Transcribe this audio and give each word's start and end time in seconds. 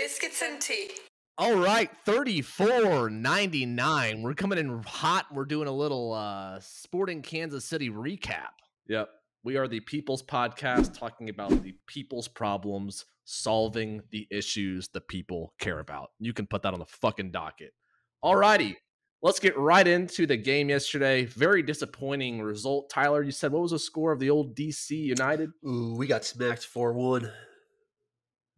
Biscuits 0.00 0.42
and 0.42 0.58
tea. 0.58 0.88
All 1.36 1.56
right, 1.56 1.90
34.99. 2.06 4.22
We're 4.22 4.32
coming 4.32 4.58
in 4.58 4.82
hot. 4.82 5.26
We're 5.30 5.44
doing 5.44 5.68
a 5.68 5.72
little 5.72 6.14
uh 6.14 6.58
Sporting 6.60 7.20
Kansas 7.20 7.66
City 7.66 7.90
recap. 7.90 8.48
Yep. 8.88 9.10
We 9.44 9.58
are 9.58 9.68
the 9.68 9.80
People's 9.80 10.22
Podcast 10.22 10.98
talking 10.98 11.28
about 11.28 11.50
the 11.62 11.74
people's 11.86 12.28
problems, 12.28 13.04
solving 13.26 14.00
the 14.10 14.26
issues 14.30 14.88
the 14.88 15.02
people 15.02 15.52
care 15.60 15.80
about. 15.80 16.12
You 16.18 16.32
can 16.32 16.46
put 16.46 16.62
that 16.62 16.72
on 16.72 16.80
the 16.80 16.86
fucking 16.86 17.30
docket. 17.30 17.74
All 18.22 18.36
righty. 18.36 18.78
Let's 19.20 19.38
get 19.38 19.58
right 19.58 19.86
into 19.86 20.26
the 20.26 20.38
game 20.38 20.70
yesterday. 20.70 21.26
Very 21.26 21.62
disappointing 21.62 22.40
result. 22.40 22.88
Tyler, 22.88 23.22
you 23.22 23.32
said 23.32 23.52
what 23.52 23.60
was 23.60 23.72
the 23.72 23.78
score 23.78 24.12
of 24.12 24.18
the 24.18 24.30
old 24.30 24.56
DC 24.56 24.92
United? 24.92 25.50
Ooh, 25.68 25.94
we 25.98 26.06
got 26.06 26.24
smacked 26.24 26.64
4 26.64 26.94
1. 26.94 27.30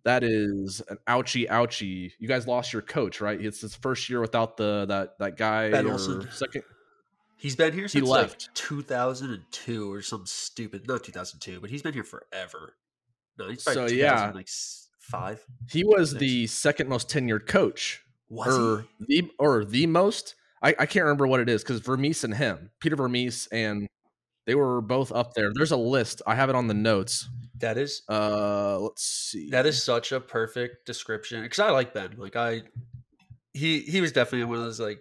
That 0.05 0.25
is 0.25 0.83
an 0.89 0.99
ouchie 1.07 1.49
ouchie. 1.49 2.13
You 2.19 2.27
guys 2.29 2.47
lost 2.47 2.73
your 2.73 2.83
coach, 2.83 3.21
right? 3.21 3.41
It's 3.41 3.61
his 3.61 3.75
first 3.77 4.09
year 4.11 4.21
without 4.21 4.57
the 4.57 4.85
that 4.87 5.19
that 5.19 5.37
guy 5.37 5.71
Ben 5.71 5.87
or 5.87 5.93
Olsen. 5.93 6.29
second. 6.33 6.65
He's 7.37 7.57
been 7.57 7.73
here 7.73 7.87
He 7.89 8.01
left. 8.01 8.49
like 8.49 8.55
2002 8.55 9.93
or 9.93 10.01
some 10.03 10.27
stupid, 10.27 10.87
not 10.87 11.03
2002, 11.03 11.61
but 11.61 11.71
he's 11.71 11.83
been 11.83 11.95
here 11.95 12.05
forever. 12.05 12.75
No, 13.39 13.49
he's 13.49 13.63
So, 13.63 13.87
yeah. 13.87 14.31
like 14.35 14.49
five. 15.01 15.45
He 15.71 15.83
was 15.85 16.15
the 16.15 16.47
second 16.47 16.89
most 16.89 17.09
tenured 17.09 17.47
coach, 17.47 18.03
Was 18.29 18.57
or 18.57 18.87
the 19.01 19.31
or 19.39 19.65
the 19.65 19.87
most. 19.87 20.35
I, 20.63 20.71
I 20.79 20.87
can't 20.87 21.05
remember 21.05 21.27
what 21.27 21.41
it 21.41 21.49
is 21.49 21.63
because 21.63 21.81
Vermes 21.81 22.23
and 22.23 22.35
him, 22.35 22.71
Peter 22.79 22.95
Vermes, 22.95 23.49
and 23.51 23.89
they 24.47 24.55
were 24.55 24.81
both 24.81 25.13
up 25.13 25.35
there. 25.35 25.51
There's 25.55 25.71
a 25.73 25.77
list. 25.77 26.23
I 26.27 26.35
have 26.35 26.49
it 26.51 26.55
on 26.57 26.67
the 26.69 26.75
notes. 26.75 27.29
That 27.59 27.79
is 27.79 28.03
Uh, 28.09 28.79
let's 28.81 29.05
see. 29.05 29.51
that 29.51 29.67
is 29.67 29.83
such 29.83 30.11
a 30.13 30.21
perfect 30.21 30.85
description 30.85 31.43
because 31.43 31.61
I 31.61 31.71
like 31.71 31.95
Ben. 31.95 32.15
Like 32.17 32.35
I, 32.37 32.63
he 33.53 33.81
he 33.81 34.01
was 34.01 34.11
definitely 34.13 34.45
one 34.47 34.59
of 34.59 34.65
those 34.65 34.81
like 34.81 34.99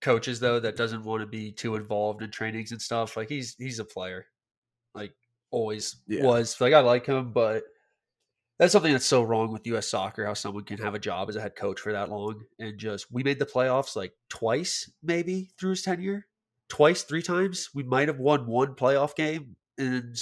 coaches 0.00 0.40
though 0.40 0.58
that 0.58 0.76
doesn't 0.76 1.04
want 1.04 1.20
to 1.20 1.26
be 1.26 1.52
too 1.52 1.76
involved 1.76 2.22
in 2.22 2.30
trainings 2.30 2.72
and 2.72 2.82
stuff. 2.82 3.16
Like 3.16 3.28
he's 3.28 3.54
he's 3.56 3.78
a 3.78 3.84
player, 3.84 4.26
like 4.94 5.14
always 5.52 5.96
Yeah. 6.08 6.24
was. 6.24 6.60
Like 6.60 6.72
I 6.72 6.80
like 6.80 7.06
him, 7.06 7.32
but 7.32 7.62
that's 8.58 8.72
something 8.72 8.92
that's 8.92 9.06
so 9.06 9.22
wrong 9.22 9.52
with 9.52 9.66
U.S. 9.68 9.88
soccer. 9.88 10.24
How 10.26 10.34
someone 10.34 10.64
can 10.64 10.78
have 10.78 10.94
a 10.94 10.98
job 10.98 11.28
as 11.28 11.36
a 11.36 11.40
head 11.40 11.54
coach 11.54 11.78
for 11.80 11.92
that 11.92 12.10
long 12.10 12.42
and 12.58 12.78
just 12.78 13.12
we 13.12 13.22
made 13.22 13.38
the 13.38 13.46
playoffs 13.46 13.94
like 13.94 14.12
twice 14.28 14.90
maybe 15.04 15.50
through 15.58 15.70
his 15.70 15.82
tenure, 15.82 16.26
twice, 16.72 17.02
three 17.02 17.20
times. 17.20 17.68
We 17.74 17.82
might 17.82 18.08
have 18.08 18.18
won 18.18 18.46
one 18.46 18.74
playoff 18.74 19.14
game, 19.14 19.56
and 19.76 20.16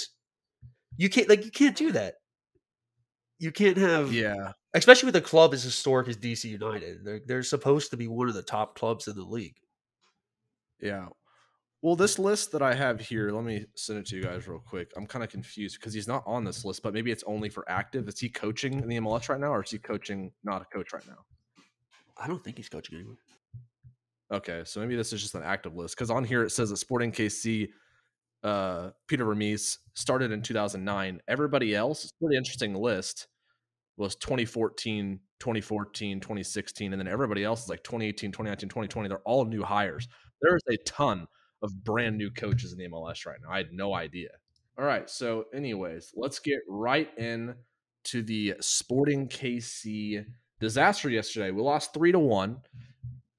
you 0.97 1.09
can't 1.09 1.29
like 1.29 1.45
you 1.45 1.51
can't 1.51 1.77
do 1.77 1.93
that. 1.93 2.15
You 3.39 3.53
can't 3.53 3.77
have 3.77 4.11
yeah. 4.13 4.51
especially 4.73 5.07
with 5.07 5.15
a 5.15 5.21
club 5.21 5.53
as 5.53 5.63
historic 5.63 6.09
as 6.09 6.17
DC 6.17 6.43
United. 6.43 7.05
They're 7.05 7.21
they're 7.25 7.43
supposed 7.43 7.91
to 7.91 7.97
be 7.97 8.09
one 8.09 8.27
of 8.27 8.33
the 8.33 8.43
top 8.43 8.75
clubs 8.77 9.07
in 9.07 9.15
the 9.15 9.23
league. 9.23 9.55
Yeah. 10.81 11.07
Well, 11.81 11.95
this 11.95 12.19
list 12.19 12.51
that 12.51 12.61
I 12.61 12.75
have 12.75 12.99
here, 12.99 13.31
let 13.31 13.45
me 13.45 13.65
send 13.75 13.99
it 13.99 14.05
to 14.07 14.17
you 14.17 14.23
guys 14.23 14.45
real 14.47 14.59
quick. 14.59 14.91
I'm 14.97 15.07
kind 15.07 15.23
of 15.23 15.31
confused 15.31 15.79
because 15.79 15.93
he's 15.93 16.07
not 16.07 16.21
on 16.27 16.43
this 16.43 16.65
list, 16.65 16.83
but 16.83 16.93
maybe 16.93 17.11
it's 17.11 17.23
only 17.25 17.49
for 17.49 17.63
active. 17.71 18.07
Is 18.09 18.19
he 18.19 18.29
coaching 18.29 18.73
in 18.73 18.89
the 18.89 18.99
MLS 18.99 19.29
right 19.29 19.39
now, 19.39 19.53
or 19.53 19.63
is 19.63 19.71
he 19.71 19.79
coaching 19.79 20.31
not 20.43 20.61
a 20.61 20.65
coach 20.65 20.91
right 20.91 21.07
now? 21.07 21.23
I 22.17 22.27
don't 22.27 22.43
think 22.43 22.57
he's 22.57 22.69
coaching 22.69 22.97
anywhere. 22.97 23.17
Okay, 24.31 24.61
so 24.65 24.79
maybe 24.79 24.95
this 24.95 25.11
is 25.11 25.21
just 25.21 25.35
an 25.35 25.43
active 25.43 25.75
list 25.75 25.95
because 25.95 26.09
on 26.09 26.23
here 26.23 26.43
it 26.43 26.51
says 26.51 26.69
that 26.69 26.77
Sporting 26.77 27.11
KC, 27.11 27.67
uh, 28.43 28.91
Peter 29.07 29.25
Vermes 29.25 29.79
started 29.93 30.31
in 30.31 30.41
2009. 30.41 31.21
Everybody 31.27 31.75
else, 31.75 32.05
it's 32.05 32.13
a 32.13 32.23
pretty 32.23 32.37
interesting 32.37 32.73
list, 32.73 33.27
was 33.97 34.15
2014, 34.15 35.19
2014, 35.39 36.19
2016, 36.21 36.93
and 36.93 36.99
then 36.99 37.07
everybody 37.09 37.43
else 37.43 37.63
is 37.63 37.69
like 37.69 37.83
2018, 37.83 38.31
2019, 38.31 38.69
2020. 38.69 39.09
They're 39.09 39.19
all 39.19 39.43
new 39.43 39.63
hires. 39.63 40.07
There 40.41 40.55
is 40.55 40.63
a 40.69 40.77
ton 40.85 41.27
of 41.61 41.83
brand 41.83 42.17
new 42.17 42.31
coaches 42.31 42.71
in 42.71 42.79
the 42.79 42.87
MLS 42.87 43.25
right 43.25 43.37
now. 43.43 43.51
I 43.51 43.57
had 43.57 43.73
no 43.73 43.93
idea. 43.93 44.29
All 44.79 44.85
right, 44.85 45.09
so 45.09 45.45
anyways, 45.53 46.13
let's 46.15 46.39
get 46.39 46.59
right 46.69 47.09
in 47.17 47.53
to 48.05 48.23
the 48.23 48.55
Sporting 48.61 49.27
KC 49.27 50.25
disaster 50.61 51.09
yesterday. 51.09 51.51
We 51.51 51.61
lost 51.61 51.93
three 51.93 52.13
to 52.13 52.19
one 52.19 52.61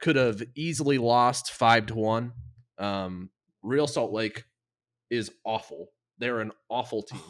could 0.02 0.16
have 0.16 0.42
easily 0.54 0.98
lost 0.98 1.52
five 1.52 1.86
to 1.86 1.94
one. 1.94 2.32
Um, 2.76 3.30
Real 3.62 3.86
Salt 3.86 4.12
Lake 4.12 4.44
is 5.10 5.30
awful. 5.44 5.88
They're 6.18 6.40
an 6.40 6.52
awful 6.68 7.02
team, 7.04 7.20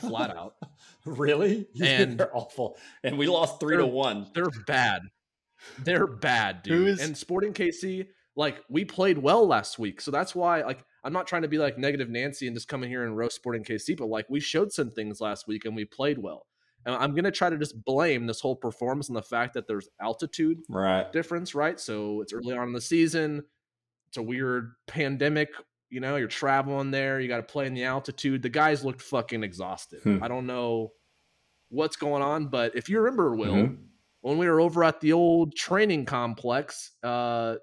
flat 0.00 0.30
out. 0.36 0.54
Really? 1.06 1.66
And- 1.82 2.18
they're 2.18 2.36
awful. 2.36 2.76
And 3.02 3.16
we 3.16 3.26
lost 3.26 3.58
three 3.60 3.76
to 3.78 3.86
one. 3.86 4.26
They're 4.34 4.50
bad. 4.66 5.02
They're 5.78 6.06
bad, 6.06 6.62
dude. 6.62 6.88
is- 6.88 7.00
And 7.00 7.16
Sporting 7.16 7.52
KC, 7.54 8.06
like 8.36 8.60
we 8.68 8.84
played 8.84 9.18
well 9.18 9.46
last 9.46 9.78
week, 9.78 10.00
so 10.00 10.10
that's 10.10 10.34
why. 10.34 10.62
Like, 10.62 10.84
I'm 11.04 11.12
not 11.14 11.26
trying 11.26 11.42
to 11.42 11.48
be 11.48 11.58
like 11.58 11.78
negative 11.78 12.10
Nancy 12.10 12.46
and 12.46 12.54
just 12.54 12.68
come 12.68 12.82
in 12.84 12.90
here 12.90 13.04
and 13.04 13.16
roast 13.16 13.36
Sporting 13.36 13.64
KC, 13.64 13.96
but 13.96 14.06
like 14.06 14.26
we 14.28 14.38
showed 14.40 14.70
some 14.72 14.90
things 14.90 15.20
last 15.20 15.46
week 15.48 15.64
and 15.64 15.74
we 15.74 15.84
played 15.86 16.18
well. 16.18 16.46
And 16.86 16.94
I'm 16.94 17.14
gonna 17.14 17.30
try 17.30 17.50
to 17.50 17.58
just 17.58 17.84
blame 17.84 18.26
this 18.26 18.40
whole 18.40 18.56
performance 18.56 19.08
on 19.10 19.14
the 19.14 19.22
fact 19.22 19.54
that 19.54 19.66
there's 19.66 19.88
altitude 20.00 20.60
Right. 20.68 21.10
difference, 21.12 21.54
right? 21.54 21.78
So 21.78 22.20
it's 22.22 22.32
early 22.32 22.56
on 22.56 22.68
in 22.68 22.72
the 22.72 22.80
season. 22.80 23.44
It's 24.08 24.16
a 24.16 24.22
weird 24.22 24.72
pandemic. 24.86 25.50
You 25.90 26.00
know, 26.00 26.16
you're 26.16 26.28
traveling 26.28 26.90
there. 26.90 27.20
You 27.20 27.28
got 27.28 27.36
to 27.38 27.42
play 27.42 27.66
in 27.66 27.74
the 27.74 27.84
altitude. 27.84 28.42
The 28.42 28.48
guys 28.48 28.84
looked 28.84 29.02
fucking 29.02 29.42
exhausted. 29.42 30.02
Hmm. 30.02 30.22
I 30.22 30.28
don't 30.28 30.46
know 30.46 30.92
what's 31.68 31.96
going 31.96 32.22
on, 32.22 32.46
but 32.48 32.74
if 32.76 32.88
you 32.88 32.98
remember, 33.00 33.34
Will, 33.36 33.54
Mhm. 33.54 33.78
when 34.22 34.38
we 34.38 34.48
were 34.48 34.60
over 34.60 34.82
at 34.84 35.00
the 35.00 35.12
old 35.12 35.54
training 35.54 36.04
complex 36.06 36.92
uh, 37.02 37.56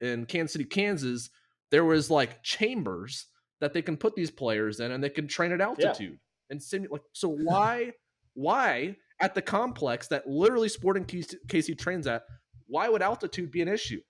in 0.00 0.26
Kansas 0.26 0.52
City, 0.54 0.64
Kansas, 0.64 1.30
there 1.70 1.84
was 1.84 2.10
like 2.10 2.42
chambers 2.42 3.26
that 3.60 3.72
they 3.72 3.82
can 3.82 3.96
put 3.96 4.14
these 4.16 4.30
players 4.30 4.80
in, 4.80 4.90
and 4.92 5.02
they 5.02 5.10
can 5.10 5.28
train 5.28 5.52
at 5.52 5.60
altitude 5.60 6.18
and 6.50 6.60
simulate. 6.62 6.92
Like, 6.92 7.02
so 7.12 7.28
why, 7.82 7.92
why 8.34 8.96
at 9.20 9.34
the 9.34 9.42
complex 9.42 10.08
that 10.08 10.26
literally 10.26 10.68
Sporting 10.68 11.04
KC 11.04 11.34
KC 11.48 11.78
trains 11.78 12.06
at? 12.06 12.22
Why 12.66 12.88
would 12.88 13.02
altitude 13.02 13.50
be 13.50 13.60
an 13.62 13.68
issue? 13.68 14.00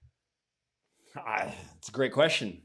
I, 1.17 1.55
it's 1.79 1.89
a 1.89 1.93
great 1.93 2.13
question. 2.13 2.63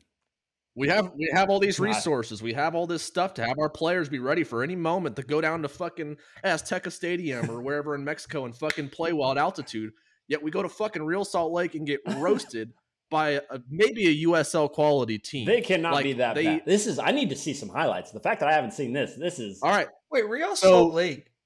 We 0.75 0.89
have 0.89 1.11
we 1.17 1.27
have 1.33 1.49
all 1.49 1.59
these 1.59 1.79
resources. 1.79 2.41
We 2.43 2.53
have 2.53 2.75
all 2.75 2.85
this 2.85 3.01
stuff 3.01 3.33
to 3.35 3.43
have 3.45 3.57
our 3.59 3.69
players 3.69 4.09
be 4.09 4.19
ready 4.19 4.43
for 4.43 4.61
any 4.63 4.75
moment 4.75 5.15
to 5.15 5.23
go 5.23 5.41
down 5.41 5.63
to 5.63 5.67
fucking 5.67 6.17
Azteca 6.45 6.91
Stadium 6.91 7.49
or 7.49 7.61
wherever 7.61 7.95
in 7.95 8.03
Mexico 8.03 8.45
and 8.45 8.55
fucking 8.55 8.89
play 8.89 9.11
well 9.11 9.31
at 9.31 9.37
altitude. 9.39 9.91
Yet 10.27 10.43
we 10.43 10.51
go 10.51 10.61
to 10.61 10.69
fucking 10.69 11.03
Real 11.03 11.25
Salt 11.25 11.51
Lake 11.51 11.73
and 11.73 11.87
get 11.87 12.01
roasted 12.17 12.73
by 13.09 13.29
a, 13.49 13.59
maybe 13.71 14.05
a 14.07 14.27
USL 14.27 14.69
quality 14.71 15.17
team. 15.17 15.47
They 15.47 15.61
cannot 15.61 15.93
Like, 15.93 16.03
be 16.03 16.13
that 16.13 16.35
they- 16.35 16.43
bad. 16.43 16.65
This 16.67 16.85
is. 16.85 16.99
I 16.99 17.09
need 17.11 17.31
to 17.31 17.35
see 17.35 17.55
some 17.55 17.69
highlights. 17.69 18.11
The 18.11 18.19
fact 18.19 18.41
that 18.41 18.49
I 18.49 18.53
haven't 18.53 18.71
seen 18.73 18.93
this. 18.93 19.15
This 19.17 19.39
is. 19.39 19.59
all 19.63 19.71
right, 19.71 19.87
Wait, 20.11 20.29
Real 20.29 20.55
So- 20.55 20.69
Salt 20.69 20.93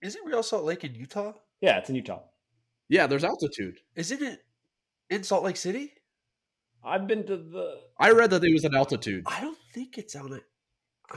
Lake 0.01 0.07
isn't 0.07 0.25
Real 0.25 0.43
Salt 0.43 0.63
Lake 0.65 0.83
in 0.83 0.95
Utah? 0.95 1.33
Yeah, 1.61 1.77
it's 1.77 1.89
in 1.89 1.95
Utah. 1.95 2.21
yeah, 2.89 3.07
there's 3.07 3.23
altitude. 3.23 3.79
Isn't 3.95 4.21
it 4.21 4.39
in 5.09 5.23
Salt 5.23 5.43
Lake 5.43 5.57
City? 5.57 5.93
I've 6.83 7.07
been 7.07 7.25
to 7.27 7.37
the. 7.37 7.75
I 7.99 8.11
read 8.11 8.31
that 8.31 8.43
it 8.43 8.53
was 8.53 8.65
at 8.65 8.73
altitude. 8.73 9.23
I 9.27 9.41
don't 9.41 9.57
think 9.73 9.97
it's 9.97 10.15
on 10.15 10.33
it. 10.33 10.43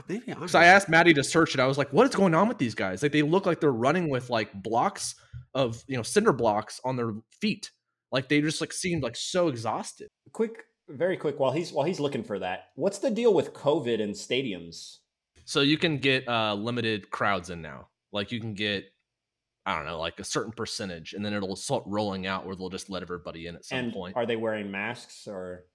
Maybe 0.07 0.23
I'm. 0.27 0.35
Because 0.35 0.55
I 0.55 0.65
asked 0.65 0.89
Maddie 0.89 1.13
to 1.15 1.23
search 1.23 1.55
it. 1.55 1.59
I 1.59 1.65
was 1.65 1.77
like, 1.77 1.91
what 1.91 2.07
is 2.07 2.13
going 2.15 2.35
on 2.35 2.47
with 2.47 2.57
these 2.59 2.75
guys? 2.75 3.01
Like 3.01 3.11
they 3.11 3.23
look 3.23 3.45
like 3.45 3.59
they're 3.59 3.71
running 3.71 4.09
with 4.09 4.29
like 4.29 4.53
blocks 4.53 5.15
of 5.55 5.83
you 5.87 5.97
know 5.97 6.03
cinder 6.03 6.33
blocks 6.33 6.79
on 6.83 6.95
their 6.95 7.13
feet. 7.41 7.71
Like 8.11 8.29
they 8.29 8.41
just 8.41 8.61
like 8.61 8.73
seemed 8.73 9.01
like 9.01 9.15
so 9.15 9.47
exhausted. 9.47 10.09
Quick, 10.33 10.65
very 10.87 11.17
quick. 11.17 11.39
While 11.39 11.51
he's 11.51 11.73
while 11.73 11.85
he's 11.85 11.99
looking 11.99 12.23
for 12.23 12.37
that, 12.39 12.65
what's 12.75 12.99
the 12.99 13.09
deal 13.09 13.33
with 13.33 13.53
COVID 13.53 14.01
and 14.01 14.13
stadiums? 14.13 14.97
So 15.45 15.61
you 15.61 15.77
can 15.77 15.97
get 15.97 16.27
uh 16.27 16.53
limited 16.53 17.09
crowds 17.09 17.49
in 17.49 17.61
now. 17.63 17.87
Like 18.15 18.31
you 18.31 18.39
can 18.39 18.53
get 18.53 18.85
I 19.65 19.75
don't 19.75 19.85
know, 19.85 19.99
like 19.99 20.19
a 20.19 20.23
certain 20.23 20.51
percentage, 20.51 21.13
and 21.13 21.25
then 21.25 21.33
it'll 21.33 21.55
start 21.55 21.83
rolling 21.85 22.27
out 22.27 22.45
where 22.45 22.55
they'll 22.55 22.69
just 22.69 22.89
let 22.89 23.01
everybody 23.01 23.47
in 23.47 23.55
at 23.55 23.65
some 23.65 23.79
and 23.79 23.93
point. 23.93 24.15
are 24.15 24.25
they 24.25 24.35
wearing 24.35 24.71
masks 24.71 25.27
or 25.27 25.65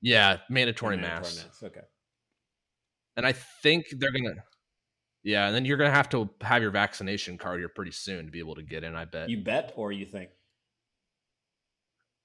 yeah, 0.00 0.38
mandatory, 0.48 0.96
mandatory 0.96 1.22
masks. 1.22 1.44
masks? 1.44 1.62
Okay. 1.62 1.80
And 3.16 3.26
I 3.26 3.32
think 3.32 3.86
they're 3.98 4.12
gonna 4.12 4.34
Yeah, 5.24 5.46
and 5.46 5.54
then 5.54 5.64
you're 5.64 5.76
gonna 5.76 5.90
have 5.90 6.08
to 6.10 6.30
have 6.40 6.62
your 6.62 6.70
vaccination 6.70 7.36
card 7.36 7.58
here 7.58 7.68
pretty 7.68 7.92
soon 7.92 8.26
to 8.26 8.30
be 8.30 8.38
able 8.38 8.54
to 8.54 8.62
get 8.62 8.84
in, 8.84 8.94
I 8.94 9.06
bet. 9.06 9.28
You 9.28 9.38
bet, 9.38 9.72
or 9.76 9.90
you 9.90 10.06
think? 10.06 10.30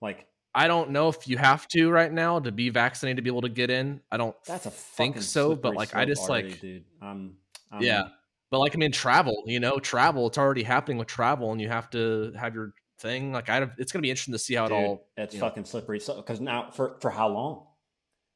Like 0.02 0.28
I 0.54 0.68
don't 0.68 0.92
know 0.92 1.08
if 1.08 1.28
you 1.28 1.38
have 1.38 1.68
to 1.70 1.90
right 1.90 2.12
now 2.12 2.40
to 2.40 2.52
be 2.52 2.70
vaccinated 2.70 3.18
to 3.18 3.22
be 3.24 3.30
able 3.30 3.42
to 3.42 3.50
get 3.50 3.70
in. 3.70 4.02
I 4.12 4.18
don't 4.18 4.36
that's 4.46 4.66
a 4.66 4.72
think 4.72 5.22
so, 5.22 5.56
but 5.56 5.74
like 5.74 5.96
I 5.96 6.06
just 6.06 6.30
already, 6.30 6.50
like 6.50 6.62
dude. 6.62 6.84
Um, 7.02 7.38
Yeah. 7.80 8.10
But 8.50 8.60
like 8.60 8.76
I 8.76 8.78
mean, 8.78 8.92
travel, 8.92 9.44
you 9.46 9.60
know, 9.60 9.80
travel. 9.80 10.28
It's 10.28 10.38
already 10.38 10.64
happening 10.64 10.98
with 10.98 11.08
travel, 11.08 11.52
and 11.52 11.60
you 11.60 11.68
have 11.68 11.90
to 11.92 12.32
have 12.40 12.54
your 12.56 12.74
thing. 13.00 13.34
Like 13.34 13.50
I, 13.50 13.64
it's 13.78 13.92
going 13.92 14.00
to 14.00 14.06
be 14.06 14.10
interesting 14.10 14.34
to 14.34 14.40
see 14.40 14.56
how 14.56 14.66
it 14.66 14.72
all. 14.72 15.08
it's 15.18 15.34
you 15.34 15.40
know. 15.40 15.48
fucking 15.48 15.66
slippery. 15.66 16.00
So 16.00 16.16
because 16.16 16.40
now 16.40 16.70
for 16.72 16.98
for 17.02 17.10
how 17.10 17.28
long? 17.28 17.66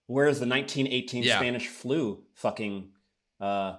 Where's 0.07 0.39
the 0.39 0.47
1918 0.47 1.23
Yeah. 1.23 1.37
Spanish 1.37 1.67
flu 1.67 2.23
fucking 2.33 2.89
uh 3.39 3.77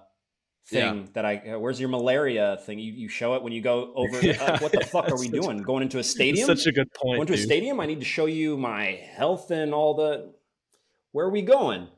thing 0.67 1.11
that 1.12 1.25
I. 1.25 1.37
Uh, 1.37 1.58
where's 1.58 1.81
your 1.81 1.88
malaria 1.88 2.58
thing? 2.64 2.79
You, 2.79 2.93
you 2.93 3.08
show 3.08 3.34
it 3.34 3.43
when 3.43 3.52
you 3.52 3.61
go 3.61 3.93
over. 3.96 4.20
Yeah, 4.20 4.43
uh, 4.43 4.58
what 4.58 4.73
the 4.73 4.81
fuck 4.81 5.11
are 5.11 5.19
we 5.19 5.29
doing? 5.29 5.58
Going 5.58 5.82
into 5.82 5.99
a 5.99 6.05
stadium? 6.05 6.46
such 6.46 6.67
a 6.67 6.73
good 6.73 6.93
point. 6.94 7.19
Going 7.19 7.26
to 7.29 7.34
a 7.34 7.38
stadium? 7.38 7.81
I 7.81 7.87
need 7.87 8.00
to 8.00 8.06
show 8.06 8.26
you 8.26 8.56
my 8.56 9.00
health 9.14 9.50
and 9.50 9.75
all 9.75 9.94
the. 9.94 10.32
Where 11.12 11.26
are 11.26 11.31
we 11.31 11.43
going? 11.43 11.88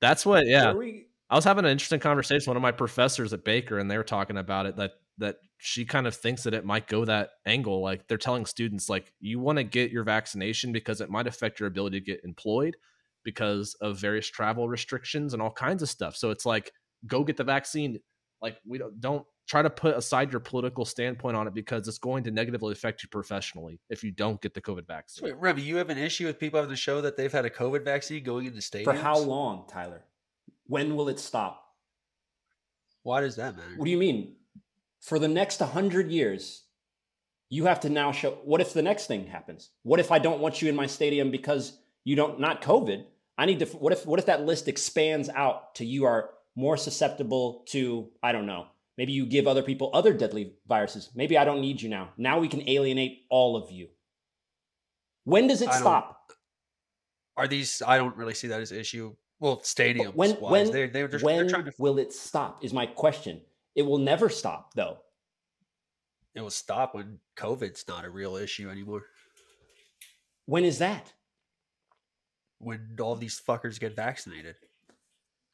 That's 0.00 0.24
what. 0.24 0.46
Yeah, 0.46 0.66
Where 0.66 0.74
are 0.74 0.78
we? 0.78 1.06
I 1.32 1.34
was 1.34 1.46
having 1.46 1.64
an 1.64 1.70
interesting 1.70 1.98
conversation 1.98 2.42
with 2.42 2.48
one 2.48 2.56
of 2.58 2.62
my 2.62 2.72
professors 2.72 3.32
at 3.32 3.42
Baker, 3.42 3.78
and 3.78 3.90
they 3.90 3.96
were 3.96 4.04
talking 4.04 4.36
about 4.36 4.66
it 4.66 4.76
that 4.76 4.92
that 5.16 5.36
she 5.56 5.86
kind 5.86 6.06
of 6.06 6.14
thinks 6.14 6.42
that 6.42 6.52
it 6.52 6.66
might 6.66 6.86
go 6.86 7.06
that 7.06 7.30
angle. 7.46 7.80
Like 7.80 8.06
they're 8.06 8.18
telling 8.18 8.44
students, 8.44 8.90
like 8.90 9.14
you 9.18 9.40
want 9.40 9.56
to 9.56 9.64
get 9.64 9.90
your 9.90 10.04
vaccination 10.04 10.72
because 10.72 11.00
it 11.00 11.08
might 11.08 11.26
affect 11.26 11.58
your 11.58 11.68
ability 11.68 12.00
to 12.00 12.04
get 12.04 12.20
employed 12.24 12.76
because 13.24 13.74
of 13.80 13.98
various 13.98 14.28
travel 14.28 14.68
restrictions 14.68 15.32
and 15.32 15.40
all 15.40 15.50
kinds 15.50 15.82
of 15.82 15.88
stuff. 15.88 16.16
So 16.16 16.30
it's 16.30 16.44
like 16.44 16.70
go 17.06 17.24
get 17.24 17.38
the 17.38 17.44
vaccine. 17.44 17.98
Like 18.42 18.58
we 18.66 18.76
don't 18.76 19.00
don't 19.00 19.24
try 19.48 19.62
to 19.62 19.70
put 19.70 19.96
aside 19.96 20.32
your 20.32 20.40
political 20.40 20.84
standpoint 20.84 21.34
on 21.34 21.46
it 21.46 21.54
because 21.54 21.88
it's 21.88 21.98
going 21.98 22.24
to 22.24 22.30
negatively 22.30 22.72
affect 22.72 23.02
you 23.02 23.08
professionally 23.08 23.80
if 23.88 24.04
you 24.04 24.10
don't 24.10 24.38
get 24.42 24.52
the 24.52 24.60
COVID 24.60 24.86
vaccine. 24.86 25.24
wait, 25.24 25.36
Remy, 25.38 25.62
you 25.62 25.76
have 25.76 25.88
an 25.88 25.96
issue 25.96 26.26
with 26.26 26.38
people 26.38 26.60
having 26.60 26.74
to 26.74 26.76
show 26.76 27.00
that 27.00 27.16
they've 27.16 27.32
had 27.32 27.46
a 27.46 27.50
COVID 27.50 27.86
vaccine 27.86 28.22
going 28.22 28.44
into 28.44 28.58
stadiums? 28.58 28.84
For 28.84 28.92
how 28.92 29.18
long, 29.18 29.64
Tyler? 29.66 30.04
When 30.72 30.96
will 30.96 31.10
it 31.10 31.20
stop? 31.20 31.62
Why 33.02 33.20
does 33.20 33.36
that 33.36 33.54
matter? 33.58 33.74
What 33.76 33.84
do 33.84 33.90
you 33.90 33.98
mean? 33.98 34.36
For 35.02 35.18
the 35.18 35.28
next 35.28 35.60
100 35.60 36.10
years, 36.10 36.62
you 37.50 37.66
have 37.66 37.80
to 37.80 37.90
now 37.90 38.10
show. 38.10 38.38
What 38.42 38.62
if 38.62 38.72
the 38.72 38.80
next 38.80 39.06
thing 39.06 39.26
happens? 39.26 39.68
What 39.82 40.00
if 40.00 40.10
I 40.10 40.18
don't 40.18 40.40
want 40.40 40.62
you 40.62 40.70
in 40.70 40.74
my 40.74 40.86
stadium 40.86 41.30
because 41.30 41.76
you 42.04 42.16
don't, 42.16 42.40
not 42.40 42.62
COVID? 42.62 43.04
I 43.36 43.44
need 43.44 43.58
to, 43.58 43.66
what 43.66 43.92
if, 43.92 44.06
what 44.06 44.18
if 44.18 44.24
that 44.24 44.46
list 44.46 44.66
expands 44.66 45.28
out 45.28 45.74
to 45.74 45.84
you 45.84 46.06
are 46.06 46.30
more 46.56 46.78
susceptible 46.78 47.66
to, 47.68 48.08
I 48.22 48.32
don't 48.32 48.46
know, 48.46 48.64
maybe 48.96 49.12
you 49.12 49.26
give 49.26 49.46
other 49.46 49.62
people 49.62 49.90
other 49.92 50.14
deadly 50.14 50.54
viruses. 50.66 51.10
Maybe 51.14 51.36
I 51.36 51.44
don't 51.44 51.60
need 51.60 51.82
you 51.82 51.90
now. 51.90 52.14
Now 52.16 52.38
we 52.38 52.48
can 52.48 52.66
alienate 52.66 53.26
all 53.28 53.56
of 53.56 53.70
you. 53.70 53.88
When 55.24 55.48
does 55.48 55.60
it 55.60 55.68
I 55.68 55.76
stop? 55.76 56.32
Are 57.36 57.46
these? 57.46 57.82
I 57.86 57.98
don't 57.98 58.16
really 58.16 58.32
see 58.32 58.48
that 58.48 58.62
as 58.62 58.72
an 58.72 58.78
issue. 58.78 59.14
Well, 59.42 59.56
stadiums. 59.58 60.14
When, 60.14 60.40
wise, 60.40 60.52
when, 60.52 60.70
they're, 60.70 60.86
they're, 60.86 61.08
just, 61.08 61.24
when 61.24 61.36
they're 61.36 61.48
trying 61.48 61.64
to. 61.64 61.72
will 61.76 61.98
it 61.98 62.12
stop? 62.12 62.64
Is 62.64 62.72
my 62.72 62.86
question. 62.86 63.40
It 63.74 63.82
will 63.82 63.98
never 63.98 64.28
stop, 64.28 64.72
though. 64.74 64.98
It 66.36 66.42
will 66.42 66.50
stop 66.50 66.94
when 66.94 67.18
COVID's 67.36 67.84
not 67.88 68.04
a 68.04 68.10
real 68.10 68.36
issue 68.36 68.70
anymore. 68.70 69.02
When 70.46 70.64
is 70.64 70.78
that? 70.78 71.12
When 72.58 72.96
all 73.00 73.16
these 73.16 73.42
fuckers 73.44 73.80
get 73.80 73.96
vaccinated. 73.96 74.54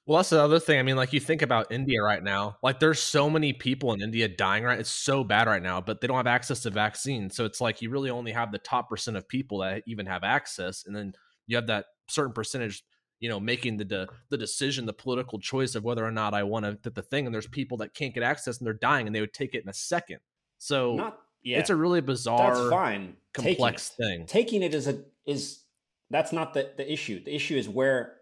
Well, 0.04 0.18
that's 0.18 0.30
the 0.30 0.42
other 0.42 0.60
thing. 0.60 0.78
I 0.78 0.82
mean, 0.82 0.96
like 0.96 1.14
you 1.14 1.20
think 1.20 1.40
about 1.40 1.72
India 1.72 2.02
right 2.02 2.22
now. 2.22 2.58
Like 2.62 2.80
there's 2.80 3.00
so 3.00 3.30
many 3.30 3.54
people 3.54 3.94
in 3.94 4.02
India 4.02 4.28
dying 4.28 4.64
right. 4.64 4.78
It's 4.78 4.90
so 4.90 5.24
bad 5.24 5.46
right 5.46 5.62
now, 5.62 5.80
but 5.80 6.02
they 6.02 6.06
don't 6.06 6.16
have 6.18 6.26
access 6.26 6.60
to 6.60 6.70
vaccines. 6.70 7.36
So 7.36 7.46
it's 7.46 7.60
like 7.60 7.80
you 7.80 7.88
really 7.88 8.10
only 8.10 8.32
have 8.32 8.52
the 8.52 8.58
top 8.58 8.90
percent 8.90 9.16
of 9.16 9.26
people 9.26 9.60
that 9.60 9.82
even 9.86 10.04
have 10.04 10.24
access, 10.24 10.84
and 10.86 10.94
then 10.94 11.14
you 11.46 11.56
have 11.56 11.68
that 11.68 11.86
certain 12.08 12.32
percentage, 12.32 12.84
you 13.20 13.28
know, 13.28 13.40
making 13.40 13.76
the 13.76 13.84
de- 13.84 14.08
the 14.30 14.38
decision, 14.38 14.86
the 14.86 14.92
political 14.92 15.38
choice 15.38 15.74
of 15.74 15.84
whether 15.84 16.04
or 16.04 16.10
not 16.12 16.34
I 16.34 16.42
want 16.44 16.64
to 16.66 16.78
get 16.82 16.94
the 16.94 17.02
thing. 17.02 17.26
And 17.26 17.34
there's 17.34 17.46
people 17.46 17.78
that 17.78 17.94
can't 17.94 18.14
get 18.14 18.22
access 18.22 18.58
and 18.58 18.66
they're 18.66 18.74
dying, 18.74 19.06
and 19.06 19.14
they 19.14 19.20
would 19.20 19.32
take 19.34 19.54
it 19.54 19.62
in 19.62 19.68
a 19.68 19.74
second. 19.74 20.18
So 20.58 20.94
Not 20.96 21.18
yeah. 21.42 21.58
it's 21.58 21.70
a 21.70 21.76
really 21.76 22.00
bizarre, 22.00 22.54
that's 22.56 22.70
fine. 22.70 23.16
Complex 23.32 23.92
it. 23.98 24.02
thing. 24.02 24.26
Taking 24.26 24.62
it 24.62 24.74
is 24.74 24.86
a 24.88 25.02
is 25.26 25.62
that's 26.10 26.32
not 26.32 26.54
the 26.54 26.70
the 26.76 26.90
issue. 26.92 27.22
The 27.24 27.34
issue 27.34 27.56
is 27.56 27.68
where 27.68 28.14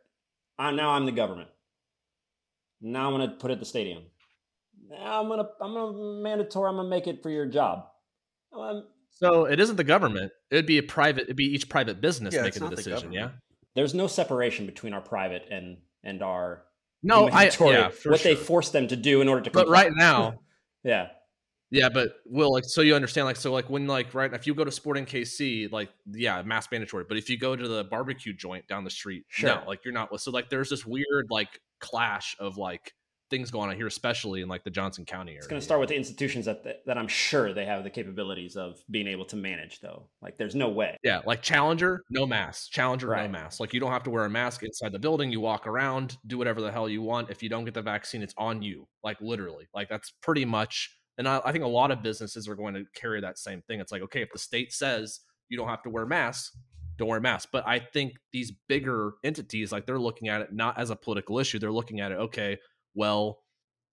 uh, 0.59 0.71
now 0.71 0.91
I'm 0.91 1.07
the 1.07 1.13
government. 1.13 1.49
Now 2.81 3.07
I'm 3.07 3.13
gonna 3.19 3.37
put 3.39 3.51
it 3.51 3.55
at 3.55 3.61
the 3.61 3.67
stadium. 3.67 4.05
Now 4.89 5.21
I'm 5.23 5.29
gonna 5.29 5.49
I'm 5.61 5.73
gonna 5.75 6.23
mandatory. 6.23 6.69
I'm 6.69 6.77
gonna 6.77 6.89
make 6.89 7.07
it 7.07 7.23
for 7.23 7.31
your 7.31 7.47
job. 7.47 7.87
Um, 8.57 8.85
So 9.11 9.47
it 9.47 9.59
isn't 9.61 9.77
the 9.77 9.85
government. 9.85 10.33
It'd 10.51 10.67
be 10.67 10.79
a 10.79 10.83
private. 10.83 11.25
It'd 11.25 11.37
be 11.37 11.45
each 11.47 11.69
private 11.69 12.01
business 12.01 12.35
Yeah, 12.35 12.43
making 12.43 12.61
the 12.61 12.67
not 12.67 12.71
the 12.71 12.77
decision. 12.77 13.13
yeah. 13.13 13.31
There's 13.77 13.95
no 13.95 14.09
separation 14.09 14.67
between 14.67 14.93
our 14.93 15.01
private 15.01 15.47
and 15.51 15.77
and 16.03 16.23
our 16.23 16.65
No, 17.03 17.29
I 17.29 17.45
yeah, 17.45 17.89
for 17.91 18.11
what 18.11 18.23
they 18.23 18.35
force 18.35 18.71
them 18.71 18.89
to 18.89 18.97
do 18.97 19.21
in 19.21 19.29
order 19.29 19.43
to. 19.43 19.51
But 19.51 19.69
right 19.69 19.93
now, 19.95 20.41
yeah, 20.83 21.09
Yeah, 21.71 21.89
but 21.91 22.17
Will, 22.25 22.53
like, 22.53 22.65
so 22.65 22.81
you 22.81 22.95
understand, 22.95 23.27
like, 23.27 23.37
so 23.37 23.53
like 23.53 23.69
when 23.69 23.87
like 23.87 24.15
right, 24.15 24.33
if 24.33 24.47
you 24.47 24.55
go 24.55 24.65
to 24.65 24.73
Sporting 24.73 25.05
KC, 25.05 25.71
like, 25.71 25.91
yeah, 26.11 26.43
mass 26.43 26.67
mandatory. 26.73 27.05
But 27.09 27.19
if 27.19 27.29
you 27.29 27.39
go 27.39 27.55
to 27.55 27.69
the 27.69 27.85
barbecue 27.85 28.33
joint 28.33 28.67
down 28.67 28.83
the 28.83 28.91
street, 28.91 29.25
Sure. 29.29 29.57
no, 29.57 29.63
like 29.67 29.85
you're 29.85 29.95
not. 29.95 30.19
So 30.21 30.31
like, 30.31 30.49
there's 30.49 30.71
this 30.71 30.87
weird 30.87 31.27
like 31.31 31.61
clash 31.79 32.35
of 32.41 32.57
like 32.57 32.95
things 33.31 33.51
going 33.51 33.71
on 33.71 33.77
here, 33.77 33.87
especially 33.87 34.43
in 34.43 34.49
like 34.49 34.65
the 34.65 34.71
Johnson 34.71 35.05
County 35.05 35.33
area. 35.33 35.39
it's 35.39 35.47
going 35.47 35.61
to 35.61 35.65
start 35.65 35.81
with 35.81 35.89
the 35.89 35.97
institutions 35.97 36.47
that 36.47 36.65
that 36.87 36.99
I'm 36.99 37.09
sure 37.09 37.53
they 37.53 37.65
have 37.65 37.85
the 37.85 37.91
capabilities 37.91 38.57
of 38.57 38.83
being 38.91 39.07
able 39.07 39.25
to 39.27 39.37
manage. 39.37 39.81
Though, 39.81 40.09
like, 40.23 40.37
there's 40.37 40.55
no 40.55 40.69
way. 40.69 40.97
Yeah, 41.03 41.21
like 41.27 41.43
Challenger, 41.43 42.03
no 42.11 42.27
mask. 42.27 42.71
Challenger, 42.71 43.15
no 43.17 43.29
mask. 43.29 43.61
Like 43.61 43.73
you 43.73 43.81
don't 43.81 43.93
have 43.93 44.03
to 44.05 44.11
wear 44.11 44.25
a 44.25 44.31
mask 44.31 44.63
inside 44.63 44.93
the 44.93 44.99
building. 44.99 45.31
You 45.31 45.41
walk 45.41 45.67
around, 45.67 46.17
do 46.27 46.39
whatever 46.39 46.61
the 46.61 46.73
hell 46.73 46.89
you 46.89 47.03
want. 47.03 47.31
If 47.31 47.43
you 47.43 47.49
don't 47.49 47.65
get 47.65 47.75
the 47.75 47.83
vaccine, 47.83 48.23
it's 48.23 48.35
on 48.37 48.63
you. 48.63 48.87
Like 49.03 49.21
literally. 49.21 49.69
Like 49.75 49.89
that's 49.89 50.11
pretty 50.23 50.45
much. 50.45 50.91
And 51.19 51.27
I, 51.29 51.41
I 51.45 51.53
think 51.53 51.65
a 51.65 51.69
lot 51.69 51.91
of 51.91 52.03
businesses 52.03 52.49
are 52.49 52.55
going 52.55 52.75
to 52.75 52.85
carry 52.95 53.21
that 53.21 53.39
same 53.39 53.63
thing. 53.63 53.81
It's 53.81 53.91
like, 53.91 54.03
okay, 54.03 54.23
if 54.23 54.31
the 54.33 54.39
state 54.39 54.73
says 54.73 55.21
you 55.49 55.57
don't 55.57 55.69
have 55.69 55.83
to 55.85 55.91
wear 55.91 56.07
masks, 56.07 56.57
don't 56.99 57.09
wear 57.09 57.21
masks. 57.21 57.49
But 57.51 57.67
I 57.67 57.79
think 57.79 58.15
these 58.33 58.53
bigger 58.69 59.15
entities, 59.25 59.73
like 59.73 59.87
they're 59.87 59.99
looking 59.99 60.29
at 60.29 60.41
it 60.41 60.53
not 60.53 60.79
as 60.79 60.91
a 60.91 60.97
political 60.97 61.39
issue. 61.39 61.59
They're 61.59 61.73
looking 61.73 62.01
at 62.01 62.13
it, 62.13 62.17
okay, 62.17 62.59
well, 62.97 63.39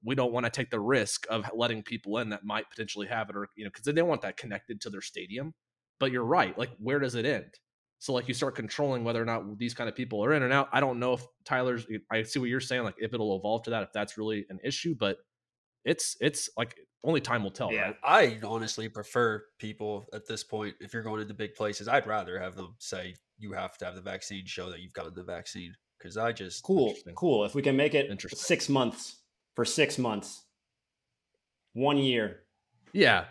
we 0.04 0.16
don't 0.16 0.34
want 0.34 0.46
to 0.46 0.50
take 0.50 0.72
the 0.72 0.80
risk 0.80 1.28
of 1.30 1.50
letting 1.54 1.84
people 1.84 2.18
in 2.18 2.30
that 2.30 2.44
might 2.44 2.70
potentially 2.70 3.08
have 3.08 3.30
it, 3.30 3.36
or 3.36 3.48
you 3.56 3.64
know, 3.64 3.70
because 3.70 3.86
they 3.86 3.92
don't 3.92 4.08
want 4.08 4.22
that 4.22 4.38
connected 4.38 4.82
to 4.82 4.90
their 4.90 5.02
stadium. 5.02 5.54
But 6.00 6.12
you're 6.12 6.26
right. 6.26 6.58
Like, 6.58 6.72
where 6.80 7.00
does 7.00 7.16
it 7.16 7.26
end? 7.26 7.54
So, 8.00 8.12
like, 8.14 8.28
you 8.28 8.34
start 8.34 8.56
controlling 8.56 9.06
whether 9.06 9.22
or 9.22 9.26
not 9.26 9.58
these 9.58 9.74
kind 9.74 9.88
of 9.88 9.96
people 9.96 10.26
are 10.26 10.34
in 10.34 10.44
and 10.44 10.52
out. 10.52 10.68
I 10.74 10.82
don't 10.82 11.00
know 11.00 11.14
if 11.14 11.26
Tyler's. 11.46 11.86
I 12.12 12.24
see 12.24 12.40
what 12.40 12.50
you're 12.50 12.60
saying. 12.60 12.84
Like, 12.84 12.96
if 12.98 13.14
it'll 13.14 13.38
evolve 13.38 13.64
to 13.64 13.70
that, 13.70 13.84
if 13.84 13.94
that's 13.94 14.18
really 14.18 14.46
an 14.50 14.60
issue. 14.64 14.96
But 14.98 15.20
it's 15.86 16.18
it's 16.20 16.50
like 16.58 16.76
only 17.04 17.22
time 17.22 17.44
will 17.44 17.52
tell, 17.52 17.72
Yeah, 17.72 17.88
right? 17.88 17.96
I 18.04 18.40
honestly 18.44 18.90
prefer 18.90 19.44
people 19.60 20.06
at 20.14 20.28
this 20.28 20.44
point. 20.44 20.76
If 20.80 20.94
you're 20.94 21.04
going 21.04 21.22
into 21.22 21.34
big 21.34 21.54
places, 21.56 21.88
I'd 21.88 22.08
rather 22.08 22.40
have 22.40 22.56
them 22.56 22.76
say 22.80 23.16
you 23.38 23.54
have 23.54 23.78
to 23.78 23.86
have 23.86 23.96
the 23.96 24.02
vaccine, 24.02 24.46
show 24.46 24.70
that 24.70 24.80
you've 24.80 24.94
gotten 24.94 25.14
the 25.14 25.24
vaccine. 25.24 25.74
Because 26.04 26.18
I 26.18 26.34
just 26.34 26.64
Cool, 26.64 26.94
cool. 27.16 27.46
If 27.46 27.56
we 27.56 27.62
can 27.62 27.78
make 27.78 27.94
it 27.94 28.22
six 28.36 28.68
months 28.68 29.22
for 29.56 29.64
six 29.64 29.98
months, 29.98 30.44
one 31.72 31.98
year. 31.98 32.42
Yeah, 32.92 33.24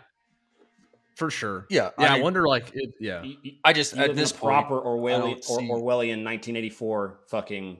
for 1.15 1.29
sure. 1.29 1.67
yeah, 1.69 1.91
Yeah, 1.99 2.13
I, 2.13 2.17
I, 2.17 2.21
wonder. 2.21 2.47
Like, 2.47 2.71
it, 2.73 2.95
yeah, 2.99 3.21
You, 3.21 3.35
you- 3.43 3.51
I 3.63 3.73
just 3.73 3.93
you 3.93 4.01
live 4.01 4.09
at 4.09 4.15
this 4.15 4.31
in 4.31 4.37
a 4.37 4.39
point, 4.39 4.51
proper 4.67 4.81
Orwellian, 4.81 5.19
don't 5.19 5.49
or, 5.49 5.59
see- 5.59 5.69
Orwellian 5.69 6.23
1984 6.25 7.19
fucking 7.29 7.77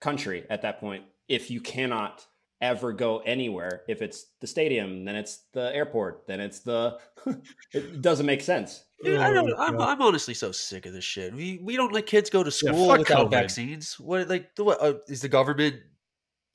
country 0.00 0.46
at 0.48 0.62
that 0.62 0.78
point. 0.78 1.02
If 1.28 1.50
you 1.50 1.60
cannot 1.60 2.24
ever 2.60 2.92
go 2.92 3.18
anywhere, 3.18 3.82
if 3.88 4.00
it's 4.02 4.26
the 4.40 4.46
stadium, 4.46 5.04
then 5.04 5.16
it's 5.16 5.44
the 5.52 5.74
airport, 5.74 6.26
then 6.26 6.40
it's 6.40 6.60
the. 6.60 6.98
it 7.72 8.00
doesn't 8.02 8.26
make 8.26 8.40
sense. 8.40 8.84
Dude, 9.02 9.18
I 9.20 9.30
Oh, 9.30 9.34
don't, 9.34 9.54
I'm, 9.58 9.80
I'm 9.80 10.00
honestly 10.02 10.34
so 10.34 10.50
sick 10.52 10.86
of 10.86 10.92
this 10.92 11.04
shit. 11.04 11.34
We 11.34 11.60
we 11.62 11.76
don't 11.76 11.92
let 11.92 12.06
kids 12.06 12.30
go 12.30 12.42
to 12.42 12.50
school 12.50 12.88
fuck 12.88 12.98
without 13.00 13.26
COVID. 13.26 13.30
vaccines. 13.30 13.98
What 14.00 14.28
like 14.28 14.54
the- 14.56 14.64
what 14.64 14.80
uh, 14.82 14.94
is 15.08 15.20
the 15.20 15.28
government? 15.28 15.76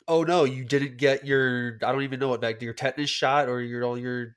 Oh 0.07 0.23
no, 0.23 0.43
you 0.45 0.63
didn't 0.65 0.97
get 0.97 1.25
your 1.25 1.77
I 1.83 1.91
don't 1.91 2.01
even 2.03 2.19
know 2.19 2.29
what 2.29 2.41
back 2.41 2.61
your 2.61 2.73
tetanus 2.73 3.09
shot 3.09 3.47
or 3.49 3.61
your 3.61 3.83
all 3.83 3.97
your. 3.97 4.35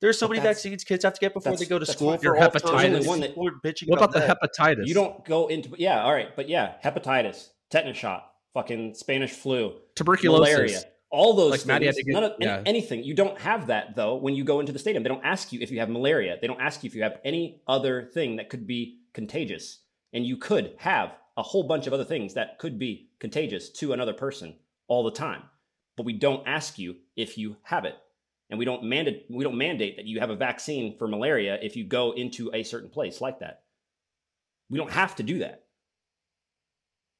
There's 0.00 0.18
so 0.18 0.26
But 0.26 0.36
many 0.36 0.48
vaccines 0.48 0.82
kids 0.82 1.04
have 1.04 1.12
to 1.12 1.20
get 1.20 1.34
before 1.34 1.54
they 1.54 1.66
go 1.66 1.78
to 1.78 1.84
school 1.84 2.12
fine. 2.12 2.18
for 2.20 2.24
Your 2.24 2.38
all 2.38 2.48
hepatitis. 2.48 2.70
time. 3.00 3.04
One 3.04 3.20
that- 3.20 3.30
People 3.30 3.48
are 3.48 3.52
bitching 3.62 3.88
what 3.88 3.98
about 3.98 4.12
the 4.12 4.20
that. 4.20 4.38
hepatitis? 4.40 4.86
You 4.86 4.94
don't 4.94 5.22
go 5.26 5.48
into 5.48 5.70
yeah, 5.76 6.02
all 6.02 6.12
right, 6.14 6.34
but 6.34 6.48
yeah, 6.48 6.76
hepatitis, 6.82 7.48
tetanus 7.70 7.98
shot, 7.98 8.24
fucking 8.54 8.94
Spanish 8.94 9.32
flu, 9.32 9.74
tuberculosis. 9.96 10.54
malaria, 10.54 10.80
all 11.10 11.34
those 11.34 11.50
Like, 11.50 11.60
things. 11.60 11.66
Maddie 11.66 11.86
had 11.86 11.94
to 11.96 12.02
get- 12.04 12.12
none 12.12 12.24
of, 12.24 12.32
yeah. 12.38 12.62
anything. 12.66 13.02
You 13.04 13.14
don't 13.14 13.38
have 13.40 13.66
that 13.66 13.96
though 13.96 14.16
when 14.16 14.34
you 14.34 14.44
go 14.44 14.60
into 14.60 14.72
the 14.72 14.78
stadium. 14.78 15.02
They 15.02 15.08
don't 15.08 15.24
ask 15.24 15.52
you 15.52 15.60
if 15.60 15.70
you 15.70 15.80
have 15.80 15.90
malaria. 15.90 16.38
They 16.40 16.46
don't 16.46 16.60
ask 16.60 16.82
you 16.84 16.88
if 16.88 16.94
you 16.94 17.02
have 17.02 17.18
any 17.24 17.60
other 17.66 18.04
thing 18.14 18.36
that 18.36 18.48
could 18.48 18.66
be 18.66 19.00
contagious. 19.12 19.80
And 20.12 20.24
you 20.24 20.36
could 20.36 20.74
have 20.78 21.12
a 21.36 21.42
whole 21.42 21.64
bunch 21.64 21.86
of 21.86 21.92
other 21.92 22.04
things 22.04 22.34
that 22.34 22.58
could 22.58 22.78
be 22.78 23.10
contagious 23.18 23.70
to 23.70 23.92
another 23.92 24.12
person 24.12 24.54
all 24.88 25.02
the 25.04 25.10
time. 25.12 25.42
But 25.96 26.06
we 26.06 26.12
don't 26.12 26.46
ask 26.46 26.78
you 26.78 26.96
if 27.16 27.36
you 27.38 27.56
have 27.62 27.84
it. 27.84 27.96
And 28.48 28.58
we 28.58 28.64
don't 28.64 28.84
mandate 28.84 29.26
we 29.30 29.44
don't 29.44 29.58
mandate 29.58 29.96
that 29.96 30.06
you 30.06 30.20
have 30.20 30.30
a 30.30 30.36
vaccine 30.36 30.96
for 30.96 31.06
malaria 31.08 31.58
if 31.62 31.76
you 31.76 31.84
go 31.84 32.12
into 32.12 32.50
a 32.54 32.62
certain 32.62 32.90
place 32.90 33.20
like 33.20 33.40
that. 33.40 33.62
We 34.68 34.78
don't 34.78 34.90
have 34.90 35.16
to 35.16 35.22
do 35.22 35.38
that. 35.40 35.64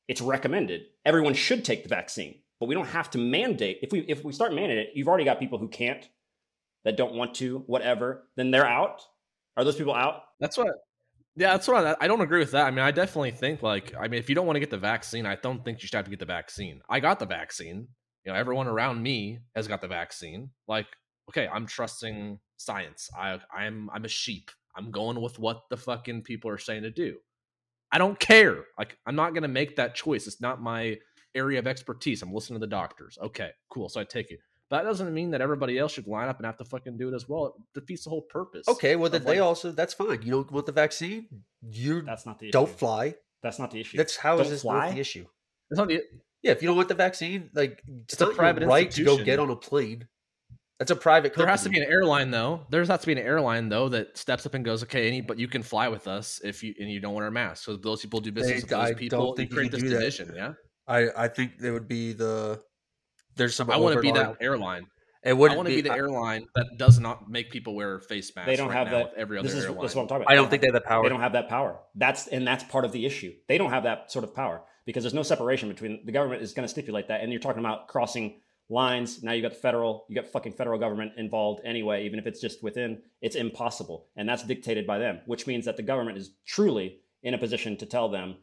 It's 0.09 0.20
recommended. 0.20 0.82
Everyone 1.04 1.35
should 1.35 1.64
take 1.64 1.82
the 1.85 1.88
vaccine, 1.88 2.37
but 2.61 2.67
we 2.69 2.75
don't 2.75 2.87
have 2.87 3.11
to 3.11 3.19
mandate. 3.19 3.79
If 3.83 3.90
we 3.90 4.00
if 4.00 4.23
we 4.23 4.33
start 4.33 4.52
mandating 4.52 4.83
it, 4.83 4.90
you've 4.95 5.09
already 5.09 5.25
got 5.25 5.40
people 5.40 5.59
who 5.59 5.69
can't, 5.69 6.07
that 6.85 6.97
don't 6.97 7.14
want 7.14 7.35
to, 7.37 7.64
whatever. 7.67 8.29
Then 8.37 8.50
they're 8.50 8.67
out. 8.67 9.02
Are 9.57 9.64
those 9.64 9.76
people 9.76 9.95
out? 9.95 10.23
That's 10.38 10.57
what. 10.57 10.69
Yeah, 11.37 11.52
that's 11.52 11.69
what 11.69 11.87
I, 11.87 12.05
I 12.05 12.09
don't 12.09 12.21
agree 12.21 12.40
with 12.40 12.50
that. 12.52 12.67
I 12.67 12.71
mean, 12.71 12.81
I 12.81 12.90
definitely 12.90 13.31
think 13.31 13.62
like 13.62 13.95
I 13.99 14.09
mean, 14.09 14.19
if 14.21 14.29
you 14.29 14.35
don't 14.35 14.47
want 14.47 14.57
to 14.57 14.61
get 14.61 14.71
the 14.71 14.79
vaccine, 14.79 15.26
I 15.26 15.37
don't 15.37 15.64
think 15.64 15.81
you 15.81 15.88
should 15.88 15.97
have 15.97 16.05
to 16.05 16.11
get 16.11 16.19
the 16.21 16.26
vaccine. 16.26 16.81
I 16.88 17.00
got 17.00 17.19
the 17.19 17.26
vaccine. 17.26 17.88
you 18.25 18.33
know, 18.33 18.38
everyone 18.38 18.67
around 18.67 19.02
me 19.02 19.38
has 19.57 19.67
got 19.67 19.81
the 19.81 19.88
vaccine. 19.88 20.50
Like, 20.69 20.87
okay, 21.31 21.49
I'm 21.49 21.67
trusting 21.67 22.38
science. 22.57 23.09
I 23.19 23.38
I'm 23.55 23.88
I'm 23.93 24.05
a 24.05 24.09
sheep. 24.09 24.50
I'm 24.76 24.90
going 24.90 25.21
with 25.21 25.38
what 25.38 25.62
the 25.71 25.76
fucking 25.76 26.23
people 26.23 26.50
are 26.50 26.59
saying 26.59 26.83
to 26.83 26.90
do. 26.90 27.17
I 27.93 27.99
don't 27.99 28.19
care. 28.19 28.64
Like, 28.79 28.99
I'm 29.07 29.17
not 29.17 29.35
gonna 29.35 29.49
make 29.49 29.76
that 29.76 29.95
choice. 29.95 30.26
It's 30.26 30.40
not 30.40 30.62
my 30.62 30.99
area 31.34 31.58
of 31.58 31.66
expertise. 31.66 32.22
I'm 32.22 32.32
listening 32.32 32.60
to 32.60 32.66
the 32.66 32.70
doctors. 32.70 33.18
Okay, 33.22 33.50
cool. 33.70 33.88
So 33.88 34.00
I 34.00 34.04
take 34.04 34.30
it. 34.30 34.40
But 34.68 34.82
that 34.82 34.88
doesn't 34.88 35.12
mean 35.12 35.32
that 35.32 35.40
everybody 35.40 35.78
else 35.78 35.92
should 35.92 36.06
line 36.06 36.28
up 36.28 36.37
and 36.38 36.46
have 36.46 36.56
to 36.58 36.64
fucking 36.64 36.96
do 36.96 37.08
it 37.08 37.14
as 37.14 37.28
well. 37.28 37.46
It 37.75 37.80
defeats 37.80 38.04
the 38.04 38.10
whole 38.10 38.22
purpose. 38.22 38.68
Okay, 38.68 38.94
well 38.96 39.10
then 39.10 39.22
of, 39.22 39.26
they 39.26 39.40
like- 39.40 39.49
also 39.49 39.72
that's 39.72 39.94
fine. 39.94 40.22
You 40.22 40.30
don't 40.30 40.50
want 40.52 40.66
the 40.66 40.72
vaccine, 40.72 41.26
you 41.62 42.02
That's 42.02 42.25
not 42.25 42.38
the 42.38 42.46
issue. 42.46 42.52
don't 42.52 42.70
fly. 42.70 43.14
That's 43.42 43.58
not 43.58 43.70
the 43.72 43.80
issue. 43.80 43.96
That's 43.96 44.16
how 44.16 44.34
is 44.34 44.42
Don't 44.42 44.50
this 44.50 44.62
fly? 44.62 44.87
not 44.87 44.94
the 44.94 45.00
issue? 45.00 45.26
It's 45.70 45.78
not 45.78 45.88
the, 45.88 46.02
Yeah, 46.42 46.52
if 46.52 46.62
you 46.62 46.68
don't 46.68 46.76
want 46.76 46.88
the 46.88 46.94
vaccine, 46.94 47.50
like 47.54 47.82
it's, 48.04 48.12
It's 48.14 48.22
a 48.22 48.26
private 48.28 48.64
right 48.66 48.90
to 48.92 49.04
go 49.04 49.16
get 49.22 49.38
on 49.40 49.50
a 49.50 49.56
plane. 49.56 50.06
That's 50.78 50.90
a 50.92 50.96
private 50.96 51.30
company. 51.34 51.44
there 51.46 51.50
has 51.50 51.62
to 51.64 51.68
be 51.68 51.78
an 51.78 51.90
airline 51.90 52.30
though. 52.30 52.64
There 52.70 52.82
has 52.84 53.00
to 53.00 53.06
be 53.06 53.12
an 53.12 53.18
airline 53.18 53.68
though 53.68 53.88
that 53.90 54.16
steps 54.16 54.46
up 54.46 54.54
and 54.54 54.64
goes, 54.64 54.82
okay, 54.84 55.08
any, 55.08 55.20
but 55.20 55.38
you 55.38 55.49
can 55.49 55.62
fly 55.62 55.88
with 55.88 56.06
us 56.06 56.40
if 56.44 56.62
you 56.62 56.75
and 56.78 56.88
you 56.90 57.00
don't 57.00 57.14
wear 57.14 57.26
a 57.26 57.30
mask. 57.32 57.64
So 57.64 57.76
those 57.76 58.00
people 58.02 58.20
do 58.20 58.30
business 58.32 58.62
with 58.62 58.72
I 58.72 58.76
those 58.76 58.88
don't 58.90 58.99
people. 58.99 59.37
think 59.37 59.50
you 59.50 59.54
you 59.54 59.58
create 59.58 59.72
this 59.72 59.82
do 59.82 59.88
that. 59.90 59.99
division. 59.99 60.32
Yeah, 60.37 60.52
I 60.90 61.25
I 61.25 61.28
think 61.28 61.59
there 61.59 61.73
would 61.73 61.88
be 61.88 62.12
the 62.12 62.61
there's 63.37 63.54
some. 63.54 63.70
I 63.70 63.76
want 63.76 63.94
to 63.94 64.00
be 64.00 64.12
that 64.12 64.37
airline. 64.40 64.87
It 65.23 65.30
I 65.30 65.32
wouldn't 65.35 65.59
want 65.59 65.68
to 65.68 65.75
be 65.75 65.82
the 65.82 65.92
I- 65.92 65.97
airline 65.97 66.47
that 66.54 66.78
does 66.78 66.99
not 66.99 67.28
make 67.28 67.50
people 67.50 67.75
wear 67.75 68.00
face 68.00 68.35
masks. 68.35 68.47
They 68.47 68.56
don't 68.56 68.68
right 68.68 68.76
have 68.76 68.90
that. 68.90 69.12
Every 69.16 69.38
other 69.38 69.47
this 69.47 69.56
is, 69.56 69.64
airline. 69.64 69.82
this 69.82 69.92
is 69.92 69.97
what 69.97 70.02
I'm 70.02 70.09
talking 70.09 70.23
about. 70.23 70.32
I 70.32 70.35
don't 70.35 70.49
think 70.49 70.62
they 70.62 70.68
have 70.68 70.75
the 70.75 70.80
power. 70.80 71.02
They 71.02 71.11
don't 71.11 71.20
have 71.20 71.35
that 71.35 71.49
power. 71.49 71.78
That's 71.94 72.26
and 72.26 72.47
that's 72.47 72.64
part 72.64 72.85
of 72.85 72.92
the 72.92 73.04
issue. 73.06 73.32
They 73.47 73.59
don't 73.59 73.70
have 73.70 73.85
that 73.85 74.11
sort 74.11 74.25
of 74.25 74.35
power 74.35 74.62
because 74.87 75.04
there's 75.04 75.14
no 75.14 75.23
separation 75.23 75.68
between 75.68 76.00
the 76.04 76.12
government 76.12 76.42
is 76.42 76.52
going 76.54 76.64
to 76.64 76.68
stipulate 76.68 77.09
that, 77.09 77.20
and 77.20 77.30
you're 77.30 77.40
talking 77.40 77.61
about 77.61 77.88
crossing 77.88 78.40
lines. 78.70 79.23
Now 79.23 79.32
you 79.32 79.42
got 79.42 79.52
the 79.52 79.59
federal, 79.59 80.06
you 80.09 80.14
got 80.16 80.26
fucking 80.26 80.52
federal 80.52 80.78
government 80.78 81.12
involved 81.18 81.61
anyway, 81.64 82.06
even 82.06 82.18
if 82.18 82.26
it's 82.26 82.40
just 82.40 82.62
within. 82.62 83.02
It's 83.20 83.37
impossible, 83.37 84.06
and 84.16 84.28
that's 84.28 84.42
dictated 84.42 84.87
by 84.87 84.99
them, 84.99 85.20
which 85.26 85.47
means 85.47 85.66
that 85.66 85.76
the 85.76 85.82
government 85.82 86.16
is 86.16 86.30
truly 86.47 87.00
in 87.23 87.35
a 87.35 87.38
position 87.38 87.76
to 87.76 87.87
tell 87.87 88.09
them, 88.09 88.37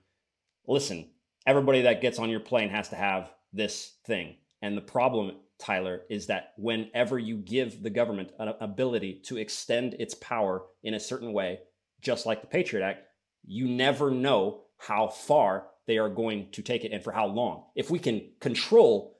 listen, 0.68 1.10
everybody 1.48 1.84
that 1.84 2.02
gets 2.02 2.20
on 2.20 2.30
your 2.30 2.42
plane 2.42 2.70
has 2.70 2.90
to 2.90 2.96
have 2.96 3.34
this 3.54 3.94
thing. 4.06 4.36
And 4.62 4.76
the 4.78 4.82
problem, 4.82 5.32
Tyler, 5.58 6.02
is 6.10 6.28
that 6.28 6.54
whenever 6.58 7.18
you 7.18 7.38
give 7.38 7.82
the 7.82 7.90
government 7.90 8.32
an 8.38 8.54
ability 8.60 9.22
to 9.26 9.38
extend 9.38 9.96
its 9.96 10.14
power 10.14 10.66
in 10.84 10.94
a 10.94 11.00
certain 11.00 11.32
way, 11.32 11.60
just 12.02 12.26
like 12.26 12.42
the 12.42 12.48
Patriot 12.48 12.86
Act, 12.86 13.04
you 13.46 13.68
never 13.68 14.12
know 14.12 14.64
how 14.78 15.08
far 15.08 15.68
they 15.88 15.98
are 15.98 16.10
going 16.10 16.52
to 16.52 16.62
take 16.62 16.84
it 16.84 16.92
and 16.92 17.02
for 17.02 17.14
how 17.14 17.26
long. 17.26 17.64
If 17.76 17.90
we 17.90 17.98
can 17.98 18.30
control 18.42 19.18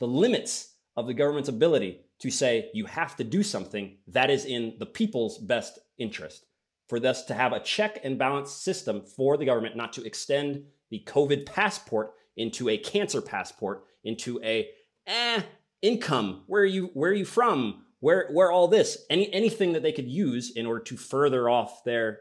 the 0.00 0.08
limits 0.08 0.74
of 0.96 1.06
the 1.06 1.14
government's 1.14 1.48
ability 1.48 2.00
to 2.18 2.30
say 2.30 2.68
you 2.74 2.86
have 2.86 3.14
to 3.16 3.24
do 3.24 3.44
something, 3.44 3.96
that 4.08 4.28
is 4.28 4.44
in 4.44 4.74
the 4.80 4.86
people's 4.86 5.38
best 5.38 5.78
interest. 5.98 6.44
For 6.88 6.98
us 7.06 7.24
to 7.26 7.34
have 7.34 7.52
a 7.52 7.60
check 7.60 8.00
and 8.02 8.18
balance 8.18 8.50
system 8.50 9.02
for 9.02 9.36
the 9.36 9.44
government 9.44 9.76
not 9.76 9.92
to 9.92 10.04
extend 10.04 10.64
the 10.90 11.02
COVID 11.06 11.46
passport 11.46 12.12
into 12.36 12.68
a 12.68 12.78
cancer 12.78 13.20
passport, 13.20 13.84
into 14.04 14.40
a 14.42 14.68
eh, 15.06 15.42
income. 15.82 16.42
Where 16.46 16.62
are 16.62 16.66
you 16.66 16.90
where 16.94 17.10
are 17.10 17.14
you 17.14 17.24
from? 17.24 17.84
Where 18.00 18.28
where 18.32 18.50
all 18.50 18.68
this? 18.68 19.04
Any 19.10 19.32
anything 19.32 19.72
that 19.72 19.82
they 19.82 19.92
could 19.92 20.08
use 20.08 20.50
in 20.50 20.66
order 20.66 20.82
to 20.84 20.96
further 20.96 21.48
off 21.48 21.84
their 21.84 22.20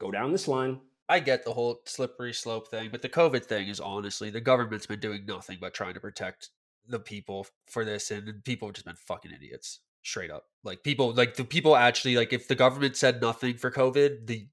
go 0.00 0.10
down 0.10 0.32
this 0.32 0.48
line. 0.48 0.80
I 1.10 1.20
get 1.20 1.44
the 1.44 1.54
whole 1.54 1.80
slippery 1.86 2.34
slope 2.34 2.68
thing, 2.68 2.90
but 2.90 3.00
the 3.00 3.08
COVID 3.08 3.44
thing 3.44 3.68
is 3.68 3.80
honestly 3.80 4.30
the 4.30 4.40
government's 4.40 4.86
been 4.86 5.00
doing 5.00 5.24
nothing 5.26 5.58
but 5.60 5.72
trying 5.74 5.94
to 5.94 6.00
protect 6.00 6.50
the 6.86 6.98
people 6.98 7.46
for 7.66 7.84
this, 7.84 8.10
and 8.10 8.42
people 8.44 8.68
have 8.68 8.74
just 8.74 8.86
been 8.86 8.96
fucking 8.96 9.32
idiots, 9.32 9.80
straight 10.02 10.30
up. 10.30 10.44
Like 10.64 10.82
people, 10.82 11.12
like 11.12 11.36
the 11.36 11.44
people 11.44 11.76
actually, 11.76 12.16
like 12.16 12.32
if 12.32 12.48
the 12.48 12.54
government 12.54 12.96
said 12.96 13.20
nothing 13.20 13.56
for 13.56 13.70
COVID, 13.70 14.26
the 14.26 14.48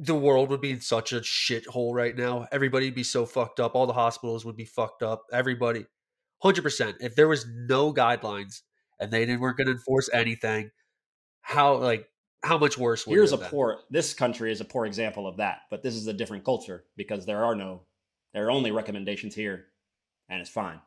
the 0.00 0.14
world 0.14 0.48
would 0.48 0.60
be 0.60 0.70
in 0.70 0.80
such 0.80 1.12
a 1.12 1.20
shithole 1.20 1.92
right 1.92 2.16
now. 2.16 2.46
Everybody'd 2.52 2.94
be 2.94 3.02
so 3.02 3.26
fucked 3.26 3.58
up. 3.58 3.74
All 3.74 3.86
the 3.86 3.92
hospitals 3.92 4.44
would 4.44 4.56
be 4.56 4.64
fucked 4.64 5.02
up. 5.02 5.24
Everybody, 5.32 5.86
hundred 6.40 6.62
percent. 6.62 6.96
If 7.00 7.16
there 7.16 7.26
was 7.26 7.46
no 7.48 7.92
guidelines 7.92 8.62
and 9.00 9.10
they 9.10 9.26
didn't 9.26 9.40
weren't 9.40 9.56
going 9.56 9.66
to 9.66 9.72
enforce 9.72 10.08
anything, 10.12 10.70
how 11.40 11.74
like 11.76 12.08
how 12.44 12.58
much 12.58 12.78
worse 12.78 13.06
would 13.06 13.14
Here's 13.14 13.32
it 13.32 13.42
a 13.42 13.44
poor 13.48 13.80
this 13.90 14.14
country 14.14 14.52
is 14.52 14.60
a 14.60 14.64
poor 14.64 14.86
example 14.86 15.26
of 15.26 15.38
that, 15.38 15.62
but 15.68 15.82
this 15.82 15.94
is 15.94 16.06
a 16.06 16.12
different 16.12 16.44
culture 16.44 16.84
because 16.96 17.26
there 17.26 17.44
are 17.44 17.56
no 17.56 17.82
there 18.32 18.46
are 18.46 18.50
only 18.52 18.70
recommendations 18.70 19.34
here 19.34 19.66
and 20.28 20.40
it's 20.40 20.50
fine. 20.50 20.80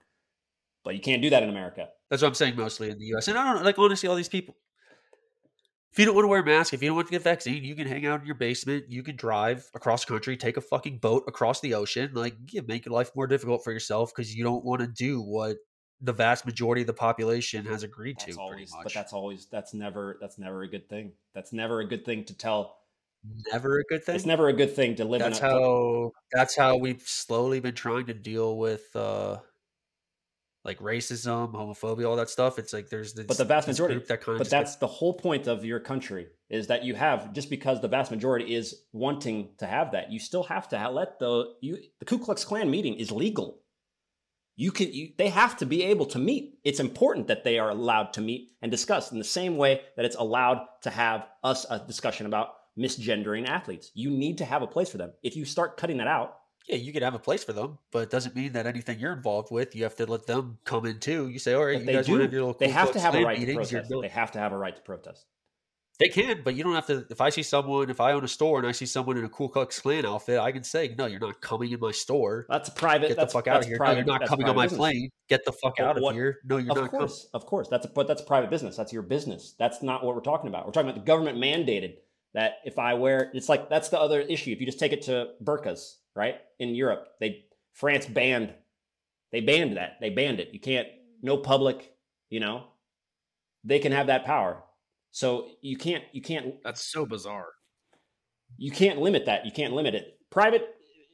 But 0.86 0.96
you 0.96 1.02
can't 1.02 1.22
do 1.22 1.30
that 1.32 1.44
in 1.44 1.50
America. 1.50 1.90
That's 2.10 2.22
what 2.22 2.30
I'm 2.30 2.36
saying 2.36 2.56
mostly 2.56 2.90
in 2.90 2.98
the 2.98 3.06
US. 3.16 3.28
And 3.28 3.38
I 3.38 3.46
don't 3.46 3.58
know, 3.58 3.64
like 3.64 3.78
honestly, 3.78 4.08
all 4.08 4.16
these 4.16 4.30
people. 4.30 4.56
If 5.92 6.00
you 6.00 6.06
don't 6.06 6.16
want 6.16 6.24
to 6.24 6.30
wear 6.30 6.40
a 6.40 6.46
mask, 6.46 6.74
if 6.74 6.82
you 6.82 6.88
don't 6.88 6.96
want 6.96 7.08
to 7.10 7.12
get 7.12 7.22
vaccine, 7.22 7.66
you 7.66 7.76
can 7.76 7.86
hang 7.86 8.06
out 8.06 8.22
in 8.22 8.26
your 8.26 8.36
basement. 8.36 8.86
You 8.88 9.04
can 9.04 9.18
drive 9.18 9.70
across 9.76 10.06
country, 10.06 10.38
take 10.38 10.56
a 10.56 10.62
fucking 10.62 11.00
boat 11.00 11.26
across 11.28 11.60
the 11.60 11.74
ocean. 11.74 12.12
Like, 12.14 12.36
yeah, 12.50 12.62
make 12.66 12.86
your 12.86 12.94
life 12.94 13.12
more 13.14 13.28
difficult 13.28 13.64
for 13.64 13.74
yourself 13.74 14.12
because 14.16 14.34
you 14.34 14.44
don't 14.46 14.64
want 14.64 14.80
to 14.80 14.88
do 14.88 15.22
what 15.22 15.58
the 16.00 16.14
vast 16.14 16.46
majority 16.46 16.82
of 16.82 16.88
the 16.88 16.94
population 16.94 17.66
has 17.66 17.84
agreed 17.84 18.18
That's 18.20 18.36
to. 18.36 18.42
always 18.42 18.56
pretty 18.56 18.72
much, 18.72 18.84
but 18.84 18.94
that's 18.94 19.12
always 19.14 19.48
that's 19.52 19.74
never 19.74 20.18
that's 20.22 20.40
never 20.40 20.64
a 20.64 20.68
good 20.68 20.88
thing. 20.88 21.12
That's 21.36 21.52
never 21.52 21.82
a 21.82 21.86
good 21.86 22.06
thing 22.06 22.24
to 22.26 22.38
tell. 22.38 22.78
never 23.52 23.80
a 23.80 23.84
good 23.84 24.04
thing. 24.06 24.16
It's 24.16 24.26
never 24.26 24.48
a 24.48 24.54
good 24.54 24.74
thing 24.74 24.96
to 24.96 25.04
live 25.06 25.20
that's 25.20 25.40
in 25.40 25.46
a 25.46 25.50
how. 25.50 26.12
That's 26.32 26.56
how 26.56 26.78
we've 26.78 27.02
slowly 27.02 27.60
been 27.60 27.76
trying 27.76 28.06
to 28.06 28.14
deal 28.14 28.58
with, 28.58 28.96
uh 28.96 29.40
like 30.64 30.80
racism, 30.80 31.54
homophobia, 31.54 32.08
all 32.08 32.16
that 32.16 32.30
stuff. 32.30 32.60
It's 32.60 32.74
like 32.74 32.90
there's 32.90 33.14
this, 33.14 33.26
But 33.26 33.38
the 33.38 33.46
vast 33.46 33.68
majority- 33.68 33.96
group 33.96 34.08
that 34.08 34.22
kind 34.22 34.36
of 34.36 34.40
but 34.40 34.50
that's 34.50 34.76
the 34.76 34.88
whole 34.88 35.14
point 35.14 35.48
of 35.48 35.66
your 35.66 35.80
country 35.80 36.28
is 36.50 36.68
that 36.68 36.84
you 36.84 36.94
have 36.96 37.34
just 37.34 37.50
because 37.50 37.82
the 37.82 37.88
vast 37.88 38.12
majority 38.12 38.54
is 38.54 38.84
wanting 38.92 39.50
to 39.58 39.66
have 39.66 39.92
that 39.94 40.12
you 40.12 40.20
still 40.20 40.44
have 40.44 40.68
to 40.70 40.90
let 40.90 41.18
the 41.20 41.54
you 41.62 41.78
the 42.00 42.06
ku 42.06 42.20
klux 42.20 42.44
klan 42.46 42.70
meeting 42.70 42.96
is 42.96 43.12
legal. 43.12 43.60
You 44.58 44.72
can 44.72 44.94
you, 44.94 45.14
they 45.18 45.30
have 45.30 45.58
to 45.58 45.66
be 45.66 45.82
able 45.84 46.06
to 46.08 46.20
meet. 46.20 46.60
It's 46.64 46.80
important 46.80 47.28
that 47.28 47.44
they 47.44 47.58
are 47.58 47.70
allowed 47.72 48.14
to 48.14 48.22
meet 48.22 48.52
and 48.62 48.70
discuss 48.70 49.12
in 49.12 49.18
the 49.18 49.24
same 49.24 49.58
way 49.58 49.82
that 49.96 50.06
it's 50.06 50.18
allowed 50.18 50.68
to 50.84 50.92
have 50.92 51.26
us 51.44 51.66
a 51.70 51.80
discussion 51.80 52.28
about 52.28 52.50
misgendering 52.78 53.48
athletes. 53.48 53.92
You 53.96 54.12
need 54.12 54.38
to 54.38 54.46
have 54.46 54.62
a 54.62 54.68
place 54.68 54.90
for 54.90 54.98
them. 54.98 55.14
If 55.24 55.36
you 55.36 55.46
start 55.46 55.78
cutting 55.78 55.98
that 55.98 56.08
out 56.08 56.36
Yeah, 56.68 56.76
you 56.78 56.94
could 56.94 57.02
have 57.04 57.16
a 57.16 57.20
place 57.20 57.44
for 57.44 57.54
them, 57.54 57.80
but 57.92 58.00
it 58.04 58.10
doesn't 58.12 58.36
mean 58.36 58.54
that 58.54 58.68
anything 58.68 59.00
you're 59.00 59.14
involved 59.14 59.52
with, 59.52 59.76
you 59.76 59.84
have 59.84 59.96
to 59.96 60.06
let 60.06 60.28
them 60.28 60.58
come 60.64 60.86
in 60.86 61.00
too. 61.00 61.28
You 61.30 61.40
say, 61.40 61.54
all 61.54 61.66
right, 61.66 61.74
but 61.74 61.80
you 61.82 61.86
they 61.88 61.94
guys 61.94 62.08
want 62.10 62.22
to 62.22 62.28
do 62.28 62.28
have 62.28 62.34
your 62.34 62.42
little 62.42 62.58
they 62.60 62.68
Ku 62.68 62.72
have 62.74 62.92
to 62.94 63.00
have 63.00 63.16
a 63.16 63.24
right 63.24 63.34
to 63.36 63.40
meetings, 63.46 63.72
you're 63.72 63.82
protest 63.82 64.02
they 64.02 64.08
have 64.10 64.32
to 64.34 64.40
have 64.40 64.52
a 64.54 64.58
right 64.58 64.76
to 64.76 64.82
protest 64.84 65.26
They 66.00 66.08
can, 66.10 66.42
but 66.44 66.56
you 66.56 66.64
don't 66.64 66.74
have 66.74 66.88
to. 66.88 67.06
If 67.10 67.20
I 67.22 67.30
see 67.30 67.44
someone, 67.44 67.90
if 67.90 68.00
I 68.02 68.14
own 68.14 68.24
a 68.24 68.28
store 68.28 68.58
and 68.60 68.68
I 68.68 68.72
see 68.72 68.86
someone 68.88 69.18
in 69.18 69.26
a 69.26 69.30
Ku 69.30 69.50
Klux 69.50 69.80
Klan 69.80 70.04
outfit, 70.06 70.40
I 70.40 70.52
can 70.52 70.64
say, 70.64 70.96
no, 70.98 71.06
you're 71.06 71.20
not 71.20 71.42
coming 71.42 71.72
in 71.72 71.80
my 71.80 71.92
store. 71.92 72.46
that's 72.50 72.70
a 72.70 72.72
private 72.72 73.10
Get 73.10 73.18
the 73.18 73.22
that's, 73.22 73.34
fuck 73.34 73.48
out 73.48 73.62
of 73.62 73.68
here. 73.68 73.78
private, 73.78 74.06
no, 74.08 74.14
you're 74.14 74.20
not 74.20 74.28
coming 74.28 74.48
on 74.48 74.56
my 74.56 74.66
business. 74.66 74.78
plane. 74.80 75.10
Get 75.30 75.46
the 75.46 75.52
fuck 75.52 75.76
But 75.78 75.86
out 75.86 75.98
of 75.98 76.04
what- 76.04 76.16
here. 76.16 76.40
No, 76.46 76.58
you're 76.58 76.72
of 76.72 76.78
not 76.78 76.86
Of 76.86 76.92
course, 76.92 77.28
of 77.34 77.46
course. 77.46 77.68
That's 77.68 77.86
a, 77.86 77.90
but 77.90 78.08
that's 78.08 78.22
private 78.22 78.50
business. 78.50 78.76
That's 78.78 78.92
your 78.94 79.04
business. 79.04 79.54
That's 79.60 79.84
not 79.84 80.04
what 80.04 80.16
we're 80.16 80.22
talking 80.22 80.48
about. 80.48 80.66
We're 80.66 80.72
talking 80.72 80.90
about 80.90 81.00
the 81.00 81.06
government 81.06 81.38
mandated 81.38 81.96
that 82.34 82.54
if 82.66 82.80
I 82.80 82.94
wear, 82.96 83.30
it's 83.36 83.50
like 83.50 83.70
that's 83.70 83.90
the 83.90 84.00
other 84.00 84.22
issue. 84.22 84.52
If 84.52 84.60
you 84.60 84.66
just 84.66 84.80
take 84.80 84.94
it 84.94 85.04
to 85.04 85.34
burqas, 85.44 85.98
right? 86.16 86.36
In 86.60 86.76
Europe, 86.76 87.08
they 87.20 87.46
France 87.74 88.06
banned, 88.06 88.54
they 89.32 89.42
banned 89.42 89.78
that. 89.78 89.98
They 90.02 90.10
banned 90.10 90.40
it. 90.40 90.50
You 90.52 90.60
can't 90.60 90.88
no 91.22 91.38
public. 91.38 91.94
You 92.30 92.40
know, 92.40 92.64
they 93.64 93.80
can 93.80 93.92
have 93.92 94.08
that 94.08 94.26
power. 94.26 94.64
So 95.12 95.48
you 95.62 95.78
can't 95.78 96.04
you 96.12 96.22
can't 96.22 96.56
That's 96.64 96.82
so 96.92 97.06
bizarre. 97.06 97.50
you 98.58 98.72
can't 98.72 99.00
limit 99.00 99.26
that. 99.26 99.46
You 99.46 99.52
can't 99.52 99.74
limit 99.74 99.96
it. 99.96 100.18
Private 100.30 100.68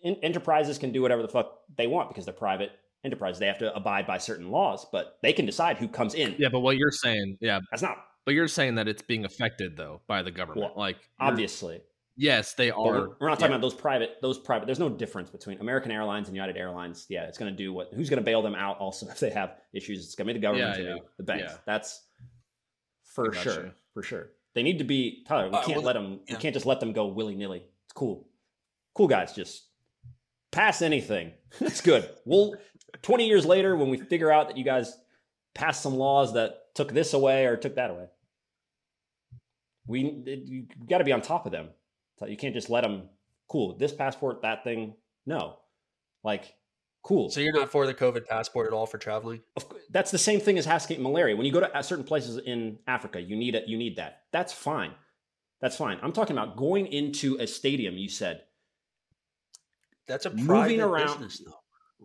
en- 0.04 0.18
enterprises 0.22 0.78
can 0.78 0.92
do 0.92 1.02
whatever 1.02 1.22
the 1.22 1.28
fuck 1.28 1.60
they 1.76 1.88
want 1.88 2.10
because 2.10 2.26
they're 2.26 2.34
private 2.34 2.72
enterprises. 3.04 3.40
They 3.40 3.48
have 3.48 3.60
to 3.60 3.76
abide 3.76 4.06
by 4.06 4.18
certain 4.20 4.52
laws, 4.52 4.86
but 4.92 5.18
they 5.24 5.34
can 5.34 5.46
decide 5.46 5.78
who 5.78 5.88
comes 5.88 6.14
in. 6.14 6.36
Yeah, 6.38 6.50
but 6.52 6.60
what 6.60 6.78
you're 6.78 6.92
saying, 6.92 7.38
yeah, 7.42 7.60
That's 7.72 7.82
not 7.82 7.98
but 8.28 8.34
you're 8.34 8.50
saying 8.50 8.76
that 8.76 8.90
it's 8.90 9.02
being 9.02 9.24
affected 9.24 9.78
though 9.78 10.02
by 10.06 10.22
the 10.22 10.32
government. 10.32 10.74
Well, 10.76 10.78
like 10.78 10.98
obviously. 11.18 11.82
Yes, 12.18 12.54
they 12.54 12.70
But 12.72 12.84
we're, 12.84 13.08
we're 13.20 13.30
not 13.30 13.40
talking 13.40 13.52
yeah. 13.52 13.56
about 13.58 13.62
those 13.62 13.74
private. 13.74 14.18
Those 14.22 14.38
private. 14.40 14.66
There's 14.66 14.80
no 14.80 14.90
difference 14.90 15.30
between 15.30 15.60
American 15.60 15.92
Airlines 15.92 16.28
and 16.28 16.36
United 16.36 16.58
Airlines. 16.58 17.06
Yeah, 17.10 17.24
it's 17.24 17.38
going 17.38 17.52
to 17.52 17.56
do 17.58 17.72
what? 17.74 17.90
Who's 17.94 18.10
going 18.10 18.20
to 18.20 18.26
bail 18.26 18.42
them 18.42 18.56
out? 18.56 18.78
Also, 18.80 19.08
if 19.10 19.20
they 19.20 19.30
have 19.30 19.58
issues, 19.74 20.04
it's 20.04 20.16
going 20.16 20.28
to 20.28 20.34
be 20.34 20.40
the 20.40 20.42
government, 20.44 20.78
Yeah, 20.80 20.86
yeah, 20.96 20.96
the 21.18 21.24
banks. 21.24 21.44
yeah. 21.54 21.58
That's 21.66 22.04
for 23.04 23.32
sure. 23.34 23.66
you. 23.66 23.72
For 23.94 24.04
sure. 24.04 24.30
They 24.56 24.64
need 24.64 24.80
to 24.80 24.84
be 24.84 25.24
Tyler. 25.28 25.50
We 25.50 25.56
Uh, 25.58 25.62
can't 25.64 25.78
well, 25.78 25.86
let 25.86 25.94
them. 25.94 26.20
yeah. 26.28 26.36
We 26.36 26.42
can't 26.42 26.54
just 26.54 26.66
let 26.66 26.80
them 26.80 26.92
go 26.94 27.08
willy 27.08 27.36
nilly. 27.36 27.64
It's 27.86 27.94
cool. 27.94 28.28
Cool 28.96 29.08
guys, 29.08 29.34
just 29.34 29.64
pass 30.52 30.82
anything. 30.82 31.32
That's 31.60 31.82
good. 31.82 32.10
We'll 32.26 32.56
20 33.04 33.28
years 33.28 33.46
later 33.46 33.76
when 33.76 33.90
we 33.90 33.98
figure 33.98 34.32
out 34.32 34.48
that 34.48 34.58
you 34.58 34.64
guys 34.64 34.98
passed 35.54 35.82
some 35.84 35.96
laws 35.96 36.34
that 36.34 36.74
took 36.74 36.92
this 36.92 37.14
away 37.14 37.46
or 37.46 37.58
took 37.58 37.76
that 37.76 37.92
away. 37.92 38.06
We 39.86 40.02
you 40.26 40.66
got 40.90 40.98
to 40.98 41.04
be 41.04 41.12
on 41.12 41.22
top 41.22 41.46
of 41.46 41.52
them. 41.52 41.70
So 42.20 42.26
you 42.26 42.38
can't 42.38 42.54
just 42.54 42.70
let 42.70 42.82
them. 42.82 43.10
Cool. 43.50 43.78
This 43.78 43.94
passport, 43.94 44.42
that 44.42 44.64
thing. 44.64 44.96
No, 45.26 45.58
like 46.24 46.54
Cool. 47.04 47.30
So 47.30 47.40
you're 47.40 47.54
not 47.54 47.72
for 47.72 47.86
the 47.86 47.94
COVID 47.94 48.28
passport 48.28 48.68
at 48.68 48.74
all 48.74 48.86
for 48.86 48.98
traveling? 48.98 49.40
That's 49.92 50.12
the 50.12 50.18
same 50.18 50.42
thing 50.42 50.58
as 50.58 50.68
Hasgate 50.68 51.00
malaria. 51.00 51.38
When 51.38 51.46
you 51.46 51.54
go 51.54 51.62
to 51.62 51.84
certain 51.84 52.04
places 52.04 52.38
in 52.38 52.80
Africa, 52.86 53.22
you 53.22 53.38
need 53.38 53.56
it. 53.56 53.66
You 53.70 53.78
need 53.78 53.96
that. 53.96 54.24
That's 54.34 54.52
fine. 54.52 54.92
That's 55.62 55.78
fine. 55.78 56.00
I'm 56.02 56.12
talking 56.12 56.38
about 56.38 56.58
going 56.58 56.88
into 56.88 57.38
a 57.40 57.48
stadium. 57.48 57.96
You 57.96 58.10
said 58.10 58.42
That's 60.08 60.26
a 60.26 60.32
Moving 60.34 60.82
around- 60.82 61.08
business, 61.20 61.40
though. 61.46 61.60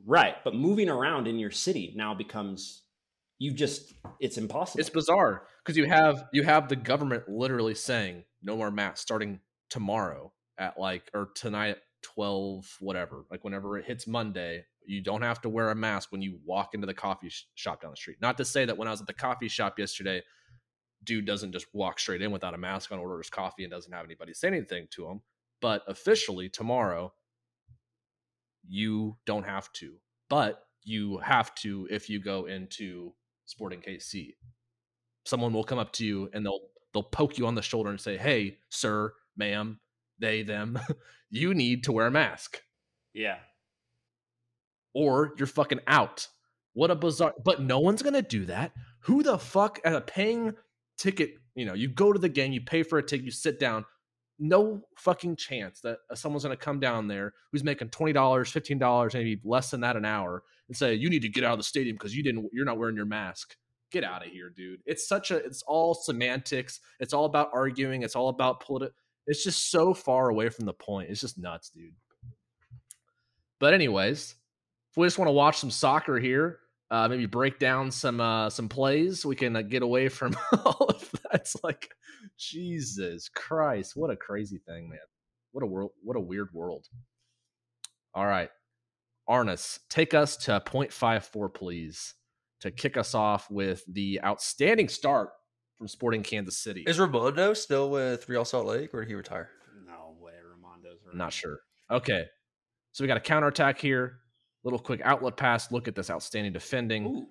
right, 0.07 0.37
but 0.45 0.55
moving 0.55 0.89
around 0.89 1.27
in 1.27 1.37
your 1.39 1.51
city 1.51 1.93
now 1.97 2.15
becomes 2.15 2.83
you 3.39 3.53
just 3.53 3.93
it's 4.21 4.39
impossible. 4.39 4.81
It's 4.81 4.91
bizarre 4.91 5.49
because 5.65 5.77
you 5.77 5.87
have 5.87 6.29
you 6.33 6.45
have 6.45 6.69
the 6.69 6.77
government 6.77 7.29
literally 7.29 7.75
saying 7.75 8.23
no 8.41 8.57
more 8.57 8.71
masks 8.71 9.01
starting 9.01 9.41
tomorrow 9.73 10.33
at 10.59 10.79
like 10.79 11.11
or 11.15 11.31
tonight 11.35 11.71
at 11.71 11.79
twelve 12.03 12.67
whatever 12.81 13.25
like 13.31 13.45
whenever 13.45 13.79
it 13.79 13.85
hits 13.85 14.07
Monday 14.07 14.65
you 14.85 15.01
don't 15.01 15.23
have 15.23 15.41
to 15.43 15.49
wear 15.49 15.71
a 15.71 15.75
mask 15.75 16.13
when 16.13 16.23
you 16.23 16.39
walk 16.45 16.75
into 16.75 16.87
the 16.87 16.95
coffee 16.95 17.29
sh- 17.29 17.47
shop 17.55 17.83
down 17.83 17.93
the 17.93 17.97
street. 17.97 18.19
Not 18.21 18.37
to 18.39 18.45
say 18.45 18.65
that 18.65 18.77
when 18.77 18.89
I 18.89 18.91
was 18.91 19.01
at 19.01 19.07
the 19.07 19.13
coffee 19.13 19.49
shop 19.49 19.79
yesterday, 19.79 20.23
dude 21.05 21.27
doesn't 21.27 21.53
just 21.53 21.67
walk 21.73 21.99
straight 21.99 22.23
in 22.23 22.33
without 22.33 22.55
a 22.55 22.59
mask 22.59 22.93
on, 22.93 22.99
orders 22.99 23.31
coffee, 23.31 23.65
and 23.65 23.71
doesn't 23.71 23.93
have 23.93 24.05
anybody 24.05 24.35
say 24.35 24.49
anything 24.49 24.87
to 24.91 25.07
him. 25.07 25.21
But 25.61 25.83
officially 25.87 26.49
tomorrow, 26.49 27.13
you 28.67 29.17
don't 29.27 29.47
have 29.47 29.73
to, 29.75 29.95
but 30.29 30.65
you 30.85 31.19
have 31.19 31.55
to 31.57 31.87
if 31.91 32.09
you 32.09 32.21
go 32.21 32.47
into 32.47 33.13
Sporting 33.47 33.81
KC. 33.81 34.35
Someone 35.25 35.53
will 35.53 35.65
come 35.65 35.79
up 35.79 35.93
to 35.95 36.05
you 36.05 36.29
and 36.33 36.45
they'll 36.45 36.61
they'll 36.93 37.03
poke 37.03 37.39
you 37.39 37.47
on 37.47 37.55
the 37.55 37.63
shoulder 37.63 37.91
and 37.91 38.01
say, 38.01 38.17
"Hey, 38.17 38.59
sir, 38.71 39.15
ma'am, 39.37 39.81
they, 40.19 40.43
them, 40.43 40.79
you 41.31 41.55
need 41.55 41.85
to 41.85 41.93
wear 41.93 42.07
a 42.07 42.11
mask, 42.11 42.61
yeah. 43.15 43.39
or 44.95 45.35
you're 45.39 45.47
fucking 45.47 45.81
out." 45.87 46.29
What 46.75 46.91
a 46.91 46.95
bizarre! 46.95 47.35
But 47.45 47.61
no 47.61 47.81
one's 47.81 48.03
gonna 48.03 48.23
do 48.23 48.47
that. 48.47 48.73
Who 49.01 49.23
the 49.23 49.39
fuck 49.39 49.79
at 49.85 49.95
a 49.95 50.01
paying 50.01 50.55
ticket? 50.97 51.35
You 51.55 51.67
know, 51.67 51.75
you 51.75 51.89
go 51.89 52.13
to 52.13 52.19
the 52.19 52.29
game, 52.29 52.53
you 52.53 52.63
pay 52.63 52.83
for 52.83 52.99
a 52.99 53.03
ticket, 53.03 53.25
you 53.25 53.31
sit 53.31 53.61
down. 53.61 53.85
No 54.39 54.83
fucking 54.97 55.37
chance 55.37 55.81
that 55.83 55.99
uh, 56.11 56.15
someone's 56.15 56.45
gonna 56.45 56.57
come 56.57 56.81
down 56.81 57.09
there 57.09 57.35
who's 57.53 57.63
making 57.63 57.91
twenty 57.91 58.13
dollars, 58.13 58.51
fifteen 58.51 58.79
dollars, 58.79 59.15
maybe 59.15 59.41
less 59.45 59.71
than 59.71 59.83
that 59.83 59.97
an 59.97 60.07
hour, 60.07 60.43
and 60.69 60.77
say 60.77 60.95
you 60.95 61.11
need 61.11 61.23
to 61.23 61.29
get 61.29 61.45
out 61.45 61.53
of 61.53 61.59
the 61.59 61.65
stadium 61.65 61.97
because 61.97 62.17
you 62.17 62.23
didn't, 62.23 62.49
you're 62.53 62.65
not 62.65 62.79
wearing 62.79 62.97
your 62.97 63.07
mask. 63.07 63.57
Get 63.91 64.05
out 64.05 64.25
of 64.25 64.33
here, 64.33 64.49
dude. 64.49 64.81
It's 64.87 65.07
such 65.07 65.31
a, 65.31 65.37
it's 65.37 65.63
all 65.67 65.93
semantics. 65.93 66.81
It's 66.99 67.13
all 67.13 67.27
about 67.27 67.51
arguing. 67.53 68.03
It's 68.03 68.17
all 68.17 68.31
about 68.31 68.61
political. 68.61 68.95
It's 69.27 69.45
just 69.45 69.71
so 69.71 69.95
far 69.95 70.29
away 70.29 70.49
from 70.49 70.67
the 70.67 70.73
point. 70.73 71.11
It's 71.11 71.21
just 71.21 71.39
nuts, 71.39 71.71
dude. 71.71 71.95
But 73.61 73.75
anyways, 73.75 74.35
if 74.91 74.97
we 74.97 75.07
just 75.07 75.19
want 75.19 75.29
to 75.29 75.33
watch 75.33 75.59
some 75.59 75.71
soccer 75.71 76.19
here, 76.19 76.59
uh, 76.91 77.09
maybe 77.09 77.27
break 77.27 77.59
down 77.59 77.91
some 77.91 78.21
uh, 78.21 78.51
some 78.51 78.69
plays, 78.69 79.25
we 79.25 79.37
can 79.37 79.57
uh, 79.57 79.63
get 79.63 79.83
away 79.83 80.09
from 80.09 80.37
all 80.65 80.87
of 80.89 81.11
that. 81.11 81.35
It's 81.35 81.57
like 81.63 81.89
Jesus 82.37 83.29
Christ, 83.29 83.93
what 83.95 84.11
a 84.11 84.17
crazy 84.17 84.59
thing, 84.67 84.89
man. 84.89 84.99
What 85.53 85.63
a 85.63 85.67
world, 85.67 85.93
what 86.03 86.17
a 86.17 86.21
weird 86.21 86.49
world. 86.53 86.87
All 88.15 88.27
right, 88.27 88.51
Arnis, 89.29 89.79
take 89.89 90.13
us 90.13 90.37
to 90.39 90.63
0.54, 90.67 91.55
please, 91.55 92.15
to 92.61 92.71
kick 92.71 92.97
us 92.97 93.15
off 93.15 93.51
with 93.51 93.85
the 93.87 94.21
outstanding 94.23 94.89
start 94.89 95.31
from 95.83 95.89
Sporting 95.89 96.23
Kansas 96.23 96.57
City. 96.57 96.85
Is 96.87 96.99
Rimando 96.99 97.57
still 97.57 97.91
with 97.91 98.29
Real 98.29 98.45
Salt 98.45 98.67
Lake, 98.67 98.95
or 98.95 99.01
did 99.01 99.09
he 99.09 99.17
retire? 99.17 99.51
No 99.85 100.15
way, 100.21 100.31
Rimando's. 100.31 101.01
I'm 101.11 101.19
not 101.19 101.33
sure. 101.33 101.59
Okay, 101.91 102.27
so 102.93 103.03
we 103.03 103.09
got 103.09 103.17
a 103.17 103.21
counterattack 103.21 103.81
here. 103.81 104.21
Little 104.63 104.79
quick 104.79 105.01
outlet 105.03 105.37
pass. 105.37 105.73
Look 105.73 105.89
at 105.89 105.97
this 105.97 106.09
outstanding 106.09 106.53
defending. 106.53 107.07
Ooh, 107.07 107.27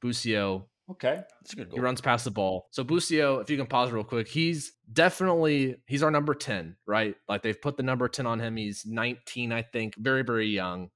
Busio 0.00 0.68
okay. 0.88 1.22
That's 1.40 1.54
a 1.54 1.56
good 1.56 1.72
He 1.72 1.80
runs 1.80 2.00
past 2.00 2.24
the 2.24 2.30
ball. 2.30 2.68
So 2.70 2.84
Busio, 2.84 3.40
if 3.40 3.50
you 3.50 3.56
can 3.56 3.66
pause 3.66 3.90
real 3.90 4.04
quick, 4.04 4.28
he's 4.28 4.74
definitely 4.92 5.74
he's 5.88 6.04
our 6.04 6.12
number 6.12 6.34
10, 6.34 6.76
right? 6.86 7.16
Like 7.28 7.42
they've 7.42 7.60
put 7.60 7.76
the 7.76 7.82
number 7.82 8.06
10 8.06 8.26
on 8.26 8.38
him. 8.38 8.56
He's 8.56 8.86
19, 8.86 9.50
I 9.50 9.62
think, 9.62 9.96
very, 9.96 10.22
very 10.22 10.46
young. 10.46 10.90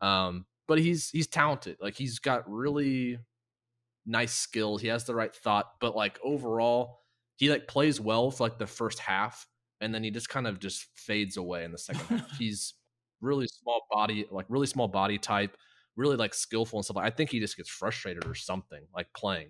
Um, 0.00 0.46
but 0.66 0.78
he's 0.78 1.10
he's 1.10 1.26
talented. 1.26 1.76
Like 1.82 1.96
he's 1.96 2.18
got 2.18 2.50
really 2.50 3.18
nice 4.06 4.32
skills. 4.32 4.80
He 4.80 4.88
has 4.88 5.04
the 5.04 5.14
right 5.14 5.34
thought, 5.34 5.72
but 5.80 5.96
like 5.96 6.18
overall, 6.22 7.00
he 7.36 7.50
like 7.50 7.68
plays 7.68 8.00
well 8.00 8.30
for 8.30 8.44
like 8.44 8.58
the 8.58 8.66
first 8.66 8.98
half, 8.98 9.46
and 9.80 9.94
then 9.94 10.02
he 10.02 10.10
just 10.10 10.28
kind 10.28 10.46
of 10.46 10.58
just 10.58 10.86
fades 10.94 11.36
away 11.36 11.64
in 11.64 11.72
the 11.72 11.78
second 11.78 12.06
half. 12.06 12.30
He's 12.38 12.74
really 13.20 13.46
small 13.46 13.82
body, 13.90 14.26
like 14.30 14.46
really 14.48 14.66
small 14.66 14.88
body 14.88 15.18
type, 15.18 15.56
really 15.96 16.16
like 16.16 16.34
skillful 16.34 16.78
and 16.78 16.84
stuff. 16.84 16.96
I 16.96 17.10
think 17.10 17.30
he 17.30 17.40
just 17.40 17.56
gets 17.56 17.68
frustrated 17.68 18.26
or 18.26 18.34
something, 18.34 18.82
like 18.94 19.08
playing. 19.14 19.48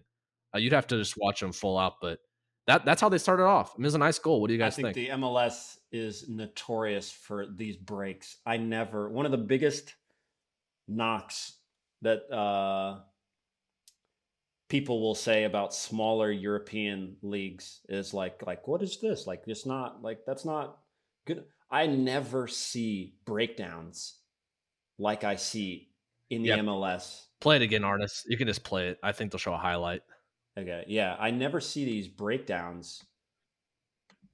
Uh, 0.54 0.58
you'd 0.58 0.72
have 0.72 0.86
to 0.88 0.98
just 0.98 1.14
watch 1.16 1.42
him 1.42 1.52
full 1.52 1.78
out, 1.78 1.94
but 2.00 2.18
that 2.66 2.84
that's 2.84 3.00
how 3.00 3.08
they 3.08 3.18
started 3.18 3.44
off. 3.44 3.72
I 3.74 3.78
mean, 3.78 3.84
it 3.84 3.88
was 3.88 3.94
a 3.94 3.98
nice 3.98 4.18
goal. 4.18 4.40
What 4.40 4.48
do 4.48 4.54
you 4.54 4.60
I 4.60 4.66
guys 4.66 4.76
think, 4.76 4.94
think? 4.94 4.96
the 4.96 5.14
MLS 5.14 5.76
is 5.92 6.28
notorious 6.28 7.10
for 7.10 7.46
these 7.46 7.76
breaks. 7.76 8.38
I 8.44 8.56
never 8.56 9.08
one 9.08 9.26
of 9.26 9.32
the 9.32 9.38
biggest 9.38 9.94
knocks 10.88 11.54
that 12.02 12.30
uh, 12.32 13.00
people 14.68 15.00
will 15.00 15.14
say 15.14 15.44
about 15.44 15.74
smaller 15.74 16.30
European 16.30 17.16
leagues 17.22 17.80
is 17.88 18.12
like 18.14 18.44
like 18.46 18.66
what 18.68 18.82
is 18.82 19.00
this? 19.00 19.26
Like 19.26 19.44
it's 19.46 19.66
not 19.66 20.02
like 20.02 20.24
that's 20.26 20.44
not 20.44 20.80
good. 21.26 21.46
I 21.70 21.86
never 21.86 22.46
see 22.48 23.18
breakdowns 23.24 24.22
like 24.98 25.24
I 25.24 25.36
see 25.36 25.94
in 26.30 26.42
the 26.42 26.50
Yep. 26.50 26.56
MLS. 26.56 27.28
play 27.40 27.56
it 27.56 27.62
again, 27.62 27.84
artist. 27.84 28.26
You 28.28 28.36
can 28.36 28.46
just 28.46 28.64
play 28.64 28.88
it. 28.90 28.98
I 29.02 29.12
think 29.12 29.32
they'll 29.32 29.38
show 29.38 29.54
a 29.54 29.58
highlight. 29.58 30.02
Okay, 30.58 30.84
yeah, 30.88 31.16
I 31.18 31.30
never 31.30 31.60
see 31.60 31.84
these 31.84 32.08
breakdowns 32.08 33.04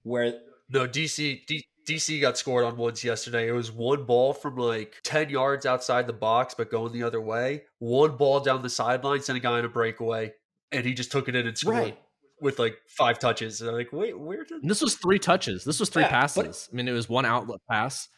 where 0.02 0.40
No, 0.68 0.86
DC 0.86 1.44
D, 1.46 1.66
DC 1.86 2.20
got 2.20 2.38
scored 2.38 2.64
on 2.64 2.76
once 2.76 3.02
yesterday. 3.04 3.48
It 3.48 3.52
was 3.52 3.72
one 3.72 4.04
ball 4.04 4.32
from 4.32 4.56
like 4.56 4.94
ten 5.04 5.28
yards 5.30 5.66
outside 5.66 6.06
the 6.06 6.12
box, 6.12 6.54
but 6.56 6.70
going 6.70 6.92
the 6.92 7.02
other 7.02 7.20
way. 7.20 7.64
One 7.78 8.16
ball 8.16 8.40
down 8.40 8.62
the 8.62 8.70
sideline, 8.70 9.20
sent 9.22 9.36
a 9.38 9.40
guy 9.40 9.58
in 9.58 9.64
a 9.64 9.68
breakaway, 9.68 10.32
and 10.70 10.84
he 10.86 10.94
just 10.94 11.10
took 11.12 11.28
it 11.28 11.34
in 11.34 11.46
and 11.46 11.56
scored 11.58 11.76
right 11.76 11.98
with 12.40 12.58
like 12.58 12.76
five 12.88 13.18
touches. 13.18 13.60
And 13.60 13.70
I'm 13.70 13.76
like, 13.76 13.92
wait, 13.92 14.18
where 14.18 14.44
did 14.44 14.62
And 14.62 14.70
this 14.70 14.80
was 14.82 14.94
three 14.96 15.18
touches. 15.18 15.64
This 15.64 15.78
was 15.80 15.88
three 15.90 16.02
Yeah, 16.02 16.08
but- 16.08 16.14
passes. 16.46 16.68
I 16.72 16.76
mean, 16.76 16.88
it 16.88 16.92
was 16.92 17.08
one 17.08 17.24
outlet 17.24 17.60
pass, 17.70 18.08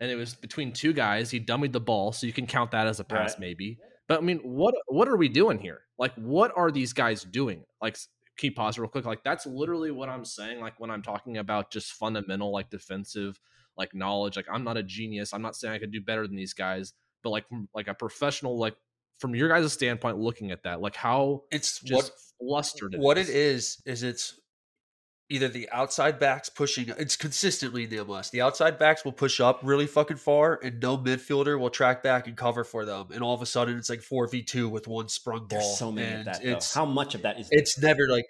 and 0.00 0.10
it 0.10 0.16
was 0.16 0.34
between 0.34 0.72
two 0.72 0.92
guys. 0.92 1.30
He 1.30 1.40
dummied 1.40 1.72
the 1.72 1.80
ball, 1.80 2.12
so 2.12 2.26
you 2.26 2.32
can 2.32 2.46
count 2.46 2.70
that 2.72 2.86
as 2.86 3.00
a 3.00 3.04
pass, 3.04 3.32
Right. 3.32 3.40
maybe. 3.40 3.78
But 4.08 4.18
I 4.18 4.22
mean, 4.22 4.38
what 4.38 4.74
what 4.88 5.08
are 5.08 5.16
we 5.16 5.28
doing 5.28 5.58
here? 5.58 5.82
Like, 5.98 6.14
what 6.16 6.52
are 6.56 6.70
these 6.72 6.92
guys 6.92 7.22
doing? 7.22 7.64
Like, 7.80 7.96
keep 8.42 8.56
pause 8.56 8.78
real 8.78 8.88
quick. 8.88 9.06
Like, 9.06 9.24
that's 9.24 9.46
literally 9.46 9.90
what 9.90 10.08
I'm 10.08 10.24
saying. 10.24 10.60
Like 10.60 10.78
when 10.78 10.90
I'm 10.90 11.02
talking 11.02 11.38
about 11.38 11.70
just 11.70 11.92
fundamental, 11.92 12.52
like 12.52 12.68
defensive, 12.68 13.40
like 13.76 13.94
knowledge. 13.94 14.36
Like, 14.36 14.48
I'm 14.52 14.64
not 14.64 14.76
a 14.76 14.82
genius. 14.82 15.32
I'm 15.32 15.42
not 15.42 15.56
saying 15.56 15.72
I 15.72 15.78
could 15.78 15.92
do 15.92 16.00
better 16.00 16.26
than 16.26 16.36
these 16.36 16.52
guys, 16.52 16.92
but 17.22 17.30
like 17.30 17.48
from 17.48 17.68
like 17.74 17.88
a 17.88 17.94
professional, 17.94 18.58
like 18.58 18.76
from 19.18 19.34
your 19.34 19.48
guys' 19.48 19.72
standpoint, 19.72 20.18
looking 20.18 20.50
at 20.50 20.64
that, 20.64 20.80
like 20.80 20.96
how 20.96 21.44
it's 21.50 21.80
just 21.80 22.10
what 22.10 22.10
flustered 22.40 22.96
what 22.98 23.16
it 23.16 23.28
is 23.28 23.80
is 23.86 24.02
it's 24.02 24.40
either 25.28 25.48
the 25.48 25.68
outside 25.70 26.18
backs 26.18 26.48
pushing 26.48 26.88
it's 26.98 27.16
consistently 27.16 27.84
in 27.84 27.90
the 27.90 27.96
MLS. 27.98 28.30
The 28.30 28.42
outside 28.42 28.78
backs 28.78 29.04
will 29.04 29.12
push 29.12 29.40
up 29.40 29.60
really 29.62 29.86
fucking 29.86 30.18
far 30.18 30.60
and 30.62 30.80
no 30.80 30.98
midfielder 30.98 31.58
will 31.58 31.70
track 31.70 32.02
back 32.02 32.26
and 32.26 32.36
cover 32.36 32.64
for 32.64 32.84
them. 32.84 33.08
And 33.12 33.22
all 33.22 33.34
of 33.34 33.42
a 33.42 33.46
sudden 33.46 33.78
it's 33.78 33.88
like 33.88 34.00
4v2 34.00 34.70
with 34.70 34.86
one 34.86 35.08
sprung 35.08 35.46
ball. 35.46 35.60
there's 35.60 35.78
so 35.78 35.90
many 35.90 36.20
of 36.20 36.24
that. 36.26 36.42
Though. 36.42 36.50
It's 36.50 36.74
How 36.74 36.84
much 36.84 37.14
of 37.14 37.22
that 37.22 37.40
is 37.40 37.48
it's 37.50 37.78
never 37.80 38.08
like 38.08 38.26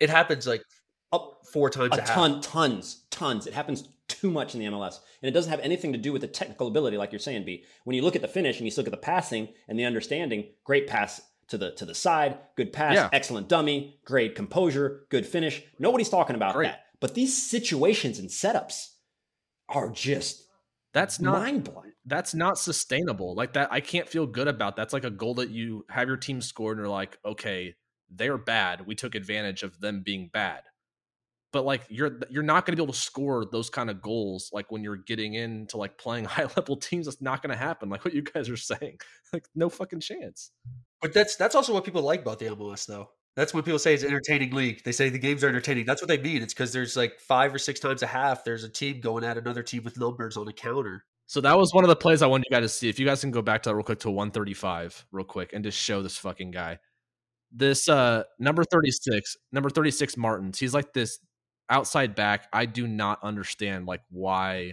it 0.00 0.10
happens 0.10 0.46
like 0.46 0.62
up 1.12 1.40
four 1.52 1.70
times 1.70 1.96
a, 1.96 1.98
a 1.98 2.00
half. 2.00 2.10
ton, 2.10 2.40
tons, 2.40 3.04
tons. 3.10 3.46
It 3.46 3.54
happens 3.54 3.88
too 4.08 4.30
much 4.30 4.54
in 4.54 4.60
the 4.60 4.66
MLS, 4.66 4.98
and 5.22 5.28
it 5.28 5.32
doesn't 5.32 5.50
have 5.50 5.60
anything 5.60 5.92
to 5.92 5.98
do 5.98 6.12
with 6.12 6.22
the 6.22 6.28
technical 6.28 6.66
ability, 6.66 6.96
like 6.96 7.12
you're 7.12 7.18
saying, 7.18 7.44
B. 7.44 7.64
When 7.84 7.94
you 7.94 8.02
look 8.02 8.16
at 8.16 8.22
the 8.22 8.28
finish 8.28 8.58
and 8.58 8.66
you 8.66 8.72
look 8.76 8.86
at 8.86 8.90
the 8.90 8.96
passing 8.96 9.48
and 9.68 9.78
the 9.78 9.84
understanding, 9.84 10.48
great 10.64 10.86
pass 10.86 11.20
to 11.48 11.58
the 11.58 11.70
to 11.72 11.84
the 11.84 11.94
side, 11.94 12.38
good 12.56 12.72
pass, 12.72 12.94
Yeah. 12.94 13.08
excellent 13.12 13.48
dummy, 13.48 13.98
great 14.04 14.34
composure, 14.34 15.06
good 15.10 15.26
finish. 15.26 15.62
Nobody's 15.78 16.08
talking 16.10 16.36
about 16.36 16.54
Great. 16.54 16.68
that. 16.68 16.84
But 17.00 17.14
these 17.14 17.40
situations 17.50 18.18
and 18.18 18.28
setups 18.28 18.88
are 19.68 19.90
just 19.90 20.44
that's 20.92 21.20
not 21.20 21.40
mind 21.40 21.64
blowing. 21.64 21.92
that's 22.06 22.34
not 22.34 22.58
sustainable. 22.58 23.34
Like 23.34 23.52
that, 23.52 23.68
I 23.72 23.80
can't 23.80 24.08
feel 24.08 24.26
good 24.26 24.48
about. 24.48 24.76
That's 24.76 24.92
like 24.92 25.04
a 25.04 25.10
goal 25.10 25.34
that 25.34 25.50
you 25.50 25.84
have 25.90 26.08
your 26.08 26.16
team 26.16 26.40
scored, 26.40 26.76
and 26.78 26.84
you're 26.84 26.92
like, 26.92 27.18
okay, 27.24 27.74
they're 28.10 28.38
bad. 28.38 28.86
We 28.86 28.94
took 28.94 29.14
advantage 29.14 29.62
of 29.62 29.78
them 29.80 30.02
being 30.02 30.30
bad. 30.32 30.62
But 31.52 31.64
like 31.64 31.82
you're 31.88 32.18
you're 32.28 32.42
not 32.42 32.66
going 32.66 32.72
to 32.72 32.76
be 32.76 32.82
able 32.84 32.92
to 32.92 32.98
score 32.98 33.46
those 33.46 33.70
kind 33.70 33.88
of 33.88 34.02
goals 34.02 34.50
like 34.52 34.70
when 34.70 34.82
you're 34.82 34.96
getting 34.96 35.32
into 35.34 35.76
like 35.78 35.96
playing 35.96 36.24
high 36.36 36.48
level 36.56 36.76
teams. 36.76 37.06
That's 37.06 37.22
not 37.22 37.42
going 37.42 37.52
to 37.52 37.56
happen. 37.58 37.88
Like 37.88 38.04
what 38.04 38.12
you 38.12 38.22
guys 38.22 38.50
are 38.50 38.56
saying, 38.56 38.98
like 39.32 39.46
no 39.54 39.68
fucking 39.70 40.00
chance. 40.00 40.50
But 41.00 41.14
that's 41.14 41.36
that's 41.36 41.54
also 41.54 41.72
what 41.72 41.84
people 41.84 42.02
like 42.02 42.22
about 42.22 42.38
the 42.38 42.46
MLS 42.46 42.86
though. 42.86 43.10
That's 43.36 43.54
when 43.54 43.62
people 43.62 43.78
say 43.78 43.94
it's 43.94 44.02
entertaining 44.02 44.52
league. 44.52 44.82
They 44.82 44.90
say 44.90 45.10
the 45.10 45.18
games 45.18 45.44
are 45.44 45.48
entertaining. 45.48 45.86
That's 45.86 46.02
what 46.02 46.08
they 46.08 46.18
mean. 46.18 46.42
It's 46.42 46.52
because 46.52 46.72
there's 46.72 46.96
like 46.96 47.20
five 47.20 47.54
or 47.54 47.58
six 47.58 47.78
times 47.78 48.02
a 48.02 48.06
half 48.06 48.42
there's 48.42 48.64
a 48.64 48.68
team 48.68 49.00
going 49.00 49.22
at 49.22 49.38
another 49.38 49.62
team 49.62 49.84
with 49.84 49.98
numbers 49.98 50.36
on 50.36 50.48
a 50.48 50.52
counter. 50.52 51.04
So 51.26 51.40
that 51.42 51.56
was 51.56 51.72
one 51.72 51.84
of 51.84 51.88
the 51.88 51.96
plays 51.96 52.22
I 52.22 52.26
wanted 52.26 52.46
you 52.50 52.56
guys 52.56 52.64
to 52.64 52.68
see. 52.68 52.88
If 52.88 52.98
you 52.98 53.06
guys 53.06 53.20
can 53.20 53.30
go 53.30 53.42
back 53.42 53.62
to 53.62 53.70
that 53.70 53.76
real 53.76 53.84
quick 53.84 54.00
to 54.00 54.10
135 54.10 55.06
real 55.12 55.24
quick 55.24 55.52
and 55.52 55.62
just 55.62 55.78
show 55.78 56.02
this 56.02 56.16
fucking 56.16 56.50
guy. 56.50 56.78
This 57.52 57.88
uh 57.88 58.24
number 58.38 58.64
36, 58.64 59.36
number 59.52 59.70
36 59.70 60.16
Martins. 60.16 60.58
He's 60.58 60.74
like 60.74 60.92
this 60.92 61.20
outside 61.70 62.14
back. 62.14 62.48
I 62.52 62.66
do 62.66 62.88
not 62.88 63.22
understand 63.22 63.86
like 63.86 64.02
why 64.10 64.72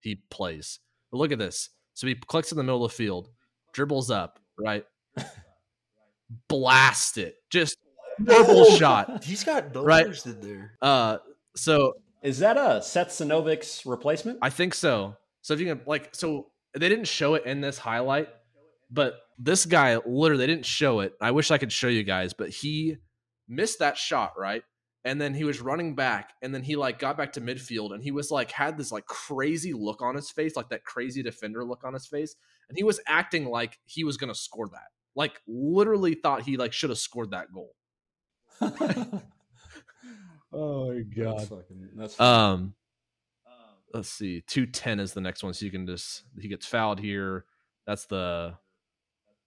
he 0.00 0.22
plays. 0.30 0.78
But 1.10 1.18
look 1.18 1.32
at 1.32 1.38
this. 1.38 1.70
So 1.94 2.06
he 2.06 2.14
clicks 2.14 2.52
in 2.52 2.58
the 2.58 2.64
middle 2.64 2.84
of 2.84 2.92
the 2.92 2.96
field, 2.96 3.30
dribbles 3.72 4.10
up, 4.10 4.38
right? 4.58 4.84
Blast 6.48 7.18
it. 7.18 7.36
Just 7.50 7.76
horrible 8.28 8.64
shot. 8.76 9.24
He's 9.24 9.44
got 9.44 9.74
numbers 9.74 9.84
Right. 9.86 10.26
in 10.26 10.40
there. 10.40 10.72
Uh 10.82 11.18
so 11.56 11.94
Is 12.22 12.38
that 12.40 12.56
a 12.56 12.82
Seth 12.82 13.08
Sinovic's 13.08 13.84
replacement? 13.86 14.38
I 14.42 14.50
think 14.50 14.74
so. 14.74 15.16
So 15.42 15.54
if 15.54 15.60
you 15.60 15.66
can 15.66 15.80
like 15.86 16.14
so 16.14 16.48
they 16.78 16.88
didn't 16.88 17.06
show 17.08 17.34
it 17.34 17.44
in 17.46 17.60
this 17.60 17.78
highlight, 17.78 18.28
but 18.90 19.14
this 19.38 19.66
guy 19.66 19.96
literally 19.96 20.46
they 20.46 20.52
didn't 20.52 20.66
show 20.66 21.00
it. 21.00 21.14
I 21.20 21.30
wish 21.32 21.50
I 21.50 21.58
could 21.58 21.72
show 21.72 21.88
you 21.88 22.02
guys, 22.04 22.34
but 22.34 22.50
he 22.50 22.96
missed 23.48 23.80
that 23.80 23.96
shot, 23.98 24.32
right? 24.38 24.62
And 25.06 25.20
then 25.20 25.34
he 25.34 25.44
was 25.44 25.60
running 25.60 25.94
back 25.94 26.32
and 26.40 26.54
then 26.54 26.62
he 26.62 26.76
like 26.76 26.98
got 26.98 27.18
back 27.18 27.32
to 27.34 27.40
midfield 27.40 27.92
and 27.92 28.02
he 28.02 28.10
was 28.10 28.30
like 28.30 28.50
had 28.50 28.78
this 28.78 28.90
like 28.90 29.04
crazy 29.06 29.72
look 29.74 30.00
on 30.00 30.14
his 30.14 30.30
face, 30.30 30.56
like 30.56 30.70
that 30.70 30.84
crazy 30.84 31.22
defender 31.22 31.64
look 31.64 31.84
on 31.84 31.92
his 31.92 32.06
face, 32.06 32.34
and 32.68 32.78
he 32.78 32.84
was 32.84 33.00
acting 33.06 33.44
like 33.44 33.78
he 33.84 34.02
was 34.02 34.16
going 34.16 34.32
to 34.32 34.38
score 34.38 34.68
that. 34.68 34.88
Like 35.16 35.40
literally 35.46 36.14
thought 36.14 36.42
he 36.42 36.56
like 36.56 36.72
should 36.72 36.90
have 36.90 36.98
scored 36.98 37.30
that 37.30 37.52
goal. 37.52 37.74
Oh 40.56 40.94
my 40.94 41.02
That's 41.16 41.48
fucking, 41.48 41.88
that's. 41.96 42.20
Um, 42.20 42.74
let's 43.92 44.08
see. 44.08 44.42
Two 44.46 44.66
ten 44.66 45.00
is 45.00 45.12
the 45.12 45.20
next 45.20 45.42
one, 45.42 45.52
so 45.52 45.64
you 45.64 45.70
can 45.72 45.84
just 45.86 46.22
he 46.38 46.46
gets 46.48 46.64
fouled 46.66 47.00
here. 47.00 47.44
That's 47.86 48.06
the. 48.06 48.54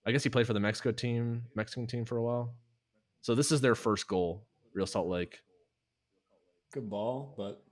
I 0.05 0.11
guess 0.11 0.23
he 0.23 0.29
played 0.29 0.47
for 0.47 0.53
the 0.53 0.59
Mexico 0.59 0.91
team, 0.91 1.43
Mexican 1.55 1.87
team 1.87 2.03
for 2.05 2.17
a 2.17 2.23
while. 2.23 2.55
So 3.21 3.35
this 3.35 3.51
is 3.51 3.61
their 3.61 3.75
first 3.75 4.07
goal, 4.07 4.45
Real 4.73 4.85
Salt 4.85 5.07
Lake. 5.07 5.41
good 6.73 6.89
ball, 6.89 7.33
but 7.37 7.63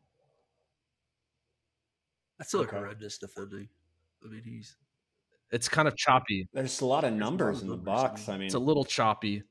That's 2.38 2.50
still 2.50 2.62
Okay. 2.62 2.76
horrendous 2.78 3.18
defending. 3.18 3.68
I 4.24 4.28
mean, 4.30 4.42
he's 4.44 4.76
It's 5.52 5.70
kind 5.70 5.88
of 5.88 5.96
choppy. 5.96 6.48
there's 6.54 6.82
a 6.82 6.86
lot 6.86 7.04
of 7.04 7.12
a 7.12 7.14
lot 7.14 7.20
numbers 7.20 7.62
in 7.62 7.70
the 7.70 7.78
box. 7.78 8.28
I 8.28 8.34
I 8.34 8.38
mean, 8.38 8.46
It's 8.48 8.56
a 8.56 8.60
little 8.60 8.84
choppy. 8.86 9.44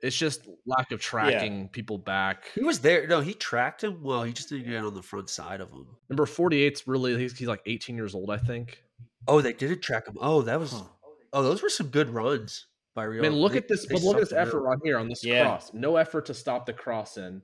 It's 0.00 0.16
just 0.16 0.48
lack 0.64 0.92
of 0.92 1.00
tracking 1.00 1.68
people 1.70 1.98
back. 1.98 2.44
he 2.54 2.62
was 2.62 2.78
there. 2.78 3.06
No, 3.08 3.20
he 3.20 3.34
tracked 3.34 3.82
him. 3.82 4.00
Well, 4.02 4.22
he 4.22 4.32
just 4.32 4.48
didn't 4.48 4.68
get 4.70 4.84
on 4.84 4.94
the 4.94 5.02
front 5.02 5.28
side 5.28 5.60
of 5.60 5.70
him. 5.70 5.86
Number 6.08 6.24
48's 6.24 6.86
really 6.86 7.18
he's, 7.18 7.36
he's 7.36 7.48
like 7.48 7.62
18 7.66 7.96
years 7.96 8.14
old, 8.14 8.30
I 8.30 8.38
think. 8.38 8.80
Oh, 9.26 9.40
they 9.40 9.52
didn't 9.52 9.80
track 9.82 10.06
him. 10.06 10.16
Oh, 10.20 10.42
that 10.42 10.60
was. 10.60 10.70
Huh. 10.72 10.84
Oh, 11.32 11.42
those 11.42 11.62
were 11.62 11.68
some 11.68 11.88
good 11.88 12.10
runs 12.10 12.66
by 12.94 13.04
Rio. 13.04 13.24
I 13.24 13.28
mean, 13.28 13.38
look 13.38 13.52
They- 13.52 13.58
at 13.58 13.66
this, 13.68 13.86
but 13.86 14.00
look 14.02 14.16
at 14.16 14.20
this 14.20 14.32
effort 14.32 14.58
out. 14.60 14.64
right 14.66 14.78
here 14.84 14.98
on 14.98 15.08
this 15.08 15.24
Yeah. 15.24 15.42
cross. 15.44 15.72
No 15.74 15.96
effort 15.96 16.26
to 16.26 16.34
stop 16.34 16.64
the 16.64 16.72
cross 16.72 17.16
in. 17.16 17.42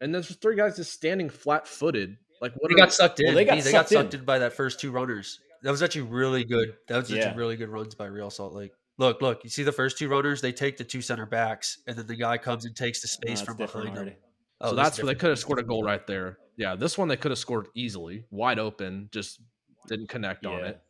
And 0.00 0.12
there's 0.12 0.34
three 0.36 0.56
guys 0.56 0.76
just 0.76 0.92
standing 0.92 1.30
flat 1.30 1.68
footed. 1.68 2.16
Like 2.40 2.52
what 2.56 2.68
They 2.68 2.74
are- 2.74 2.78
got 2.78 2.92
sucked 2.92 3.20
in. 3.20 3.26
Well, 3.26 3.36
they 3.36 3.44
got 3.44 3.62
they 3.62 3.70
got 3.70 3.88
sucked 3.88 3.92
in. 3.92 3.98
sucked 3.98 4.14
in 4.14 4.24
by 4.24 4.40
that 4.40 4.52
first 4.54 4.80
two 4.80 4.90
runners. 4.90 5.38
That 5.62 5.70
was 5.70 5.82
actually 5.82 6.02
really 6.02 6.44
good. 6.44 6.74
That 6.88 6.96
was 6.96 7.04
actually 7.04 7.18
Yeah. 7.20 7.34
really 7.36 7.56
good 7.56 7.68
runs 7.68 7.94
by 7.94 8.06
Real 8.06 8.30
Salt 8.30 8.52
Lake. 8.52 8.72
Look, 8.98 9.22
look, 9.22 9.42
you 9.44 9.50
see 9.50 9.62
the 9.62 9.72
first 9.72 9.96
two 9.96 10.08
runners? 10.08 10.40
They 10.40 10.52
take 10.52 10.76
the 10.76 10.84
two 10.84 11.00
center 11.00 11.24
backs, 11.26 11.80
and 11.86 11.96
then 11.96 12.06
the 12.06 12.16
guy 12.16 12.36
comes 12.38 12.64
and 12.64 12.76
takes 12.76 13.00
the 13.00 13.08
space 13.08 13.40
it's 13.40 13.42
from 13.42 13.56
different 13.56 13.86
behind 13.86 13.96
him. 13.96 14.02
already. 14.02 14.16
Oh, 14.60 14.70
so 14.70 14.76
this 14.76 14.84
that's 14.84 14.98
where 14.98 15.06
they 15.06 15.18
could 15.18 15.30
have 15.30 15.38
scored 15.38 15.58
a 15.58 15.62
goal 15.62 15.82
right 15.82 16.06
there. 16.06 16.38
Yeah, 16.56 16.76
this 16.76 16.98
one 16.98 17.08
they 17.08 17.16
could 17.16 17.30
have 17.30 17.38
scored 17.38 17.68
easily, 17.74 18.24
wide 18.30 18.58
open, 18.58 19.08
just 19.12 19.40
didn't 19.88 20.08
connect 20.08 20.46
on 20.46 20.64
it. 20.64 20.80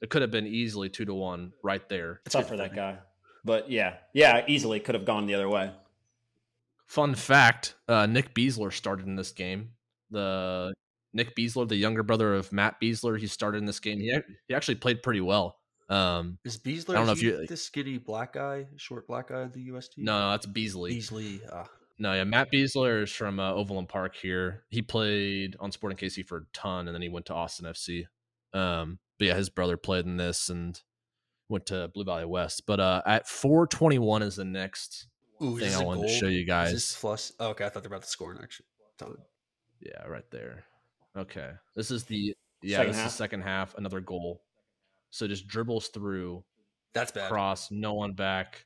It 0.00 0.10
could 0.10 0.20
have 0.22 0.30
been 0.32 0.46
easily 0.46 0.88
two 0.88 1.04
to 1.04 1.14
one 1.14 1.52
right 1.62 1.88
there. 1.88 2.20
It's 2.26 2.32
tough 2.32 2.48
for 2.48 2.56
that 2.56 2.74
guy, 2.74 2.98
but 3.44 3.70
yeah, 3.70 3.98
yeah, 4.12 4.44
easily 4.48 4.80
could 4.80 4.94
have 4.96 5.04
gone 5.04 5.26
the 5.26 5.34
other 5.34 5.48
way. 5.48 5.70
Fun 6.86 7.14
fact: 7.14 7.76
uh, 7.88 8.06
Nick 8.06 8.34
Besler 8.34 8.72
started 8.72 9.06
in 9.06 9.14
this 9.16 9.30
game. 9.30 9.70
The 10.10 10.74
Nick 11.14 11.36
Besler, 11.36 11.68
the 11.68 11.76
younger 11.76 12.02
brother 12.02 12.34
of 12.34 12.52
Matt 12.52 12.80
Besler, 12.80 13.18
he 13.18 13.26
started 13.26 13.58
in 13.58 13.66
this 13.66 13.80
game. 13.80 13.98
He 14.00 14.16
he 14.48 14.54
actually 14.54 14.76
played 14.76 15.02
pretty 15.02 15.20
well. 15.20 15.58
Um, 15.88 16.38
Is 16.44 16.56
Besler? 16.56 16.90
I 16.90 16.94
don't 16.94 17.06
know 17.06 17.12
if 17.12 17.22
you- 17.22 17.46
the 17.46 17.56
skinny 17.56 17.98
black 17.98 18.32
guy, 18.32 18.66
short 18.76 19.06
black 19.06 19.28
guy 19.28 19.42
in 19.42 19.50
the 19.52 19.60
US 19.74 19.88
team. 19.88 20.04
no, 20.06 20.18
no, 20.18 20.30
that's 20.30 20.46
Beasley. 20.46 20.92
Beasley. 20.94 21.40
ah. 21.52 21.68
No, 21.98 22.14
yeah, 22.14 22.24
Matt 22.24 22.50
Besler 22.50 23.02
is 23.02 23.12
from 23.12 23.38
uh, 23.38 23.52
Overland 23.52 23.88
Park 23.88 24.16
here. 24.16 24.64
He 24.70 24.80
played 24.82 25.54
on 25.60 25.70
Sporting 25.70 25.98
KC 25.98 26.26
for 26.26 26.38
a 26.38 26.44
ton, 26.54 26.88
and 26.88 26.94
then 26.94 27.02
he 27.02 27.08
went 27.10 27.26
to 27.26 27.34
Austin 27.34 27.66
FC. 27.66 28.06
Um, 28.54 28.98
but 29.18 29.26
yeah, 29.28 29.34
his 29.36 29.50
brother 29.50 29.76
played 29.76 30.06
in 30.06 30.16
this 30.16 30.48
and 30.48 30.80
went 31.48 31.66
to 31.66 31.88
Blue 31.94 32.04
Valley 32.04 32.24
West. 32.24 32.62
But 32.66 32.80
uh, 32.80 33.02
at 33.06 33.28
421 33.28 34.22
is 34.22 34.36
the 34.36 34.44
next 34.44 35.06
Ooh, 35.42 35.58
thing 35.58 35.74
I 35.74 35.84
wanted 35.84 36.08
to 36.08 36.14
show 36.14 36.26
you 36.26 36.40
Is 36.40 36.46
guys. 36.46 36.72
this 36.72 36.98
plus? 36.98 37.32
Oh, 37.38 37.48
okay, 37.50 37.66
I 37.66 37.68
thought 37.68 37.82
they 37.82 37.88
were 37.88 37.96
about 37.96 38.04
to 38.04 38.10
score 38.10 38.34
time. 38.98 39.16
Yeah, 39.80 40.06
right 40.06 40.28
there. 40.30 40.64
Okay, 41.16 41.50
this 41.76 41.90
is 41.90 42.04
the 42.04 42.34
yeah, 42.62 42.78
Second 42.78 42.92
this 42.92 42.96
half? 43.00 43.06
is 43.08 43.14
second 43.14 43.40
half. 43.42 43.74
Another 43.76 44.00
goal. 44.00 44.42
So 45.10 45.26
just 45.26 45.46
dribbles 45.46 45.88
through, 45.88 46.42
That's 46.94 47.10
bad. 47.12 47.30
cross, 47.30 47.70
no 47.70 47.92
one 47.94 48.12
back, 48.12 48.64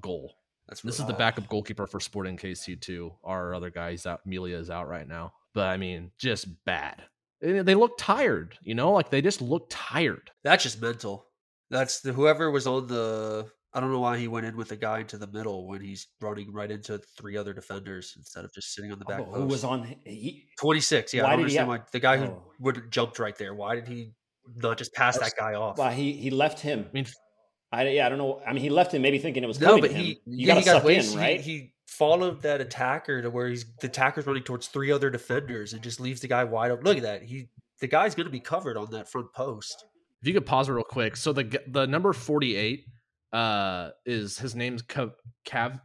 goal. 0.00 0.34
That's 0.68 0.80
This 0.82 0.98
rough. 0.98 1.08
is 1.08 1.12
the 1.12 1.18
backup 1.18 1.48
goalkeeper 1.48 1.86
for 1.86 1.98
Sporting 2.00 2.36
KC 2.36 2.80
too. 2.80 3.12
Our 3.24 3.54
other 3.54 3.70
guy, 3.70 3.92
he's 3.92 4.06
out. 4.06 4.20
Melia 4.26 4.58
is 4.58 4.70
out 4.70 4.88
right 4.88 5.06
now. 5.08 5.32
But 5.54 5.68
I 5.68 5.76
mean, 5.76 6.10
just 6.18 6.46
bad. 6.64 7.02
They 7.40 7.60
they 7.62 7.74
look 7.74 7.96
tired, 7.98 8.56
you 8.62 8.74
know, 8.74 8.92
like 8.92 9.10
they 9.10 9.20
just 9.22 9.40
look 9.42 9.66
tired. 9.70 10.30
That's 10.44 10.62
just 10.62 10.80
mental. 10.80 11.26
That's 11.70 12.00
the 12.00 12.12
whoever 12.12 12.50
was 12.50 12.66
on 12.66 12.86
the. 12.86 13.50
I 13.74 13.80
don't 13.80 13.90
know 13.90 14.00
why 14.00 14.18
he 14.18 14.28
went 14.28 14.44
in 14.44 14.56
with 14.56 14.68
the 14.68 14.76
guy 14.76 14.98
into 15.00 15.16
the 15.16 15.26
middle 15.26 15.66
when 15.66 15.80
he's 15.80 16.08
running 16.20 16.52
right 16.52 16.70
into 16.70 16.98
three 17.16 17.36
other 17.38 17.52
defenders 17.54 18.12
instead 18.18 18.44
of 18.44 18.52
just 18.52 18.74
sitting 18.74 18.92
on 18.92 18.98
the 18.98 19.04
oh, 19.06 19.08
back 19.08 19.20
Oh, 19.20 19.24
post. 19.24 19.36
who 19.38 19.46
was 19.46 19.64
on? 19.64 19.94
He, 20.04 20.46
Twenty 20.58 20.80
six? 20.80 21.14
Yeah, 21.14 21.22
Why 21.22 21.28
I 21.28 21.30
don't 21.32 21.40
understand 21.40 21.70
have- 21.70 21.80
why 21.80 21.86
the 21.90 22.00
guy 22.00 22.16
who 22.18 22.24
Oh. 22.26 22.42
would 22.60 22.76
have 22.76 22.90
jumped 22.90 23.18
right 23.18 23.36
there. 23.36 23.54
Why 23.54 23.74
did 23.74 23.88
he 23.88 24.12
not 24.56 24.76
just 24.76 24.92
pass 24.92 25.18
that 25.18 25.32
guy 25.38 25.54
off? 25.54 25.78
well, 25.78 25.90
he 25.90 26.12
he 26.12 26.30
left 26.30 26.60
him. 26.60 26.86
I 26.88 26.92
mean, 26.92 27.06
I 27.72 27.88
yeah, 27.88 28.06
I 28.06 28.08
don't 28.10 28.18
know. 28.18 28.42
I 28.46 28.52
mean, 28.52 28.62
he 28.62 28.68
left 28.70 28.92
him 28.92 29.00
maybe 29.00 29.18
thinking 29.18 29.42
it 29.42 29.46
was 29.46 29.58
No, 29.60 29.68
coming 29.68 29.80
but 29.82 29.88
to 29.88 29.94
him. 29.94 30.04
he 30.04 30.10
you 30.26 30.46
yeah, 30.46 30.46
got 30.48 30.56
he 30.58 30.60
to 30.64 30.64
got 30.66 30.76
suck 30.76 30.84
way, 30.84 30.96
in, 30.98 31.14
right? 31.16 31.40
He, 31.40 31.52
he 31.52 31.72
followed 31.86 32.42
that 32.42 32.60
attacker 32.60 33.22
to 33.22 33.30
where 33.30 33.48
he's 33.48 33.64
the 33.80 33.86
attacker's 33.86 34.26
running 34.26 34.42
towards 34.42 34.66
three 34.66 34.90
other 34.92 35.08
defenders 35.08 35.72
and 35.72 35.80
just 35.82 35.98
leaves 36.00 36.20
the 36.20 36.28
guy 36.28 36.44
wide 36.44 36.70
open. 36.70 36.84
Look 36.84 36.98
at 36.98 37.02
that. 37.04 37.22
He 37.22 37.48
the 37.80 37.86
guy's 37.86 38.14
going 38.14 38.26
to 38.26 38.30
be 38.32 38.40
covered 38.40 38.76
on 38.76 38.90
that 38.90 39.08
front 39.10 39.32
post. 39.32 39.86
if 40.20 40.28
you 40.28 40.34
could 40.34 40.44
pause 40.46 40.68
real 40.68 40.84
quick. 40.84 41.16
So 41.16 41.32
the 41.32 41.60
the 41.68 41.86
number 41.86 42.12
48 42.12 42.84
uh 43.32 43.90
is 44.04 44.38
his 44.38 44.54
name's 44.54 44.82
Cav 44.82 45.80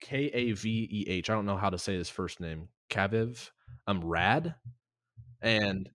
K 0.00 0.30
A 0.32 0.52
V 0.52 0.88
E 0.90 1.06
H. 1.08 1.30
I 1.30 1.34
don't 1.34 1.46
know 1.46 1.56
how 1.56 1.70
to 1.70 1.78
say 1.78 1.94
his 1.94 2.10
first 2.10 2.40
name. 2.40 2.68
Kaviv. 2.90 3.50
Um 3.86 4.04
Rad. 4.04 4.54
And 5.40 5.90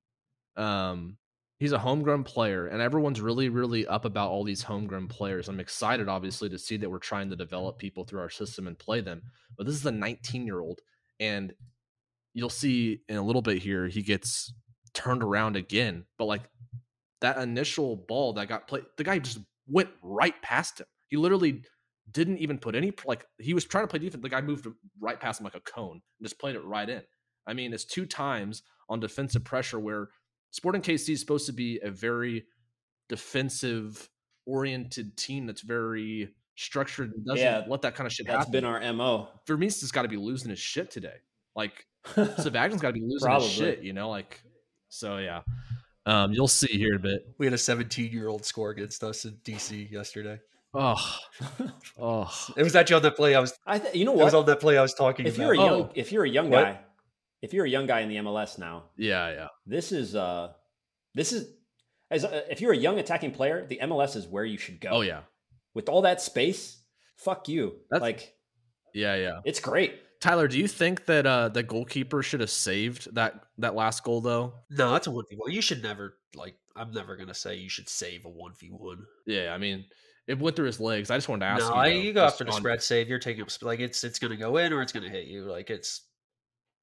um 0.58 1.18
he's 1.60 1.72
a 1.74 1.80
homegrown 1.80 2.24
player 2.24 2.68
and 2.68 2.82
everyone's 2.82 3.22
really 3.22 3.50
really 3.50 3.86
up 3.88 4.06
about 4.06 4.30
all 4.30 4.44
these 4.44 4.64
homegrown 4.64 5.08
players. 5.08 5.48
I'm 5.48 5.60
excited 5.60 6.08
obviously 6.10 6.50
to 6.50 6.60
see 6.60 6.78
that 6.78 6.90
we're 6.90 7.00
trying 7.00 7.30
to 7.30 7.36
develop 7.36 7.78
people 7.78 8.04
through 8.04 8.22
our 8.22 8.30
system 8.30 8.68
and 8.68 8.78
play 8.78 9.02
them. 9.02 9.22
But 9.58 9.66
this 9.66 9.76
is 9.76 9.86
a 9.86 9.92
19-year-old 9.92 10.82
and 11.20 11.54
you'll 12.34 12.50
see 12.50 13.02
in 13.10 13.18
a 13.18 13.22
little 13.22 13.42
bit 13.42 13.58
here 13.60 13.88
he 13.88 14.02
gets 14.02 14.54
turned 14.94 15.24
around 15.24 15.56
again. 15.56 16.06
But 16.18 16.26
like 16.26 16.42
that 17.22 17.38
initial 17.38 17.96
ball 17.96 18.34
that 18.34 18.48
got 18.48 18.68
played, 18.68 18.86
the 18.98 19.04
guy 19.04 19.20
just 19.20 19.40
went 19.70 19.90
right 20.02 20.40
past 20.42 20.80
him. 20.80 20.88
He 21.08 21.18
literally 21.18 21.64
didn't 22.12 22.38
even 22.40 22.58
put 22.58 22.76
any 22.76 22.92
like 23.06 23.26
he 23.38 23.54
was 23.54 23.66
trying 23.66 23.84
to 23.84 23.88
play 23.88 24.00
defense. 24.00 24.22
The 24.22 24.30
guy 24.30 24.42
moved 24.42 24.68
right 25.00 25.20
past 25.20 25.40
him 25.40 25.44
like 25.44 25.56
a 25.56 25.60
cone 25.62 26.02
and 26.20 26.28
just 26.28 26.40
played 26.40 26.56
it 26.56 26.64
right 26.64 26.90
in. 26.90 27.02
I 27.48 27.54
mean, 27.54 27.74
it's 27.74 27.86
two 27.86 28.06
times 28.06 28.64
on 28.90 29.00
defensive 29.00 29.44
pressure 29.44 29.80
where 29.80 30.10
Sporting 30.52 30.82
KC 30.82 31.14
is 31.14 31.20
supposed 31.20 31.46
to 31.46 31.54
be 31.54 31.80
a 31.84 31.92
very 31.92 32.46
defensive 33.08 34.10
oriented 34.46 35.16
team 35.16 35.46
that's 35.46 35.62
very 35.62 36.34
structured 36.56 37.12
and 37.14 37.26
doesn't 37.26 37.44
Yeah, 37.44 37.64
let 37.68 37.84
that 37.84 37.96
kind 37.96 38.08
of 38.08 38.14
shit 38.14 38.26
That's 38.26 38.46
happen. 38.46 38.52
That's 38.52 38.62
been 38.62 38.66
our 38.66 38.94
mo. 38.94 39.30
Vermes 39.48 39.82
has 39.82 39.92
got 39.92 40.04
to 40.04 40.08
be 40.08 40.18
losing 40.18 40.50
his 40.50 40.60
shit 40.60 40.92
today. 40.92 41.18
Like 41.56 41.86
Savagnon's 42.08 42.82
got 42.82 42.90
to 42.90 42.94
be 42.94 43.04
losing 43.06 43.32
his 43.32 43.50
shit, 43.50 43.84
you 43.84 43.94
know, 43.94 44.10
like 44.10 44.42
so 44.90 45.18
yeah. 45.18 45.42
Um, 46.06 46.32
you'll 46.34 46.48
see 46.48 46.68
here 46.78 46.90
in 46.92 46.96
a 46.96 47.00
bit. 47.00 47.28
We 47.38 47.46
had 47.46 47.54
a 47.54 47.58
17 47.58 48.12
year 48.12 48.28
old 48.28 48.46
score 48.46 48.72
against 48.72 49.04
us 49.04 49.26
in 49.26 49.34
DC 49.46 49.92
yesterday. 49.92 50.40
Oh, 50.74 50.96
oh, 52.00 52.48
It 52.58 52.64
was 52.64 52.76
actually 52.76 52.98
on 52.98 53.02
that 53.04 53.16
play 53.16 53.36
I 53.36 53.40
was. 53.40 53.58
I 53.66 53.80
th- 53.80 53.96
you 53.96 54.06
know 54.06 54.14
It 54.20 54.24
was 54.24 54.34
on 54.34 54.46
that 54.46 54.60
play 54.60 54.78
I 54.78 54.82
was 54.82 54.94
talking 54.94 55.26
If 55.26 55.36
about. 55.36 55.44
you're 55.44 55.54
a 55.54 55.58
young, 55.58 55.82
Oh. 55.82 55.92
if 55.96 56.12
you're 56.12 56.26
a 56.26 56.30
young 56.30 56.50
What? 56.50 56.64
guy, 56.64 56.80
if 57.42 57.54
you're 57.54 57.66
a 57.66 57.70
young 57.70 57.86
guy 57.88 58.02
in 58.02 58.10
the 58.10 58.18
MLS 58.18 58.58
now, 58.60 58.84
yeah, 58.98 59.32
yeah. 59.32 59.48
this 59.66 59.92
is 59.92 60.16
uh, 60.16 60.54
this 61.16 61.34
is 61.34 61.52
as 62.12 62.24
uh, 62.26 62.42
if 62.50 62.62
you're 62.62 62.74
a 62.74 62.78
young 62.78 63.00
attacking 63.00 63.32
player, 63.32 63.66
the 63.68 63.80
MLS 63.84 64.16
is 64.16 64.28
where 64.28 64.46
you 64.46 64.58
should 64.58 64.80
go. 64.80 64.90
Oh 64.92 65.02
yeah, 65.02 65.22
with 65.74 65.90
all 65.90 66.04
that 66.04 66.22
space, 66.22 66.78
fuck 67.18 67.48
you. 67.50 67.78
That's- 67.90 68.02
like 68.02 68.36
yeah, 68.94 69.16
yeah. 69.16 69.40
it's 69.46 69.60
great. 69.60 70.02
Tyler, 70.22 70.48
do 70.48 70.60
you 70.60 70.68
think 70.68 71.06
that 71.06 71.26
uh 71.26 71.50
the 71.50 71.64
goalkeeper 71.64 72.22
should 72.22 72.42
have 72.42 72.50
saved 72.50 73.14
that 73.16 73.44
that 73.58 73.76
last 73.76 74.04
goal 74.04 74.22
though? 74.22 74.54
No, 74.70 74.92
that's 74.92 75.08
a 75.08 75.12
one 75.12 75.26
v 75.30 75.36
one. 75.38 75.52
You 75.52 75.62
should 75.62 75.84
never 75.84 76.18
like. 76.36 76.56
I'm 76.76 76.92
never 76.92 77.16
gonna 77.16 77.34
say 77.34 77.56
you 77.56 77.70
should 77.70 77.90
save 77.90 78.26
a 78.26 78.30
one 78.30 78.54
v 78.60 78.68
one. 78.68 79.04
Yeah, 79.26 79.54
I 79.54 79.58
mean, 79.58 79.86
it 80.28 80.40
went 80.40 80.56
through 80.56 80.68
his 80.68 80.80
legs. 80.80 81.10
I 81.10 81.18
just 81.18 81.30
wanted 81.30 81.46
to 81.46 81.52
ask 81.52 81.62
No, 81.62 81.76
you. 81.76 81.82
I, 81.82 81.88
you 81.88 82.14
go 82.14 82.26
after 82.26 82.44
the 82.44 82.52
spread 82.52 82.82
save. 82.82 83.08
You're 83.08 83.20
taking 83.20 83.42
up 83.42 83.50
like 83.62 83.80
it's 83.80 84.04
it's 84.04 84.20
gonna 84.20 84.38
go 84.38 84.58
in 84.58 84.74
or 84.74 84.82
it's 84.82 84.92
gonna 84.92 85.10
hit 85.10 85.28
you. 85.28 85.44
Like 85.44 85.70
it's 85.70 86.04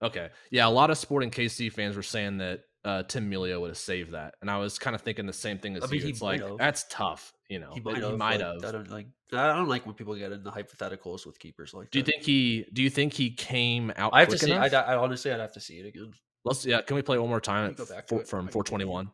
Okay. 0.03 0.29
Yeah, 0.51 0.67
a 0.67 0.71
lot 0.71 0.91
of 0.91 0.99
Sporting 0.99 1.31
KC 1.31 1.73
fans 1.73 1.97
were 1.97 2.03
saying 2.03 2.39
that 2.39 2.61
uh, 2.85 3.03
Tim 3.05 3.29
Melia 3.29 3.59
would 3.59 3.71
have 3.71 3.79
saved 3.79 4.13
that, 4.13 4.35
and 4.41 4.51
I 4.51 4.59
was 4.59 4.79
kind 4.79 4.95
of 4.95 5.03
thinking 5.03 5.27
the 5.27 5.33
same 5.33 5.59
thing 5.59 5.77
as 5.77 5.85
I 5.85 5.87
mean, 5.89 6.03
you. 6.03 6.09
It's 6.09 6.23
like 6.23 6.43
have. 6.43 6.59
that's 6.59 6.85
tough, 6.91 7.33
you 7.49 7.59
know. 7.59 7.71
he 7.73 7.81
might 7.81 7.97
have. 8.03 8.17
Might 8.17 8.41
like, 8.41 8.65
I 8.65 8.73
don't 8.73 8.91
like. 8.91 9.07
I 9.33 9.49
don't 9.55 9.69
like 9.69 9.87
when 9.87 9.95
people 9.95 10.15
get 10.15 10.33
into 10.33 10.51
hypotheticals 10.51 11.27
with 11.27 11.39
keepers 11.39 11.75
like 11.75 11.91
Do 11.91 11.99
you 11.99 12.05
that. 12.05 12.13
think 12.13 12.25
he? 12.25 12.67
Do 12.73 12.83
you 12.83 12.91
think 12.91 13.13
he 13.13 13.31
came 13.31 13.93
out? 13.97 14.13
I 14.15 14.21
have 14.21 14.29
to 14.31 14.39
see? 14.39 14.53
I, 14.53 14.67
I 14.67 14.97
honestly, 14.97 15.33
I'd 15.33 15.41
have 15.41 15.53
to 15.55 15.61
see 15.61 15.79
it 15.79 15.87
again. 15.87 16.13
Let's. 16.45 16.65
Yeah. 16.65 16.81
Can 16.83 16.97
we 16.97 17.03
play 17.03 17.19
one 17.19 17.29
more 17.29 17.41
time 17.41 17.63
Let 17.69 17.79
me 17.79 17.83
at 17.85 17.89
go 17.89 17.95
back 17.95 18.09
four, 18.09 18.25
from 18.25 18.49
four 18.49 18.63
twenty 18.65 18.85
one. 18.85 19.07
can 19.07 19.13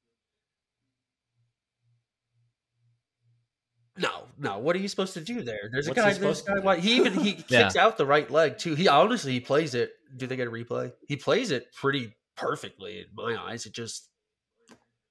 No, 3.96 4.24
no. 4.38 4.58
What 4.58 4.74
are 4.74 4.80
you 4.80 4.88
supposed 4.88 5.14
to 5.14 5.20
do 5.20 5.42
there? 5.42 5.70
There's 5.70 5.86
What's 5.88 5.98
a 6.00 6.02
guy. 6.02 6.12
Supposed 6.12 6.46
to 6.46 6.54
guy. 6.54 6.60
Why, 6.60 6.76
he 6.78 6.96
even 6.96 7.14
he 7.14 7.44
Yeah. 7.48 7.62
kicks 7.64 7.76
out 7.76 7.96
the 7.96 8.06
right 8.06 8.28
leg 8.30 8.58
too. 8.58 8.74
He 8.74 8.88
honestly 8.88 9.32
he 9.32 9.40
plays 9.40 9.74
it. 9.74 9.92
Do 10.16 10.26
they 10.26 10.36
get 10.36 10.46
a 10.48 10.50
replay? 10.50 10.92
He 11.08 11.16
plays 11.16 11.50
it 11.50 11.72
pretty 11.74 12.14
perfectly 12.36 12.98
in 13.00 13.06
my 13.14 13.36
eyes. 13.40 13.66
It 13.66 13.72
just. 13.74 14.08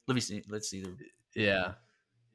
Let 0.07 0.15
me 0.15 0.21
see. 0.21 0.43
Let's 0.49 0.69
see. 0.69 0.81
The, 0.83 0.95
yeah. 1.35 1.73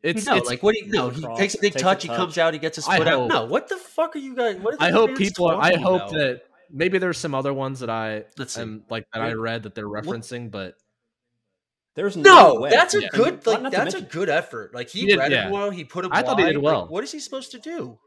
It's, 0.02 0.26
no, 0.26 0.36
it's 0.36 0.48
like 0.48 0.62
what? 0.62 0.74
Do 0.74 0.84
you, 0.86 0.92
no, 0.92 1.10
he 1.10 1.22
cross, 1.22 1.38
takes 1.38 1.54
a 1.54 1.60
big 1.60 1.72
takes 1.72 1.82
a 1.82 1.84
touch. 1.84 2.02
He 2.02 2.08
touch. 2.08 2.16
comes 2.16 2.38
out. 2.38 2.52
He 2.54 2.60
gets 2.60 2.76
his 2.76 2.86
I 2.88 2.98
foot 2.98 3.08
out. 3.08 3.18
hope- 3.20 3.30
No, 3.30 3.44
what 3.46 3.68
the 3.68 3.76
fuck 3.76 4.14
are 4.14 4.18
you 4.20 4.34
guys? 4.36 4.56
What 4.56 4.74
are 4.74 4.78
I 4.80 4.90
hope 4.90 5.08
fans 5.10 5.18
people. 5.18 5.48
I 5.48 5.76
hope 5.76 6.02
about? 6.02 6.10
that 6.12 6.42
maybe 6.70 6.98
there's 6.98 7.18
some 7.18 7.34
other 7.34 7.52
ones 7.52 7.80
that 7.80 7.90
I 7.90 8.24
Let's 8.38 8.54
see. 8.54 8.60
am 8.62 8.84
like 8.88 9.06
that 9.12 9.22
I 9.22 9.30
Look- 9.32 9.40
read 9.42 9.62
that 9.64 9.74
they're 9.74 9.88
referencing, 9.88 10.50
but 10.50 10.74
There's 11.94 12.16
no, 12.16 12.22
No, 12.54 12.60
way. 12.60 12.70
that's 12.70 12.94
a 12.94 13.02
Yeah. 13.02 13.08
good 13.12 13.34
Not- 13.34 13.46
like 13.46 13.62
not 13.62 13.72
to 13.72 13.76
that's 13.78 13.94
a 13.94 14.00
good 14.02 14.28
effort. 14.28 14.72
Like 14.72 14.88
he, 14.88 15.00
He 15.00 15.06
did- 15.06 15.18
read 15.18 15.32
yeah. 15.32 15.46
him 15.46 15.52
well. 15.52 15.70
He 15.70 15.82
put 15.84 16.04
him. 16.04 16.12
I 16.12 16.22
thought 16.22 16.38
he 16.38 16.44
did 16.44 16.58
well. 16.58 16.82
Like, 16.82 16.90
what 16.90 17.02
is 17.02 17.10
he 17.10 17.18
supposed 17.18 17.50
to 17.52 17.58
do? 17.58 17.98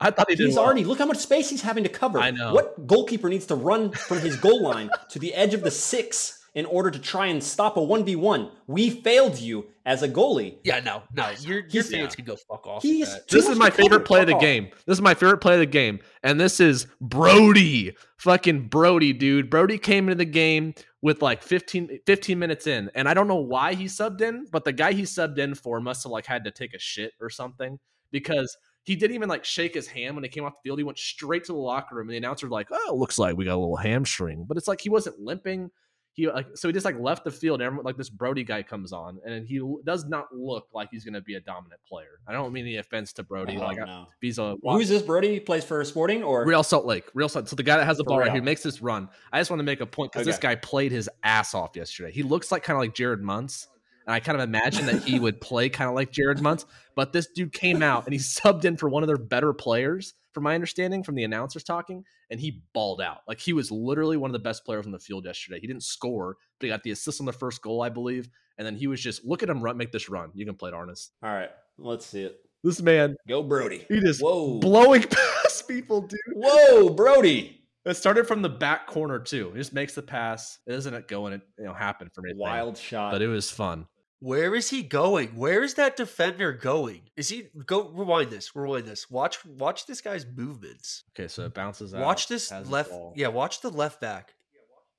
I 0.00 0.10
thought 0.10 0.28
he 0.28 0.36
did. 0.36 0.46
He's 0.46 0.56
well. 0.56 0.64
already 0.64 0.84
look 0.84 0.98
how 0.98 1.06
much 1.06 1.18
space 1.18 1.48
he's 1.50 1.62
having 1.62 1.84
to 1.84 1.90
cover. 1.90 2.18
I 2.18 2.30
know. 2.30 2.52
What 2.54 2.86
goalkeeper 2.86 3.28
needs 3.28 3.46
to 3.46 3.54
run 3.54 3.92
from 3.92 4.18
his 4.20 4.36
goal 4.36 4.62
line 4.62 4.90
to 5.10 5.18
the 5.18 5.34
edge 5.34 5.54
of 5.54 5.62
the 5.62 5.70
six 5.70 6.42
in 6.54 6.64
order 6.66 6.90
to 6.90 6.98
try 6.98 7.26
and 7.26 7.42
stop 7.42 7.76
a 7.76 7.82
one 7.82 8.04
v 8.04 8.16
one? 8.16 8.50
We 8.66 8.90
failed 8.90 9.38
you 9.38 9.66
as 9.86 10.02
a 10.02 10.08
goalie. 10.08 10.58
Yeah, 10.64 10.80
no, 10.80 11.02
no. 11.14 11.30
Your 11.40 11.60
your 11.60 11.66
He's- 11.68 11.90
fans 11.90 12.12
yeah. 12.12 12.16
can 12.16 12.24
go 12.26 12.36
fuck 12.36 12.66
off. 12.66 12.82
He's 12.82 13.08
with 13.08 13.26
This 13.28 13.48
is 13.48 13.56
my 13.58 13.70
favorite 13.70 13.90
cover. 13.90 14.04
play 14.04 14.20
of 14.20 14.26
the 14.26 14.34
off. 14.34 14.40
game. 14.40 14.68
This 14.86 14.96
is 14.98 15.02
my 15.02 15.14
favorite 15.14 15.38
play 15.38 15.54
of 15.54 15.60
the 15.60 15.66
game. 15.66 16.00
And 16.22 16.38
this 16.40 16.60
is 16.60 16.86
Brody. 17.00 17.96
Fucking 18.18 18.68
Brody, 18.68 19.12
dude. 19.12 19.48
Brody 19.50 19.78
came 19.78 20.04
into 20.08 20.16
the 20.16 20.24
game 20.24 20.74
with 21.02 21.22
like 21.22 21.42
15, 21.42 22.00
15 22.06 22.38
minutes 22.38 22.66
in. 22.66 22.90
And 22.94 23.08
I 23.08 23.14
don't 23.14 23.28
know 23.28 23.36
why 23.36 23.74
he 23.74 23.84
subbed 23.84 24.20
in, 24.20 24.46
but 24.50 24.64
the 24.64 24.72
guy 24.72 24.92
he 24.92 25.02
subbed 25.02 25.38
in 25.38 25.54
for 25.54 25.80
must 25.80 26.02
have 26.04 26.12
like 26.12 26.26
had 26.26 26.44
to 26.44 26.50
take 26.50 26.74
a 26.74 26.78
shit 26.78 27.12
or 27.20 27.30
something 27.30 27.78
because 28.10 28.56
he 28.86 28.94
didn't 28.94 29.16
even 29.16 29.28
like 29.28 29.44
shake 29.44 29.74
his 29.74 29.88
hand 29.88 30.14
when 30.14 30.22
he 30.22 30.30
came 30.30 30.44
off 30.44 30.54
the 30.54 30.68
field. 30.68 30.78
He 30.78 30.84
went 30.84 30.98
straight 30.98 31.44
to 31.44 31.52
the 31.52 31.58
locker 31.58 31.96
room 31.96 32.06
and 32.08 32.14
the 32.14 32.18
announcer 32.18 32.46
was 32.46 32.52
like, 32.52 32.68
Oh, 32.70 32.94
looks 32.96 33.18
like 33.18 33.36
we 33.36 33.44
got 33.44 33.56
a 33.56 33.58
little 33.58 33.76
hamstring. 33.76 34.44
But 34.48 34.56
it's 34.56 34.68
like 34.68 34.80
he 34.80 34.88
wasn't 34.88 35.18
limping. 35.18 35.70
He 36.12 36.26
like 36.30 36.46
so 36.54 36.68
he 36.68 36.72
just 36.72 36.86
like 36.86 36.98
left 36.98 37.24
the 37.24 37.30
field. 37.30 37.60
And 37.60 37.66
everyone, 37.66 37.84
like 37.84 37.98
this 37.98 38.08
Brody 38.08 38.42
guy 38.42 38.62
comes 38.62 38.90
on, 38.90 39.18
and 39.26 39.46
he 39.46 39.60
does 39.84 40.06
not 40.06 40.28
look 40.32 40.68
like 40.72 40.88
he's 40.90 41.04
going 41.04 41.12
to 41.12 41.20
be 41.20 41.34
a 41.34 41.40
dominant 41.40 41.78
player. 41.86 42.20
I 42.26 42.32
don't 42.32 42.54
mean 42.54 42.64
any 42.64 42.76
offense 42.76 43.12
to 43.14 43.22
Brody. 43.22 43.58
Oh, 43.58 43.60
like 43.60 43.78
I- 43.78 43.84
no. 43.84 44.06
he's 44.22 44.38
a 44.38 44.56
Who's 44.62 44.88
this 44.88 45.02
Brody? 45.02 45.34
He 45.34 45.40
plays 45.40 45.62
for 45.62 45.84
Sporting 45.84 46.22
or 46.22 46.46
Real 46.46 46.62
Salt 46.62 46.86
Lake, 46.86 47.04
Real 47.12 47.28
Salt. 47.28 47.50
So 47.50 47.56
the 47.56 47.62
guy 47.62 47.76
that 47.76 47.84
has 47.84 47.98
the 47.98 48.04
ball 48.04 48.18
right 48.18 48.32
here 48.32 48.40
makes 48.40 48.62
this 48.62 48.80
run. 48.80 49.10
I 49.30 49.40
just 49.40 49.50
want 49.50 49.58
to 49.60 49.64
make 49.64 49.82
a 49.82 49.86
point 49.86 50.12
because 50.12 50.26
this 50.26 50.38
guy 50.38 50.54
played 50.54 50.90
his 50.90 51.10
ass 51.22 51.54
off 51.54 51.76
yesterday. 51.76 52.12
He 52.12 52.22
looks 52.22 52.50
like 52.50 52.62
kind 52.62 52.78
of 52.78 52.80
like 52.80 52.94
Jared 52.94 53.20
Muntz, 53.20 53.68
and 54.06 54.14
I 54.14 54.20
kind 54.20 54.40
of 54.40 54.48
imagined 54.48 54.88
that 54.88 55.02
he 55.02 55.18
would 55.18 55.40
play 55.40 55.68
kind 55.68 55.88
of 55.88 55.94
like 55.96 56.12
Jared 56.12 56.40
Muntz. 56.40 56.64
But 56.94 57.12
this 57.12 57.26
dude 57.34 57.52
came 57.52 57.82
out 57.82 58.04
and 58.04 58.12
he 58.12 58.18
subbed 58.18 58.64
in 58.64 58.76
for 58.76 58.88
one 58.88 59.02
of 59.02 59.06
their 59.08 59.16
better 59.18 59.52
players, 59.52 60.14
from 60.32 60.44
my 60.44 60.54
understanding, 60.54 61.02
from 61.02 61.14
the 61.16 61.24
announcers 61.24 61.64
talking, 61.64 62.04
and 62.30 62.38
he 62.40 62.62
balled 62.72 63.00
out. 63.00 63.18
Like 63.26 63.40
he 63.40 63.52
was 63.52 63.70
literally 63.70 64.16
one 64.16 64.30
of 64.30 64.32
the 64.32 64.38
best 64.38 64.64
players 64.64 64.86
on 64.86 64.92
the 64.92 64.98
field 64.98 65.24
yesterday. 65.24 65.58
He 65.60 65.66
didn't 65.66 65.82
score, 65.82 66.36
but 66.58 66.66
he 66.66 66.70
got 66.70 66.82
the 66.82 66.90
assist 66.92 67.20
on 67.20 67.26
the 67.26 67.32
first 67.32 67.62
goal, 67.62 67.82
I 67.82 67.88
believe. 67.88 68.28
And 68.58 68.66
then 68.66 68.76
he 68.76 68.86
was 68.86 69.00
just 69.00 69.24
look 69.24 69.42
at 69.42 69.50
him 69.50 69.60
run, 69.60 69.76
make 69.76 69.92
this 69.92 70.08
run. 70.08 70.30
You 70.34 70.46
can 70.46 70.54
play 70.54 70.70
it, 70.70 70.74
Arnis. 70.74 71.08
All 71.22 71.30
right, 71.32 71.50
let's 71.78 72.06
see 72.06 72.22
it. 72.22 72.38
This 72.64 72.80
man, 72.80 73.16
Go 73.28 73.42
Brody. 73.42 73.84
he 73.88 74.00
just 74.00 74.20
Whoa. 74.22 74.58
blowing 74.58 75.02
past 75.10 75.68
people, 75.68 76.02
dude. 76.02 76.18
Whoa, 76.34 76.88
Brody. 76.90 77.60
It 77.84 77.94
started 77.94 78.26
from 78.26 78.42
the 78.42 78.48
back 78.48 78.88
corner 78.88 79.18
too. 79.20 79.52
He 79.52 79.58
just 79.58 79.72
makes 79.72 79.94
the 79.94 80.02
pass. 80.02 80.58
It 80.66 80.72
doesn't 80.72 81.06
go 81.06 81.26
and 81.26 81.36
it 81.36 81.42
you 81.58 81.64
know 81.66 81.74
happen 81.74 82.10
for 82.12 82.22
anything. 82.26 82.40
Wild 82.40 82.76
shot. 82.76 83.12
but 83.12 83.22
it 83.22 83.28
was 83.28 83.50
fun. 83.50 83.86
Where 84.20 84.54
is 84.54 84.70
he 84.70 84.82
going? 84.82 85.36
Where 85.36 85.62
is 85.62 85.74
that 85.74 85.96
defender 85.96 86.52
going? 86.52 87.02
Is 87.16 87.28
he 87.28 87.48
go 87.66 87.88
rewind 87.88 88.30
this? 88.30 88.54
Rewind 88.56 88.86
this. 88.86 89.10
Watch 89.10 89.44
watch 89.44 89.86
this 89.86 90.00
guy's 90.00 90.26
movements. 90.26 91.04
Okay, 91.14 91.28
so 91.28 91.44
it 91.44 91.54
bounces 91.54 91.94
out. 91.94 92.00
Watch 92.00 92.28
this 92.28 92.50
left. 92.50 92.92
Yeah, 93.14 93.28
watch 93.28 93.60
the 93.60 93.70
left 93.70 94.00
back. 94.00 94.34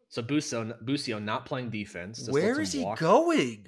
So 0.10 0.22
Busio, 0.22 0.74
Busio 0.86 1.20
not 1.20 1.46
playing 1.46 1.70
defense. 1.72 2.30
Where 2.30 2.62
is 2.62 2.72
he 2.72 2.84
walk. 2.84 3.00
going? 3.00 3.68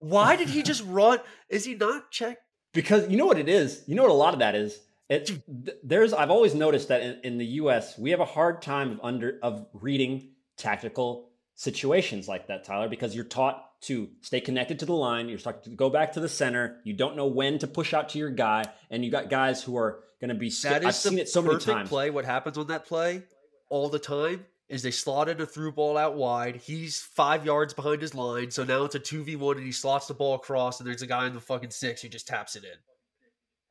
Why 0.00 0.36
did 0.36 0.48
he 0.50 0.62
just 0.62 0.84
run? 0.86 1.20
Is 1.48 1.64
he 1.64 1.74
not 1.74 2.10
check? 2.10 2.38
because 2.76 3.08
you 3.08 3.16
know 3.16 3.26
what 3.26 3.38
it 3.38 3.48
is. 3.48 3.82
You 3.86 3.96
know 3.96 4.02
what 4.02 4.12
a 4.12 4.14
lot 4.14 4.34
of 4.34 4.40
that 4.40 4.54
is. 4.54 4.78
It, 5.08 5.42
there's 5.82 6.12
I've 6.12 6.30
always 6.30 6.54
noticed 6.54 6.88
that 6.88 7.00
in, 7.00 7.20
in 7.24 7.38
the 7.38 7.46
U.S. 7.60 7.98
we 7.98 8.10
have 8.10 8.20
a 8.20 8.26
hard 8.26 8.62
time 8.62 8.92
of 8.92 9.00
under 9.02 9.38
of 9.42 9.66
reading 9.72 10.30
tactical 10.56 11.30
situations 11.54 12.28
like 12.28 12.48
that, 12.48 12.64
Tyler, 12.64 12.88
because 12.88 13.14
you're 13.14 13.24
taught 13.24 13.65
to 13.82 14.08
stay 14.22 14.40
connected 14.40 14.78
to 14.80 14.86
the 14.86 14.94
line. 14.94 15.28
You're 15.28 15.38
taught 15.38 15.64
to 15.64 15.70
go 15.70 15.90
back 15.90 16.12
to 16.14 16.20
the 16.20 16.28
center. 16.28 16.80
You 16.84 16.94
don't 16.94 17.16
know 17.16 17.26
when 17.26 17.58
to 17.60 17.66
push 17.66 17.92
out 17.94 18.08
to 18.10 18.18
your 18.18 18.30
guy, 18.30 18.64
and 18.90 19.04
you 19.04 19.10
got 19.10 19.28
guys 19.30 19.62
who 19.62 19.76
are 19.76 20.00
going 20.20 20.28
to 20.30 20.34
be. 20.34 20.50
Sca- 20.50 20.68
That 20.70 20.82
is 20.82 20.88
I've 20.88 20.94
seen 20.94 21.18
it 21.18 21.28
so 21.28 21.42
many 21.42 21.58
times. 21.58 21.88
play. 21.88 22.10
What 22.10 22.24
happens 22.24 22.56
on 22.58 22.66
that 22.68 22.86
play 22.86 23.22
all 23.68 23.88
the 23.88 23.98
time 23.98 24.46
is 24.68 24.82
they 24.82 24.90
slotted 24.90 25.40
a 25.40 25.46
through 25.46 25.72
ball 25.72 25.96
out 25.96 26.16
wide. 26.16 26.56
He's 26.56 27.00
five 27.00 27.44
yards 27.46 27.72
behind 27.74 28.02
his 28.02 28.14
line, 28.14 28.50
so 28.50 28.64
now 28.64 28.84
it's 28.84 28.94
a 28.94 28.98
two 28.98 29.22
v 29.22 29.36
one, 29.36 29.56
and 29.58 29.66
he 29.66 29.72
slots 29.72 30.06
the 30.08 30.14
ball 30.14 30.34
across, 30.34 30.80
and 30.80 30.88
there's 30.88 31.02
a 31.02 31.06
guy 31.06 31.26
in 31.26 31.34
the 31.34 31.40
fucking 31.40 31.70
six 31.70 32.02
who 32.02 32.08
just 32.08 32.26
taps 32.26 32.56
it 32.56 32.64
in. 32.64 32.70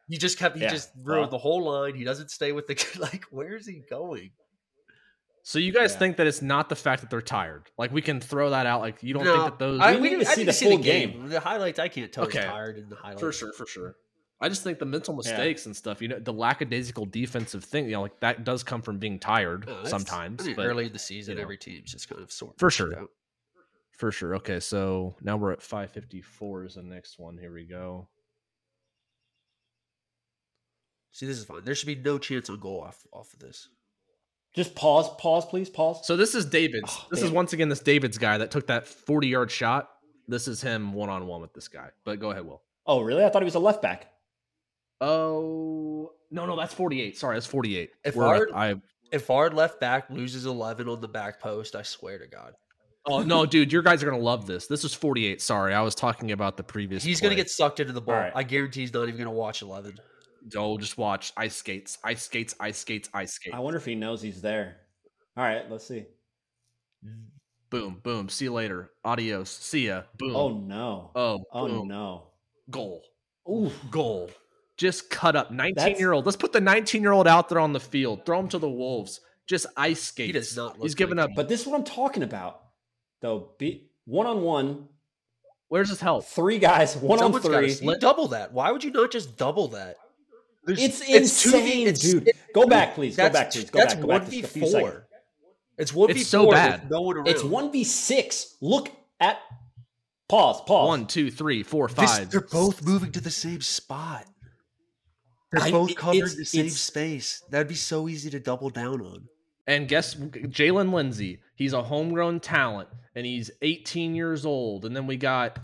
He 0.08 0.18
just 0.20 0.38
kept. 0.38 0.56
He 0.56 0.62
Yeah, 0.62 0.70
just 0.70 0.92
ruined 1.04 1.22
well- 1.24 1.30
the 1.32 1.38
whole 1.40 1.64
line. 1.66 1.96
He 1.96 2.04
doesn't 2.04 2.30
stay 2.32 2.52
with 2.52 2.68
the 2.68 2.76
like. 3.00 3.24
Where 3.32 3.56
is 3.56 3.66
he 3.66 3.82
going? 3.90 4.30
So 5.48 5.60
you 5.60 5.72
guys 5.72 5.94
Yeah. 5.94 6.00
think 6.00 6.18
that 6.18 6.26
it's 6.26 6.42
not 6.42 6.70
the 6.70 6.76
fact 6.76 7.02
that 7.04 7.12
they're 7.12 7.22
tired? 7.22 7.70
Like 7.78 7.92
we 7.92 8.02
can 8.02 8.20
throw 8.20 8.50
that 8.50 8.66
out. 8.66 8.82
Like 8.82 9.04
you 9.04 9.14
don't 9.14 9.26
No, 9.26 9.34
think 9.44 9.46
that 9.46 9.60
those 9.60 9.80
I, 9.80 9.92
We 9.92 9.98
we 10.02 10.02
need 10.10 10.10
didn't 10.16 10.26
to 10.26 10.32
I 10.32 10.34
see 10.34 10.42
didn't 10.42 10.48
the 10.48 10.54
see 10.54 10.66
the 10.66 10.72
full 10.72 10.84
game. 10.84 11.12
game. 11.12 11.28
The 11.30 11.40
highlights 11.40 11.78
I 11.78 11.88
can't 11.88 12.12
tell. 12.12 12.24
Okay. 12.24 12.44
Tired 12.44 12.80
in 12.80 12.90
the 12.90 12.96
highlights. 12.96 13.20
for 13.20 13.32
sure, 13.32 13.54
for 13.54 13.68
sure. 13.68 13.96
I 14.42 14.50
just 14.50 14.64
think 14.64 14.80
the 14.80 14.86
mental 14.88 15.14
Yeah. 15.14 15.18
mistakes 15.18 15.68
and 15.68 15.78
stuff. 15.78 16.02
You 16.02 16.08
know, 16.08 16.18
the 16.20 16.34
lackadaisical 16.34 17.06
defensive 17.06 17.64
thing. 17.64 17.86
You 17.86 17.92
know, 17.92 18.02
like 18.02 18.20
that 18.22 18.44
does 18.44 18.64
come 18.64 18.82
from 18.82 18.98
being 18.98 19.20
tired 19.20 19.68
No, 19.68 19.84
sometimes. 19.84 20.42
I 20.42 20.46
mean, 20.48 20.56
but 20.56 20.66
early 20.66 20.88
in 20.88 20.94
the 20.94 20.98
season, 20.98 21.34
you 21.34 21.36
know. 21.36 21.44
every 21.44 21.58
team's 21.60 21.92
just 21.92 22.10
kind 22.10 22.24
of 22.24 22.32
sort 22.32 22.58
For 22.58 22.72
sure. 22.72 23.06
For 23.92 24.12
sure. 24.12 24.36
Okay, 24.38 24.60
so 24.60 25.16
now 25.22 25.38
we're 25.38 25.52
at 25.52 25.62
554 25.62 26.66
is 26.66 26.74
the 26.74 26.82
next 26.82 27.20
one. 27.20 27.38
Here 27.38 27.54
we 27.54 27.66
go. 27.66 28.08
See, 31.12 31.28
this 31.28 31.38
is 31.38 31.46
fine. 31.46 31.64
There 31.64 31.76
should 31.76 31.86
be 31.86 31.96
no 31.96 32.18
chance 32.18 32.50
on 32.50 32.60
goal 32.60 32.82
off 32.82 33.06
off 33.14 33.32
of 33.32 33.40
this. 33.40 33.70
Just 34.56 34.74
pause, 34.74 35.10
pause, 35.18 35.46
please, 35.46 35.70
pause. 35.70 36.06
So 36.08 36.16
this 36.16 36.34
is 36.34 36.46
David's. 36.46 36.90
Oh, 36.90 37.08
this 37.12 37.20
damn. 37.20 37.28
is 37.28 37.34
once 37.34 37.54
again 37.54 37.70
this 37.70 37.82
David's 37.82 38.18
guy 38.18 38.38
that 38.38 38.52
took 38.52 38.68
that 38.68 38.88
40 38.88 39.28
yard 39.28 39.52
shot. 39.52 39.90
This 40.28 40.48
is 40.48 40.62
him 40.62 40.94
one 40.94 41.10
on 41.10 41.28
one 41.28 41.42
with 41.42 41.54
this 41.54 41.68
guy. 41.68 41.90
But 42.06 42.20
go 42.20 42.32
ahead, 42.32 42.46
Will. 42.46 42.62
Oh, 42.88 43.02
really? 43.02 43.24
I 43.26 43.30
thought 43.30 43.42
he 43.42 43.46
was 43.46 43.56
a 43.56 43.60
left 43.60 43.82
back. 43.82 44.12
Oh 45.02 46.14
no, 46.32 46.46
no, 46.46 46.56
that's 46.56 46.74
48. 46.74 47.18
Sorry, 47.18 47.36
that's 47.36 47.46
48. 47.46 47.92
If 48.06 48.18
Ard, 48.18 48.50
I 48.56 48.76
if 49.12 49.30
our 49.30 49.50
left 49.50 49.80
back 49.80 50.10
loses 50.10 50.46
11 50.46 50.88
on 50.88 51.02
the 51.02 51.08
back 51.08 51.42
post, 51.42 51.76
I 51.76 51.82
swear 51.82 52.18
to 52.20 52.28
God. 52.28 52.54
Oh 53.06 53.22
no, 53.22 53.46
dude, 53.46 53.72
your 53.72 53.82
guys 53.82 54.02
are 54.02 54.10
gonna 54.10 54.24
love 54.24 54.48
this. 54.48 54.68
This 54.68 54.84
is 54.84 54.94
48. 54.94 55.42
Sorry, 55.42 55.74
I 55.74 55.82
was 55.82 55.96
talking 55.96 56.32
about 56.32 56.58
the 56.58 56.64
previous. 56.64 57.04
He's 57.04 57.20
play. 57.20 57.30
gonna 57.30 57.36
get 57.36 57.50
sucked 57.50 57.80
into 57.80 57.94
the 57.94 58.02
ball. 58.02 58.16
Right. 58.16 58.32
I 58.34 58.44
guarantee 58.44 58.82
he's 58.82 58.94
not 58.94 59.08
even 59.08 59.18
gonna 59.18 59.32
watch 59.32 59.62
11. 59.62 60.00
Joel, 60.48 60.78
just 60.78 60.98
watch 60.98 61.34
ice 61.38 61.56
skates, 61.56 61.98
ice 62.04 62.24
skates, 62.24 62.56
ice 62.60 62.78
skates, 62.78 63.10
ice 63.14 63.34
skates. 63.34 63.56
I 63.56 63.60
wonder 63.60 63.78
if 63.78 63.86
he 63.86 63.96
knows 63.96 64.22
he's 64.22 64.42
there. 64.42 64.78
All 65.38 65.44
right, 65.44 65.70
let's 65.70 65.88
see. 65.88 66.06
Boom, 67.70 68.00
boom. 68.04 68.30
See 68.30 68.46
you 68.46 68.54
later. 68.54 68.92
Adios. 69.04 69.50
See 69.50 69.88
ya. 69.88 70.04
Boom. 70.18 70.36
Oh 70.36 70.50
no. 70.50 71.12
Oh. 71.16 71.44
Oh 71.52 71.84
no. 71.84 72.28
Goal. 72.70 73.04
Ooh. 73.50 73.72
Goal. 73.92 74.30
Just 74.78 75.10
cut 75.10 75.36
up. 75.36 75.52
Nineteen-year-old. 75.52 76.26
Let's 76.26 76.38
put 76.38 76.54
the 76.54 76.62
nineteen-year-old 76.62 77.28
out 77.28 77.50
there 77.50 77.60
on 77.60 77.74
the 77.74 77.80
field. 77.80 78.26
Throw 78.26 78.40
him 78.40 78.50
to 78.50 78.60
the 78.60 78.70
wolves. 78.70 79.22
Just 79.48 79.66
ice 79.78 80.02
skate. 80.02 80.28
He 80.28 80.32
does 80.32 80.56
not. 80.56 80.78
He's 80.82 80.96
giving 80.96 81.20
up. 81.20 81.32
But 81.36 81.50
this 81.50 81.62
is 81.62 81.68
what 81.68 81.78
I'm 81.78 81.84
talking 81.84 82.24
about. 82.24 82.62
Though, 83.22 83.52
be 83.58 83.90
one 84.06 84.28
on 84.28 84.42
one. 84.42 84.88
Where's 85.68 85.90
his 85.90 86.00
help? 86.00 86.26
Three 86.26 86.60
guys, 86.60 86.96
one 86.96 87.20
Someone's 87.20 87.46
on 87.46 87.52
three. 87.52 87.98
Double 88.00 88.28
that. 88.30 88.54
Why 88.54 88.72
would 88.72 88.84
you 88.84 88.92
not 88.92 89.12
just 89.12 89.36
double 89.38 89.68
that? 89.70 89.98
It's 90.68 91.02
It's 91.08 91.44
two 91.44 91.52
v- 91.52 91.58
insane, 91.58 91.88
it's- 91.88 92.00
dude. 92.00 92.28
it- 92.28 92.36
Go 92.54 92.66
back, 92.68 92.96
please. 92.96 93.16
Go 93.16 93.30
back, 93.30 93.52
please. 93.52 93.70
Go 93.70 93.80
that's 93.80 93.94
back. 93.96 94.02
Go 94.02 94.08
one 94.08 94.22
back. 94.22 94.30
v 94.30 94.42
Just 94.42 94.56
a 94.56 94.60
four. 94.60 95.08
It's 95.78 95.94
one 95.94 96.08
v 96.14 96.20
It's 96.22 96.30
so 96.30 96.50
bad. 96.50 96.90
no 96.90 97.02
one 97.02 97.18
around. 97.18 97.28
It's 97.28 97.44
one 97.44 97.72
v 97.72 97.84
six. 97.84 98.56
Look 98.62 98.90
at 99.20 99.40
pause. 100.30 100.62
Pause. 100.62 100.88
One, 100.88 101.08
two, 101.08 101.30
three, 101.30 101.64
four, 101.64 101.88
five. 101.90 102.08
This- 102.26 102.28
they're 102.30 102.42
both 102.42 102.82
moving 102.84 103.12
to 103.12 103.22
the 103.22 103.30
same 103.32 103.62
spot. 103.62 104.26
They're 105.52 105.64
I- 105.64 105.72
both 105.72 105.92
it- 105.92 105.98
covering 105.98 106.22
the 106.38 106.46
same 106.46 106.70
space. 106.70 107.44
That'd 107.50 107.68
be 107.68 107.76
so 107.76 108.08
easy 108.08 108.30
to 108.32 108.40
double 108.40 108.70
down 108.70 109.02
on. 109.02 109.28
And 109.68 109.88
guess 109.88 110.16
Jaylin 110.16 110.94
Lindsey, 110.94 111.40
he's 111.56 111.74
a 111.74 111.82
homegrown 111.84 112.40
talent 112.40 112.88
and 113.16 113.26
he's 113.26 113.50
18 113.62 114.14
years 114.16 114.46
old. 114.46 114.86
And 114.86 114.96
then 114.96 115.08
we 115.08 115.18
got, 115.18 115.58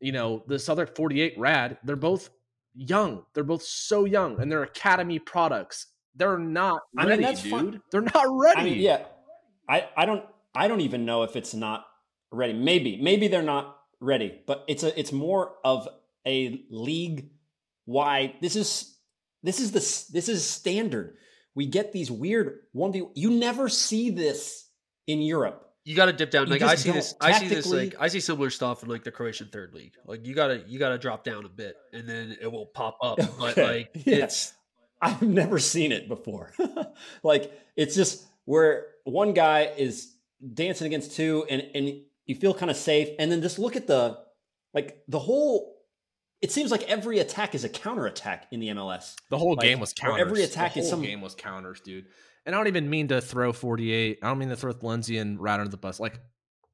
you 0.00 0.12
know, 0.12 0.44
this 0.46 0.68
other 0.68 0.86
48 0.86 1.34
rad. 1.38 1.78
They're 1.84 1.96
both 1.96 2.30
young. 2.76 3.24
They're 3.34 3.44
both 3.44 3.62
so 3.62 4.04
young 4.04 4.40
and 4.40 4.50
they're 4.50 4.62
academy 4.62 5.18
products. 5.18 5.86
They're 6.14 6.38
not 6.38 6.82
I 6.96 7.02
mean, 7.02 7.08
ready, 7.10 7.22
that's 7.22 7.42
dude. 7.42 7.50
fine. 7.50 7.82
They're 7.90 8.00
not 8.02 8.26
ready. 8.28 8.60
I 8.60 8.64
mean, 8.64 8.78
yeah. 8.78 9.04
I, 9.68 9.88
I 9.96 10.06
don't 10.06 10.24
I 10.54 10.68
don't 10.68 10.80
even 10.80 11.04
know 11.04 11.22
if 11.22 11.36
it's 11.36 11.54
not 11.54 11.86
ready. 12.30 12.52
Maybe 12.52 12.98
maybe 13.00 13.28
they're 13.28 13.42
not 13.42 13.76
ready, 14.00 14.40
but 14.46 14.64
it's 14.68 14.82
a 14.82 14.98
it's 14.98 15.12
more 15.12 15.54
of 15.64 15.88
a 16.26 16.64
league 16.70 17.30
wide. 17.86 18.34
This 18.40 18.56
is 18.56 18.96
this 19.42 19.60
is 19.60 19.72
the 19.72 20.12
this 20.12 20.28
is 20.28 20.44
standard. 20.44 21.16
We 21.54 21.66
get 21.66 21.92
these 21.92 22.10
weird 22.10 22.60
one 22.72 22.92
v. 22.92 23.04
You 23.14 23.30
never 23.30 23.68
see 23.68 24.10
this 24.10 24.68
in 25.06 25.20
Europe. 25.20 25.65
You 25.86 25.94
got 25.94 26.06
to 26.06 26.12
dip 26.12 26.32
down. 26.32 26.46
You 26.48 26.52
Like 26.52 26.62
I 26.62 26.74
see 26.74 26.90
this. 26.90 27.14
I 27.20 27.38
see 27.38 27.46
this. 27.46 27.64
Like 27.66 27.94
I 28.00 28.08
see 28.08 28.18
similar 28.18 28.50
stuff 28.50 28.82
in 28.82 28.88
like 28.88 29.04
the 29.04 29.12
Croatian 29.12 29.48
third 29.52 29.72
league. 29.72 29.92
Like 30.04 30.26
you 30.26 30.34
gotta 30.34 30.64
you 30.66 30.80
gotta 30.80 30.98
drop 30.98 31.22
down 31.22 31.44
a 31.44 31.48
bit, 31.48 31.76
and 31.92 32.08
then 32.08 32.36
it 32.40 32.50
will 32.50 32.66
pop 32.66 32.98
up. 33.02 33.18
But 33.38 33.56
like 33.56 33.90
Yeah. 34.04 34.24
it's 34.24 34.52
I've 35.00 35.22
never 35.22 35.60
seen 35.60 35.92
it 35.92 36.08
before. 36.08 36.52
like 37.22 37.52
it's 37.76 37.94
just 37.94 38.26
where 38.46 38.86
one 39.04 39.32
guy 39.32 39.72
is 39.78 40.12
dancing 40.54 40.88
against 40.88 41.14
two 41.14 41.46
and 41.48 41.62
and 41.74 42.00
you 42.26 42.34
feel 42.34 42.52
kind 42.52 42.70
of 42.70 42.76
safe 42.76 43.10
and 43.20 43.30
then 43.30 43.40
just 43.40 43.58
look 43.58 43.76
at 43.76 43.86
the 43.86 44.18
like 44.74 45.02
the 45.06 45.20
whole 45.20 45.76
it 46.42 46.50
seems 46.50 46.70
like 46.72 46.82
every 46.82 47.20
attack 47.20 47.54
is 47.54 47.62
a 47.64 47.68
counter 47.68 48.06
attack 48.06 48.46
in 48.50 48.58
the 48.60 48.68
MLS. 48.68 49.14
the 49.30 49.38
whole 49.38 49.52
like, 49.54 49.60
game 49.60 49.78
was 49.80 49.94
where 50.02 50.10
counters. 50.10 50.26
every 50.26 50.42
attack 50.42 50.74
the 50.74 50.80
is 50.80 50.86
whole 50.86 50.98
some- 50.98 51.02
game 51.02 51.20
was 51.20 51.34
counters, 51.36 51.80
dude. 51.80 52.06
And 52.46 52.54
I 52.54 52.58
don't 52.58 52.68
even 52.68 52.88
mean 52.88 53.08
to 53.08 53.20
throw 53.20 53.52
48. 53.52 54.20
I 54.22 54.28
don't 54.28 54.38
mean 54.38 54.48
to 54.50 54.56
throw 54.56 54.72
Lindsey 54.80 55.18
and 55.18 55.38
Rad 55.40 55.58
under 55.58 55.70
the 55.70 55.76
bus. 55.76 55.98
Like, 55.98 56.20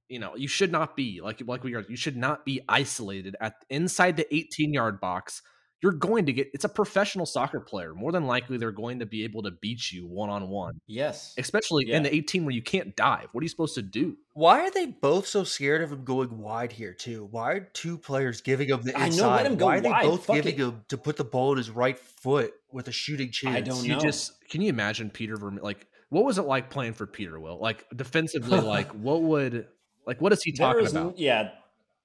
you 0.08 0.18
know, 0.18 0.36
you 0.36 0.46
should 0.46 0.70
not 0.70 0.94
be 0.94 1.20
like 1.22 1.42
like 1.46 1.64
we 1.64 1.74
are. 1.74 1.84
You 1.88 1.96
should 1.96 2.16
not 2.16 2.44
be 2.44 2.60
isolated 2.68 3.34
at 3.40 3.54
inside 3.70 4.18
the 4.18 4.32
18 4.34 4.74
yard 4.74 5.00
box. 5.00 5.42
You're 5.82 5.92
going 5.92 6.26
to 6.26 6.32
get. 6.32 6.48
It's 6.54 6.64
a 6.64 6.68
professional 6.68 7.26
soccer 7.26 7.58
player. 7.60 7.92
More 7.94 8.12
than 8.12 8.26
likely, 8.26 8.56
they're 8.56 8.70
going 8.70 9.00
to 9.00 9.06
be 9.06 9.24
able 9.24 9.42
to 9.42 9.50
beat 9.50 9.90
you 9.90 10.06
one 10.06 10.30
on 10.30 10.48
one. 10.48 10.80
Yes. 10.86 11.34
Especially 11.36 11.86
Yeah. 11.88 11.96
in 11.96 12.04
the 12.04 12.14
18 12.14 12.44
where 12.44 12.54
you 12.54 12.62
can't 12.62 12.94
dive. 12.94 13.28
What 13.32 13.40
are 13.42 13.44
you 13.44 13.48
supposed 13.48 13.74
to 13.74 13.82
do? 13.82 14.16
why 14.34 14.60
are 14.60 14.70
they 14.70 14.86
both 14.86 15.26
so 15.26 15.44
scared 15.44 15.82
of 15.82 15.92
him 15.92 16.04
going 16.04 16.38
wide 16.38 16.72
here 16.72 16.94
too? 16.94 17.28
Why 17.30 17.52
are 17.52 17.60
two 17.74 17.98
players 17.98 18.40
giving 18.40 18.68
him 18.68 18.80
the 18.82 18.96
I 18.96 19.00
know, 19.00 19.06
inside? 19.06 19.36
let 19.36 19.46
him 19.46 19.56
go 19.56 19.66
why 19.66 19.76
are 19.76 19.80
they 19.82 19.90
wide. 19.90 20.04
both 20.04 20.24
Fuck 20.24 20.36
giving 20.36 20.54
it. 20.54 20.58
him 20.60 20.84
to 20.88 20.96
put 20.96 21.16
the 21.18 21.24
ball 21.24 21.52
in 21.52 21.58
his 21.58 21.68
right 21.68 21.98
foot 21.98 22.54
with 22.70 22.88
a 22.88 22.92
shooting 22.92 23.30
chance? 23.30 23.56
I 23.56 23.60
don't 23.60 23.84
You 23.84 23.90
know. 23.96 23.98
just 24.00 24.32
can 24.48 24.62
you 24.62 24.68
imagine 24.70 25.10
Peter 25.10 25.36
Vermes 25.36 25.60
like 25.62 25.86
what 26.08 26.24
was 26.24 26.38
it 26.38 26.42
like 26.42 26.70
playing 26.70 26.92
for 26.94 27.06
Peter 27.06 27.38
Will? 27.40 27.58
Like 27.60 27.84
defensively, 27.94 28.58
like 28.60 28.90
what 28.92 29.20
would 29.22 29.66
like 30.06 30.20
what 30.22 30.32
is 30.32 30.42
he 30.42 30.52
There 30.52 30.66
talking 30.68 30.84
is 30.86 30.92
about? 30.92 31.18
yeah. 31.18 31.50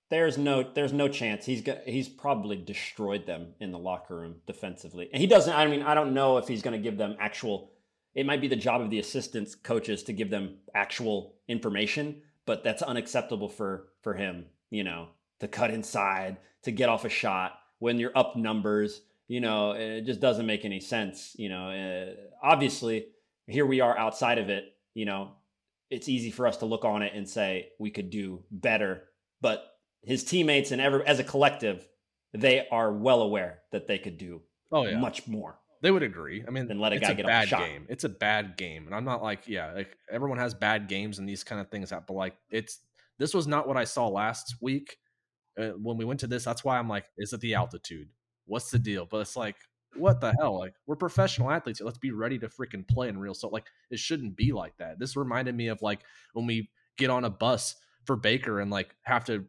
There's 0.10 0.38
no 0.38 0.64
there's 0.74 0.94
no 0.94 1.08
chance 1.10 1.46
he's 1.46 1.62
got 1.62 1.80
he's 1.86 2.08
probably 2.08 2.56
destroyed 2.56 3.26
them 3.26 3.54
in 3.60 3.72
the 3.72 3.80
locker 3.80 4.16
room 4.16 4.36
defensively. 4.46 5.10
And 5.12 5.22
he 5.22 5.28
doesn't 5.28 5.54
I 5.54 5.68
mean 5.68 5.82
I 5.82 5.94
don't 5.94 6.14
know 6.14 6.38
if 6.38 6.48
he's 6.48 6.62
going 6.62 6.78
to 6.78 6.84
give 6.84 6.98
them 6.98 7.18
actual 7.20 7.72
it 8.16 8.26
might 8.26 8.42
be 8.42 8.48
the 8.48 8.56
job 8.56 8.82
of 8.82 8.90
the 8.90 9.00
assistants 9.00 9.54
coaches 9.54 10.04
to 10.04 10.14
give 10.14 10.30
them 10.30 10.58
actual 10.74 11.36
information, 11.48 12.22
but 12.46 12.64
that's 12.64 12.82
unacceptable 12.82 13.50
for 13.50 13.90
for 14.02 14.14
him, 14.14 14.46
you 14.70 14.84
know, 14.84 15.10
to 15.40 15.48
cut 15.48 15.72
inside, 15.72 16.38
to 16.64 16.72
get 16.72 16.90
off 16.90 17.06
a 17.06 17.10
shot 17.10 17.60
when 17.80 18.00
you're 18.00 18.18
up 18.18 18.36
numbers, 18.36 19.02
you 19.28 19.42
know, 19.42 19.72
it 19.72 20.02
just 20.02 20.20
doesn't 20.20 20.46
make 20.46 20.66
any 20.66 20.80
sense, 20.80 21.36
you 21.38 21.50
know. 21.50 21.70
Uh, 21.70 22.14
obviously, 22.42 23.08
here 23.46 23.66
we 23.66 23.82
are 23.82 23.98
outside 23.98 24.38
of 24.38 24.50
it, 24.50 24.76
you 24.94 25.06
know, 25.06 25.32
it's 25.90 26.10
easy 26.10 26.32
for 26.32 26.48
us 26.48 26.58
to 26.58 26.66
look 26.66 26.86
on 26.86 27.02
it 27.02 27.14
and 27.16 27.28
say 27.28 27.70
we 27.80 27.92
could 27.92 28.10
do 28.10 28.44
better, 28.52 29.04
but 29.42 29.77
his 30.04 30.24
teammates 30.24 30.72
and 30.72 30.82
every 30.82 31.06
as 31.06 31.20
a 31.20 31.24
collective, 31.24 31.88
they 32.34 32.68
are 32.70 32.92
well 32.92 33.22
aware 33.22 33.60
that 33.72 33.88
they 33.88 33.98
could 33.98 34.18
do 34.18 34.42
Oh 34.72 34.86
yeah, 34.86 34.98
much 35.00 35.28
more. 35.28 35.60
they 35.82 35.92
would 35.92 36.04
agree. 36.04 36.44
I 36.48 36.52
mean, 36.52 36.68
Then 36.68 36.80
let 36.80 36.92
a 36.94 37.00
guy 37.00 37.12
a 37.12 37.16
get 37.16 37.26
off 37.26 37.30
bad 37.30 37.48
shot. 37.50 37.60
game. 37.60 37.86
It's 37.90 38.04
a 38.04 38.10
bad 38.10 38.58
game, 38.58 38.86
and 38.86 38.96
I'm 38.96 39.06
not 39.06 39.22
like 39.24 39.48
yeah, 39.48 39.72
like 39.74 39.98
everyone 40.12 40.38
has 40.40 40.54
bad 40.54 40.88
games 40.88 41.20
and 41.20 41.28
these 41.28 41.44
kind 41.44 41.62
of 41.62 41.70
things. 41.70 41.90
That, 41.92 42.06
but 42.08 42.14
like 42.14 42.36
it's 42.50 42.80
this 43.18 43.34
was 43.34 43.48
not 43.48 43.68
what 43.68 43.78
I 43.78 43.84
saw 43.86 44.08
last 44.08 44.56
week 44.62 44.98
uh, 45.60 45.70
when 45.82 45.98
we 45.98 46.06
went 46.06 46.20
to 46.22 46.28
this. 46.28 46.44
That's 46.44 46.64
why 46.64 46.78
I'm 46.78 46.88
like, 46.90 47.06
is 47.18 47.34
it 47.34 47.40
the 47.42 47.56
altitude? 47.56 48.10
What's 48.46 48.70
the 48.72 48.80
deal? 48.80 49.06
But 49.10 49.22
it's 49.22 49.36
like, 49.36 49.56
what 49.96 50.22
the 50.22 50.34
hell? 50.40 50.60
Like 50.60 50.74
we're 50.86 50.96
professional 50.98 51.50
athletes. 51.52 51.82
Let's 51.82 51.98
be 51.98 52.12
ready 52.12 52.38
to 52.40 52.48
freaking 52.50 52.88
play 52.88 53.08
in 53.10 53.18
real. 53.18 53.34
So 53.34 53.48
like 53.48 53.66
it 53.90 54.00
shouldn't 54.00 54.36
be 54.36 54.52
like 54.52 54.78
that. 54.78 55.00
This 55.00 55.16
reminded 55.16 55.56
me 55.56 55.68
of 55.70 55.82
like 55.82 56.02
when 56.34 56.46
we 56.46 56.70
get 56.98 57.10
on 57.10 57.24
a 57.26 57.30
bus 57.30 57.76
for 58.06 58.16
Baker 58.16 58.60
and 58.60 58.70
like 58.72 58.94
have 59.04 59.26
to 59.26 59.46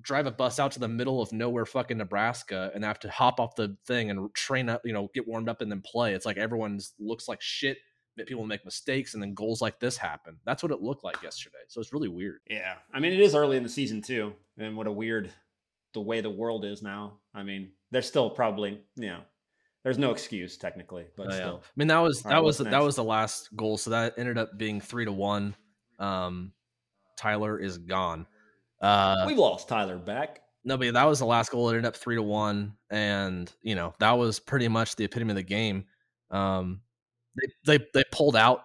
drive 0.00 0.26
a 0.26 0.30
bus 0.30 0.58
out 0.58 0.72
to 0.72 0.80
the 0.80 0.88
middle 0.88 1.20
of 1.22 1.32
nowhere 1.32 1.64
fucking 1.66 1.98
Nebraska 1.98 2.70
and 2.74 2.84
have 2.84 2.98
to 3.00 3.10
hop 3.10 3.38
off 3.40 3.54
the 3.54 3.76
thing 3.86 4.10
and 4.10 4.32
train 4.34 4.68
up, 4.68 4.82
you 4.84 4.92
know, 4.92 5.08
get 5.14 5.26
warmed 5.28 5.48
up 5.48 5.60
and 5.60 5.70
then 5.70 5.80
play. 5.82 6.14
It's 6.14 6.26
like 6.26 6.36
everyone's 6.36 6.94
looks 6.98 7.28
like 7.28 7.40
shit. 7.40 7.78
People 8.26 8.46
make 8.46 8.64
mistakes 8.64 9.14
and 9.14 9.22
then 9.22 9.34
goals 9.34 9.60
like 9.60 9.80
this 9.80 9.96
happen. 9.96 10.36
That's 10.44 10.62
what 10.62 10.70
it 10.70 10.80
looked 10.80 11.02
like 11.02 11.20
yesterday. 11.22 11.58
So 11.68 11.80
it's 11.80 11.92
really 11.92 12.08
weird. 12.08 12.38
Yeah. 12.48 12.74
I 12.92 13.00
mean, 13.00 13.12
it 13.12 13.18
is 13.20 13.34
early 13.34 13.56
in 13.56 13.62
the 13.64 13.68
season 13.68 14.02
too. 14.02 14.32
And 14.56 14.76
what 14.76 14.86
a 14.86 14.92
weird 14.92 15.30
the 15.94 16.00
way 16.00 16.20
the 16.20 16.30
world 16.30 16.64
is 16.64 16.80
now. 16.82 17.18
I 17.34 17.42
mean, 17.42 17.70
there's 17.90 18.06
still 18.06 18.30
probably, 18.30 18.80
you 18.96 19.08
know, 19.08 19.20
there's 19.82 19.98
no 19.98 20.12
excuse 20.12 20.56
technically, 20.56 21.06
but 21.16 21.26
Oh, 21.26 21.30
yeah. 21.30 21.36
still. 21.36 21.62
I 21.64 21.70
mean 21.76 21.88
that 21.88 21.98
was 21.98 22.24
All 22.24 22.30
that 22.30 22.36
right, 22.36 22.44
was 22.44 22.58
that 22.58 22.64
next? 22.70 22.84
was 22.84 22.96
the 22.96 23.04
last 23.04 23.54
goal. 23.56 23.76
So 23.78 23.90
that 23.90 24.14
ended 24.16 24.38
up 24.38 24.56
being 24.56 24.80
three 24.80 25.04
to 25.04 25.12
one. 25.12 25.54
Um, 25.98 26.52
Tyler 27.16 27.58
is 27.58 27.78
gone. 27.78 28.26
Uh, 28.84 29.24
We've 29.26 29.38
lost 29.38 29.68
Tyler 29.68 29.96
back. 29.98 30.40
no, 30.64 30.76
but 30.76 30.92
that 30.92 31.04
was 31.04 31.18
the 31.18 31.26
last 31.26 31.50
goal. 31.50 31.68
It 31.68 31.72
ended 31.72 31.86
up 31.86 31.96
three 31.96 32.16
to 32.16 32.22
one, 32.22 32.74
and 32.90 33.50
you 33.62 33.74
know 33.74 33.94
that 33.98 34.12
was 34.12 34.38
pretty 34.38 34.68
much 34.68 34.96
the 34.96 35.04
epitome 35.04 35.30
of 35.30 35.36
the 35.36 35.42
game. 35.42 35.84
Um, 36.30 36.80
they 37.36 37.78
they 37.78 37.86
they 37.94 38.04
pulled 38.12 38.36
out 38.36 38.62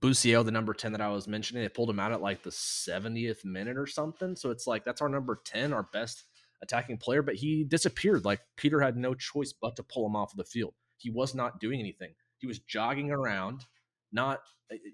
Busio, 0.00 0.42
the 0.42 0.50
number 0.52 0.74
ten 0.74 0.92
that 0.92 1.00
I 1.00 1.08
was 1.08 1.26
mentioning. 1.26 1.62
They 1.62 1.68
pulled 1.68 1.90
him 1.90 1.98
out 1.98 2.12
at 2.12 2.20
like 2.20 2.42
the 2.42 2.52
seventieth 2.52 3.44
minute 3.44 3.78
or 3.78 3.86
something. 3.86 4.36
So 4.36 4.50
it's 4.50 4.66
like 4.66 4.84
that's 4.84 5.00
our 5.00 5.08
number 5.08 5.40
ten, 5.44 5.72
our 5.72 5.88
best 5.92 6.24
attacking 6.62 6.98
player, 6.98 7.22
but 7.22 7.34
he 7.34 7.64
disappeared. 7.64 8.24
Like 8.24 8.40
Peter 8.56 8.80
had 8.80 8.96
no 8.96 9.14
choice 9.14 9.52
but 9.52 9.76
to 9.76 9.82
pull 9.82 10.06
him 10.06 10.16
off 10.16 10.32
of 10.32 10.36
the 10.36 10.44
field. 10.44 10.74
He 10.98 11.10
was 11.10 11.34
not 11.34 11.58
doing 11.60 11.80
anything. 11.80 12.14
He 12.38 12.46
was 12.46 12.58
jogging 12.60 13.10
around, 13.10 13.64
not. 14.12 14.40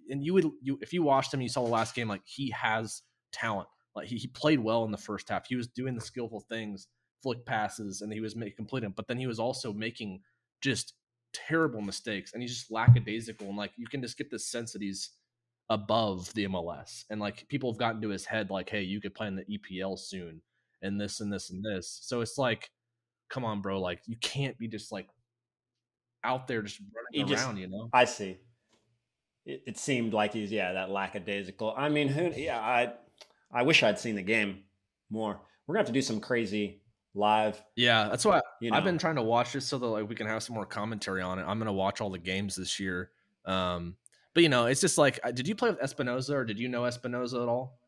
And 0.09 0.25
you 0.25 0.33
would 0.35 0.51
you 0.63 0.79
if 0.81 0.93
you 0.93 1.03
watched 1.03 1.33
him, 1.35 1.41
you 1.41 1.49
saw 1.49 1.65
the 1.65 1.71
last 1.71 1.95
game. 1.95 2.09
Like 2.09 2.23
he 2.25 2.51
has 2.51 3.03
talent. 3.33 3.69
Like 3.95 4.09
he, 4.09 4.17
he 4.17 4.29
played 4.29 4.61
well 4.61 4.85
in 4.85 4.91
the 4.91 4.97
first 4.99 5.29
half. 5.29 5.47
He 5.47 5.57
was 5.57 5.69
doing 5.69 5.95
the 5.95 6.01
skillful 6.01 6.45
things, 6.49 6.87
flick 7.23 7.45
passes, 7.45 8.03
and 8.03 8.13
he 8.13 8.21
was 8.21 8.37
making 8.37 8.57
completing. 8.57 8.93
But 8.97 9.09
then 9.09 9.19
he 9.19 9.27
was 9.27 9.39
also 9.39 9.73
making 9.73 10.21
just 10.61 10.95
terrible 11.33 11.81
mistakes, 11.81 12.33
and 12.33 12.43
he's 12.43 12.57
just 12.57 12.71
lackadaisical. 12.71 13.49
And 13.49 13.57
like 13.57 13.73
you 13.77 13.87
can 13.87 14.03
just 14.03 14.19
get 14.19 14.31
this 14.31 14.51
sense 14.51 14.73
that 14.73 14.83
he's 14.83 15.11
above 15.69 16.33
the 16.35 16.47
MLS, 16.47 17.05
and 17.11 17.21
like 17.21 17.47
people 17.49 17.73
have 17.73 17.79
gotten 17.79 18.01
to 18.03 18.09
his 18.09 18.25
head, 18.25 18.51
like, 18.51 18.69
hey, 18.69 18.83
you 18.83 19.01
could 19.01 19.15
play 19.15 19.27
in 19.29 19.37
the 19.37 19.45
EPL 19.45 19.99
soon, 19.99 20.41
and 20.83 21.01
this 21.01 21.21
and 21.21 21.33
this 21.33 21.51
and 21.51 21.65
this. 21.65 21.99
So 22.03 22.21
it's 22.21 22.39
like, 22.39 22.71
come 23.29 23.45
on, 23.45 23.61
bro, 23.63 23.81
like 23.81 24.01
you 24.07 24.17
can't 24.21 24.59
be 24.59 24.69
just 24.69 24.93
like 24.93 25.09
out 26.23 26.47
there 26.47 26.63
just 26.63 26.81
running 26.81 27.27
He 27.27 27.33
just- 27.35 27.45
around, 27.47 27.57
you 27.57 27.69
know? 27.69 27.89
I 27.93 28.05
see. 28.05 28.39
It, 29.47 29.63
it 29.67 29.79
seemed 29.79 30.13
like 30.13 30.35
he's 30.35 30.53
yeah 30.53 30.75
that 30.75 30.91
lackadaisical. 30.91 31.75
I 31.77 31.89
mean, 31.89 32.09
who? 32.09 32.31
Yeah, 32.37 32.59
I 32.61 32.93
I 33.53 33.63
wish 33.63 33.83
I'd 33.83 33.99
seen 33.99 34.15
the 34.15 34.23
game 34.23 34.61
more. 35.11 35.41
We're 35.67 35.75
gonna 35.75 35.81
have 35.81 35.87
to 35.89 35.93
do 35.93 36.03
some 36.03 36.21
crazy 36.21 36.83
live. 37.15 37.61
Yeah, 37.77 38.09
that's 38.09 38.25
why 38.25 38.41
You 38.61 38.73
I've 38.73 38.85
been 38.85 38.99
trying 38.99 39.17
to 39.17 39.23
watch 39.23 39.53
this 39.53 39.67
so 39.67 39.79
that 39.79 39.87
like 39.87 40.09
we 40.09 40.15
can 40.15 40.27
have 40.27 40.43
some 40.43 40.55
more 40.55 40.67
commentary 40.67 41.23
on 41.23 41.39
it. 41.39 41.45
I'm 41.47 41.59
gonna 41.59 41.73
watch 41.73 42.01
all 42.01 42.11
the 42.11 42.19
games 42.19 42.57
this 42.57 42.79
year. 42.81 43.11
Um, 43.45 43.97
but 44.35 44.43
you 44.43 44.49
know, 44.49 44.67
it's 44.67 44.81
just 44.81 44.99
like, 44.99 45.19
uh, 45.25 45.33
did 45.33 45.49
you 45.49 45.55
play 45.55 45.71
with 45.71 45.81
Espinoza 45.81 46.35
or 46.35 46.45
did 46.45 46.59
you 46.59 46.69
know 46.69 46.83
Espinoza 46.83 47.43
at 47.43 47.49
all? 47.49 47.81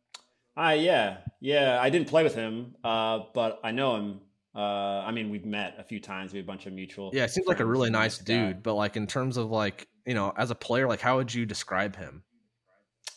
Ah, 0.56 0.72
yeah, 0.72 1.18
yeah. 1.40 1.78
I 1.80 1.88
didn't 1.90 2.08
play 2.08 2.22
with 2.24 2.34
him, 2.34 2.74
uh, 2.84 3.20
but 3.32 3.60
I 3.64 3.70
know 3.70 3.96
him. 3.96 4.20
Uh, 4.54 4.58
I 4.58 5.10
mean, 5.12 5.30
we've 5.30 5.46
met 5.46 5.76
a 5.78 5.84
few 5.84 5.98
times. 5.98 6.32
We 6.32 6.38
have 6.38 6.46
a 6.46 6.46
bunch 6.46 6.66
of 6.66 6.74
mutual. 6.74 7.10
Yeah, 7.14 7.24
it 7.24 7.30
seems 7.30 7.46
like 7.46 7.60
a 7.60 7.64
really 7.64 7.88
nice 7.88 8.18
guy. 8.18 8.48
dude. 8.48 8.62
But 8.62 8.74
like 8.74 8.96
in 8.96 9.06
terms 9.06 9.36
of 9.36 9.50
like 9.50 9.88
you 10.04 10.14
know, 10.14 10.32
as 10.36 10.50
a 10.50 10.54
player, 10.54 10.88
like 10.88 11.00
how 11.00 11.16
would 11.16 11.32
you 11.32 11.46
describe 11.46 11.96
him? 11.96 12.22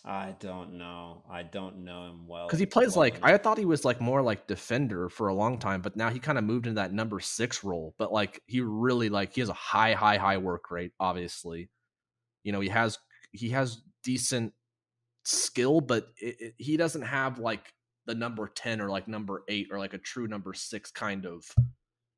I 0.08 0.36
don't 0.40 0.78
know. 0.78 1.24
I 1.28 1.42
don't 1.42 1.84
know 1.84 2.10
him 2.10 2.28
well. 2.28 2.46
Because 2.46 2.60
he 2.60 2.68
plays 2.68 2.96
well 2.96 3.06
like 3.06 3.18
enough. 3.18 3.32
I 3.32 3.38
thought 3.38 3.58
he 3.58 3.66
was 3.66 3.84
like 3.84 4.00
more 4.00 4.22
like 4.22 4.46
defender 4.46 5.10
for 5.10 5.30
a 5.30 5.34
long 5.34 5.58
time, 5.58 5.82
but 5.82 5.96
now 5.96 6.12
he 6.12 6.20
kind 6.20 6.38
of 6.38 6.44
moved 6.44 6.68
into 6.68 6.76
that 6.76 6.94
number 6.94 7.20
six 7.20 7.64
role. 7.64 7.96
But 7.98 8.14
like 8.14 8.42
he 8.46 8.62
really 8.62 9.10
like 9.10 9.34
he 9.34 9.42
has 9.42 9.50
a 9.50 9.54
high, 9.54 9.94
high, 9.94 10.18
high 10.18 10.38
work 10.38 10.70
rate. 10.70 10.92
Obviously, 11.00 11.70
you 12.44 12.52
know 12.52 12.60
he 12.60 12.70
has 12.70 13.00
he 13.32 13.50
has 13.50 13.82
decent 14.04 14.54
skill, 15.24 15.82
but 15.82 16.10
it, 16.22 16.36
it, 16.40 16.54
he 16.58 16.78
doesn't 16.78 17.02
have 17.02 17.40
like 17.40 17.74
the 18.06 18.14
number 18.14 18.48
ten 18.48 18.82
or 18.82 18.90
like 18.90 19.08
number 19.08 19.44
eight 19.48 19.70
or 19.72 19.80
like 19.80 19.96
a 19.96 19.98
true 19.98 20.28
number 20.28 20.54
six 20.54 20.92
kind 20.92 21.26
of 21.26 21.44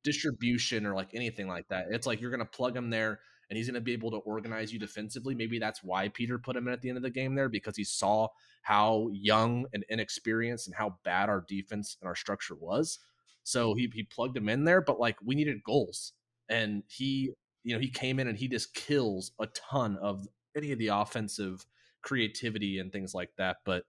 distribution 0.04 0.84
or 0.84 0.94
like 0.94 1.14
anything 1.14 1.48
like 1.48 1.66
that. 1.68 1.86
It's 1.90 2.06
like 2.06 2.20
you're 2.20 2.30
gonna 2.30 2.44
plug 2.44 2.76
him 2.76 2.90
there 2.90 3.20
and 3.48 3.56
he's 3.56 3.66
gonna 3.66 3.80
be 3.80 3.92
able 3.92 4.10
to 4.10 4.18
organize 4.18 4.72
you 4.72 4.78
defensively. 4.78 5.34
Maybe 5.34 5.58
that's 5.58 5.82
why 5.82 6.08
Peter 6.08 6.38
put 6.38 6.56
him 6.56 6.66
in 6.66 6.72
at 6.72 6.80
the 6.80 6.88
end 6.88 6.98
of 6.98 7.02
the 7.02 7.10
game 7.10 7.34
there 7.34 7.48
because 7.48 7.76
he 7.76 7.84
saw 7.84 8.28
how 8.62 9.08
young 9.12 9.66
and 9.72 9.84
inexperienced 9.88 10.66
and 10.66 10.76
how 10.76 10.98
bad 11.04 11.28
our 11.28 11.44
defense 11.46 11.96
and 12.00 12.08
our 12.08 12.14
structure 12.14 12.54
was. 12.54 12.98
So 13.42 13.74
he 13.74 13.90
he 13.94 14.02
plugged 14.02 14.36
him 14.36 14.48
in 14.48 14.64
there, 14.64 14.80
but 14.80 15.00
like 15.00 15.16
we 15.24 15.34
needed 15.34 15.62
goals. 15.64 16.12
And 16.50 16.82
he, 16.86 17.32
you 17.62 17.74
know, 17.74 17.80
he 17.80 17.90
came 17.90 18.18
in 18.18 18.28
and 18.28 18.38
he 18.38 18.48
just 18.48 18.74
kills 18.74 19.32
a 19.38 19.46
ton 19.48 19.96
of 20.00 20.26
any 20.56 20.72
of 20.72 20.78
the 20.78 20.88
offensive 20.88 21.66
creativity 22.02 22.78
and 22.78 22.92
things 22.92 23.14
like 23.14 23.30
that. 23.36 23.58
But 23.64 23.84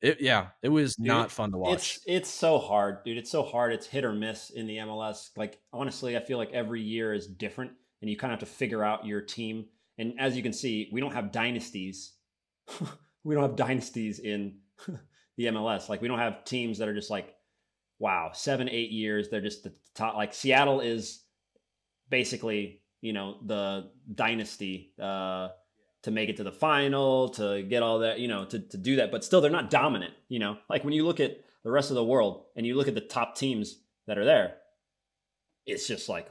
it 0.00 0.20
yeah, 0.20 0.48
it 0.62 0.68
was 0.68 0.96
Dude, 0.96 1.06
not 1.06 1.30
fun 1.30 1.50
to 1.52 1.58
watch. 1.58 1.96
It's 1.96 2.00
it's 2.06 2.30
so 2.30 2.58
hard, 2.58 3.04
dude. 3.04 3.18
It's 3.18 3.30
so 3.30 3.42
hard. 3.42 3.72
It's 3.72 3.86
hit 3.86 4.04
or 4.04 4.12
miss 4.12 4.50
in 4.50 4.66
the 4.66 4.76
MLS. 4.76 5.30
Like 5.36 5.58
honestly, 5.72 6.16
I 6.16 6.20
feel 6.20 6.38
like 6.38 6.52
every 6.52 6.82
year 6.82 7.12
is 7.12 7.26
different, 7.26 7.72
and 8.00 8.10
you 8.10 8.16
kind 8.16 8.32
of 8.32 8.40
have 8.40 8.48
to 8.48 8.54
figure 8.54 8.84
out 8.84 9.06
your 9.06 9.20
team. 9.20 9.66
And 9.98 10.14
as 10.18 10.36
you 10.36 10.42
can 10.42 10.52
see, 10.52 10.88
we 10.92 11.00
don't 11.00 11.14
have 11.14 11.32
dynasties. 11.32 12.12
we 13.24 13.34
don't 13.34 13.42
have 13.42 13.56
dynasties 13.56 14.18
in 14.18 14.58
the 15.36 15.44
MLS. 15.46 15.88
Like 15.88 16.00
we 16.00 16.08
don't 16.08 16.18
have 16.18 16.44
teams 16.44 16.78
that 16.78 16.88
are 16.88 16.94
just 16.94 17.10
like, 17.10 17.34
wow, 17.98 18.30
seven, 18.32 18.68
eight 18.68 18.90
years. 18.90 19.28
They're 19.28 19.40
just 19.40 19.64
the 19.64 19.74
top. 19.94 20.14
Like 20.14 20.34
Seattle 20.34 20.80
is 20.80 21.24
basically, 22.08 22.82
you 23.00 23.12
know, 23.12 23.38
the 23.44 23.90
dynasty. 24.14 24.92
Uh, 25.00 25.48
to 26.02 26.10
make 26.10 26.28
it 26.28 26.36
to 26.36 26.44
the 26.44 26.52
final, 26.52 27.28
to 27.30 27.62
get 27.62 27.82
all 27.82 28.00
that, 28.00 28.20
you 28.20 28.28
know, 28.28 28.44
to, 28.44 28.58
to 28.58 28.76
do 28.76 28.96
that. 28.96 29.10
But 29.10 29.24
still, 29.24 29.40
they're 29.40 29.50
not 29.50 29.70
dominant, 29.70 30.14
you 30.28 30.38
know. 30.38 30.56
Like 30.70 30.84
when 30.84 30.92
you 30.92 31.04
look 31.04 31.20
at 31.20 31.44
the 31.64 31.70
rest 31.70 31.90
of 31.90 31.96
the 31.96 32.04
world 32.04 32.44
and 32.56 32.66
you 32.66 32.76
look 32.76 32.88
at 32.88 32.94
the 32.94 33.00
top 33.00 33.36
teams 33.36 33.80
that 34.06 34.18
are 34.18 34.24
there, 34.24 34.54
it's 35.66 35.86
just 35.86 36.08
like, 36.08 36.28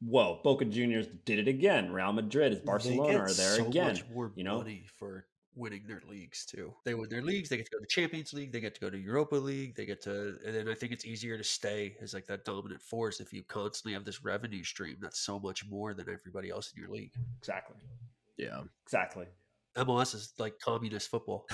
whoa, 0.00 0.40
Boca 0.42 0.64
Juniors 0.64 1.06
did 1.24 1.38
it 1.38 1.48
again. 1.48 1.92
Real 1.92 2.12
Madrid, 2.12 2.52
is 2.52 2.60
Barcelona 2.60 3.18
are 3.18 3.32
there 3.32 3.56
so 3.56 3.66
again. 3.66 3.98
You 4.34 4.44
know? 4.44 4.64
for 4.98 5.26
winning 5.58 5.82
their 5.86 6.02
leagues 6.08 6.46
too. 6.46 6.72
They 6.84 6.94
win 6.94 7.08
their 7.08 7.22
leagues. 7.22 7.48
They 7.48 7.56
get 7.56 7.66
to 7.66 7.72
go 7.72 7.78
to 7.78 7.82
the 7.82 7.86
Champions 7.86 8.32
League. 8.32 8.52
They 8.52 8.60
get 8.60 8.74
to 8.76 8.80
go 8.80 8.90
to 8.90 8.98
Europa 8.98 9.34
League. 9.34 9.74
They 9.74 9.86
get 9.86 10.00
to, 10.02 10.38
and 10.46 10.54
then 10.54 10.68
I 10.68 10.74
think 10.74 10.92
it's 10.92 11.04
easier 11.04 11.36
to 11.36 11.44
stay 11.44 11.96
as 12.00 12.14
like 12.14 12.26
that 12.26 12.44
dominant 12.44 12.80
force 12.80 13.20
if 13.20 13.32
you 13.32 13.42
constantly 13.42 13.92
have 13.94 14.04
this 14.04 14.24
revenue 14.24 14.62
stream 14.64 14.96
that's 15.00 15.20
so 15.20 15.38
much 15.40 15.66
more 15.68 15.94
than 15.94 16.08
everybody 16.08 16.50
else 16.50 16.72
in 16.74 16.80
your 16.80 16.90
league. 16.90 17.12
Exactly. 17.38 17.76
yeah. 18.36 18.60
Exactly. 18.84 19.26
MLS 19.76 20.14
is 20.14 20.32
like 20.38 20.58
communist 20.58 21.10
football. 21.10 21.46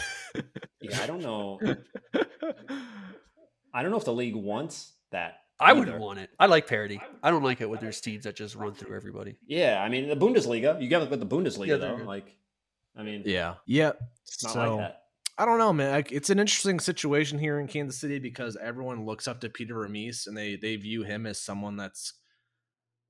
Yeah, 0.80 1.02
I 1.02 1.06
don't 1.06 1.22
know. 1.22 1.58
I 3.74 3.82
don't 3.82 3.90
know 3.90 3.96
if 3.96 4.04
the 4.04 4.12
league 4.12 4.36
wants 4.36 4.92
that. 5.10 5.38
I 5.64 5.70
either. 5.70 5.80
wouldn't 5.80 5.98
want 6.00 6.18
it. 6.18 6.30
I 6.38 6.46
like 6.46 6.66
parody. 6.66 7.00
I 7.22 7.30
don't 7.30 7.42
like 7.42 7.60
it 7.60 7.68
when 7.68 7.80
there's 7.80 8.00
teams 8.00 8.24
that 8.24 8.36
just 8.36 8.54
run 8.54 8.74
through 8.74 8.94
everybody. 8.96 9.36
Yeah, 9.46 9.82
I 9.82 9.88
mean 9.88 10.08
the 10.08 10.16
Bundesliga. 10.16 10.80
You 10.80 10.88
got 10.88 11.08
with 11.10 11.20
the 11.20 11.26
Bundesliga 11.26 11.66
Yeah, 11.68 11.76
though. 11.76 11.96
good. 11.96 12.06
Like, 12.06 12.36
I 12.96 13.02
mean, 13.02 13.22
yeah. 13.24 13.54
Yeah. 13.66 13.92
it's 14.22 14.44
not 14.44 14.52
so, 14.52 14.76
like 14.76 14.86
that. 14.86 15.00
I 15.36 15.44
don't 15.46 15.58
know, 15.58 15.72
man. 15.72 16.04
It's 16.10 16.30
an 16.30 16.38
interesting 16.38 16.78
situation 16.78 17.38
here 17.40 17.58
in 17.58 17.66
Kansas 17.66 18.00
City 18.00 18.20
because 18.20 18.56
everyone 18.62 19.04
looks 19.04 19.26
up 19.26 19.40
to 19.40 19.48
Peter 19.48 19.74
Vermes 19.74 20.26
and 20.26 20.36
they 20.36 20.56
they 20.56 20.76
view 20.76 21.02
him 21.02 21.26
as 21.26 21.40
someone 21.40 21.76
that's 21.76 22.12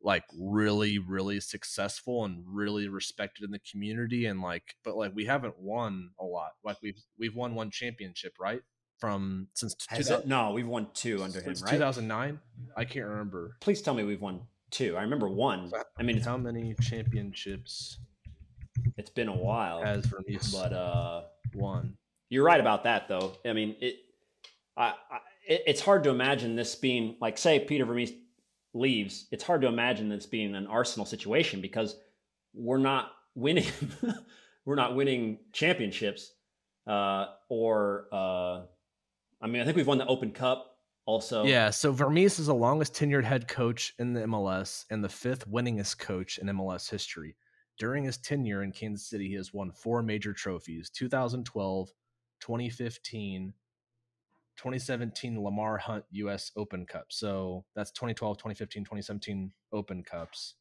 like 0.01 0.25
really, 0.39 0.99
really 0.99 1.41
successful 1.41 2.25
and 2.25 2.45
really 2.47 2.89
respected 2.89 3.43
in 3.45 3.51
the 3.51 3.59
community. 3.71 4.27
And 4.27 4.41
like, 4.41 4.75
but 4.85 4.97
like 4.97 5.13
we 5.15 5.25
haven't 5.25 5.59
won 5.59 6.11
a 6.21 6.25
lot. 6.25 6.53
Like 6.65 6.77
we've 6.83 7.03
we've 7.19 7.35
won 7.35 7.55
one 7.55 7.71
championship, 7.71 8.35
right? 8.39 8.61
From 8.99 9.49
since 9.55 9.77
Has 9.89 10.11
it? 10.11 10.27
No, 10.27 10.53
we've 10.53 10.67
won 10.67 10.89
two 10.95 11.23
under 11.23 11.41
him, 11.41 11.55
right? 11.63 11.73
2009. 11.73 12.39
I 12.77 12.85
can't 12.85 13.07
remember 13.07 13.57
Please 13.61 13.83
tell 13.83 13.93
me 13.93 14.05
we've 14.05 14.21
won 14.21 14.41
two. 14.71 14.97
I 14.97 15.03
remember 15.03 15.29
one. 15.29 15.71
I 15.99 16.03
mean, 16.03 16.21
how 16.21 16.37
many 16.37 16.75
championships 16.81 17.99
it's 18.97 19.11
been 19.11 19.29
a 19.29 19.37
while, 19.37 19.83
has 19.83 20.07
Vermes 20.07 20.53
but 20.53 20.73
uh, 20.73 21.23
won. 21.55 21.97
you're 22.29 22.45
right 22.45 22.61
about 22.61 22.85
that, 22.85 23.09
though. 23.09 23.35
I 23.45 23.53
mean, 23.53 23.77
it, 23.81 23.97
I, 24.77 24.89
I 24.89 25.19
it, 25.47 25.63
it's 25.67 25.81
hard 25.81 26.05
to 26.05 26.11
imagine 26.11 26.57
this 26.57 26.75
being 26.75 27.17
like, 27.21 27.39
say, 27.39 27.61
Peter 27.61 27.85
Vermes 27.85 28.13
leaves. 28.73 29.27
It's 29.31 29.45
hard 29.45 29.63
to 29.63 29.69
imagine 29.69 30.09
this 30.09 30.27
being 30.27 30.55
an 30.55 30.67
Arsenal 30.67 31.07
situation 31.07 31.61
because 31.61 31.97
we're 32.53 32.79
not 32.79 33.13
winning. 33.35 33.67
we're 34.65 34.75
not 34.75 34.97
winning 34.97 35.39
championships, 35.53 36.33
uh, 36.87 37.27
or 37.49 38.07
uh, 38.13 38.63
I 39.41 39.47
mean, 39.47 39.63
I 39.63 39.65
think 39.65 39.77
we've 39.77 39.87
won 39.87 39.99
the 39.99 40.07
Open 40.07 40.33
Cup. 40.33 40.71
Also, 41.07 41.45
Yeah, 41.45 41.69
so 41.69 41.93
Vermes 41.93 42.39
is 42.39 42.47
the 42.47 42.55
longest 42.55 42.95
tenured 42.95 43.25
head 43.25 43.47
coach 43.47 43.93
in 43.99 44.15
the 44.15 44.23
MLS 44.23 44.87
and 44.91 45.05
the 45.05 45.09
fifth 45.09 45.49
winningest 45.51 45.99
coach 45.99 46.39
in 46.39 46.47
MLS 46.49 46.89
history. 46.89 47.37
During 47.79 48.05
his 48.05 48.17
tenure 48.17 48.63
in 48.63 48.73
Kansas 48.73 49.07
City, 49.07 49.29
he 49.29 49.35
has 49.35 49.53
won 49.53 49.71
four 49.71 50.03
major 50.03 50.33
trophies 50.33 50.89
2012, 50.91 51.91
2015, 52.41 53.53
2017 54.57 55.43
Lamar 55.43 55.77
Hunt 55.79 56.05
US 56.13 56.53
Open 56.57 56.87
Cup. 56.87 57.07
So 57.09 57.65
that's 57.75 57.91
2012, 57.91 58.39
2015, 58.39 58.85
2017 58.85 59.53
Open 59.73 60.03
Cups, 60.03 60.55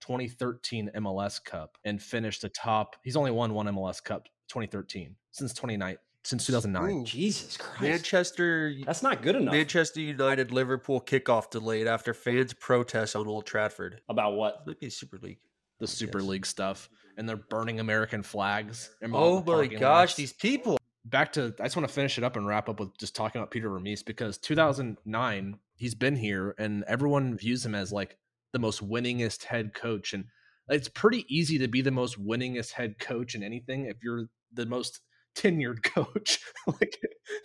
2013 0.00 0.90
MLS 0.96 1.44
Cup, 1.44 1.76
and 1.84 2.00
finished 2.00 2.42
the 2.42 2.48
top. 2.48 2.96
He's 3.02 3.16
only 3.16 3.30
won 3.30 3.52
one 3.52 3.66
MLS 3.66 4.02
Cup 4.02 4.28
2013 4.48 5.16
since 5.32 5.52
29 5.52 5.96
since 6.24 6.46
2009. 6.46 6.90
Ooh. 6.90 7.04
Jesus 7.04 7.56
Christ, 7.56 7.80
Manchester 7.82 8.74
that's 8.84 9.02
not 9.02 9.22
good 9.22 9.36
enough. 9.36 9.52
Manchester 9.52 10.00
United 10.00 10.52
Liverpool 10.52 11.00
kickoff 11.00 11.50
delayed 11.50 11.86
after 11.86 12.14
fans 12.14 12.52
protest 12.52 13.16
on 13.16 13.26
Old 13.26 13.46
Trafford. 13.46 14.00
About 14.08 14.34
what? 14.34 14.66
Might 14.66 14.80
be 14.80 14.90
Super 14.90 15.18
League. 15.22 15.38
the 15.80 15.86
Super 15.86 16.20
Yes. 16.20 16.28
League 16.28 16.46
stuff, 16.46 16.88
and 17.16 17.28
they're 17.28 17.36
burning 17.36 17.80
American 17.80 18.22
flags. 18.22 18.94
Oh 19.12 19.42
my 19.42 19.66
gosh, 19.66 19.80
lots? 19.80 20.14
these 20.14 20.32
people. 20.32 20.78
Back 21.04 21.32
to, 21.32 21.52
I 21.58 21.64
just 21.64 21.74
want 21.76 21.88
to 21.88 21.92
finish 21.92 22.16
it 22.16 22.22
up 22.22 22.36
and 22.36 22.46
wrap 22.46 22.68
up 22.68 22.78
with 22.78 22.96
just 22.96 23.16
talking 23.16 23.40
about 23.40 23.50
Peter 23.50 23.68
Vermes 23.68 24.04
because 24.04 24.38
2009, 24.38 25.58
he's 25.74 25.96
been 25.96 26.14
here, 26.14 26.54
and 26.58 26.84
everyone 26.86 27.36
views 27.36 27.66
him 27.66 27.74
as 27.74 27.92
like 27.92 28.16
the 28.52 28.60
most 28.60 28.88
winningest 28.88 29.42
head 29.44 29.74
coach, 29.74 30.12
and 30.14 30.26
it's 30.68 30.88
pretty 30.88 31.24
easy 31.28 31.58
to 31.58 31.66
be 31.66 31.80
the 31.82 31.90
most 31.90 32.24
winningest 32.24 32.70
head 32.72 33.00
coach 33.00 33.34
in 33.34 33.42
anything 33.42 33.86
if 33.86 33.96
you're 34.04 34.26
the 34.52 34.64
most 34.66 35.00
tenured 35.34 35.82
coach. 35.94 36.38
like 36.66 36.98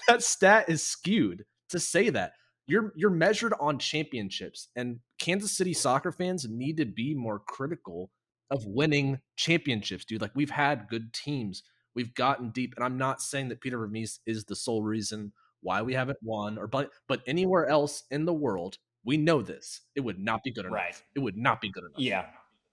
that 0.08 0.24
stat 0.24 0.66
is 0.68 0.84
skewed 0.84 1.46
to 1.70 1.80
say 1.80 2.10
that 2.10 2.34
you're 2.68 2.94
you're 2.96 3.10
measured 3.10 3.54
on 3.60 3.80
championships 3.80 4.70
and 4.76 5.00
Kansas 5.20 5.56
City 5.56 5.74
soccer 5.74 6.12
fans 6.12 6.46
need 6.50 6.78
to 6.78 6.86
be 6.86 7.16
more 7.16 7.40
critical 7.40 8.12
of 8.50 8.66
winning 8.66 9.20
championships, 9.36 10.06
dude. 10.06 10.22
Like 10.22 10.36
we've 10.36 10.50
had 10.50 10.88
good 10.90 11.14
teams. 11.14 11.64
We've 11.96 12.14
gotten 12.14 12.52
deep 12.52 12.74
and 12.76 12.86
I'm 12.86 12.98
not 12.98 13.22
saying 13.22 13.50
that 13.50 13.62
Peter 13.62 13.78
Vermes 13.78 14.20
is 14.26 14.46
the 14.46 14.56
sole 14.56 14.84
reason 14.84 15.34
why 15.62 15.82
we 15.82 15.94
haven't 15.94 16.20
won 16.22 16.58
or 16.58 16.68
but 16.68 16.92
but 17.08 17.22
anywhere 17.26 17.68
else 17.68 18.04
in 18.12 18.26
the 18.26 18.34
world, 18.34 18.78
we 19.04 19.18
know 19.18 19.42
this. 19.42 19.82
It 19.96 20.02
would 20.02 20.20
not 20.20 20.44
be 20.44 20.52
good 20.52 20.66
enough. 20.66 20.76
Right. 20.76 21.04
It 21.16 21.20
would 21.20 21.38
not 21.38 21.62
be 21.62 21.72
good 21.72 21.84
enough. 21.84 22.00
Yeah, 22.00 22.26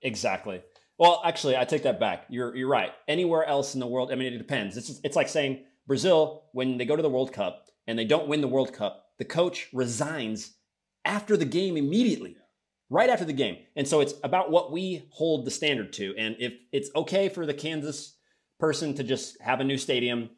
exactly. 0.03 0.63
Well, 0.99 1.23
actually, 1.25 1.57
I 1.57 1.65
take 1.65 1.83
that 1.83 1.99
back. 1.99 2.27
You're 2.29 2.55
you're 2.55 2.69
right. 2.69 2.93
Anywhere 3.09 3.45
else 3.45 3.75
in 3.75 3.81
the 3.81 3.87
world, 3.87 4.13
I 4.13 4.15
mean, 4.15 4.33
it 4.33 4.39
depends. 4.39 4.77
It's 4.77 5.01
it's 5.03 5.17
like 5.17 5.29
saying 5.29 5.65
Brazil 5.87 6.45
when 6.53 6.79
they 6.79 6.85
go 6.85 6.97
to 6.97 7.03
the 7.03 7.11
World 7.11 7.33
Cup 7.33 7.67
and 7.87 7.99
they 7.99 8.05
don't 8.05 8.29
win 8.29 8.41
the 8.41 8.49
World 8.49 8.73
Cup, 8.73 9.07
the 9.19 9.25
coach 9.25 9.69
resigns 9.73 10.55
after 11.05 11.37
the 11.37 11.45
game 11.45 11.77
immediately, 11.77 12.37
right 12.89 13.11
after 13.11 13.25
the 13.25 13.33
game. 13.33 13.59
And 13.77 13.87
so 13.87 14.01
it's 14.01 14.15
about 14.23 14.51
what 14.51 14.73
we 14.73 15.05
hold 15.11 15.45
the 15.45 15.51
standard 15.51 15.93
to. 15.95 16.15
And 16.17 16.37
if 16.39 16.55
it's 16.73 16.91
okay 16.97 17.29
for 17.29 17.45
the 17.45 17.55
Kansas 17.55 18.17
person 18.59 18.95
to 18.95 19.05
just 19.05 19.41
have 19.43 19.61
a 19.61 19.65
new 19.65 19.77
stadium, 19.77 20.31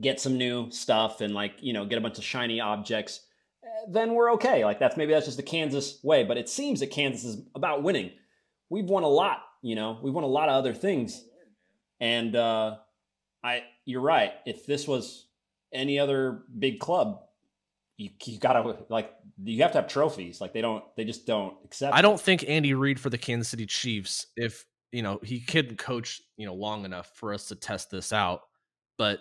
get 0.00 0.20
some 0.20 0.36
new 0.36 0.70
stuff, 0.70 1.20
and 1.20 1.34
like 1.34 1.54
you 1.60 1.72
know 1.72 1.84
get 1.84 1.98
a 1.98 2.00
bunch 2.00 2.18
of 2.18 2.24
shiny 2.24 2.60
objects, 2.60 3.20
eh, 3.62 3.86
then 3.88 4.14
we're 4.14 4.32
okay. 4.32 4.64
Like 4.64 4.78
that's 4.78 4.96
maybe 4.96 5.12
that's 5.12 5.26
just 5.26 5.36
the 5.36 5.42
Kansas 5.42 6.00
way. 6.02 6.24
But 6.24 6.38
it 6.38 6.48
seems 6.48 6.80
that 6.80 6.90
Kansas 6.90 7.24
is 7.24 7.42
about 7.54 7.82
winning. 7.82 8.12
We've 8.70 8.84
won 8.84 9.02
a 9.02 9.08
lot, 9.08 9.42
you 9.62 9.74
know. 9.74 9.98
We've 10.02 10.14
won 10.14 10.24
a 10.24 10.28
lot 10.28 10.48
of 10.48 10.54
other 10.54 10.74
things, 10.74 11.24
and 12.00 12.34
uh, 12.34 12.76
I, 13.42 13.64
you're 13.84 14.00
right. 14.00 14.32
If 14.46 14.66
this 14.66 14.86
was 14.86 15.26
any 15.72 15.98
other 15.98 16.42
big 16.58 16.80
club, 16.80 17.20
you, 17.96 18.10
you 18.24 18.38
gotta 18.38 18.76
like 18.88 19.12
you 19.42 19.62
have 19.62 19.72
to 19.72 19.78
have 19.78 19.88
trophies. 19.88 20.40
Like 20.40 20.52
they 20.52 20.60
don't, 20.60 20.84
they 20.96 21.04
just 21.04 21.26
don't 21.26 21.56
accept. 21.64 21.94
I 21.94 22.02
don't 22.02 22.20
think 22.20 22.44
Andy 22.48 22.74
Reid 22.74 22.98
for 22.98 23.10
the 23.10 23.18
Kansas 23.18 23.48
City 23.48 23.66
Chiefs, 23.66 24.26
if 24.36 24.64
you 24.92 25.02
know 25.02 25.20
he 25.22 25.40
couldn't 25.40 25.76
coach, 25.76 26.20
you 26.36 26.46
know, 26.46 26.54
long 26.54 26.84
enough 26.84 27.10
for 27.14 27.32
us 27.34 27.48
to 27.48 27.54
test 27.54 27.90
this 27.90 28.12
out. 28.12 28.42
But 28.98 29.20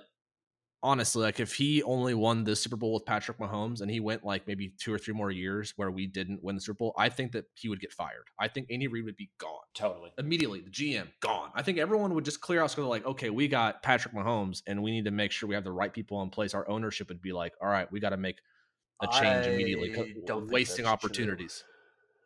honestly, 0.81 1.23
like 1.23 1.39
if 1.39 1.53
he 1.53 1.83
only 1.83 2.13
won 2.13 2.43
the 2.43 2.55
Super 2.55 2.75
Bowl 2.75 2.93
with 2.93 3.05
Patrick 3.05 3.37
Mahomes 3.37 3.81
and 3.81 3.91
he 3.91 3.99
went 3.99 4.23
like 4.23 4.47
maybe 4.47 4.73
two 4.77 4.93
or 4.93 4.97
three 4.97 5.13
more 5.13 5.31
years 5.31 5.73
where 5.75 5.91
we 5.91 6.07
didn't 6.07 6.43
win 6.43 6.55
the 6.55 6.61
Super 6.61 6.77
Bowl, 6.77 6.93
I 6.97 7.09
think 7.09 7.33
that 7.33 7.45
he 7.55 7.69
would 7.69 7.79
get 7.79 7.91
fired. 7.91 8.25
I 8.39 8.47
think 8.47 8.67
Andy 8.69 8.87
Reid 8.87 9.05
would 9.05 9.15
be 9.15 9.29
gone 9.37 9.59
Totally. 9.73 10.11
immediately. 10.17 10.61
The 10.61 10.69
GM 10.69 11.07
gone. 11.21 11.51
I 11.53 11.61
think 11.61 11.77
everyone 11.77 12.13
would 12.13 12.25
just 12.25 12.41
clear 12.41 12.61
out. 12.63 12.71
So 12.71 12.87
like, 12.87 13.05
okay, 13.05 13.29
we 13.29 13.47
got 13.47 13.83
Patrick 13.83 14.13
Mahomes, 14.13 14.61
and 14.67 14.81
we 14.81 14.91
need 14.91 15.05
to 15.05 15.11
make 15.11 15.31
sure 15.31 15.49
we 15.49 15.55
have 15.55 15.63
the 15.63 15.71
right 15.71 15.91
people 15.91 16.21
in 16.21 16.29
place. 16.29 16.53
Our 16.53 16.67
ownership 16.69 17.09
would 17.09 17.21
be 17.21 17.33
like, 17.33 17.53
all 17.61 17.67
right, 17.67 17.91
we 17.91 17.99
got 17.99 18.09
to 18.09 18.17
make 18.17 18.39
a 19.01 19.07
change 19.07 19.47
immediately. 19.47 19.95
I 19.97 20.13
don't 20.25 20.49
wasting 20.49 20.85
opportunities. 20.85 21.63
true. 21.63 21.78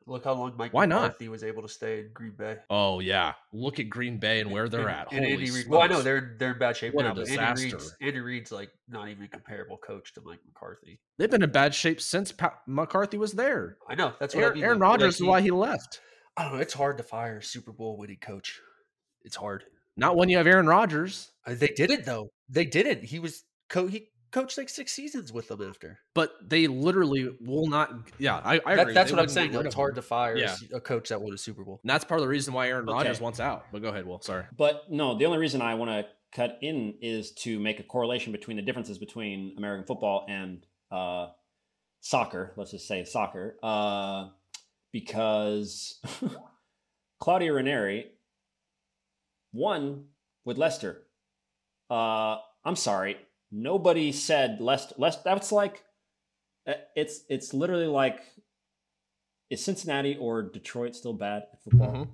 Look 0.06 0.24
how 0.26 0.34
long 0.34 0.54
Mike 0.58 0.74
Why 0.74 0.86
not? 0.86 1.02
McCarthy 1.04 1.30
was 1.30 1.44
able 1.44 1.62
to 1.62 1.68
stay 1.70 2.00
in 2.02 2.10
Green 2.14 2.34
Bay. 2.38 2.58
Oh 2.70 3.00
yeah, 3.00 3.34
look 3.54 3.80
at 3.80 3.90
Green 3.90 4.18
Bay 4.20 4.42
and 4.42 4.52
where 4.52 4.68
they're 4.68 4.82
And- 4.82 4.90
at. 4.90 5.12
and 5.12 5.20
Holy 5.26 5.32
Andy 5.34 5.52
Reid. 5.52 5.68
Well, 5.68 5.82
I 5.82 5.88
know 5.88 6.02
they're 6.02 6.36
they're 6.38 6.52
in 6.52 6.60
bad 6.60 6.76
shape 6.78 6.94
What 6.94 7.06
a 7.06 7.10
now, 7.10 7.14
but 7.16 7.22
Andy 7.30 7.32
disaster. 7.36 7.78
Reid's, 7.78 7.96
Andy 8.02 8.20
Reid's 8.20 8.52
like 8.52 8.72
not 8.90 9.08
even 9.10 9.24
a 9.24 9.28
comparable 9.28 9.78
coach 9.78 10.14
to 10.16 10.22
Mike 10.22 10.40
McCarthy. 10.46 11.00
they've 11.18 11.32
been 11.32 11.44
in 11.44 11.52
bad 11.52 11.74
shape 11.74 12.02
since 12.02 12.32
pa- 12.32 12.60
McCarthy 12.68 13.18
was 13.18 13.32
there. 13.34 13.78
I 13.90 13.96
know 13.96 14.14
that's 14.20 14.36
what 14.36 14.42
I 14.42 14.48
Aaron, 14.48 14.56
mean. 14.56 14.64
Aaron 14.66 14.80
like- 14.80 14.90
like 14.90 15.00
Rodgers 15.00 15.16
is 15.16 15.24
why 15.24 15.42
he 15.42 15.52
left. 15.52 16.02
I 16.36 16.44
don't 16.44 16.54
know. 16.54 16.60
It's 16.60 16.74
hard 16.74 16.98
to 16.98 17.04
fire 17.04 17.38
a 17.38 17.44
Super 17.44 17.72
Bowl 17.72 17.98
winning 17.98 18.18
coach. 18.20 18.60
It's 19.24 19.36
hard. 19.36 19.64
Not 19.96 20.16
when 20.18 20.28
you 20.30 20.38
have 20.38 20.48
Aaron 20.48 20.66
Rodgers. 20.68 21.32
Uh, 21.46 21.54
They 21.54 21.68
did 21.68 21.92
it 21.92 22.06
though. 22.06 22.30
They 22.50 22.66
did 22.66 22.88
it. 22.88 23.04
He 23.04 23.20
was 23.20 23.44
co- 23.70 23.88
he 23.88 24.10
coached 24.34 24.58
like 24.58 24.68
six 24.68 24.92
seasons 24.92 25.32
with 25.32 25.48
them 25.48 25.62
after. 25.62 26.00
But 26.14 26.34
they 26.46 26.68
literally 26.68 27.30
will 27.40 27.68
not. 27.68 27.94
Yeah, 28.18 28.42
I, 28.44 28.60
I 28.66 28.76
That- 28.76 28.82
agree. 28.82 28.94
that's 28.94 29.12
They 29.12 29.16
what 29.16 29.24
I'm 29.24 29.30
saying. 29.30 29.48
get 29.52 29.54
Though. 29.54 29.60
rid 29.60 29.66
It's 29.68 29.76
hard 29.76 29.96
to 29.96 30.02
fire 30.02 30.34
a 30.36 30.40
Yeah. 30.40 30.46
s- 30.52 30.64
a 30.74 30.82
coach 30.82 31.10
that 31.10 31.22
won 31.22 31.34
a 31.34 31.38
Super 31.38 31.64
Bowl. 31.64 31.80
And 31.84 31.90
that's 31.90 32.04
part 32.04 32.20
of 32.20 32.26
the 32.26 32.30
reason 32.30 32.54
why 32.54 32.68
Aaron 32.68 32.90
Okay. 32.90 32.94
Rodgers 32.94 33.22
wants 33.22 33.40
out. 33.40 33.68
But 33.72 33.82
go 33.82 33.90
ahead, 33.90 34.06
Will. 34.06 34.20
Sorry. 34.22 34.44
But 34.58 34.92
no, 34.92 35.18
the 35.18 35.26
only 35.26 35.38
reason 35.38 35.62
I 35.62 35.76
want 35.76 35.92
to 35.92 36.06
cut 36.34 36.58
in 36.62 36.96
is 37.02 37.32
to 37.32 37.60
make 37.60 37.80
a 37.80 37.84
correlation 37.84 38.32
between 38.32 38.58
the 38.58 38.64
differences 38.64 38.98
between 38.98 39.54
American 39.58 39.86
football 39.86 40.26
and 40.28 40.66
uh, 40.92 41.28
soccer. 42.02 42.54
Let's 42.58 42.72
just 42.72 42.88
say 42.88 43.06
soccer, 43.06 43.58
uh, 43.64 44.30
because 44.92 46.02
Claudio 47.20 47.54
Ranieri 47.54 48.12
won 49.52 50.06
with 50.46 50.58
Leicester. 50.58 51.04
Uh, 51.90 52.38
I'm 52.66 52.76
sorry, 52.76 53.18
nobody 53.54 54.12
said 54.12 54.60
Leicester. 54.60 54.96
Leicester. 54.98 55.22
That's 55.24 55.52
like 55.52 55.84
uh, 56.68 56.74
it's 56.96 57.22
it's 57.30 57.54
literally 57.54 57.88
like 57.88 58.20
is 59.50 59.64
Cincinnati 59.64 60.18
or 60.20 60.42
Detroit 60.42 60.96
still 60.96 61.14
bad 61.14 61.44
at 61.54 61.62
football? 61.64 61.92
Mhm. 61.94 62.08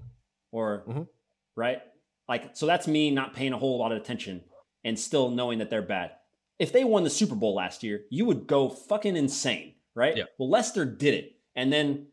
Or 0.51 0.83
Mhm. 0.87 1.07
right? 1.55 1.81
Like 2.27 2.55
so 2.55 2.65
that's 2.65 2.87
me 2.87 3.09
not 3.11 3.33
paying 3.33 3.53
a 3.53 3.57
whole 3.57 3.77
lot 3.79 3.91
of 3.91 3.97
attention 3.97 4.43
and 4.83 4.99
still 4.99 5.29
knowing 5.29 5.59
that 5.59 5.69
they're 5.69 5.81
bad. 5.81 6.11
If 6.59 6.71
they 6.73 6.83
won 6.83 7.03
the 7.03 7.09
Super 7.09 7.35
Bowl 7.35 7.55
last 7.55 7.83
year, 7.83 8.03
you 8.09 8.25
would 8.25 8.45
go 8.45 8.67
fucking 8.69 9.15
insane, 9.15 9.75
right? 9.95 10.17
Yeah. 10.17 10.25
Well, 10.37 10.49
Leicester 10.49 10.83
did 10.85 11.13
it. 11.13 11.35
And 11.55 11.71
then 11.71 12.07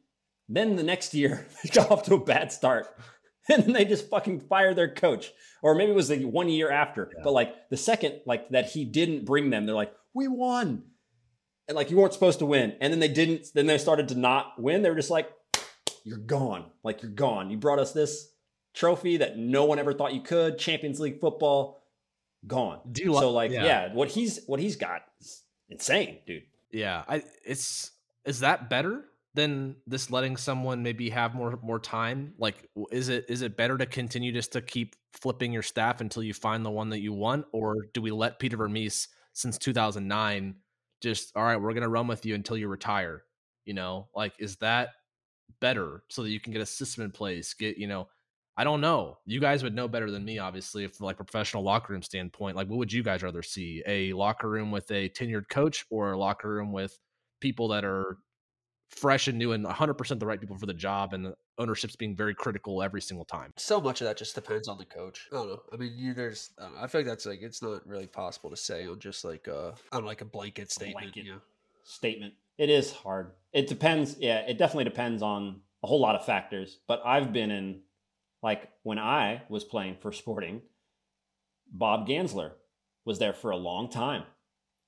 then 0.48 0.76
the 0.76 0.82
next 0.84 1.12
year 1.14 1.46
they 1.64 1.70
got 1.70 1.90
off 1.90 2.04
to 2.04 2.14
a 2.14 2.24
bad 2.24 2.52
start. 2.52 2.86
And 3.52 3.62
then 3.62 3.72
they 3.72 3.84
just 3.84 4.10
fucking 4.10 4.40
fired 4.40 4.74
their 4.74 4.92
coach. 4.92 5.32
Or 5.62 5.74
maybe 5.74 5.92
it 5.92 5.94
was 5.94 6.08
the 6.08 6.24
one 6.24 6.48
year 6.48 6.70
after. 6.70 7.12
But 7.22 7.32
like 7.32 7.68
the 7.70 7.76
second 7.76 8.20
like 8.26 8.48
that 8.50 8.70
he 8.70 8.84
didn't 8.84 9.24
bring 9.24 9.50
them, 9.50 9.66
they're 9.66 9.74
like, 9.74 9.94
"We 10.14 10.26
won." 10.26 10.82
And 11.68 11.76
like 11.76 11.90
you 11.90 11.96
weren't 11.96 12.12
supposed 12.12 12.40
to 12.40 12.46
win. 12.46 12.76
And 12.80 12.92
then 12.92 12.98
they 12.98 13.08
didn't 13.08 13.48
then 13.54 13.66
they 13.66 13.78
started 13.78 14.08
to 14.08 14.14
not 14.16 14.60
win. 14.60 14.82
They 14.82 14.90
were 14.90 14.96
just 14.96 15.10
like, 15.10 15.30
"You're 16.04 16.18
gone. 16.18 16.64
Like 16.82 17.02
you're 17.02 17.12
gone. 17.12 17.50
You 17.50 17.56
brought 17.56 17.78
us 17.78 17.92
this 17.92 18.32
trophy 18.74 19.18
that 19.18 19.38
no 19.38 19.64
one 19.64 19.78
ever 19.78 19.92
thought 19.92 20.12
you 20.12 20.22
could, 20.22 20.58
Champions 20.58 20.98
League 20.98 21.20
football, 21.20 21.84
gone." 22.48 22.80
Do 22.90 23.04
you 23.04 23.14
so 23.14 23.28
li- 23.28 23.34
like 23.34 23.50
yeah. 23.52 23.64
yeah. 23.64 23.94
what 23.94 24.08
he's 24.08 24.44
what 24.46 24.58
he's 24.58 24.74
got 24.74 25.02
is 25.20 25.44
insane, 25.68 26.18
dude. 26.26 26.42
Yeah, 26.72 27.04
I 27.08 27.22
it's 27.44 27.92
is 28.24 28.40
that 28.40 28.68
better 28.68 29.04
than 29.36 29.76
this 29.86 30.10
letting 30.10 30.36
someone 30.36 30.82
maybe 30.82 31.08
have 31.10 31.34
more 31.34 31.58
more 31.62 31.78
time? 31.78 32.34
Like 32.38 32.68
is 32.90 33.08
it 33.08 33.26
is 33.28 33.42
it 33.42 33.56
better 33.56 33.78
to 33.78 33.86
continue 33.86 34.32
just 34.32 34.52
to 34.52 34.60
keep 34.60 34.96
flipping 35.12 35.52
your 35.52 35.62
staff 35.62 36.00
until 36.00 36.22
you 36.22 36.34
find 36.34 36.64
the 36.64 36.70
one 36.70 36.90
that 36.90 37.00
you 37.00 37.12
want 37.12 37.46
or 37.52 37.86
do 37.94 38.02
we 38.02 38.10
let 38.10 38.38
Peter 38.38 38.56
Vermes 38.56 39.08
since 39.32 39.58
2009 39.58 40.56
just 41.02 41.36
all 41.36 41.44
right, 41.44 41.60
we're 41.60 41.72
to 41.74 41.88
run 41.88 42.08
with 42.08 42.26
you 42.26 42.34
until 42.34 42.56
you 42.56 42.68
retire, 42.68 43.22
you 43.64 43.74
know? 43.74 44.08
Like 44.14 44.32
is 44.38 44.56
that 44.56 44.90
better 45.60 46.02
so 46.08 46.22
that 46.22 46.30
you 46.30 46.40
can 46.40 46.52
get 46.52 46.62
a 46.62 46.66
system 46.66 47.04
in 47.04 47.10
place, 47.12 47.54
get, 47.54 47.78
you 47.78 47.86
know, 47.86 48.08
I 48.58 48.64
don't 48.64 48.80
know. 48.80 49.18
You 49.26 49.38
guys 49.38 49.62
would 49.62 49.74
know 49.74 49.86
better 49.86 50.10
than 50.10 50.24
me, 50.24 50.38
obviously, 50.38 50.84
if 50.84 51.00
like 51.00 51.16
professional 51.16 51.62
locker 51.62 51.92
room 51.92 52.02
standpoint. 52.02 52.56
Like, 52.56 52.68
what 52.68 52.78
would 52.78 52.92
you 52.92 53.02
guys 53.02 53.22
rather 53.22 53.42
see? 53.42 53.82
A 53.86 54.14
locker 54.14 54.48
room 54.48 54.70
with 54.70 54.90
a 54.90 55.10
tenured 55.10 55.50
coach 55.50 55.84
or 55.90 56.12
a 56.12 56.18
locker 56.18 56.48
room 56.48 56.72
with 56.72 56.98
people 57.40 57.68
that 57.68 57.84
are 57.84 58.16
fresh 58.90 59.28
and 59.28 59.38
new 59.38 59.52
and 59.52 59.64
100% 59.64 60.18
the 60.18 60.26
right 60.26 60.40
people 60.40 60.56
for 60.56 60.66
the 60.66 60.74
job 60.74 61.12
and 61.12 61.24
the 61.24 61.34
ownership's 61.58 61.96
being 61.96 62.14
very 62.14 62.34
critical 62.34 62.82
every 62.82 63.00
single 63.00 63.24
time? 63.24 63.52
So 63.56 63.80
much 63.80 64.00
of 64.00 64.06
that 64.06 64.16
just 64.16 64.34
depends 64.34 64.68
on 64.68 64.78
the 64.78 64.84
coach. 64.84 65.28
I 65.32 65.36
don't 65.36 65.48
know. 65.48 65.62
I 65.72 65.76
mean, 65.76 65.92
you, 65.96 66.14
there's. 66.14 66.50
I, 66.58 66.62
don't 66.62 66.74
know, 66.74 66.80
I 66.82 66.86
feel 66.86 67.00
like 67.00 67.08
that's 67.08 67.26
like 67.26 67.42
it's 67.42 67.62
not 67.62 67.86
really 67.86 68.06
possible 68.06 68.50
to 68.50 68.56
say 68.56 68.86
on 68.86 68.98
just 68.98 69.24
like 69.24 69.48
uh, 69.48 69.72
I 69.92 69.98
like 69.98 70.20
a 70.20 70.26
blanket 70.26 70.70
statement. 70.70 70.98
blanket. 70.98 71.24
You 71.24 71.32
know? 71.34 71.40
statement. 71.86 72.34
It 72.58 72.70
is 72.70 72.92
hard. 72.92 73.32
It 73.52 73.66
depends. 73.66 74.16
Yeah, 74.18 74.38
it 74.40 74.58
definitely 74.58 74.84
depends 74.84 75.22
on 75.22 75.60
a 75.82 75.86
whole 75.86 76.00
lot 76.00 76.16
of 76.16 76.24
factors. 76.24 76.78
But 76.88 77.02
I've 77.04 77.32
been 77.32 77.50
in, 77.50 77.80
like, 78.42 78.68
when 78.82 78.98
I 78.98 79.42
was 79.48 79.64
playing 79.64 79.96
for 80.00 80.12
Sporting, 80.12 80.62
Bob 81.72 82.06
Gansler 82.08 82.52
was 83.04 83.18
there 83.18 83.32
for 83.32 83.50
a 83.50 83.56
long 83.56 83.90
time. 83.90 84.24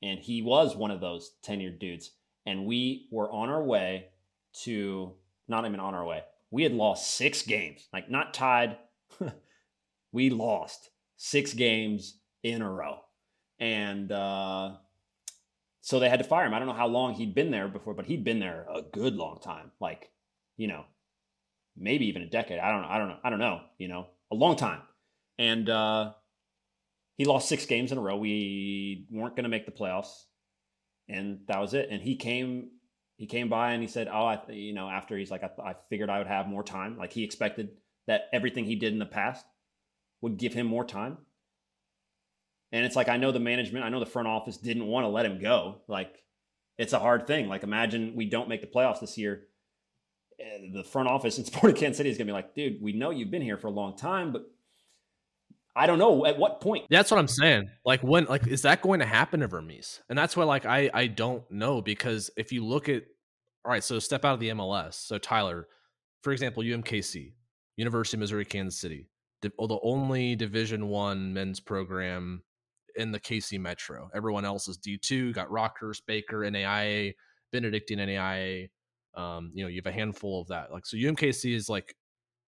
And 0.03 0.19
he 0.21 0.43
was 0.43 0.77
one 0.77 0.91
of 0.91 1.01
those 1.01 1.33
tenured 1.45 1.79
dudes. 1.79 2.13
And 2.49 2.65
we 2.65 3.09
were 3.11 3.31
on 3.31 3.51
our 3.51 3.63
way 3.63 4.07
to, 4.63 5.13
not 5.49 5.67
even 5.67 5.81
on 5.81 5.95
our 5.95 6.07
way, 6.07 6.23
we 6.51 6.63
had 6.63 6.73
lost 6.73 7.15
six 7.15 7.43
games, 7.43 7.87
like, 7.93 8.11
not 8.11 8.33
tied. 8.33 8.79
we 10.13 10.31
lost 10.31 10.89
six 11.19 11.53
games 11.53 12.19
in 12.43 12.63
a 12.63 12.73
row. 12.73 13.01
And, 13.59 14.11
uh, 14.11 14.77
so 15.83 15.99
they 15.99 16.09
had 16.09 16.21
to 16.21 16.25
fire 16.25 16.47
him. 16.47 16.55
I 16.55 16.59
don't 16.59 16.69
know 16.69 16.73
how 16.75 16.87
long 16.87 17.13
he'd 17.13 17.35
been 17.35 17.51
there 17.51 17.69
before, 17.69 17.93
but 17.93 18.07
he'd 18.07 18.25
been 18.25 18.41
there 18.41 18.67
a 18.75 18.81
good 18.81 19.15
long 19.15 19.41
time. 19.43 19.71
Like, 19.79 20.11
you 20.57 20.69
know, 20.69 20.87
maybe 21.77 22.07
even 22.07 22.23
a 22.23 22.31
decade. 22.31 22.61
I 22.61 22.71
don't 22.71 22.81
know. 22.81 22.89
I 22.89 22.99
don't 22.99 23.09
know. 23.09 23.19
I 23.25 23.31
don't 23.31 23.39
know, 23.41 23.61
you 23.77 23.89
know, 23.89 24.07
a 24.33 24.35
long 24.35 24.57
time. 24.57 24.81
And 25.39 25.69
uh 25.69 26.13
he 27.19 27.25
lost 27.25 27.49
six 27.49 27.67
games 27.67 27.91
in 27.91 27.99
a 27.99 28.01
row. 28.01 28.17
We 28.17 29.07
weren't 29.11 29.35
going 29.35 29.43
to 29.43 29.51
make 29.51 29.67
the 29.67 29.73
playoffs. 29.73 30.25
And 31.09 31.41
that 31.49 31.61
was 31.61 31.75
it. 31.75 31.89
And 31.91 32.03
he 32.03 32.17
came 32.17 32.71
he 33.17 33.27
came 33.27 33.49
by 33.49 33.73
and 33.73 33.83
he 33.83 33.89
said, 33.89 34.09
"Oh, 34.09 34.27
I 34.27 34.41
you 34.51 34.73
know, 34.73 34.89
after 34.89 35.17
he's 35.17 35.31
like 35.31 35.43
I, 35.43 35.51
I 35.63 35.75
figured 35.89 36.11
I 36.11 36.19
would 36.19 36.27
have 36.27 36.47
more 36.47 36.63
time. 36.63 36.97
Like 36.99 37.13
he 37.13 37.25
expected 37.25 37.71
that 38.07 38.23
everything 38.33 38.65
he 38.65 38.77
did 38.77 38.93
in 38.93 38.99
the 38.99 39.07
past 39.07 39.45
would 40.21 40.37
give 40.37 40.53
him 40.55 40.67
more 40.67 40.85
time. 40.85 41.19
And 42.73 42.85
it's 42.85 42.97
like 42.97 43.09
I 43.09 43.17
know 43.17 43.33
the 43.33 43.41
management, 43.41 43.85
I 43.85 43.89
know 43.89 44.01
the 44.01 44.07
front 44.07 44.29
office 44.29 44.57
didn't 44.57 44.87
want 44.87 45.05
to 45.05 45.09
let 45.09 45.27
him 45.27 45.41
go. 45.41 45.81
Like 45.89 46.23
it's 46.77 46.93
a 46.93 46.99
hard 46.99 47.27
thing. 47.27 47.49
Like 47.49 47.63
imagine 47.63 48.13
we 48.15 48.27
don't 48.27 48.49
make 48.49 48.61
the 48.61 48.67
playoffs 48.67 49.01
this 49.01 49.17
year. 49.17 49.45
Eh, 50.39 50.69
The 50.75 50.85
front 50.85 51.09
office 51.09 51.39
in 51.39 51.45
Sporting 51.47 51.77
Kansas 51.77 51.97
City 51.97 52.11
is 52.11 52.19
gonna 52.19 52.27
be 52.27 52.33
like, 52.33 52.55
dude, 52.55 52.83
we 52.83 52.93
know 52.93 53.11
you've 53.11 53.31
been 53.31 53.43
here 53.43 53.59
for 53.59 53.69
a 53.69 53.73
long 53.73 53.97
time, 53.97 54.33
but 54.33 54.51
I 55.77 55.87
don't 55.87 55.99
know 55.99 56.27
at 56.27 56.39
what 56.39 56.61
point. 56.61 56.87
That's 56.91 57.11
what 57.11 57.19
I'm 57.19 57.29
saying. 57.29 57.71
Like 57.85 58.03
when 58.03 58.25
like 58.25 58.47
is 58.47 58.63
that 58.63 58.83
going 58.83 59.01
to 59.01 59.07
happen 59.07 59.41
to 59.41 59.49
Vermes? 59.49 60.01
And 60.09 60.19
that's 60.19 60.37
why 60.37 60.45
like 60.45 60.67
I 60.67 60.91
I 60.93 61.07
don't 61.07 61.49
know 61.51 61.81
because 61.81 62.31
if 62.37 62.53
you 62.53 62.65
look 62.65 62.89
at 62.89 63.05
all 63.65 63.73
right, 63.73 63.85
so 63.85 63.99
step 63.99 64.25
out 64.25 64.35
of 64.35 64.41
the 64.41 64.49
MLS. 64.51 64.95
So 64.95 65.19
Tyler, 65.19 65.69
for 66.23 66.33
example, 66.33 66.63
UMKC, 66.63 67.33
University 67.77 68.17
of 68.17 68.21
Missouri 68.21 68.45
Kansas 68.45 68.81
City, 68.81 69.09
the, 69.43 69.53
oh, 69.59 69.67
the 69.67 69.79
only 69.83 70.35
Division 70.37 70.89
1 70.89 71.33
men's 71.33 71.61
program 71.61 72.43
in 72.97 73.13
the 73.13 73.21
KC 73.21 73.61
Metro. 73.61 74.11
Everyone 74.15 74.45
else 74.45 74.69
is 74.69 74.79
D2, 74.79 75.33
got 75.33 75.49
Rockhurst, 75.49 76.03
Baker, 76.07 76.39
NAIA, 76.39 77.15
Benedictine 77.53 77.99
NAIA. 77.99 78.71
Um, 79.15 79.53
you 79.55 79.65
know, 79.65 79.69
you 79.69 79.77
have 79.77 79.93
a 79.93 79.97
handful 79.97 80.41
of 80.41 80.49
that. 80.49 80.73
Like 80.73 80.87
so 80.87 80.97
UMKC 80.97 81.55
is 81.55 81.69
like 81.69 81.95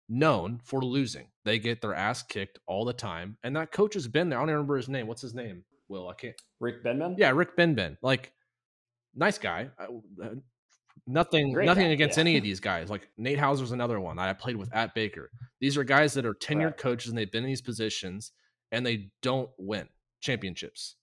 known 0.09 0.61
for 0.65 0.81
losing. 0.83 1.29
They 1.45 1.59
get 1.59 1.81
their 1.81 1.95
ass 1.95 2.23
kicked 2.23 2.59
all 2.67 2.85
the 2.85 2.93
time. 2.93 3.37
And 3.43 3.55
that 3.57 3.73
coach 3.73 3.95
has 3.95 4.09
been 4.09 4.29
there. 4.29 4.39
I 4.39 4.43
don't 4.43 4.49
even 4.49 4.57
remember 4.57 4.77
his 4.77 4.89
name. 4.89 5.07
What's 5.07 5.23
his 5.23 5.35
name? 5.35 5.65
Will, 5.89 6.09
I 6.09 6.15
can't. 6.15 6.35
Rick 6.61 6.85
Benman? 6.85 7.15
Yeah, 7.19 7.31
Rick 7.31 7.57
Benben. 7.57 7.97
Like, 8.03 8.33
nice 9.15 9.39
guy. 9.39 9.71
I, 9.79 9.85
uh, 9.85 10.35
nothing 11.07 11.53
Great 11.53 11.67
nothing 11.67 11.87
guy, 11.87 11.93
against 11.93 12.17
yeah. 12.17 12.23
any 12.23 12.37
of 12.37 12.43
these 12.49 12.61
guys. 12.61 12.91
Like, 12.91 13.09
Nate 13.17 13.39
Hauser's 13.39 13.73
another 13.73 14.01
one 14.01 14.17
that 14.17 14.29
I 14.29 14.33
played 14.35 14.57
with 14.57 14.73
at 14.75 14.95
Baker. 14.95 15.31
These 15.61 15.77
are 15.77 15.85
guys 15.85 16.15
that 16.15 16.27
are 16.27 16.35
tenured 16.35 16.65
Right. 16.67 16.77
coaches 16.79 17.09
and 17.11 17.19
they've 17.19 17.31
been 17.31 17.45
in 17.45 17.49
these 17.51 17.63
positions 17.63 18.33
and 18.73 18.85
they 18.85 19.11
don't 19.23 19.51
win 19.59 19.89
championships. 20.21 20.97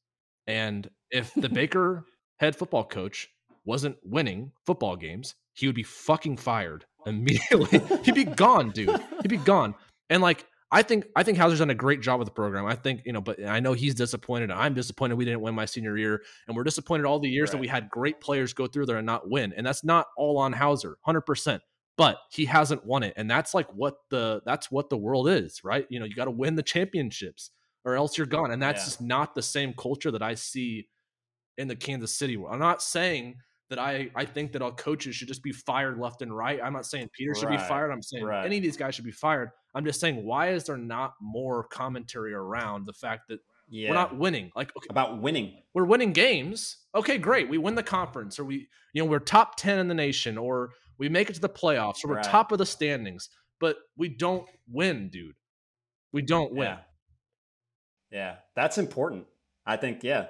And 0.48 0.90
if 1.12 1.34
the 1.34 1.50
Baker 1.62 2.06
head 2.40 2.56
football 2.56 2.84
coach 2.84 3.28
wasn't 3.66 3.98
winning 4.04 4.52
football 4.66 4.96
games, 4.96 5.36
he 5.54 5.68
would 5.68 5.76
be 5.76 5.84
fucking 5.84 6.38
fired 6.38 6.86
immediately. 7.06 7.82
He'd 8.04 8.16
be 8.16 8.24
gone, 8.26 8.72
dude. 8.72 9.00
He'd 9.22 9.28
be 9.30 9.38
gone. 9.38 9.76
And 10.10 10.22
like 10.22 10.46
I 10.72 10.82
think 10.82 11.06
I 11.16 11.24
think 11.24 11.38
Hauser's 11.38 11.60
done 11.60 11.70
a 11.70 11.76
great 11.76 12.02
job 12.02 12.20
with 12.20 12.28
the 12.28 12.34
program. 12.34 12.66
I 12.66 12.76
think 12.76 13.02
you 13.06 13.14
know, 13.14 13.22
but 13.22 13.44
I 13.46 13.60
know 13.60 13.74
he's 13.74 13.96
disappointed. 13.96 14.52
I'm 14.52 14.74
disappointed 14.74 15.16
we 15.16 15.24
didn't 15.26 15.42
win 15.42 15.56
my 15.56 15.66
senior 15.66 15.98
year, 15.98 16.22
and 16.48 16.56
we're 16.56 16.64
disappointed 16.64 17.06
all 17.06 17.20
the 17.20 17.30
years 17.30 17.52
that 17.52 17.58
we 17.58 17.68
had 17.68 17.90
great 17.90 18.20
players 18.20 18.54
go 18.54 18.68
through 18.68 18.88
there 18.88 18.98
and 18.98 19.06
not 19.06 19.30
win. 19.30 19.54
And 19.56 19.66
that's 19.66 19.84
not 19.84 20.08
all 20.18 20.38
on 20.38 20.54
Hauser, 20.54 20.98
hundred 21.02 21.22
percent. 21.22 21.62
But 21.98 22.18
he 22.30 22.44
hasn't 22.46 22.86
won 22.86 23.04
it, 23.04 23.14
and 23.16 23.32
that's 23.32 23.54
like 23.54 23.72
what 23.74 23.96
the 24.10 24.42
that's 24.46 24.70
what 24.70 24.90
the 24.90 24.98
world 24.98 25.30
is, 25.30 25.64
right? 25.64 25.86
You 25.90 26.00
know, 26.00 26.06
you 26.06 26.14
got 26.16 26.26
to 26.26 26.32
win 26.32 26.56
the 26.56 26.64
championships, 26.64 27.52
or 27.86 27.96
else 27.96 28.18
you're 28.18 28.28
gone. 28.28 28.52
And 28.52 28.62
that's 28.62 28.82
Yeah. 28.82 28.86
just 28.86 29.02
not 29.02 29.34
the 29.34 29.42
same 29.44 29.74
culture 29.74 30.12
that 30.12 30.22
I 30.24 30.34
see 30.36 30.90
in 31.58 31.70
the 31.70 31.76
Kansas 31.76 32.18
City. 32.18 32.36
world. 32.36 32.54
I'm 32.54 32.60
not 32.60 32.82
saying 32.82 33.36
that 33.70 33.80
I 33.80 34.10
I 34.16 34.26
think 34.26 34.52
that 34.54 34.62
all 34.62 34.72
coaches 34.72 35.16
should 35.16 35.28
just 35.28 35.44
be 35.44 35.52
fired 35.52 36.00
left 36.00 36.22
and 36.22 36.36
right. 36.36 36.60
I'm 36.64 36.74
not 36.74 36.86
saying 36.86 37.10
Peter 37.14 37.34
should 37.36 37.50
be 37.50 37.58
fired. 37.58 37.92
I'm 37.92 38.02
saying 38.02 38.24
right. 38.26 38.46
any 38.46 38.58
of 38.58 38.64
these 38.64 38.78
guys 38.78 38.96
should 38.96 39.06
be 39.06 39.12
fired. 39.12 39.50
I'm 39.74 39.84
just 39.86 40.00
saying 40.00 40.24
why 40.26 40.50
is 40.50 40.66
there 40.66 40.78
not 40.78 41.14
more 41.22 41.64
commentary 41.66 42.34
around 42.34 42.86
the 42.86 42.94
fact 42.94 43.28
that 43.30 43.40
Yeah. 43.70 43.90
we're 43.90 43.96
not 43.96 44.18
winning? 44.18 44.52
Like 44.56 44.72
okay, 44.78 44.88
about 44.90 45.22
winning. 45.22 45.62
we're 45.74 45.86
winning 45.86 46.14
games. 46.14 46.78
Okay, 46.94 47.18
great. 47.18 47.50
We 47.50 47.58
win 47.58 47.76
the 47.76 47.84
conference 47.84 48.38
or 48.40 48.46
we 48.46 48.68
you 48.94 49.02
know 49.04 49.06
we're 49.06 49.20
top 49.20 49.56
10 49.58 49.80
in 49.80 49.88
the 49.88 49.96
nation 49.96 50.38
or 50.38 50.72
we 50.98 51.10
make 51.10 51.30
it 51.30 51.34
to 51.34 51.42
the 51.42 51.50
playoffs 51.50 52.06
or 52.06 52.10
we're 52.10 52.16
Right. 52.18 52.24
top 52.24 52.52
of 52.52 52.58
the 52.58 52.66
standings, 52.66 53.30
but 53.60 53.78
we 53.98 54.10
don't 54.10 54.48
win, 54.72 55.10
dude. 55.10 55.36
We 56.14 56.22
don't 56.22 56.54
win. 56.54 56.68
Yeah. 56.68 56.78
Yeah. 58.12 58.36
That's 58.56 58.78
important. 58.78 59.26
I 59.66 59.76
think, 59.78 60.04
yeah. 60.04 60.28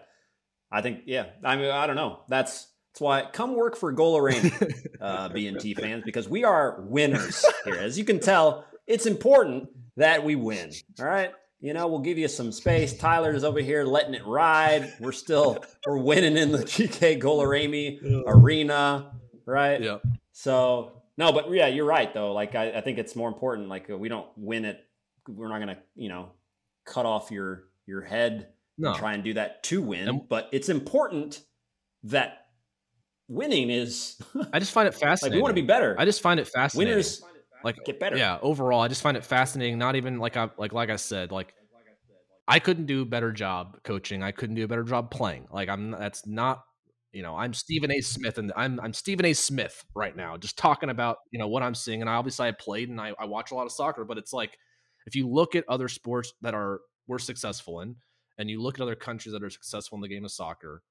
I 0.72 0.82
think, 0.82 1.02
yeah. 1.06 1.28
I 1.44 1.56
mean, 1.58 1.70
I 1.70 1.86
don't 1.86 1.96
know. 1.96 2.22
That's 2.30 2.68
that's 2.96 3.02
why 3.02 3.28
come 3.34 3.56
work 3.58 3.76
for 3.76 3.92
Gola 3.92 4.22
Rain, 4.22 4.54
uh, 5.02 5.28
B&T 5.28 5.74
fans, 5.74 6.04
because 6.06 6.30
we 6.30 6.46
are 6.46 6.80
winners 6.88 7.46
here. 7.66 7.76
As 7.76 7.98
you 8.00 8.06
can 8.06 8.22
tell, 8.22 8.64
it's 8.88 9.06
important 9.06 9.68
that 9.98 10.24
we 10.24 10.36
win. 10.36 10.72
All 11.02 11.06
right. 11.06 11.34
You 11.60 11.74
know, 11.74 11.88
we'll 11.88 12.00
give 12.00 12.18
you 12.18 12.30
some 12.30 12.54
space. 12.54 12.98
Tyler's 12.98 13.44
over 13.44 13.60
here 13.60 13.84
letting 13.84 14.14
it 14.14 14.26
ride. 14.26 14.94
We're 15.02 15.12
still 15.12 15.62
we're 15.86 15.98
winning 15.98 16.38
in 16.38 16.54
the 16.54 16.60
GK 16.60 17.22
Golarami 17.22 18.00
arena, 18.28 19.12
right? 19.46 19.82
Yeah. 19.82 19.98
So 20.32 21.02
no, 21.18 21.34
but 21.34 21.52
yeah, 21.52 21.68
you're 21.68 21.84
right 21.86 22.14
though. 22.14 22.32
Like 22.32 22.56
I, 22.56 22.72
I 22.72 22.82
think 22.82 22.98
it's 22.98 23.14
more 23.14 23.28
important. 23.28 23.68
Like 23.68 23.90
we 23.90 24.08
don't 24.08 24.28
win 24.38 24.64
it. 24.64 24.86
We're 25.28 25.50
not 25.50 25.60
gonna, 25.60 25.80
you 25.96 26.08
know, 26.08 26.30
cut 26.86 27.06
off 27.06 27.30
your 27.30 27.66
your 27.88 28.04
head 28.04 28.48
No. 28.78 28.92
and 28.92 28.98
try 28.98 29.14
and 29.16 29.24
do 29.24 29.34
that 29.34 29.64
to 29.64 29.82
win. 29.82 30.08
And- 30.08 30.30
but 30.30 30.48
it's 30.54 30.70
important 30.70 31.42
that 32.04 32.45
winning 33.28 33.70
is 33.70 34.18
I 34.54 34.60
just 34.60 34.72
find 34.72 34.88
it 34.88 34.94
like 34.94 35.02
fascinating. 35.02 35.38
we 35.38 35.42
want 35.42 35.56
to 35.56 35.62
be 35.62 35.66
better. 35.66 35.96
I 35.98 36.06
just 36.06 36.22
find 36.22 36.40
it 36.40 36.48
fascinating. 36.48 36.92
Winners 36.92 37.22
like 37.64 37.84
get 37.86 38.00
better. 38.00 38.18
Yeah, 38.18 38.38
overall, 38.42 38.82
I 38.82 38.88
just 38.88 39.02
find 39.02 39.18
it 39.18 39.24
fascinating. 39.24 39.78
Not 39.78 39.96
even 39.96 40.20
like 40.20 40.38
I 40.38 40.50
like 40.58 40.74
like 40.74 40.90
I 40.90 40.98
said, 40.98 41.32
like 41.32 41.54
I 42.48 42.60
couldn't 42.60 42.86
do 42.86 43.02
a 43.02 43.06
better 43.06 43.32
job 43.32 43.78
coaching. 43.84 44.22
I 44.22 44.32
couldn't 44.32 44.56
do 44.56 44.64
a 44.64 44.68
better 44.68 44.84
job 44.84 45.10
playing. 45.10 45.48
Like 45.52 45.70
I'm 45.70 45.92
that's 45.92 46.28
not 46.28 46.64
you 47.12 47.24
know 47.24 47.36
I'm 47.36 47.54
Stephen 47.54 47.92
A. 47.92 48.02
Smith 48.02 48.38
and 48.38 48.52
I'm 48.56 48.80
I'm 48.80 48.94
Stephen 48.94 49.26
A. 49.26 49.34
Smith 49.34 49.84
right 49.96 50.16
now, 50.16 50.38
just 50.38 50.58
talking 50.58 50.90
about 50.90 51.18
you 51.32 51.40
know 51.40 51.48
what 51.48 51.64
I'm 51.64 51.76
seeing. 51.76 52.02
And 52.02 52.10
I 52.10 52.14
obviously 52.16 52.48
I 52.48 52.52
played 52.52 52.90
and 52.90 53.02
I, 53.02 53.14
I 53.18 53.26
watch 53.26 53.52
a 53.52 53.56
lot 53.56 53.66
of 53.66 53.72
soccer, 53.72 54.06
but 54.06 54.18
it's 54.18 54.34
like 54.34 54.58
if 55.08 55.16
you 55.16 55.28
look 55.28 55.56
at 55.56 55.66
other 55.68 55.88
sports 55.88 56.34
that 56.42 56.54
are 56.54 56.82
we're 57.08 57.20
successful 57.20 57.82
in, 57.82 57.96
and 58.38 58.50
you 58.50 58.62
look 58.62 58.76
at 58.76 58.82
other 58.82 58.96
countries 58.96 59.34
that 59.34 59.44
are 59.44 59.50
successful 59.50 59.96
in 59.96 60.02
the 60.02 60.08
game 60.08 60.26
of 60.26 60.32
soccer, 60.32 60.84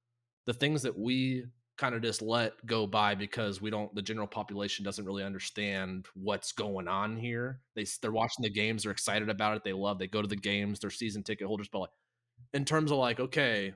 the 0.46 0.54
things 0.54 0.82
that 0.82 0.98
we 0.98 1.44
kind 1.76 1.94
of 1.94 2.02
just 2.02 2.22
let 2.22 2.52
go 2.66 2.86
by 2.86 3.14
because 3.14 3.60
we 3.60 3.68
don't 3.70 3.92
the 3.94 4.02
general 4.02 4.26
population 4.26 4.84
doesn't 4.84 5.04
really 5.04 5.24
understand 5.24 6.06
what's 6.14 6.52
going 6.52 6.86
on 6.86 7.16
here 7.16 7.58
they 7.74 7.84
they're 8.00 8.12
watching 8.12 8.42
the 8.42 8.50
games 8.50 8.82
they're 8.84 8.92
excited 8.92 9.28
about 9.28 9.56
it 9.56 9.64
they 9.64 9.72
love 9.72 9.98
they 9.98 10.06
go 10.06 10.22
to 10.22 10.28
the 10.28 10.36
games 10.36 10.78
they're 10.78 10.90
season 10.90 11.22
ticket 11.22 11.46
holders 11.46 11.68
but 11.72 11.80
like 11.80 11.90
in 12.52 12.64
terms 12.64 12.92
of 12.92 12.98
like 12.98 13.18
okay 13.18 13.74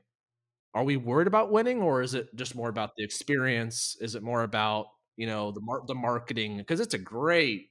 are 0.75 0.85
we 0.85 0.97
worried 0.97 1.27
about 1.27 1.51
winning 1.51 1.83
or 1.83 2.01
is 2.03 2.15
it 2.15 2.29
just 2.37 2.55
more 2.55 2.69
about 2.69 2.91
the 2.97 3.03
experience 3.05 3.97
is 4.01 4.15
it 4.15 4.23
more 4.23 4.43
about 4.43 4.87
you 5.17 5.27
know 5.27 5.51
the 5.51 5.61
mar- 5.61 5.83
the 5.89 5.95
marketing 5.95 6.57
because 6.59 6.79
it's 6.79 6.95
a 6.95 6.99
great 6.99 7.71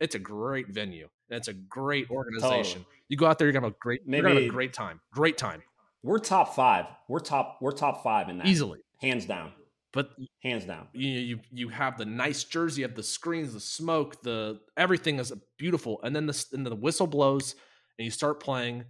it's 0.00 0.14
a 0.16 0.18
great 0.18 0.68
venue 0.68 1.08
and 1.30 1.36
it's 1.36 1.48
a 1.48 1.52
great 1.54 2.10
organization 2.10 2.80
Totally. 2.80 2.86
you 3.08 3.16
go 3.16 3.26
out 3.26 3.38
there 3.38 3.46
you're 3.46 3.52
gonna 3.52 3.66
have 3.66 3.74
a 3.74 3.78
great 3.80 4.00
you're 4.04 4.20
gonna 4.22 4.28
have 4.34 4.36
a 4.38 4.40
Maybe- 4.40 4.50
great 4.50 4.72
time 4.72 5.00
great 5.12 5.38
time 5.38 5.62
We're 6.02 6.18
top 6.18 6.54
five. 6.56 6.86
We're 7.08 7.20
top. 7.20 7.58
We're 7.60 7.72
top 7.72 8.02
five 8.02 8.30
in 8.30 8.38
that. 8.38 8.46
easily 8.46 8.80
hands 9.00 9.26
down. 9.26 9.52
but 9.92 10.10
Hands 10.42 10.64
down. 10.64 10.88
you 10.92 11.08
you 11.08 11.40
you 11.52 11.68
have 11.68 11.98
the 11.98 12.04
nice 12.04 12.44
jersey, 12.44 12.82
you 12.82 12.86
have 12.86 12.96
the 12.96 13.02
screens, 13.02 13.52
the 13.52 13.60
smoke, 13.60 14.22
the 14.22 14.60
everything 14.76 15.18
is 15.18 15.32
beautiful, 15.58 16.00
and 16.02 16.14
then 16.14 16.26
the 16.26 16.44
and 16.52 16.64
the 16.66 16.74
whistle 16.74 17.06
blows, 17.06 17.54
and 17.98 18.04
you 18.04 18.10
start 18.10 18.40
playing, 18.42 18.84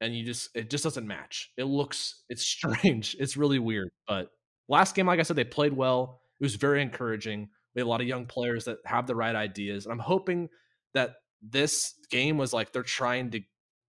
and 0.00 0.16
you 0.16 0.24
just 0.24 0.50
it 0.54 0.70
just 0.70 0.84
doesn't 0.84 1.06
match. 1.06 1.50
It 1.56 1.64
looks 1.64 2.22
it's 2.28 2.46
strange, 2.46 3.16
it's 3.18 3.36
really 3.36 3.58
weird. 3.58 3.90
But 4.06 4.30
last 4.68 4.94
game, 4.94 5.06
like 5.06 5.20
I 5.20 5.22
said, 5.22 5.36
they 5.36 5.44
played 5.44 5.72
well. 5.72 6.20
It 6.40 6.44
was 6.44 6.54
very 6.56 6.82
encouraging. 6.82 7.48
We 7.74 7.80
have 7.80 7.86
a 7.86 7.90
lot 7.90 8.00
of 8.00 8.06
young 8.06 8.26
players 8.26 8.64
that 8.66 8.78
have 8.86 9.06
the 9.06 9.16
right 9.16 9.34
ideas, 9.34 9.86
and 9.86 9.92
I'm 9.92 9.98
hoping 9.98 10.48
that 10.94 11.16
this 11.42 11.94
game 12.10 12.38
was 12.38 12.52
like 12.52 12.72
they're 12.72 12.82
trying 12.82 13.30
to 13.32 13.40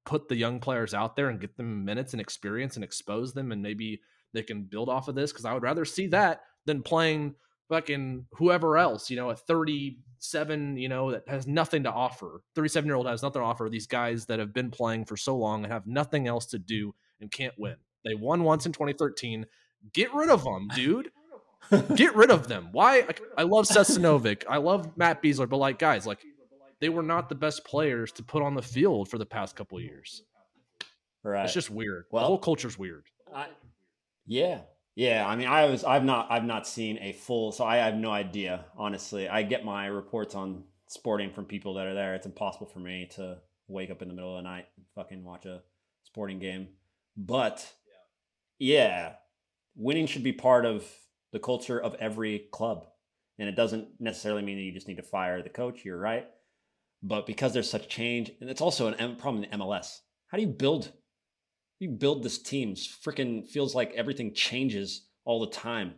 put 0.06 0.28
the 0.28 0.36
young 0.36 0.60
players 0.60 0.94
out 0.94 1.16
there 1.16 1.30
and 1.30 1.40
get 1.40 1.56
them 1.58 1.86
minutes 1.86 2.14
and 2.14 2.22
experience 2.22 2.76
and 2.76 2.84
expose 2.84 3.34
them, 3.34 3.52
and 3.52 3.62
maybe 3.62 4.02
they 4.36 4.44
can 4.44 4.64
build 4.64 4.90
off 4.90 5.08
of 5.08 5.16
this 5.16 5.32
because 5.32 5.46
I 5.46 5.54
would 5.54 5.64
rather 5.64 5.86
see 5.86 6.08
that 6.08 6.42
than 6.66 6.82
playing 6.82 7.36
fucking 7.70 8.26
whoever 8.34 8.78
else, 8.78 9.10
you 9.10 9.16
know, 9.16 9.30
a 9.32 9.36
37, 9.36 10.78
you 10.78 10.90
know, 10.90 11.12
that 11.12 11.28
has 11.28 11.48
nothing 11.48 11.84
to 11.84 11.92
offer. 11.92 12.42
37 12.56 12.86
year 12.88 12.96
old 12.96 13.08
has 13.08 13.24
nothing 13.24 13.42
to 13.42 13.46
offer. 13.46 13.70
These 13.70 13.88
guys 13.88 14.26
that 14.28 14.40
have 14.40 14.54
been 14.54 14.72
playing 14.72 15.06
for 15.06 15.18
so 15.18 15.36
long 15.36 15.64
and 15.64 15.74
have 15.74 15.88
nothing 15.88 16.28
else 16.28 16.46
to 16.48 16.60
do 16.60 16.94
and 17.20 17.32
can't 17.32 17.54
win. 17.58 17.76
They 18.04 18.16
won 18.16 18.44
once 18.44 18.66
in 18.66 18.72
2013. 18.72 19.46
Get 19.94 20.14
rid 20.14 20.30
of 20.30 20.44
them, 20.44 20.68
dude. 20.76 21.10
Get 21.96 22.16
rid 22.16 22.30
of 22.30 22.48
them. 22.48 22.70
Why? 22.72 23.08
I 23.38 23.44
love 23.44 23.66
Seth 23.66 23.88
Sinovic. 23.88 24.44
I 24.48 24.58
love 24.58 24.96
Matt 24.98 25.24
Besler, 25.24 25.50
but 25.50 25.58
like, 25.58 25.80
guys, 25.80 26.06
like, 26.06 26.20
they 26.80 26.90
were 26.90 27.04
not 27.04 27.30
the 27.30 27.36
best 27.36 27.66
players 27.66 28.12
to 28.14 28.24
put 28.24 28.44
on 28.44 28.54
the 28.54 28.62
field 28.62 29.10
for 29.10 29.18
the 29.18 29.26
past 29.26 29.56
couple 29.56 29.78
of 29.78 29.84
years. 29.84 30.22
Right. 31.24 31.46
It's 31.46 31.54
just 31.54 31.72
weird. 31.72 32.06
Well- 32.12 32.24
the 32.24 32.28
whole 32.28 32.38
culture's 32.38 32.78
weird. 32.78 33.06
I, 33.34 33.48
yeah, 34.26 34.62
yeah. 34.96 35.28
I 35.28 35.36
mean, 35.36 35.48
I 35.48 35.66
was, 35.66 35.84
I've 35.84 36.04
not, 36.04 36.28
I've 36.30 36.46
not 36.46 36.68
seen 36.68 36.98
a 37.00 37.14
full, 37.14 37.52
so 37.52 37.64
I 37.64 37.78
have 37.78 37.96
no 37.96 38.12
idea. 38.12 38.66
Honestly, 38.78 39.28
I 39.28 39.44
get 39.44 39.66
my 39.66 39.88
reports 39.88 40.36
on 40.36 40.64
sporting 40.88 41.32
from 41.32 41.46
people 41.46 41.74
that 41.76 41.88
are 41.88 41.94
there. 41.94 42.16
It's 42.16 42.26
impossible 42.26 42.68
for 42.68 42.80
me 42.80 43.10
to 43.16 43.38
wake 43.68 43.92
up 43.92 44.02
in 44.02 44.08
the 44.08 44.14
middle 44.14 44.38
of 44.38 44.44
the 44.44 44.50
night 44.50 44.66
and 44.78 44.86
fucking 44.96 45.24
watch 45.24 45.46
a 45.46 45.62
sporting 46.04 46.40
game. 46.40 46.70
But 47.18 47.66
yeah, 48.60 49.14
winning 49.76 50.08
should 50.08 50.24
be 50.24 50.34
part 50.34 50.66
of 50.66 50.86
the 51.32 51.40
culture 51.40 51.82
of 51.82 51.96
every 51.96 52.48
club, 52.52 52.88
and 53.38 53.50
it 53.50 53.56
doesn't 53.56 53.88
necessarily 54.00 54.42
mean 54.42 54.58
that 54.58 54.64
you 54.64 54.72
just 54.72 54.88
need 54.88 54.98
to 54.98 55.04
fire 55.04 55.42
the 55.42 55.50
coach. 55.50 55.84
You're 55.84 55.98
right, 55.98 56.28
but 57.04 57.26
because 57.26 57.54
there's 57.54 57.70
such 57.70 57.90
change, 57.90 58.32
and 58.40 58.50
it's 58.50 58.62
also 58.62 58.88
an 58.88 58.96
M- 58.96 59.18
problem 59.18 59.44
in 59.44 59.60
MLS. 59.60 60.00
How 60.28 60.38
do 60.38 60.44
you 60.44 60.50
build 60.50 60.92
you 61.80 61.90
build 61.90 62.24
this 62.24 62.38
team 62.42 62.74
freaking 62.76 63.48
feels 63.48 63.76
like 63.76 63.92
everything 63.96 64.34
changes 64.34 65.08
all 65.26 65.40
the 65.40 65.52
time 65.52 65.94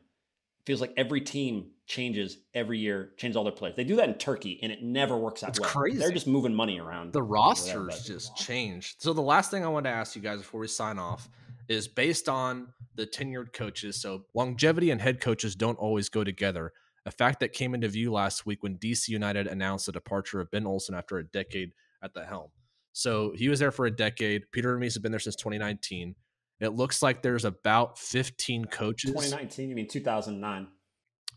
feels 0.66 0.82
like 0.82 0.94
every 0.98 1.22
team 1.22 1.70
changes 1.86 2.38
every 2.54 2.78
year 2.80 3.12
changes 3.18 3.38
all 3.38 3.44
their 3.44 3.54
players 3.54 3.76
they 3.78 3.84
do 3.84 3.96
that 3.96 4.10
in 4.10 4.16
turkey 4.16 4.60
and 4.62 4.72
it 4.72 4.84
never 4.84 5.16
works 5.18 5.44
out 5.44 5.50
It's 5.52 5.60
well 5.60 5.70
crazy. 5.70 5.98
they're 5.98 6.12
just 6.12 6.28
moving 6.28 6.54
money 6.54 6.80
around 6.80 7.14
the 7.14 7.22
rosters 7.24 8.04
just 8.04 8.36
change. 8.36 8.96
So 9.00 9.14
the 9.14 9.22
last 9.22 9.50
thing 9.52 9.64
I 9.64 9.70
want 9.70 9.86
to 9.86 9.90
ask 9.90 10.16
you 10.16 10.22
guys 10.22 10.40
before 10.40 10.60
we 10.60 10.68
sign 10.68 11.00
off 11.00 11.30
is 11.70 11.88
based 11.88 12.28
on 12.30 12.70
the 12.96 13.06
tenured 13.06 13.54
coaches. 13.54 14.02
So 14.02 14.24
longevity 14.34 14.90
and 14.92 15.02
head 15.02 15.20
coaches 15.22 15.56
don't 15.56 15.78
always 15.78 16.10
go 16.10 16.24
together. 16.24 16.74
A 17.06 17.12
fact 17.12 17.40
that 17.40 17.54
came 17.54 17.74
into 17.74 17.88
view 17.88 18.12
last 18.12 18.46
week 18.46 18.64
when 18.64 18.78
DC 18.78 19.08
United 19.10 19.48
announced 19.48 19.86
the 19.86 19.92
departure 19.94 20.40
of 20.42 20.52
Ben 20.52 20.66
Olsen 20.66 20.96
after 20.96 21.18
a 21.18 21.26
decade 21.26 21.72
at 22.02 22.14
the 22.14 22.26
helm. 22.26 22.50
So 22.98 23.32
he 23.36 23.48
was 23.48 23.60
there 23.60 23.72
for 23.72 23.86
a 23.86 23.96
decade. 23.96 24.52
Peter 24.52 24.74
Vermes 24.74 24.96
has 24.96 25.02
been 25.04 25.12
there 25.12 25.20
since 25.20 25.36
2019. 25.36 26.16
It 26.60 26.70
looks 26.70 27.04
like 27.04 27.22
there's 27.22 27.46
about 27.46 28.00
15 28.00 28.66
coaches. 28.66 29.12
2019 29.12 29.70
you 29.70 29.76
mean 29.76 29.88
2009 29.88 30.68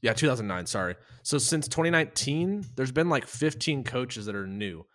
Yeah, 0.00 0.14
2009. 0.14 0.64
Sorry. 0.64 0.94
So 1.22 1.36
since 1.36 1.68
2019, 1.68 2.64
there's 2.76 2.92
been 2.92 3.11
like 3.11 3.26
15 3.26 3.84
coaches 3.84 4.24
that 4.24 4.34
are 4.34 4.46
new. 4.46 4.86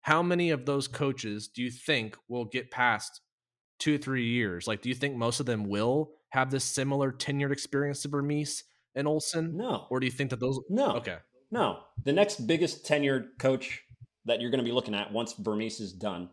How 0.00 0.22
many 0.22 0.48
of 0.48 0.64
those 0.64 0.88
coaches 0.88 1.48
do 1.48 1.62
you 1.62 1.70
think 1.70 2.16
will 2.26 2.46
get 2.46 2.70
past 2.70 3.20
two, 3.78 3.98
three 3.98 4.24
years? 4.26 4.66
Like, 4.66 4.80
do 4.80 4.88
you 4.88 4.94
think 4.94 5.16
most 5.16 5.40
of 5.40 5.46
them 5.46 5.64
will 5.64 6.12
have 6.30 6.50
this 6.50 6.64
similar 6.64 7.12
tenured 7.12 7.52
experience 7.52 8.00
to 8.02 8.08
Vermes 8.08 8.64
and 8.94 9.06
Olsen? 9.06 9.58
no 9.58 9.86
Or 9.90 10.00
do 10.00 10.06
you 10.06 10.12
think 10.12 10.30
that 10.30 10.40
those? 10.40 10.58
no 10.70 10.96
Okay. 10.96 11.18
no 11.50 11.80
the 12.02 12.14
next 12.14 12.46
biggest 12.46 12.86
tenured 12.86 13.24
coach 13.38 13.82
that 14.26 14.40
you're 14.40 14.50
going 14.50 14.58
to 14.58 14.64
be 14.64 14.72
looking 14.72 14.94
at 14.94 15.12
once 15.12 15.34
Vermes 15.34 15.80
is 15.80 15.92
done 15.92 16.28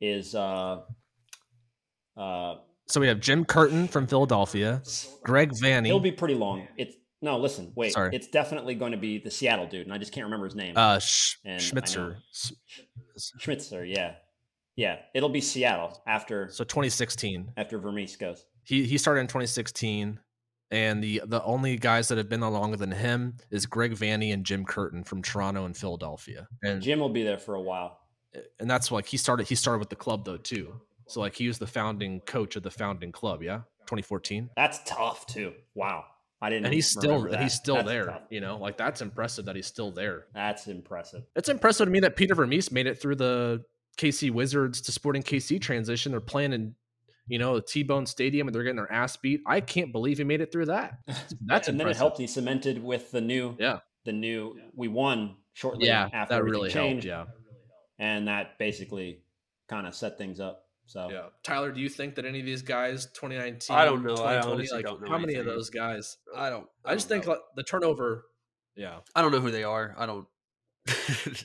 is 0.00 0.34
uh 0.34 0.80
uh 2.16 2.54
So 2.86 3.00
we 3.00 3.06
have 3.08 3.20
Jim 3.20 3.44
Curtin 3.44 3.88
from 3.88 4.06
Philadelphia, 4.06 4.82
Greg 5.22 5.50
Vanney. 5.52 5.88
It'll 5.88 6.00
be 6.00 6.12
pretty 6.12 6.34
long 6.34 6.66
it's 6.76 6.96
no 7.20 7.38
listen 7.38 7.72
wait 7.76 7.92
Sorry. 7.92 8.14
it's 8.14 8.26
definitely 8.26 8.74
going 8.74 8.92
to 8.92 8.98
be 8.98 9.18
the 9.18 9.30
seattle 9.30 9.66
dude 9.68 9.86
and 9.86 9.94
i 9.94 9.98
just 9.98 10.10
can't 10.12 10.24
remember 10.24 10.46
his 10.46 10.56
name 10.56 10.76
uh, 10.76 10.98
I 10.98 10.98
Schmetzer. 10.98 12.16
Schmetzer, 13.38 13.88
yeah. 13.88 14.14
Yeah, 14.74 14.96
it'll 15.14 15.28
be 15.28 15.40
Seattle 15.42 16.02
after 16.06 16.48
So 16.50 16.64
2016. 16.64 17.52
after 17.58 17.78
Vermes 17.78 18.16
goes. 18.16 18.46
He 18.64 18.84
he 18.86 18.96
started 18.96 19.20
in 19.20 19.26
2016, 19.26 20.18
and 20.72 21.04
the 21.04 21.22
the 21.26 21.42
only 21.44 21.76
guys 21.76 22.08
that 22.08 22.18
have 22.18 22.28
been 22.28 22.40
there 22.40 22.50
longer 22.50 22.76
than 22.76 22.90
him 22.90 23.36
is 23.50 23.66
Greg 23.66 23.92
Vanney 23.92 24.32
and 24.32 24.44
Jim 24.44 24.64
Curtin 24.64 25.04
from 25.04 25.22
Toronto 25.22 25.64
and 25.66 25.76
Philadelphia. 25.76 26.48
And 26.64 26.82
Jim 26.82 26.98
will 26.98 27.08
be 27.10 27.22
there 27.22 27.38
for 27.38 27.54
a 27.54 27.60
while. 27.60 28.00
and 28.58 28.68
that's 28.68 28.90
like 28.90 29.06
he 29.06 29.16
started 29.16 29.46
he 29.46 29.54
started 29.54 29.78
with 29.78 29.90
the 29.90 29.96
club 29.96 30.24
though 30.24 30.38
too. 30.38 30.80
So 31.06 31.20
like 31.20 31.34
he 31.36 31.46
was 31.46 31.58
the 31.58 31.66
founding 31.66 32.20
coach 32.20 32.56
of 32.56 32.62
the 32.62 32.70
founding 32.70 33.12
club, 33.12 33.42
yeah, 33.42 33.58
2014. 33.86 34.50
That's 34.56 34.80
tough 34.86 35.26
too. 35.26 35.52
Wow, 35.74 36.06
I 36.40 36.48
didn't. 36.48 36.64
And 36.64 36.74
he's 36.74 36.88
still 36.88 37.26
and 37.26 37.42
he's 37.42 37.52
still 37.54 37.76
That's 37.76 37.88
there, 37.88 38.06
tough. 38.06 38.22
you 38.30 38.40
know. 38.40 38.56
Like 38.56 38.78
that's 38.78 39.02
impressive 39.02 39.44
that 39.44 39.54
he's 39.56 39.66
still 39.66 39.90
there. 39.90 40.26
That's 40.34 40.66
impressive. 40.68 41.24
It's 41.36 41.50
impressive 41.50 41.86
to 41.86 41.90
me 41.90 42.00
that 42.00 42.16
Peter 42.16 42.34
Vermes 42.34 42.72
made 42.72 42.86
it 42.86 42.98
through 42.98 43.16
the 43.16 43.64
KC 43.98 44.30
Wizards 44.30 44.80
to 44.82 44.92
Sporting 44.92 45.22
KC 45.22 45.60
transition. 45.60 46.12
They're 46.12 46.20
playing 46.20 46.54
in, 46.54 46.74
you 47.32 47.38
know, 47.38 47.54
the 47.54 47.62
T-Bone 47.62 48.04
Stadium 48.04 48.46
and 48.46 48.54
they're 48.54 48.62
getting 48.62 48.76
their 48.76 48.92
ass 48.92 49.16
beat. 49.16 49.40
I 49.46 49.62
can't 49.62 49.90
believe 49.90 50.18
he 50.18 50.24
made 50.24 50.42
it 50.42 50.52
through 50.52 50.66
that. 50.66 50.98
That's 51.46 51.66
and 51.66 51.80
then 51.80 51.88
it 51.88 51.96
helped. 51.96 52.18
He 52.18 52.26
cemented 52.26 52.84
with 52.84 53.10
the 53.10 53.22
new. 53.22 53.56
Yeah. 53.58 53.78
The 54.04 54.12
new. 54.12 54.60
We 54.74 54.88
won 54.88 55.36
shortly 55.54 55.86
Yeah, 55.86 56.10
after 56.12 56.34
that 56.34 56.40
everything 56.40 56.60
really 56.60 56.70
changed, 56.70 57.06
helped. 57.06 57.30
Yeah, 57.98 58.06
and 58.06 58.28
that 58.28 58.58
basically 58.58 59.22
kind 59.66 59.86
of 59.86 59.94
set 59.94 60.18
things 60.18 60.40
up. 60.40 60.66
So 60.84 61.08
yeah. 61.10 61.28
Tyler, 61.42 61.72
do 61.72 61.80
you 61.80 61.88
think 61.88 62.16
that 62.16 62.26
any 62.26 62.40
of 62.40 62.44
these 62.44 62.60
guys, 62.60 63.06
2019, 63.14 63.74
I 63.74 63.86
don't 63.86 64.02
know. 64.04 64.12
I 64.12 64.36
2020, 64.42 64.52
honestly 64.52 64.76
like, 64.76 64.84
don't 64.84 65.00
know 65.00 65.10
how 65.10 65.18
many 65.18 65.36
of 65.36 65.46
those 65.46 65.70
guys? 65.70 66.18
I 66.36 66.50
don't. 66.50 66.66
I, 66.84 66.92
just 66.92 67.08
think 67.08 67.26
like, 67.26 67.38
the 67.56 67.62
turnover. 67.62 68.26
Yeah, 68.76 68.98
I 69.14 69.22
don't 69.22 69.32
know 69.32 69.40
who 69.40 69.50
they 69.50 69.64
are. 69.64 69.94
I 69.96 70.04
don't. 70.04 70.26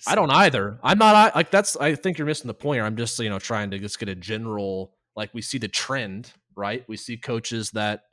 I 0.06 0.16
don't 0.16 0.32
either. 0.32 0.80
I'm 0.84 0.98
not 0.98 1.16
I- 1.16 1.32
like 1.34 1.50
that's. 1.50 1.78
I 1.78 1.96
think 1.96 2.18
you're 2.18 2.28
missing 2.28 2.48
the 2.50 2.54
point. 2.54 2.76
Here. 2.80 2.84
I'm 2.84 2.98
just 2.98 3.18
you 3.20 3.30
know 3.30 3.40
trying 3.40 3.72
to 3.72 3.80
just 3.80 4.00
get 4.00 4.10
a 4.10 4.16
general 4.16 4.97
like 5.18 5.34
we 5.34 5.42
see 5.42 5.58
the 5.58 5.68
trend, 5.68 6.32
right? 6.56 6.86
We 6.88 6.96
see 6.96 7.18
coaches 7.18 7.72
that 7.72 8.04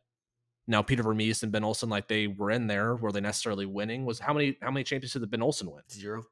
now 0.66 0.82
Peter 0.82 1.02
Vermes 1.04 1.42
and 1.44 1.52
Ben 1.52 1.62
Olsen 1.62 1.88
like 1.90 2.08
they 2.08 2.26
were 2.26 2.50
in 2.50 2.66
there. 2.66 2.96
Were 2.96 3.12
they 3.12 3.20
necessarily 3.20 3.66
winning? 3.66 4.04
Was 4.04 4.18
how 4.18 4.32
many 4.32 4.56
how 4.60 4.70
many 4.72 4.82
championships 4.82 5.20
did 5.20 5.30
Ben 5.30 5.42
Olsen 5.42 5.70
win? 5.70 5.82
Zero. 5.92 6.24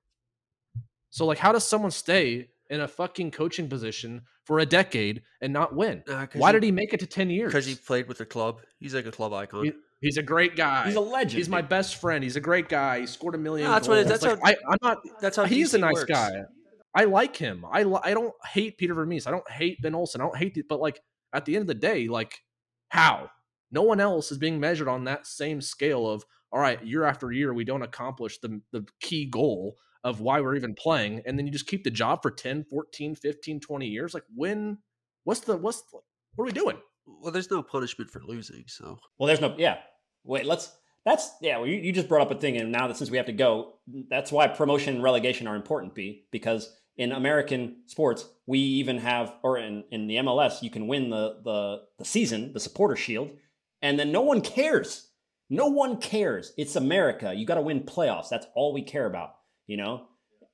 So 1.11 1.27
like, 1.27 1.39
how 1.39 1.53
does 1.53 1.67
someone 1.67 1.91
stay 1.91 2.49
in 2.71 2.81
a 2.81 2.89
fucking 2.89 3.31
coaching 3.33 3.69
position 3.69 4.23
for 4.47 4.61
a 4.61 4.67
decade 4.67 5.23
and 5.43 5.53
not 5.53 5.77
win? 5.77 6.03
Why 6.35 6.53
did 6.53 6.63
he 6.63 6.73
make 6.73 6.95
it 6.95 7.01
to 7.01 7.07
ten 7.07 7.29
years? 7.29 7.53
Because 7.53 7.67
he 7.67 7.75
played 7.75 8.09
with 8.09 8.19
the 8.19 8.25
club. 8.27 8.61
He's 8.81 8.95
like 8.95 9.07
a 9.07 9.13
club 9.13 9.33
icon. 9.33 9.65
He- 9.67 9.73
He's 10.01 10.17
a 10.17 10.23
great 10.23 10.57
guy. 10.57 10.87
he's 10.87 10.97
a 10.97 11.01
legend. 11.01 11.35
He's 11.39 11.49
my 11.49 11.63
best 11.63 12.01
friend. 12.01 12.25
He's 12.25 12.35
a 12.35 12.41
great 12.41 12.69
guy. 12.69 12.99
He 12.99 13.07
scored 13.07 13.37
a 13.37 13.39
million. 13.39 13.69
No, 13.69 13.75
that's 13.75 13.87
what 13.87 13.99
it- 13.99 14.09
that's 14.09 14.25
Like, 14.25 14.41
how- 14.41 14.49
I, 14.51 14.57
I'm 14.73 14.79
not. 14.83 14.99
That's 15.21 15.37
how 15.37 15.45
he's 15.45 15.75
a 15.75 15.79
nice 15.79 15.93
works. 15.95 16.11
guy. 16.11 16.33
I 16.95 17.05
like 17.05 17.37
him. 17.37 17.65
I 17.71 17.85
li- 17.85 18.01
I 18.03 18.13
don't 18.13 18.35
hate 18.47 18.79
Peter 18.79 18.95
Vermes. 18.95 19.27
I 19.27 19.31
don't 19.31 19.51
hate 19.51 19.81
Ben 19.83 19.95
Olsen. 19.95 20.21
I 20.21 20.25
don't 20.25 20.37
hate 20.37 20.55
the, 20.55 20.63
but 20.69 20.81
like 20.81 21.01
at 21.33 21.45
the 21.45 21.55
end 21.55 21.63
of 21.63 21.67
the 21.69 21.75
day, 21.75 22.09
like 22.09 22.41
how 22.89 23.31
no 23.71 23.83
one 23.83 24.01
else 24.01 24.31
is 24.31 24.39
being 24.39 24.61
measured 24.61 24.89
on 24.89 25.05
that 25.05 25.27
same 25.27 25.61
scale 25.61 26.07
of 26.09 26.25
all 26.53 26.61
right, 26.61 26.85
year 26.85 27.05
after 27.05 27.33
year 27.33 27.55
we 27.55 27.65
don't 27.65 27.83
accomplish 27.83 28.39
the 28.39 28.61
the 28.73 28.85
key 29.01 29.27
goal 29.27 29.77
of 30.05 30.21
why 30.21 30.41
we're 30.41 30.57
even 30.57 30.75
playing 30.75 31.23
and 31.25 31.39
then 31.39 31.47
you 31.47 31.53
just 31.53 31.69
keep 31.69 31.85
the 31.85 31.91
job 31.91 32.21
for 32.23 32.31
10, 32.31 32.65
14, 32.65 33.15
15, 33.15 33.61
20 33.61 33.87
years. 33.87 34.15
Like 34.15 34.25
when 34.35 34.79
what's 35.25 35.41
the 35.41 35.57
what's 35.57 35.83
the, 35.83 35.99
what 36.35 36.45
are 36.45 36.47
we 36.47 36.53
doing? 36.53 36.77
Well, 37.07 37.33
there's 37.33 37.51
no 37.51 37.63
punishment 37.63 38.11
for 38.11 38.23
losing, 38.27 38.65
so 38.67 38.99
Well, 39.19 39.27
there's 39.27 39.41
no. 39.41 39.55
Yeah. 39.59 39.79
Wait. 40.25 40.45
Let's. 40.47 40.73
That's 41.05 41.33
yeah. 41.41 41.59
Well, 41.59 41.67
you, 41.67 41.79
you 41.79 41.93
just 41.93 42.09
brought 42.09 42.23
up 42.23 42.31
a 42.31 42.39
thing, 42.41 42.57
and 42.59 42.71
now 42.71 42.87
that 42.87 42.97
since 42.97 43.11
we 43.11 43.17
have 43.17 43.27
to 43.27 43.33
go, 43.33 43.75
that's 44.09 44.31
why 44.31 44.47
promotion 44.47 44.95
and 44.95 45.03
relegation 45.03 45.49
are 45.49 45.57
important. 45.57 45.97
B 45.97 46.27
because 46.31 46.73
in 46.97 47.13
American 47.13 47.77
sports, 47.87 48.29
we 48.47 48.59
even 48.59 48.99
have, 48.99 49.35
or 49.43 49.59
in, 49.59 49.85
in 49.91 50.07
the 50.07 50.17
MLS, 50.17 50.63
you 50.63 50.71
can 50.71 50.87
win 50.87 51.11
the 51.11 51.41
the 51.45 51.83
the 51.99 52.05
season, 52.05 52.53
the 52.53 52.61
supporter 52.61 52.97
shield, 52.97 53.31
and 53.81 53.99
then 53.99 54.13
no 54.13 54.21
one 54.23 54.41
cares. 54.41 55.09
No 55.49 55.67
one 55.69 55.99
cares. 55.99 56.53
It's 56.57 56.77
America. 56.77 57.35
You 57.35 57.45
got 57.47 57.57
to 57.57 57.63
win 57.63 57.81
playoffs. 57.81 58.29
That's 58.31 58.47
all 58.55 58.73
we 58.73 58.83
care 58.83 59.07
about. 59.07 59.35
You 59.67 59.77
know, 59.77 60.07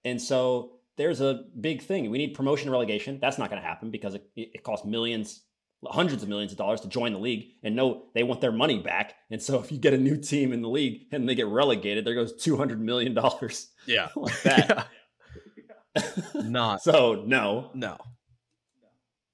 and 0.05 0.21
so 0.21 0.73
there's 0.97 1.21
a 1.21 1.45
big 1.61 1.83
thing. 1.83 2.11
We 2.11 2.19
need 2.19 2.35
promotion 2.35 2.67
and 2.69 2.73
relegation. 2.73 3.19
That's 3.21 3.39
not 3.39 3.51
going 3.51 3.63
to 3.63 3.67
happen 3.69 3.91
because 3.91 4.15
it, 4.15 4.29
it 4.37 4.63
costs 4.65 4.85
millions, 4.85 5.43
hundreds 5.85 6.23
of 6.25 6.29
millions 6.29 6.53
of 6.53 6.59
dollars 6.59 6.81
to 6.83 6.89
join 6.89 7.13
the 7.13 7.19
league. 7.21 7.47
And 7.63 7.75
no, 7.77 8.07
they 8.15 8.23
want 8.25 8.41
their 8.41 8.53
money 8.53 8.81
back. 8.81 9.15
And 9.31 9.41
so 9.41 9.61
if 9.61 9.71
you 9.73 9.79
get 9.79 9.95
a 9.95 9.99
new 9.99 10.17
team 10.17 10.53
in 10.53 10.61
the 10.63 10.69
league 10.69 11.03
and 11.13 11.29
they 11.29 11.35
get 11.37 11.47
relegated, 11.47 12.05
there 12.05 12.15
goes 12.15 12.35
two 12.35 12.57
hundred 12.57 12.81
million 12.81 13.15
dollars 13.15 13.71
Yeah. 13.87 14.09
like 14.17 14.43
that. 14.43 14.89
Not 16.35 16.83
so 16.83 17.25
no, 17.27 17.71
no. 17.75 17.97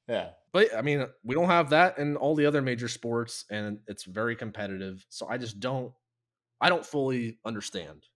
yeah, 0.09 0.31
But 0.53 0.77
I 0.77 0.83
mean, 0.83 1.07
we 1.23 1.35
don't 1.35 1.49
have 1.49 1.71
that 1.71 1.99
in 1.99 2.17
all 2.17 2.35
the 2.35 2.47
other 2.47 2.63
major 2.63 2.89
sports, 2.89 3.45
and 3.51 3.79
it's 3.87 4.05
very 4.05 4.37
competitive. 4.37 5.05
So 5.09 5.27
I 5.29 5.39
just 5.39 5.61
don't, 5.61 5.93
I 6.61 6.69
don't 6.69 6.85
fully 6.85 7.39
understand. 7.45 8.07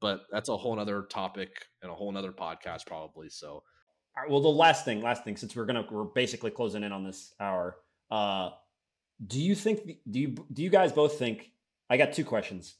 But 0.00 0.26
that's 0.30 0.48
a 0.48 0.56
whole 0.56 0.76
nother 0.76 1.02
topic 1.02 1.50
and 1.82 1.90
a 1.90 1.94
whole 1.94 2.12
nother 2.12 2.32
podcast, 2.32 2.86
probably. 2.86 3.28
So 3.30 3.48
All 3.48 3.62
right, 4.22 4.30
well, 4.30 4.40
the 4.40 4.48
last 4.48 4.84
thing, 4.84 5.02
last 5.02 5.24
thing, 5.24 5.36
since 5.36 5.56
we're 5.56 5.66
gonna 5.66 5.84
we're 5.90 6.04
basically 6.04 6.50
closing 6.52 6.84
in 6.84 6.92
on 6.92 7.02
this 7.04 7.34
hour. 7.40 7.76
Uh, 8.10 8.50
do 9.26 9.40
you 9.40 9.54
think? 9.56 9.80
Do 10.08 10.20
you 10.20 10.36
do 10.52 10.62
you 10.62 10.70
guys 10.70 10.92
both 10.92 11.18
think? 11.18 11.50
I 11.90 11.96
got 11.96 12.12
two 12.12 12.24
questions. 12.24 12.76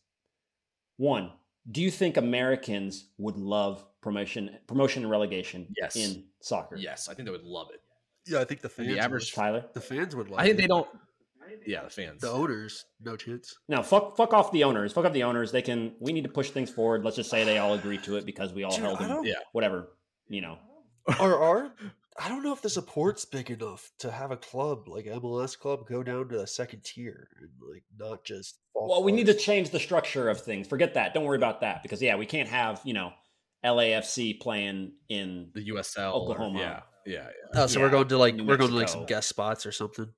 One, 0.96 1.32
do 1.70 1.82
you 1.82 1.90
think 1.90 2.16
Americans 2.16 3.08
would 3.18 3.36
love 3.36 3.84
promotion, 4.00 4.56
promotion 4.66 5.02
and 5.02 5.10
relegation 5.10 5.66
Yes. 5.76 5.96
in 5.96 6.24
soccer? 6.40 6.76
yes, 6.76 7.08
I 7.08 7.14
think 7.14 7.26
they 7.26 7.32
would 7.32 7.42
love 7.44 7.68
it. 7.72 7.80
yeah, 8.26 8.40
I 8.40 8.44
think 8.44 8.60
the 8.60 8.68
fans. 8.68 8.88
the 8.88 8.98
average, 8.98 9.32
Tyler. 9.32 9.64
the 9.74 9.80
fans 9.80 10.14
would 10.16 10.28
like. 10.30 10.40
I 10.40 10.44
think 10.44 10.54
it. 10.58 10.62
they 10.62 10.66
don't. 10.66 10.88
Yeah, 11.66 11.82
the 11.84 11.90
fans. 11.90 12.20
The 12.20 12.30
owners, 12.30 12.84
no 13.00 13.16
chance. 13.16 13.56
No, 13.68 13.82
fuck, 13.82 14.16
fuck 14.18 14.34
off 14.34 14.52
the 14.52 14.64
owners. 14.64 14.92
Fuck 14.92 15.06
off 15.06 15.14
the 15.14 15.22
owners. 15.22 15.50
They 15.50 15.62
can. 15.62 15.94
We 15.98 16.12
need 16.12 16.24
to 16.24 16.28
push 16.30 16.50
things 16.50 16.70
forward. 16.70 17.04
Let's 17.04 17.16
just 17.16 17.30
say 17.30 17.42
they 17.44 17.56
all 17.56 17.72
agree 17.74 17.96
to 17.98 18.16
it 18.16 18.26
because 18.26 18.52
we 18.52 18.64
all 18.64 18.70
Dude, 18.70 18.80
held 18.84 18.98
them. 18.98 19.24
Yeah. 19.24 19.36
Whatever. 19.52 19.88
You 20.28 20.42
know. 20.42 20.58
Or 21.18 21.38
are 21.42 21.72
I 22.20 22.28
don't 22.28 22.42
know 22.42 22.52
if 22.52 22.62
the 22.62 22.70
support's 22.70 23.24
big 23.24 23.50
enough 23.50 23.92
to 24.00 24.10
have 24.10 24.32
a 24.32 24.36
club 24.36 24.88
like 24.88 25.04
MLS 25.06 25.56
club 25.56 25.86
go 25.88 26.02
down 26.02 26.28
to 26.30 26.40
a 26.40 26.46
second 26.46 26.82
tier 26.82 27.28
and 27.40 27.48
like 27.72 27.84
not 27.96 28.24
just. 28.24 28.58
fall 28.72 28.88
Well, 28.88 29.02
we 29.04 29.12
need 29.12 29.26
to 29.26 29.34
change 29.34 29.70
the 29.70 29.78
structure 29.78 30.28
of 30.28 30.40
things. 30.40 30.66
Forget 30.66 30.94
that. 30.94 31.14
Don't 31.14 31.24
worry 31.24 31.36
about 31.36 31.60
that 31.60 31.82
because 31.82 32.02
yeah, 32.02 32.16
we 32.16 32.26
can't 32.26 32.48
have 32.48 32.80
you 32.84 32.94
know 32.94 33.12
LAFC 33.64 34.40
playing 34.40 34.92
in. 35.08 35.50
the 35.54 35.68
USL. 35.70 36.12
or- 36.12 36.22
Oklahoma. 36.22 36.58
yeah, 36.58 36.80
yeah, 37.06 37.14
yeah. 37.54 37.62
Oh, 37.62 37.66
so 37.66 37.80
we're 37.80 37.90
going 37.90 38.08
to 38.08 38.18
like 38.18 38.34
New 38.34 38.44
we're 38.44 38.56
going 38.56 38.70
to 38.70 38.76
like 38.76 38.88
some 38.88 39.06
guest 39.06 39.28
spots 39.28 39.64
or 39.64 39.72
something. 39.72 40.12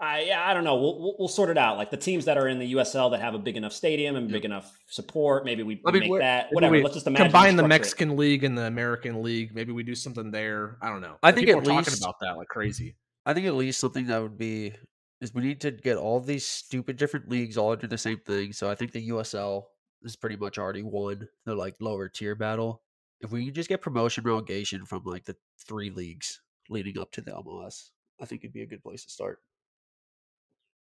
I 0.00 0.22
yeah, 0.22 0.42
I 0.48 0.54
don't 0.54 0.64
know. 0.64 0.76
We'll, 0.76 0.98
we'll 0.98 1.14
we'll 1.18 1.28
sort 1.28 1.50
it 1.50 1.58
out. 1.58 1.76
Like 1.76 1.90
the 1.90 1.96
teams 1.96 2.24
that 2.24 2.38
are 2.38 2.48
in 2.48 2.58
the 2.58 2.72
USL 2.74 3.10
that 3.10 3.20
have 3.20 3.34
a 3.34 3.38
big 3.38 3.56
enough 3.56 3.72
stadium 3.72 4.16
and 4.16 4.30
Yep. 4.30 4.32
big 4.32 4.44
enough 4.46 4.78
support, 4.88 5.44
maybe 5.44 5.62
we 5.62 5.80
I 5.86 5.90
mean, 5.90 6.08
make 6.10 6.20
that. 6.20 6.48
Whatever. 6.52 6.78
Let's 6.80 6.94
just 6.94 7.06
imagine 7.06 7.26
Combine 7.26 7.56
the 7.56 7.60
structure 7.60 7.64
it. 7.66 7.68
Mexican 7.68 8.16
League 8.16 8.44
and 8.44 8.56
the 8.56 8.64
American 8.64 9.22
League. 9.22 9.54
Maybe 9.54 9.72
we 9.72 9.82
do 9.82 9.94
something 9.94 10.30
there. 10.30 10.78
I 10.80 10.88
don't 10.88 11.02
know. 11.02 11.16
I 11.22 11.32
think 11.32 11.46
People 11.48 11.60
at 11.60 11.66
are 11.66 11.70
talking 11.70 11.92
least- 11.92 12.02
about 12.02 12.16
that 12.22 12.36
like 12.38 12.48
crazy. 12.48 12.96
I 13.26 13.34
think 13.34 13.46
at 13.46 13.54
least 13.54 13.78
something 13.80 14.06
that 14.06 14.22
would 14.22 14.38
be 14.38 14.72
is 15.20 15.34
we 15.34 15.42
need 15.42 15.60
to 15.60 15.70
get 15.70 15.98
all 15.98 16.18
these 16.20 16.46
stupid 16.46 16.96
different 16.96 17.28
leagues 17.28 17.58
all 17.58 17.74
into 17.74 17.86
the 17.86 17.98
same 17.98 18.18
thing. 18.20 18.54
So 18.54 18.70
I 18.70 18.74
think 18.74 18.92
the 18.92 19.10
USL 19.10 19.64
is 20.02 20.16
pretty 20.16 20.36
much 20.36 20.56
already 20.56 20.82
won 20.82 21.28
the 21.44 21.54
like 21.54 21.74
lower 21.78 22.08
tier 22.08 22.34
battle. 22.34 22.82
If 23.20 23.30
we 23.30 23.44
can 23.44 23.52
just 23.52 23.68
get 23.68 23.82
promotion 23.82 24.24
relegation 24.24 24.86
from 24.86 25.02
like 25.04 25.26
the 25.26 25.36
three 25.68 25.90
leagues 25.90 26.40
leading 26.70 26.98
up 26.98 27.12
to 27.12 27.20
the 27.20 27.32
MLS, 27.32 27.90
I 28.18 28.24
think 28.24 28.42
it'd 28.42 28.54
be 28.54 28.62
a 28.62 28.66
good 28.66 28.82
place 28.82 29.04
to 29.04 29.10
start. 29.10 29.40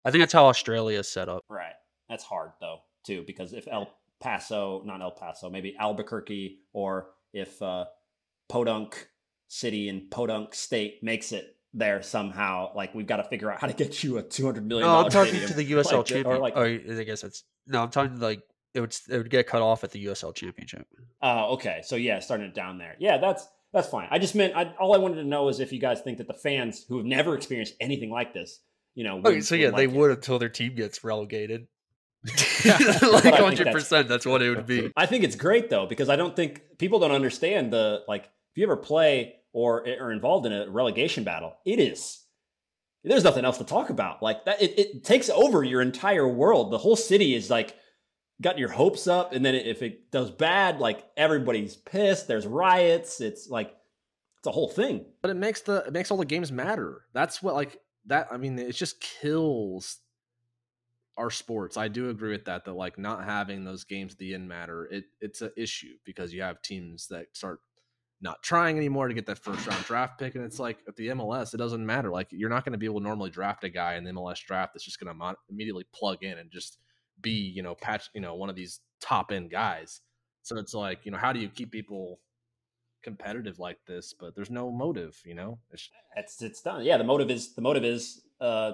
I 0.04 0.10
think 0.10 0.22
that's 0.22 0.32
how 0.32 0.46
Australia 0.46 0.98
is 0.98 1.08
set 1.08 1.28
up. 1.28 1.44
Right. 1.48 1.74
That's 2.08 2.24
hard 2.24 2.50
though, 2.60 2.78
too, 3.04 3.24
because 3.26 3.52
if 3.52 3.66
El 3.68 3.92
Paso, 4.20 4.82
not 4.84 5.00
El 5.00 5.12
Paso, 5.12 5.50
maybe 5.50 5.74
Albuquerque, 5.78 6.58
or 6.72 7.10
if 7.32 7.60
uh, 7.62 7.86
Podunk 8.48 9.08
City 9.48 9.88
and 9.88 10.10
Podunk 10.10 10.54
State 10.54 11.02
makes 11.02 11.32
it 11.32 11.56
there 11.74 12.02
somehow, 12.02 12.72
like 12.74 12.94
we've 12.94 13.06
got 13.06 13.16
to 13.16 13.24
figure 13.24 13.50
out 13.50 13.60
how 13.60 13.66
to 13.66 13.72
get 13.72 14.02
you 14.04 14.18
a 14.18 14.22
two 14.22 14.44
hundred 14.44 14.66
million. 14.66 14.86
No, 14.86 14.98
I'm 15.04 15.10
talking 15.10 15.30
stadium. 15.34 15.48
to 15.50 15.56
the 15.56 15.72
USL 15.72 15.92
Like, 15.98 16.06
champion. 16.06 16.26
or 16.36 16.38
like, 16.38 16.54
oh, 16.56 16.62
I 16.64 17.04
guess 17.04 17.24
it's 17.24 17.44
no. 17.66 17.82
I'm 17.82 17.90
talking 17.90 18.18
to 18.18 18.22
like 18.22 18.42
it 18.74 18.80
would 18.80 18.94
it 19.08 19.16
would 19.18 19.30
get 19.30 19.46
cut 19.46 19.62
off 19.62 19.84
at 19.84 19.90
the 19.92 20.04
USL 20.06 20.34
championship. 20.34 20.86
Oh, 21.22 21.54
okay. 21.54 21.80
So 21.84 21.96
yeah, 21.96 22.18
starting 22.20 22.46
it 22.46 22.54
down 22.54 22.78
there. 22.78 22.96
Yeah, 22.98 23.18
that's 23.18 23.46
that's 23.72 23.88
fine. 23.88 24.08
I 24.10 24.18
just 24.18 24.34
meant 24.34 24.54
I, 24.54 24.74
all 24.78 24.94
I 24.94 24.98
wanted 24.98 25.16
to 25.16 25.24
know 25.24 25.48
is 25.48 25.60
if 25.60 25.72
you 25.72 25.78
guys 25.78 26.00
think 26.02 26.18
that 26.18 26.26
the 26.28 26.34
fans 26.34 26.84
who 26.88 26.98
have 26.98 27.06
never 27.06 27.34
experienced 27.34 27.74
anything 27.80 28.10
like 28.10 28.34
this, 28.34 28.60
you 28.94 29.04
know, 29.04 29.18
Okay, 29.18 29.34
would- 29.36 29.44
so 29.44 29.54
yeah, 29.54 29.66
would 29.68 29.76
they 29.76 29.86
like 29.86 29.94
it. 29.94 29.98
would 29.98 30.10
until 30.12 30.38
their 30.38 30.48
team 30.48 30.74
gets 30.74 31.02
relegated. 31.04 31.66
Like 32.24 33.24
that's- 33.24 33.40
hundred 33.40 33.72
percent. 33.72 34.08
That's 34.08 34.24
what 34.26 34.42
it 34.42 34.50
would 34.54 34.66
be. 34.66 34.92
I 34.96 35.06
think 35.06 35.24
it's 35.24 35.36
great 35.36 35.70
though 35.70 35.86
because 35.86 36.08
I 36.08 36.16
don't 36.16 36.36
think 36.36 36.62
people 36.78 36.98
don't 37.00 37.10
understand 37.12 37.72
the 37.72 38.02
like 38.06 38.24
if 38.24 38.56
you 38.58 38.64
ever 38.64 38.76
play 38.76 39.36
or 39.52 39.86
are 40.00 40.12
involved 40.12 40.46
in 40.46 40.52
a 40.52 40.70
relegation 40.70 41.24
battle, 41.24 41.54
it 41.66 41.78
is 41.80 42.18
there's 43.04 43.24
nothing 43.24 43.44
else 43.44 43.58
to 43.58 43.64
talk 43.64 43.90
about. 43.90 44.22
Like 44.22 44.44
that, 44.44 44.62
it, 44.62 44.78
it 44.78 45.04
takes 45.04 45.28
over 45.28 45.64
your 45.64 45.82
entire 45.82 46.28
world. 46.28 46.70
The 46.70 46.78
whole 46.78 46.94
city 46.94 47.34
is 47.34 47.50
like 47.50 47.74
got 48.40 48.58
your 48.58 48.68
hopes 48.68 49.08
up, 49.08 49.32
and 49.32 49.44
then 49.44 49.56
if 49.56 49.82
it 49.82 50.10
does 50.12 50.30
bad, 50.30 50.78
like 50.78 51.04
everybody's 51.16 51.74
pissed. 51.74 52.28
There's 52.28 52.46
riots. 52.46 53.20
It's 53.20 53.48
like 53.48 53.74
It's 54.38 54.46
a 54.46 54.52
whole 54.52 54.68
thing. 54.68 55.06
But 55.20 55.32
it 55.32 55.36
makes 55.36 55.62
the 55.62 55.78
it 55.86 55.92
makes 55.92 56.12
all 56.12 56.16
the 56.18 56.24
games 56.24 56.52
matter. 56.52 57.02
That's 57.12 57.42
what 57.42 57.54
like 57.56 57.78
that. 58.06 58.28
I 58.30 58.36
mean, 58.36 58.58
it 58.58 58.72
just 58.72 59.00
kills 59.00 59.98
our 61.16 61.30
sports. 61.30 61.76
I 61.76 61.88
do 61.88 62.10
agree 62.10 62.32
with 62.32 62.44
that. 62.46 62.64
That 62.64 62.74
like 62.74 62.98
not 62.98 63.24
having 63.24 63.64
those 63.64 63.84
games 63.84 64.12
at 64.12 64.18
the 64.18 64.34
end 64.34 64.48
matter. 64.48 64.86
It 64.86 65.04
it's 65.20 65.42
an 65.42 65.52
issue 65.56 65.94
because 66.04 66.32
you 66.32 66.42
have 66.42 66.62
teams 66.62 67.08
that 67.08 67.26
start 67.32 67.60
not 68.20 68.42
trying 68.42 68.76
anymore 68.76 69.08
to 69.08 69.14
get 69.14 69.26
that 69.26 69.38
first 69.38 69.66
round 69.66 69.84
draft 69.84 70.18
pick, 70.18 70.34
and 70.34 70.44
it's 70.44 70.58
like 70.58 70.78
at 70.88 70.96
the 70.96 71.08
MLS, 71.08 71.54
it 71.54 71.58
doesn't 71.58 71.84
matter. 71.84 72.10
Like 72.10 72.28
you're 72.30 72.50
not 72.50 72.64
going 72.64 72.72
to 72.72 72.78
be 72.78 72.86
able 72.86 73.00
to 73.00 73.04
normally 73.04 73.30
draft 73.30 73.64
a 73.64 73.68
guy 73.68 73.94
in 73.96 74.04
the 74.04 74.12
MLS 74.12 74.42
draft 74.44 74.72
that's 74.74 74.84
just 74.84 75.00
going 75.00 75.08
to 75.08 75.14
mon- 75.14 75.36
immediately 75.50 75.84
plug 75.92 76.22
in 76.22 76.38
and 76.38 76.50
just 76.50 76.78
be 77.20 77.30
you 77.30 77.62
know 77.62 77.74
patch 77.74 78.08
you 78.14 78.20
know 78.20 78.34
one 78.34 78.48
of 78.48 78.56
these 78.56 78.80
top 79.00 79.32
end 79.32 79.50
guys. 79.50 80.00
So 80.42 80.56
it's 80.56 80.74
like 80.74 81.04
you 81.04 81.12
know 81.12 81.18
how 81.18 81.32
do 81.32 81.40
you 81.40 81.48
keep 81.48 81.70
people 81.70 82.20
competitive 83.02 83.58
like 83.58 83.78
this, 83.86 84.14
but 84.18 84.34
there's 84.34 84.50
no 84.50 84.70
motive, 84.70 85.20
you 85.24 85.34
know. 85.34 85.58
It's, 85.70 85.88
It's 86.16 86.42
it's 86.42 86.62
done. 86.62 86.84
Yeah, 86.84 86.96
the 86.96 87.04
motive 87.04 87.30
is 87.30 87.54
the 87.54 87.62
motive 87.62 87.84
is 87.84 88.22
uh 88.40 88.72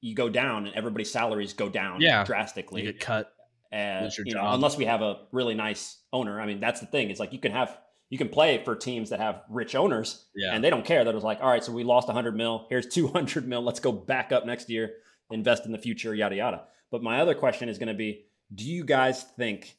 you 0.00 0.14
go 0.14 0.28
down 0.28 0.66
and 0.66 0.74
everybody's 0.76 1.10
salaries 1.10 1.52
go 1.54 1.68
down 1.68 2.00
Yeah. 2.00 2.24
drastically. 2.24 2.82
you 2.82 2.92
get 2.92 3.00
cut. 3.00 3.32
and 3.72 4.10
your 4.16 4.26
you 4.26 4.34
know, 4.34 4.52
unless 4.52 4.76
we 4.76 4.84
have 4.86 5.02
a 5.02 5.26
really 5.32 5.54
nice 5.54 6.00
owner. 6.12 6.40
I 6.40 6.46
mean, 6.46 6.60
that's 6.60 6.80
the 6.80 6.86
thing. 6.86 7.10
It's 7.10 7.20
like 7.20 7.32
you 7.32 7.38
can 7.38 7.52
have 7.52 7.78
you 8.10 8.16
can 8.16 8.28
play 8.30 8.62
for 8.64 8.74
teams 8.74 9.10
that 9.10 9.20
have 9.20 9.42
rich 9.50 9.74
owners, 9.74 10.24
Yeah. 10.34 10.54
and 10.54 10.64
they 10.64 10.70
don't 10.70 10.84
care. 10.84 11.04
That 11.04 11.14
was 11.14 11.24
like, 11.24 11.40
all 11.42 11.50
right, 11.50 11.62
so 11.62 11.72
we 11.72 11.84
lost 11.84 12.08
100 12.08 12.34
mil. 12.34 12.66
Here's 12.70 12.86
200 12.86 13.46
mil. 13.46 13.60
Let's 13.60 13.80
go 13.80 13.92
back 13.92 14.32
up 14.32 14.46
next 14.46 14.70
year, 14.70 14.94
invest 15.30 15.66
in 15.66 15.72
the 15.72 15.78
future, 15.78 16.14
yada 16.14 16.34
yada. 16.36 16.62
But 16.90 17.02
my 17.02 17.20
other 17.20 17.34
question 17.34 17.68
is 17.68 17.76
going 17.76 17.88
to 17.88 17.94
be: 17.94 18.24
Do 18.54 18.64
you 18.64 18.84
guys 18.84 19.22
think 19.24 19.76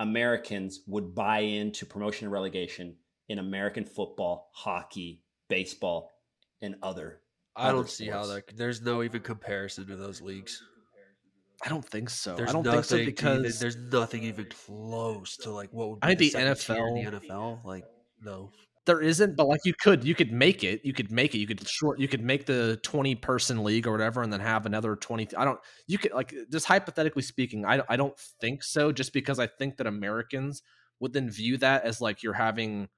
Americans 0.00 0.80
would 0.86 1.14
buy 1.14 1.40
into 1.40 1.86
promotion 1.86 2.24
and 2.26 2.32
relegation 2.32 2.96
in 3.30 3.38
American 3.38 3.84
football, 3.84 4.50
hockey, 4.52 5.22
baseball, 5.48 6.10
and 6.60 6.74
other? 6.82 7.20
I 7.56 7.68
other 7.68 7.78
don't 7.78 7.88
see 7.88 8.08
how 8.08 8.26
that. 8.26 8.56
There's 8.56 8.82
no 8.82 9.02
even 9.02 9.22
comparison 9.22 9.86
to 9.86 9.96
those 9.96 10.20
leagues. 10.20 10.60
I 11.64 11.68
don't 11.68 11.84
think 11.84 12.10
so. 12.10 12.34
There's 12.34 12.50
I 12.50 12.52
don't 12.52 12.64
think 12.64 12.84
so 12.84 12.96
even- 12.96 13.06
because 13.06 13.60
there's 13.60 13.76
nothing 13.76 14.24
even 14.24 14.46
close 14.66 15.36
to 15.38 15.50
like 15.50 15.70
what 15.72 15.90
would 15.90 16.00
be 16.00 16.06
I 16.06 16.14
think 16.14 16.32
the 16.32 16.54
second 16.56 16.96
in 16.96 17.06
NFL 17.06 17.20
the 17.20 17.28
NFL. 17.28 17.64
Like 17.64 17.84
no, 18.22 18.50
there 18.86 19.00
isn't, 19.00 19.36
but 19.36 19.46
like 19.46 19.60
you 19.64 19.74
could, 19.74 20.02
you 20.02 20.14
could 20.14 20.32
make 20.32 20.64
it. 20.64 20.80
You 20.84 20.92
could 20.92 21.12
make 21.12 21.34
it. 21.34 21.38
You 21.38 21.46
could 21.46 21.64
short. 21.68 22.00
You 22.00 22.08
could 22.08 22.22
make 22.22 22.46
the 22.46 22.80
twenty 22.82 23.14
person 23.14 23.62
league 23.62 23.86
or 23.86 23.92
whatever, 23.92 24.22
and 24.22 24.32
then 24.32 24.40
have 24.40 24.66
another 24.66 24.96
twenty. 24.96 25.28
I 25.36 25.44
don't. 25.44 25.60
You 25.86 25.98
could 25.98 26.12
like 26.12 26.34
just 26.50 26.66
hypothetically 26.66 27.22
speaking. 27.22 27.64
I 27.64 27.82
I 27.88 27.96
don't 27.96 28.18
think 28.40 28.64
so. 28.64 28.90
Just 28.90 29.12
because 29.12 29.38
I 29.38 29.46
think 29.46 29.76
that 29.76 29.86
Americans 29.86 30.62
would 30.98 31.12
then 31.12 31.30
view 31.30 31.58
that 31.58 31.84
as 31.84 32.00
like 32.00 32.22
you're 32.22 32.32
having 32.32 32.88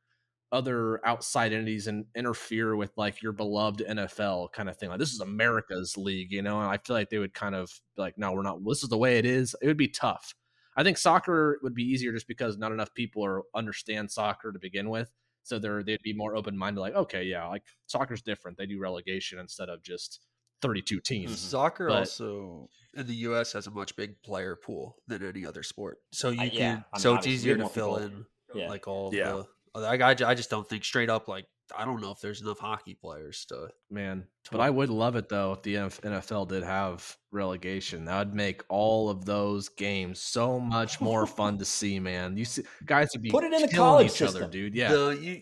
other 0.52 1.04
outside 1.06 1.52
entities 1.52 1.86
and 1.86 2.04
interfere 2.14 2.76
with 2.76 2.92
like 2.96 3.22
your 3.22 3.32
beloved 3.32 3.82
NFL 3.88 4.52
kind 4.52 4.68
of 4.68 4.76
thing. 4.76 4.90
Like 4.90 4.98
this 4.98 5.12
is 5.12 5.20
America's 5.20 5.96
league, 5.96 6.30
you 6.30 6.42
know. 6.42 6.60
And 6.60 6.68
I 6.68 6.76
feel 6.76 6.94
like 6.94 7.08
they 7.10 7.18
would 7.18 7.34
kind 7.34 7.54
of 7.54 7.68
be 7.96 8.02
like, 8.02 8.18
no, 8.18 8.32
we're 8.32 8.42
not. 8.42 8.58
This 8.64 8.82
is 8.82 8.90
the 8.90 8.98
way 8.98 9.18
it 9.18 9.24
is. 9.24 9.56
It 9.62 9.66
would 9.66 9.76
be 9.78 9.88
tough. 9.88 10.34
I 10.76 10.82
think 10.84 10.98
soccer 10.98 11.58
would 11.62 11.74
be 11.74 11.82
easier 11.82 12.12
just 12.12 12.28
because 12.28 12.56
not 12.58 12.72
enough 12.72 12.92
people 12.94 13.24
are 13.24 13.42
understand 13.54 14.10
soccer 14.10 14.52
to 14.52 14.58
begin 14.58 14.88
with. 14.90 15.10
So 15.42 15.58
they're 15.58 15.82
they'd 15.82 16.02
be 16.02 16.12
more 16.14 16.36
open 16.36 16.56
minded, 16.56 16.80
like, 16.80 16.94
okay, 16.94 17.24
yeah, 17.24 17.46
like 17.48 17.62
soccer's 17.86 18.22
different. 18.22 18.56
They 18.58 18.66
do 18.66 18.78
relegation 18.78 19.38
instead 19.40 19.68
of 19.68 19.82
just 19.82 20.20
thirty 20.60 20.80
two 20.82 21.00
teams. 21.00 21.38
soccer 21.40 21.88
But- 21.88 21.98
also 21.98 22.68
in 22.94 23.06
the 23.06 23.14
U.S. 23.26 23.52
has 23.54 23.66
a 23.66 23.70
much 23.70 23.96
big 23.96 24.22
player 24.22 24.54
pool 24.54 24.96
than 25.08 25.24
any 25.26 25.44
other 25.46 25.62
sport. 25.62 25.98
So 26.12 26.28
you 26.30 26.40
Uh, 26.42 26.44
can. 26.44 26.52
yeah, 26.52 26.70
I 26.92 26.96
mean, 26.96 27.00
so 27.00 27.14
it's 27.16 27.26
easier 27.26 27.56
to 27.56 27.68
fill 27.68 27.96
people- 27.96 27.96
in 28.18 28.26
Yeah. 28.54 28.68
like 28.68 28.86
all 28.86 29.14
Yeah. 29.14 29.30
the. 29.32 29.46
Like, 29.74 30.00
I, 30.00 30.30
I 30.30 30.34
just 30.34 30.50
don't 30.50 30.68
think 30.68 30.84
straight 30.84 31.08
up 31.10 31.28
like 31.28 31.46
I 31.76 31.84
don't 31.84 32.00
know 32.00 32.10
if 32.10 32.20
there's 32.20 32.42
enough 32.42 32.58
hockey 32.58 32.94
players 32.94 33.44
to. 33.46 33.68
Man, 33.90 34.26
but 34.50 34.60
I 34.60 34.70
would 34.70 34.90
love 34.90 35.16
it 35.16 35.28
though 35.28 35.52
if 35.52 35.62
the 35.62 35.74
NFL 35.74 36.48
did 36.48 36.62
have 36.62 37.16
relegation. 37.30 38.04
That 38.04 38.18
would 38.26 38.34
make 38.34 38.62
all 38.68 39.08
of 39.08 39.24
those 39.24 39.68
games 39.68 40.20
so 40.20 40.60
much 40.60 41.00
more 41.00 41.26
fun 41.26 41.58
to 41.58 41.64
see. 41.64 41.98
Man, 41.98 42.36
you 42.36 42.44
see, 42.44 42.62
guys 42.84 43.10
would 43.14 43.22
be 43.22 43.30
Put 43.30 43.44
it 43.44 43.52
in 43.52 43.62
the 43.62 43.68
college 43.68 44.06
each 44.12 44.22
other, 44.22 44.32
system. 44.32 44.50
dude. 44.50 44.74
Yeah, 44.74 44.92
The, 44.92 45.18
you, 45.20 45.40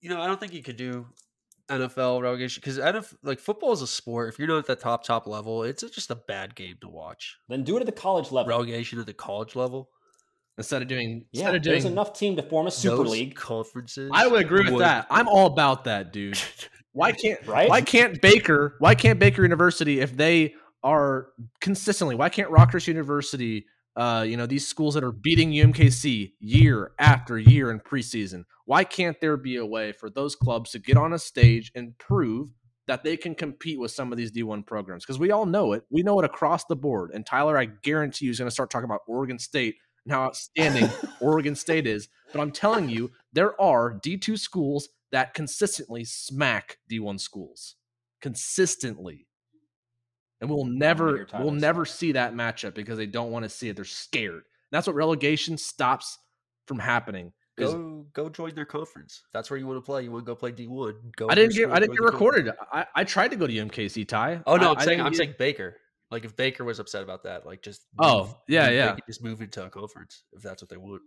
you 0.00 0.10
know, 0.10 0.20
I 0.20 0.26
don't 0.26 0.38
think 0.38 0.52
you 0.52 0.62
could 0.62 0.76
do 0.76 1.06
NFL 1.70 2.20
relegation 2.20 2.60
because 2.60 2.78
NFL 2.78 3.14
like 3.22 3.38
football 3.38 3.72
is 3.72 3.80
a 3.80 3.86
sport. 3.86 4.28
If 4.32 4.38
you're 4.38 4.48
not 4.48 4.58
at 4.58 4.66
the 4.66 4.76
top 4.76 5.04
top 5.04 5.26
level, 5.26 5.62
it's 5.62 5.82
just 5.82 6.10
a 6.10 6.16
bad 6.16 6.54
game 6.54 6.76
to 6.82 6.88
watch. 6.88 7.38
Then 7.48 7.64
do 7.64 7.76
it 7.76 7.80
at 7.80 7.86
the 7.86 7.92
college 7.92 8.30
level. 8.30 8.48
Relegation 8.48 8.98
at 8.98 9.06
the 9.06 9.14
college 9.14 9.56
level, 9.56 9.88
instead 10.58 10.82
of 10.82 10.88
doing 10.88 11.24
yeah, 11.32 11.40
instead 11.42 11.54
of 11.56 11.62
doing 11.62 11.74
there's 11.74 11.84
enough 11.84 12.12
team 12.18 12.36
to 12.36 12.42
form 12.42 12.66
a 12.66 12.70
super 12.70 12.96
those 12.98 13.10
league. 13.10 13.34
conferences. 13.34 14.10
I 14.14 14.26
would 14.26 14.40
agree 14.40 14.64
with 14.64 14.74
would- 14.74 14.82
that. 14.82 15.06
I'm 15.10 15.28
all 15.28 15.46
about 15.46 15.84
that, 15.84 16.12
dude. 16.12 16.38
Why 16.92 17.10
can't 17.10 17.44
Right? 17.46 17.68
why 17.68 17.80
can't 17.82 18.20
Baker 18.22 18.76
why 18.78 18.94
can't 18.94 19.18
Baker 19.18 19.42
University 19.42 19.98
if 19.98 20.16
they 20.16 20.54
are 20.84 21.26
consistently 21.60 22.14
why 22.14 22.28
can't 22.28 22.48
Rockhurst 22.50 22.86
University 22.86 23.66
uh 23.96 24.24
you 24.26 24.36
know 24.36 24.46
these 24.46 24.68
schools 24.68 24.94
that 24.94 25.02
are 25.02 25.10
beating 25.10 25.50
UMKC 25.50 26.34
year 26.38 26.92
after 27.00 27.36
year 27.36 27.72
in 27.72 27.80
preseason 27.80 28.44
why 28.66 28.84
can't 28.84 29.20
there 29.20 29.36
be 29.36 29.56
a 29.56 29.66
way 29.66 29.90
for 29.90 30.08
those 30.08 30.36
clubs 30.36 30.70
to 30.70 30.78
get 30.78 30.96
on 30.96 31.12
a 31.12 31.18
stage 31.18 31.72
and 31.74 31.98
prove 31.98 32.50
that 32.86 33.02
they 33.02 33.16
can 33.16 33.34
compete 33.34 33.80
with 33.80 33.90
some 33.90 34.12
of 34.12 34.16
these 34.18 34.30
D1 34.30 34.64
programs 34.64 35.04
because 35.04 35.18
we 35.18 35.32
all 35.32 35.46
know 35.46 35.72
it 35.72 35.82
we 35.90 36.02
know 36.04 36.20
it 36.20 36.24
across 36.24 36.64
the 36.66 36.76
board 36.76 37.10
and 37.12 37.26
Tyler 37.26 37.58
I 37.58 37.64
guarantee 37.64 38.26
you 38.26 38.30
is 38.30 38.38
going 38.38 38.46
to 38.48 38.54
start 38.54 38.70
talking 38.70 38.84
about 38.84 39.00
Oregon 39.08 39.40
State 39.40 39.74
and 40.04 40.12
how 40.12 40.22
outstanding 40.22 40.88
Oregon 41.20 41.54
State 41.54 41.86
is 41.86 42.08
but 42.34 42.40
I'm 42.40 42.50
telling 42.50 42.88
you 42.88 43.12
there 43.32 43.58
are 43.60 43.94
D2 43.94 44.38
schools 44.38 44.88
that 45.12 45.34
consistently 45.34 46.04
smack 46.04 46.78
D1 46.90 47.20
schools 47.20 47.76
consistently. 48.20 49.28
And 50.40 50.50
we'll 50.50 50.64
never 50.64 51.26
we'll 51.38 51.52
never 51.52 51.84
see 51.86 52.12
that 52.12 52.34
matchup 52.34 52.74
because 52.74 52.98
they 52.98 53.06
don't 53.06 53.30
want 53.30 53.44
to 53.44 53.48
see 53.48 53.68
it. 53.68 53.76
They're 53.76 53.84
scared. 53.84 54.42
That's 54.72 54.86
what 54.86 54.96
relegation 54.96 55.56
stops 55.56 56.18
from 56.66 56.80
happening. 56.80 57.32
Go 57.56 58.04
go 58.12 58.28
join 58.28 58.54
their 58.56 58.64
conference. 58.64 59.22
That's 59.32 59.48
where 59.48 59.58
you 59.58 59.66
want 59.68 59.76
to 59.76 59.80
play. 59.82 60.02
You 60.02 60.10
want 60.10 60.24
to 60.24 60.26
go 60.26 60.34
play 60.34 60.50
D 60.50 60.66
one. 60.66 60.96
Go. 61.16 61.28
I 61.28 61.36
didn't 61.36 61.54
get 61.54 61.62
school, 61.62 61.72
I 61.72 61.78
didn't 61.78 61.92
get 61.92 62.02
recorded. 62.02 62.50
I, 62.72 62.86
I 62.96 63.04
tried 63.04 63.28
to 63.30 63.36
go 63.36 63.46
to 63.46 63.52
UMKC 63.52 64.08
Ty. 64.08 64.42
Oh 64.44 64.56
no, 64.56 64.70
I- 64.70 64.72
I'm 64.72 64.78
I 64.78 64.84
saying 64.84 65.00
I'm 65.00 65.14
saying 65.14 65.34
Baker. 65.38 65.76
Like 66.10 66.24
if 66.24 66.36
Baker 66.36 66.64
was 66.64 66.78
upset 66.78 67.02
about 67.02 67.22
that, 67.24 67.44
like 67.46 67.62
just 67.62 67.86
Oh, 67.98 68.24
move- 68.24 68.34
yeah, 68.48 68.66
they 68.68 68.76
yeah. 68.76 68.94
could 68.94 69.04
just 69.06 69.22
move 69.22 69.40
into 69.40 69.64
a 69.64 69.70
conference 69.70 70.24
if 70.32 70.42
that's 70.42 70.62
what 70.62 70.68
they 70.68 70.76
want. 70.76 71.02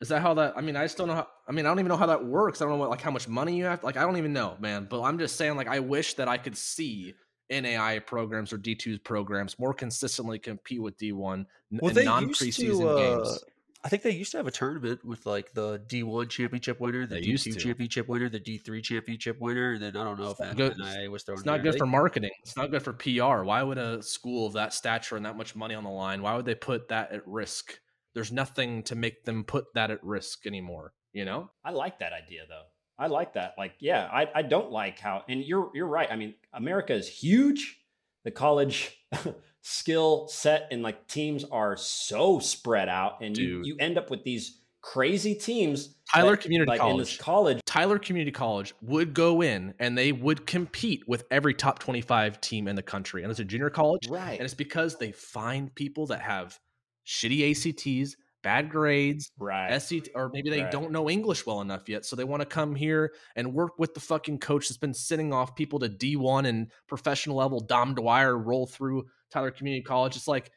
Is 0.00 0.08
that 0.08 0.20
how 0.22 0.34
that? 0.34 0.54
I 0.56 0.60
mean, 0.60 0.76
I 0.76 0.86
still 0.86 1.06
don't 1.06 1.14
know 1.16 1.22
how. 1.22 1.28
I 1.48 1.52
mean, 1.52 1.64
I 1.66 1.68
don't 1.70 1.78
even 1.78 1.88
know 1.88 1.96
how 1.96 2.06
that 2.06 2.24
works. 2.24 2.60
I 2.60 2.64
don't 2.64 2.72
know 2.74 2.78
what, 2.78 2.90
like 2.90 3.00
how 3.00 3.10
much 3.12 3.28
money 3.28 3.56
you 3.56 3.64
have. 3.64 3.82
Like, 3.84 3.96
I 3.96 4.02
don't 4.02 4.16
even 4.18 4.32
know, 4.32 4.56
man. 4.60 4.86
But 4.90 5.02
I'm 5.02 5.18
just 5.18 5.36
saying, 5.36 5.56
like, 5.56 5.68
I 5.68 5.78
wish 5.78 6.14
that 6.14 6.28
I 6.28 6.36
could 6.36 6.56
see 6.58 7.14
NAI 7.48 8.00
programs 8.00 8.52
or 8.52 8.58
D2 8.58 9.02
programs 9.04 9.58
more 9.58 9.72
consistently 9.72 10.38
compete 10.38 10.82
with 10.82 10.98
D1 10.98 11.46
Well, 11.70 11.96
in 11.96 12.04
non 12.04 12.28
preseason. 12.30 12.84
Uh, 12.84 12.96
games. 13.22 13.44
I 13.84 13.88
think 13.90 14.02
they 14.02 14.12
used 14.12 14.30
to 14.32 14.38
have 14.38 14.46
a 14.46 14.50
tournament 14.50 15.04
with 15.04 15.26
like 15.26 15.52
the 15.52 15.78
D1 15.86 16.30
championship 16.30 16.80
winner, 16.80 17.06
the 17.06 17.16
They 17.16 17.20
D2 17.20 17.52
to. 17.52 17.60
championship 17.60 18.08
winner, 18.08 18.30
the 18.30 18.40
D3 18.40 18.82
championship 18.82 19.38
winner, 19.40 19.72
and 19.74 19.82
then 19.82 19.94
I 19.96 20.04
don't 20.04 20.18
know 20.18 20.30
if 20.30 20.38
not 20.40 20.48
that 20.48 20.56
good- 20.56 20.78
NIA 20.78 21.10
was 21.10 21.22
thrown. 21.22 21.36
It's 21.36 21.44
not 21.44 21.56
there. 21.56 21.64
good 21.64 21.74
They- 21.74 21.78
for 21.78 21.86
marketing. 21.86 22.30
It's 22.42 22.56
not 22.56 22.70
good 22.70 22.82
for 22.82 22.94
PR. 22.94 23.44
Why 23.44 23.62
would 23.62 23.76
a 23.76 24.02
school 24.02 24.46
of 24.46 24.54
that 24.54 24.72
stature 24.72 25.16
and 25.16 25.26
that 25.26 25.36
much 25.36 25.54
money 25.54 25.74
on 25.74 25.84
the 25.84 25.90
line? 25.90 26.22
Why 26.22 26.34
would 26.34 26.46
they 26.46 26.54
put 26.54 26.88
that 26.88 27.12
at 27.12 27.26
risk? 27.28 27.78
There's 28.14 28.32
nothing 28.32 28.84
to 28.84 28.94
make 28.94 29.24
them 29.24 29.44
put 29.44 29.66
that 29.74 29.90
at 29.90 30.02
risk 30.02 30.46
anymore. 30.46 30.94
You 31.12 31.26
know? 31.26 31.50
I 31.62 31.70
like 31.72 31.98
that 31.98 32.12
idea 32.14 32.42
though. 32.48 32.64
I 32.98 33.08
like 33.08 33.34
that. 33.34 33.54
Like, 33.58 33.74
yeah, 33.80 34.08
I, 34.10 34.30
I 34.34 34.42
don't 34.42 34.70
like 34.70 34.98
how 34.98 35.24
and 35.28 35.44
you're 35.44 35.70
you're 35.74 35.86
right. 35.88 36.10
I 36.10 36.16
mean, 36.16 36.34
America 36.54 36.94
is 36.94 37.06
huge. 37.08 37.80
The 38.24 38.30
college 38.30 38.96
skill 39.66 40.28
set 40.28 40.68
and 40.70 40.82
like 40.82 41.08
teams 41.08 41.42
are 41.44 41.74
so 41.76 42.38
spread 42.38 42.88
out, 42.88 43.22
and 43.22 43.36
you, 43.36 43.56
Dude. 43.58 43.66
you 43.66 43.76
end 43.80 43.96
up 43.98 44.10
with 44.10 44.22
these 44.22 44.60
crazy 44.82 45.34
teams. 45.34 45.94
Tyler 46.12 46.32
that, 46.32 46.42
Community 46.42 46.68
like 46.68 46.82
in 46.82 46.98
this 46.98 47.16
College. 47.16 47.18
college. 47.18 47.60
Tyler 47.64 47.98
Community 47.98 48.30
College 48.30 48.74
would 48.82 49.14
go 49.14 49.40
in 49.42 49.72
and 49.78 49.96
they 49.96 50.12
would 50.12 50.46
compete 50.46 51.02
with 51.08 51.24
every 51.30 51.54
top 51.54 51.78
25 51.78 52.38
team 52.42 52.68
in 52.68 52.76
the 52.76 52.82
country. 52.82 53.22
And 53.22 53.30
it's 53.30 53.40
a 53.40 53.44
junior 53.44 53.70
college. 53.70 54.06
Right. 54.08 54.34
And 54.34 54.42
it's 54.42 54.52
because 54.52 54.96
they 54.98 55.12
find 55.12 55.74
people 55.74 56.06
that 56.08 56.20
have 56.20 56.58
shitty 57.06 57.50
ACTs, 57.50 58.16
bad 58.42 58.68
grades, 58.68 59.30
Right. 59.38 59.70
SCT, 59.72 60.08
or 60.14 60.28
maybe 60.34 60.50
they 60.50 60.60
Right. 60.64 60.70
don't 60.70 60.92
know 60.92 61.08
English 61.08 61.46
well 61.46 61.62
enough 61.62 61.88
yet. 61.88 62.04
So 62.04 62.14
they 62.14 62.24
want 62.24 62.40
to 62.42 62.46
come 62.46 62.74
here 62.74 63.14
and 63.34 63.54
work 63.54 63.78
with 63.78 63.94
the 63.94 64.00
fucking 64.00 64.40
coach 64.40 64.68
that's 64.68 64.76
been 64.76 64.92
sending 64.92 65.32
off 65.32 65.56
people 65.56 65.78
to 65.78 65.88
D1 65.88 66.44
and 66.44 66.70
professional 66.86 67.36
level. 67.38 67.60
Dom 67.60 67.94
Dwyer 67.94 68.36
roll 68.36 68.66
through 68.66 69.06
Tyler 69.34 69.50
Community 69.50 69.82
College. 69.82 70.16
It's 70.16 70.28
like, 70.28 70.50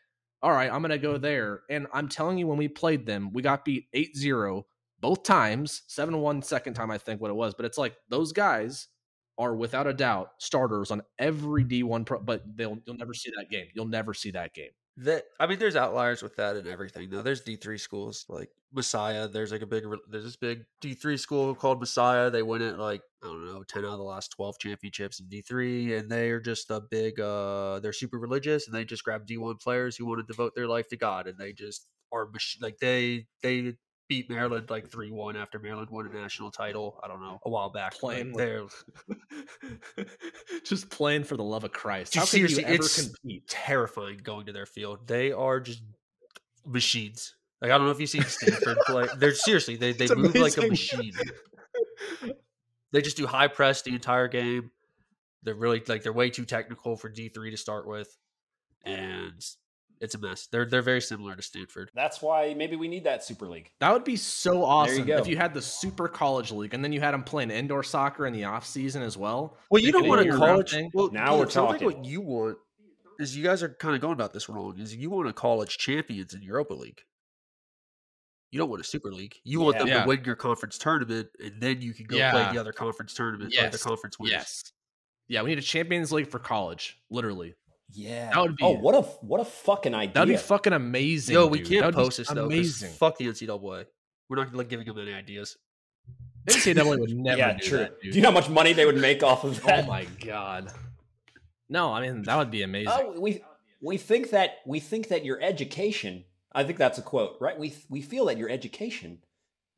all 0.44 0.52
right, 0.52 0.72
I'm 0.72 0.82
going 0.82 0.92
to 0.92 1.00
go 1.00 1.18
there. 1.18 1.62
And 1.70 1.88
I'm 1.92 2.08
telling 2.08 2.38
you, 2.38 2.48
when 2.48 2.58
we 2.58 2.68
played 2.68 3.06
them, 3.06 3.34
we 3.34 3.42
got 3.42 3.66
beat 3.66 3.86
8 3.94 4.16
0 4.16 4.66
both 5.00 5.24
times, 5.24 5.82
7 5.88 6.18
1 6.18 6.42
second 6.44 6.76
time, 6.76 6.92
I 6.92 6.98
think 6.98 7.20
what 7.20 7.32
it 7.32 7.36
was. 7.36 7.56
But 7.56 7.66
it's 7.66 7.78
like 7.78 7.96
those 8.10 8.32
guys 8.32 8.88
are 9.38 9.56
without 9.56 9.88
a 9.88 9.94
doubt 9.94 10.32
starters 10.40 10.92
on 10.92 11.02
every 11.20 11.64
D1 11.64 12.06
pro, 12.06 12.20
but 12.20 12.44
they'll 12.56 12.78
you'll 12.86 12.98
never 12.98 13.14
see 13.14 13.32
that 13.38 13.50
game. 13.50 13.68
You'll 13.74 13.88
never 13.88 14.14
see 14.14 14.32
that 14.32 14.54
game. 14.54 14.72
That 14.98 15.26
I 15.40 15.46
mean, 15.46 15.60
there's 15.60 15.76
outliers 15.76 16.24
with 16.24 16.36
that 16.38 16.56
and 16.56 16.68
everything. 16.68 17.10
Though 17.10 17.22
there's 17.22 17.42
D 17.42 17.56
three 17.56 17.78
schools 17.78 18.26
like 18.30 18.50
Messiah. 18.74 19.28
There's 19.28 19.52
like 19.52 19.62
a 19.62 19.68
big 19.68 19.84
there's 20.10 20.24
this 20.24 20.36
big 20.36 20.66
D 20.82 20.94
three 20.96 21.18
school 21.18 21.54
called 21.54 21.80
Messiah. 21.80 22.32
They 22.32 22.42
win 22.42 22.64
it 22.64 22.80
like 22.80 23.02
I 23.24 23.28
don't 23.28 23.46
know 23.46 23.64
ten 23.64 23.86
out 23.86 23.92
of 23.92 23.98
the 24.00 24.04
last 24.04 24.32
twelve 24.32 24.58
championships 24.58 25.20
in 25.20 25.28
D 25.28 25.42
three, 25.42 25.96
and 25.96 26.10
they 26.10 26.32
are 26.32 26.40
just 26.40 26.72
a 26.72 26.82
big. 26.82 27.20
uh 27.20 27.80
They're 27.80 27.94
super 27.94 28.18
religious, 28.18 28.66
and 28.66 28.76
they 28.76 28.86
just 28.86 29.04
grab 29.04 29.28
D 29.28 29.38
one 29.38 29.58
players 29.58 29.96
who 29.96 30.06
want 30.08 30.20
to 30.20 30.24
devote 30.34 30.56
their 30.56 30.68
life 30.68 30.88
to 30.90 30.98
God, 30.98 31.28
and 31.28 31.38
they 31.38 31.54
just 31.54 31.88
are 32.12 32.30
like 32.62 32.80
they 32.80 33.28
they 33.44 33.76
beat 34.08 34.30
Maryland 34.30 34.70
like 34.70 34.90
three 34.90 35.12
one 35.12 35.36
after 35.36 35.60
Maryland 35.60 35.90
won 35.90 36.08
a 36.08 36.14
national 36.14 36.52
title. 36.52 37.00
I 37.04 37.08
don't 37.08 37.22
know 37.22 37.40
a 37.46 37.50
while 37.50 37.70
back. 37.70 37.94
Playing 38.00 38.32
with- 38.34 38.86
they're 39.96 40.06
just 40.66 40.90
playing 40.90 41.24
for 41.24 41.38
the 41.38 41.44
love 41.44 41.64
of 41.64 41.72
Christ. 41.72 42.16
How 42.16 42.26
can 42.26 42.40
you 42.40 42.48
seriously, 42.48 42.66
ever 42.66 42.74
it's- 42.76 43.08
compete? 43.08 43.48
terrifying 43.48 44.20
going 44.24 44.46
to 44.48 44.54
their 44.54 44.66
field. 44.66 45.08
They 45.08 45.32
are 45.32 45.60
just 45.60 45.82
machines. 46.66 47.36
Like 47.62 47.72
I 47.72 47.78
don't 47.78 47.86
know 47.88 47.92
if 47.92 48.00
you've 48.00 48.10
seen 48.10 48.24
Stanford 48.24 48.78
play. 48.86 49.08
They're 49.18 49.34
seriously 49.34 49.76
they 49.78 49.92
they 49.94 50.06
It's 50.06 50.16
move 50.16 50.36
like 50.36 50.58
a 50.58 50.68
machine. 50.68 51.14
They 52.94 53.02
just 53.02 53.18
do 53.18 53.28
high 53.28 53.50
press 53.50 53.82
the 53.82 53.94
entire 53.94 54.30
game. 54.30 54.72
They're 55.44 55.56
really 55.56 55.84
like 55.88 56.04
they're 56.04 56.14
way 56.14 56.30
too 56.30 56.46
technical 56.46 56.96
for 56.96 57.10
D 57.10 57.28
three 57.28 57.52
to 57.52 57.58
start 57.58 57.86
with, 57.86 58.08
and 58.86 59.44
it's 60.02 60.16
a 60.16 60.18
mess. 60.20 60.48
They're 60.48 60.66
they're 60.66 60.82
very 60.82 61.02
similar 61.02 61.36
to 61.36 61.42
Stanford. 61.42 61.90
That's 61.94 62.22
why 62.22 62.54
maybe 62.54 62.76
we 62.76 62.88
need 62.88 63.04
that 63.06 63.24
Super 63.24 63.48
League. 63.48 63.72
That 63.80 63.92
would 63.94 64.04
be 64.04 64.16
so 64.16 64.52
There 64.52 64.60
you 64.60 64.66
awesome 64.66 65.10
if 65.10 65.28
you 65.28 65.38
had 65.38 65.54
the 65.54 65.62
Super 65.62 66.08
College 66.08 66.52
League 66.52 66.74
and 66.74 66.84
then 66.84 66.92
you 66.92 67.00
had 67.02 67.14
them 67.14 67.24
playing 67.24 67.52
indoor 67.52 67.84
soccer 67.84 68.26
in 68.28 68.34
the 68.34 68.44
off 68.46 68.66
season 68.66 69.02
as 69.02 69.18
well. 69.18 69.58
Well, 69.70 69.82
you 69.82 69.88
Make 69.88 69.94
don't 69.94 70.08
want 70.08 70.22
a 70.22 70.24
year-round 70.26 70.44
college. 70.44 70.72
thing. 70.72 70.92
Well, 70.94 71.10
Now 71.12 71.32
dude, 71.32 71.40
we're 71.40 71.44
it 71.46 71.52
sounds 71.52 71.70
like 71.70 71.82
talking. 71.82 71.98
what 72.00 72.06
you 72.06 72.22
want 72.22 72.58
is 73.20 73.36
you 73.36 73.44
guys 73.44 73.64
are 73.64 73.70
kind 73.70 73.96
of 73.96 74.02
going 74.02 74.14
about 74.14 74.34
this 74.34 74.48
wrong. 74.50 74.78
Is 74.80 74.96
you 74.96 75.10
want 75.10 75.28
a 75.28 75.34
college 75.34 75.78
champions 75.78 76.34
in 76.34 76.42
Europa 76.44 76.74
League. 76.76 77.02
You 78.52 78.60
don't 78.60 78.70
want 78.70 78.82
a 78.82 78.86
Super 78.86 79.12
League. 79.12 79.36
You 79.44 79.60
want 79.60 79.78
them 79.78 79.88
Yeah. 79.88 80.04
to 80.04 80.08
win 80.08 80.24
your 80.24 80.36
conference 80.36 80.78
tournament, 80.78 81.28
and 81.40 81.60
then 81.62 81.82
you 81.82 81.94
can 81.94 82.06
go 82.06 82.16
play 82.18 82.48
the 82.54 82.60
other 82.60 82.72
conference 82.72 83.14
tournament, 83.14 83.54
or 83.60 83.70
the 83.70 83.78
conference 83.78 84.18
winners. 84.18 84.32
Yes. 84.32 84.64
Yeah, 85.28 85.42
we 85.42 85.50
need 85.50 85.58
a 85.58 85.62
Champions 85.62 86.14
League 86.14 86.30
for 86.30 86.40
college, 86.40 86.98
literally. 87.10 87.56
Yeah. 87.94 88.30
That 88.32 88.42
would 88.42 88.56
be- 88.58 88.64
oh, 88.64 88.72
what 88.74 88.96
a 88.96 89.02
what 89.02 89.40
a 89.40 89.46
fucking 89.46 89.94
idea. 89.94 90.14
That 90.14 90.20
would 90.28 90.34
be 90.34 90.38
fucking 90.38 90.74
amazing. 90.74 91.34
Yo, 91.34 91.48
we 91.48 91.60
dude. 91.60 91.68
can't 91.68 91.82
That 91.82 91.86
would 91.88 91.96
post 91.96 92.18
this 92.18 92.28
though. 92.28 92.36
'cause 92.48 92.54
Amazing. 92.54 92.92
Fuck 92.94 93.18
the 93.18 93.28
NCAA. 93.28 93.86
We're 94.30 94.36
not 94.38 94.54
like, 94.54 94.68
giving 94.70 94.86
them 94.86 94.98
any 95.00 95.14
ideas. 95.14 95.58
NCAA 96.48 97.00
would 97.00 97.10
never 97.16 97.38
yeah, 97.38 97.54
do 97.54 97.68
true. 97.68 97.78
that, 97.80 98.02
Do 98.02 98.10
you 98.10 98.22
know 98.22 98.30
how 98.30 98.34
much 98.34 98.50
money 98.50 98.74
they 98.74 98.86
would 98.86 98.98
make 98.98 99.24
off 99.24 99.44
of 99.44 99.62
oh 99.70 99.82
my 99.84 100.06
god. 100.26 100.72
No, 101.70 101.92
I 101.94 102.02
mean 102.02 102.24
that 102.24 102.38
would 102.38 102.52
be 102.52 102.62
amazing. 102.64 102.92
Oh, 102.94 103.20
we 103.20 103.44
we 103.82 103.98
think 103.98 104.32
that 104.32 104.58
we 104.66 104.80
think 104.80 105.10
that 105.10 105.24
your 105.26 105.42
education. 105.42 106.24
I 106.54 106.64
think 106.64 106.78
that's 106.78 106.98
a 106.98 107.02
quote, 107.02 107.38
right? 107.40 107.58
We 107.60 107.74
we 107.90 108.02
feel 108.02 108.26
that 108.26 108.38
your 108.38 108.50
education. 108.50 109.20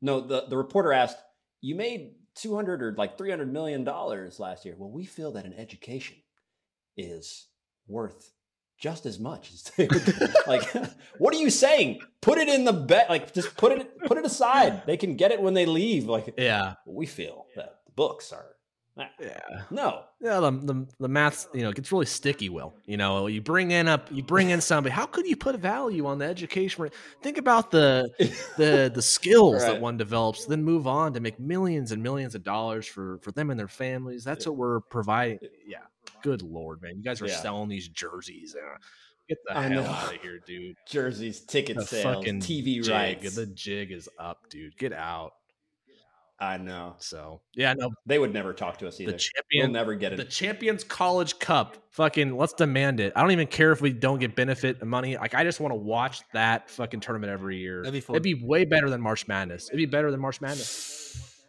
No, 0.00 0.20
the 0.20 0.46
the 0.48 0.56
reporter 0.56 0.92
asked, 0.92 1.18
"You 1.60 1.74
made 1.74 2.14
two 2.34 2.54
hundred 2.54 2.82
or 2.82 2.94
like 2.96 3.18
three 3.18 3.30
hundred 3.30 3.52
million 3.52 3.84
dollars 3.84 4.38
last 4.40 4.64
year." 4.64 4.74
Well, 4.78 4.90
we 4.90 5.04
feel 5.04 5.32
that 5.32 5.44
an 5.44 5.52
education 5.54 6.16
is 6.96 7.48
worth 7.90 8.32
just 8.78 9.04
as 9.04 9.20
much 9.20 9.52
as 9.52 9.62
they 9.76 9.86
would. 9.86 10.34
like, 10.46 10.62
what 11.18 11.34
are 11.34 11.38
you 11.38 11.50
saying? 11.50 12.00
Put 12.20 12.38
it 12.38 12.48
in 12.48 12.64
the 12.64 12.72
bet. 12.72 13.10
Like, 13.10 13.32
just 13.32 13.56
put 13.56 13.72
it 13.72 13.98
put 14.06 14.18
it 14.18 14.24
aside. 14.24 14.86
They 14.86 14.96
can 14.96 15.16
get 15.16 15.30
it 15.30 15.40
when 15.40 15.54
they 15.54 15.66
leave. 15.66 16.06
Like, 16.06 16.34
yeah. 16.36 16.74
we 16.86 17.06
feel 17.06 17.46
that 17.56 17.80
the 17.86 17.92
books 17.92 18.32
are. 18.32 18.46
Yeah. 19.18 19.62
No, 19.70 20.02
Yeah, 20.20 20.40
the, 20.40 20.50
the 20.50 20.86
the 20.98 21.08
maths, 21.08 21.48
you 21.54 21.62
know, 21.62 21.72
gets 21.72 21.90
really 21.90 22.06
sticky. 22.06 22.50
Will 22.50 22.74
you 22.84 22.98
know? 22.98 23.28
You 23.28 23.40
bring 23.40 23.70
in 23.70 23.88
up, 23.88 24.08
you 24.10 24.22
bring 24.22 24.50
in 24.50 24.60
somebody. 24.60 24.92
How 24.92 25.06
could 25.06 25.26
you 25.26 25.36
put 25.36 25.54
a 25.54 25.58
value 25.58 26.06
on 26.06 26.18
the 26.18 26.26
education? 26.26 26.90
Think 27.22 27.38
about 27.38 27.70
the 27.70 28.10
the 28.58 28.90
the 28.92 29.00
skills 29.00 29.62
that 29.62 29.80
one 29.80 29.96
develops, 29.96 30.44
then 30.44 30.62
move 30.62 30.86
on 30.86 31.14
to 31.14 31.20
make 31.20 31.40
millions 31.40 31.92
and 31.92 32.02
millions 32.02 32.34
of 32.34 32.42
dollars 32.42 32.86
for 32.86 33.18
for 33.22 33.32
them 33.32 33.48
and 33.48 33.58
their 33.58 33.68
families. 33.68 34.22
That's 34.22 34.46
what 34.46 34.56
we're 34.56 34.80
providing. 34.80 35.38
Yeah, 35.66 35.78
good 36.22 36.42
lord, 36.42 36.82
man, 36.82 36.96
you 36.96 37.02
guys 37.02 37.20
are 37.22 37.26
Yeah. 37.26 37.36
selling 37.40 37.68
these 37.68 37.88
jerseys. 37.88 38.54
Uh, 38.54 38.76
Get 39.28 39.38
the 39.46 39.56
I 39.56 39.62
hell 39.68 39.82
know. 39.84 39.88
out 39.88 40.14
of 40.14 40.20
here, 40.20 40.40
dude. 40.44 40.76
jerseys, 40.88 41.40
ticket 41.42 41.76
The 41.76 41.84
sales, 41.86 42.16
fucking 42.16 42.40
TV 42.40 42.82
jig, 42.82 42.88
rights. 42.90 43.36
The 43.36 43.46
jig 43.46 43.92
is 43.92 44.08
up, 44.18 44.38
dude. 44.50 44.76
Get 44.76 44.92
out. 44.92 45.32
I 46.42 46.56
know. 46.56 46.94
So 47.00 47.42
yeah, 47.54 47.74
no, 47.74 47.90
They 48.06 48.18
would 48.18 48.32
never 48.32 48.54
talk 48.54 48.78
to 48.78 48.88
us 48.88 48.98
either. 48.98 49.12
the 49.12 49.28
we'll 49.54 49.68
never 49.68 49.94
get 49.94 50.14
it. 50.14 50.16
the. 50.16 50.24
Champions 50.24 50.82
College 50.82 51.38
Cup. 51.38 51.76
Fucking 51.90 52.34
let's 52.34 52.54
demand 52.54 52.98
it. 52.98 53.12
I 53.14 53.20
don't 53.20 53.30
even 53.32 53.46
care 53.46 53.72
if 53.72 53.82
we 53.82 53.92
don't 53.92 54.18
get 54.18 54.34
benefit 54.34 54.82
money. 54.82 55.18
Like 55.18 55.34
I 55.34 55.44
just 55.44 55.60
want 55.60 55.72
to 55.72 55.76
watch 55.76 56.22
that 56.32 56.70
fucking 56.70 57.00
tournament 57.00 57.30
every 57.30 57.58
year. 57.58 57.82
That'd 57.82 57.92
be 57.92 58.00
fun. 58.00 58.16
It'd 58.16 58.22
be 58.22 58.42
way 58.42 58.64
better 58.64 58.88
than 58.88 59.02
March 59.02 59.28
Madness. 59.28 59.68
It'd 59.68 59.76
be 59.76 59.84
better 59.84 60.10
than 60.10 60.18
March 60.18 60.40
Madness. 60.40 61.44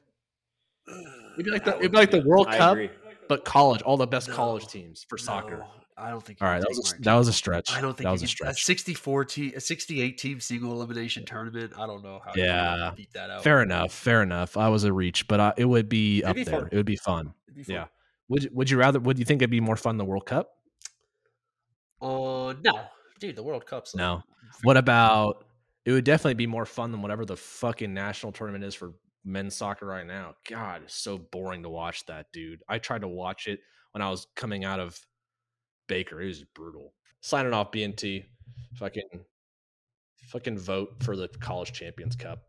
It'd 1.35 1.45
be 1.45 1.51
like 1.51 1.63
the 1.63 1.77
it'd 1.77 1.91
be 1.93 1.97
like 1.97 2.11
the 2.11 2.21
World 2.25 2.47
I 2.49 2.57
Cup, 2.57 2.71
agree. 2.73 2.89
But 3.31 3.45
college. 3.45 3.81
All 3.83 3.95
the 3.95 4.05
best 4.05 4.27
No. 4.27 4.35
college 4.35 4.67
teams 4.67 5.05
for 5.07 5.17
soccer. 5.17 5.59
No, 5.59 5.67
I 5.97 6.09
don't 6.09 6.21
think. 6.21 6.41
All 6.41 6.49
right, 6.49 6.59
that 6.59 6.67
was 6.67 6.93
a, 6.93 7.01
that 7.03 7.13
was 7.15 7.29
a 7.29 7.33
stretch. 7.33 7.71
I 7.71 7.79
don't 7.79 7.95
think 7.95 8.03
that 8.05 8.11
was 8.11 8.23
a 8.23 8.27
stretch. 8.27 8.65
64 8.65 9.23
team, 9.23 9.53
a 9.55 9.61
68 9.61 10.17
team 10.17 10.41
single 10.41 10.73
elimination 10.73 11.23
tournament. 11.23 11.71
I 11.77 11.85
don't 11.87 12.03
know 12.03 12.19
how. 12.25 12.33
Yeah. 12.35 12.91
beat 12.93 13.13
that 13.13 13.29
out. 13.29 13.41
Fair 13.43 13.61
enough. 13.61 13.93
Fair 13.93 14.21
enough. 14.21 14.57
I 14.57 14.67
was 14.67 14.83
a 14.83 14.91
reach, 14.91 15.29
but 15.29 15.39
uh, 15.39 15.53
it 15.55 15.63
would 15.63 15.87
be 15.87 16.17
It'd 16.17 16.29
up 16.29 16.35
be 16.35 16.43
there. 16.43 16.59
fun. 16.59 16.69
It 16.73 16.75
would 16.75 16.85
be 16.85 16.97
fun. 16.97 17.33
Be 17.55 17.63
fun. 17.63 17.73
Yeah. 17.73 17.85
Would 18.27 18.49
Would 18.53 18.69
you 18.69 18.77
rather? 18.77 18.99
Would 18.99 19.17
you 19.17 19.23
think 19.23 19.41
it'd 19.41 19.49
be 19.49 19.61
more 19.61 19.77
fun 19.77 19.95
than 19.95 20.05
the 20.05 20.09
World 20.11 20.25
Cup? 20.25 20.49
Uh, 22.01 22.53
no, 22.63 22.81
dude, 23.21 23.35
the 23.37 23.43
World 23.43 23.65
Cup's 23.65 23.95
No. 23.95 24.23
What 24.63 24.75
about? 24.75 25.45
It 25.85 25.91
would 25.93 26.03
definitely 26.03 26.33
be 26.33 26.47
more 26.47 26.65
fun 26.65 26.91
than 26.91 27.01
whatever 27.01 27.23
the 27.25 27.37
fucking 27.37 27.93
national 27.93 28.33
tournament 28.33 28.63
is 28.65 28.75
for 28.75 28.93
men's 29.23 29.55
soccer 29.55 29.85
right 29.85 30.05
now. 30.05 30.35
God, 30.49 30.81
it's 30.85 30.95
so 30.95 31.17
boring 31.17 31.63
to 31.63 31.69
watch 31.69 32.05
that, 32.07 32.27
dude. 32.33 32.61
I 32.67 32.79
tried 32.79 33.01
to 33.01 33.07
watch 33.07 33.47
it 33.47 33.59
when 33.91 34.01
I 34.01 34.09
was 34.09 34.27
coming 34.35 34.63
out 34.63 34.79
of 34.79 34.99
Baker. 35.87 36.21
It 36.21 36.27
was 36.27 36.43
brutal. 36.43 36.93
Signing 37.21 37.53
off, 37.53 37.71
BNT. 37.71 38.25
Fucking, 38.75 39.03
fucking 40.27 40.57
vote 40.57 40.95
for 41.03 41.15
the 41.15 41.27
College 41.27 41.73
Champions 41.73 42.15
Cup. 42.15 42.43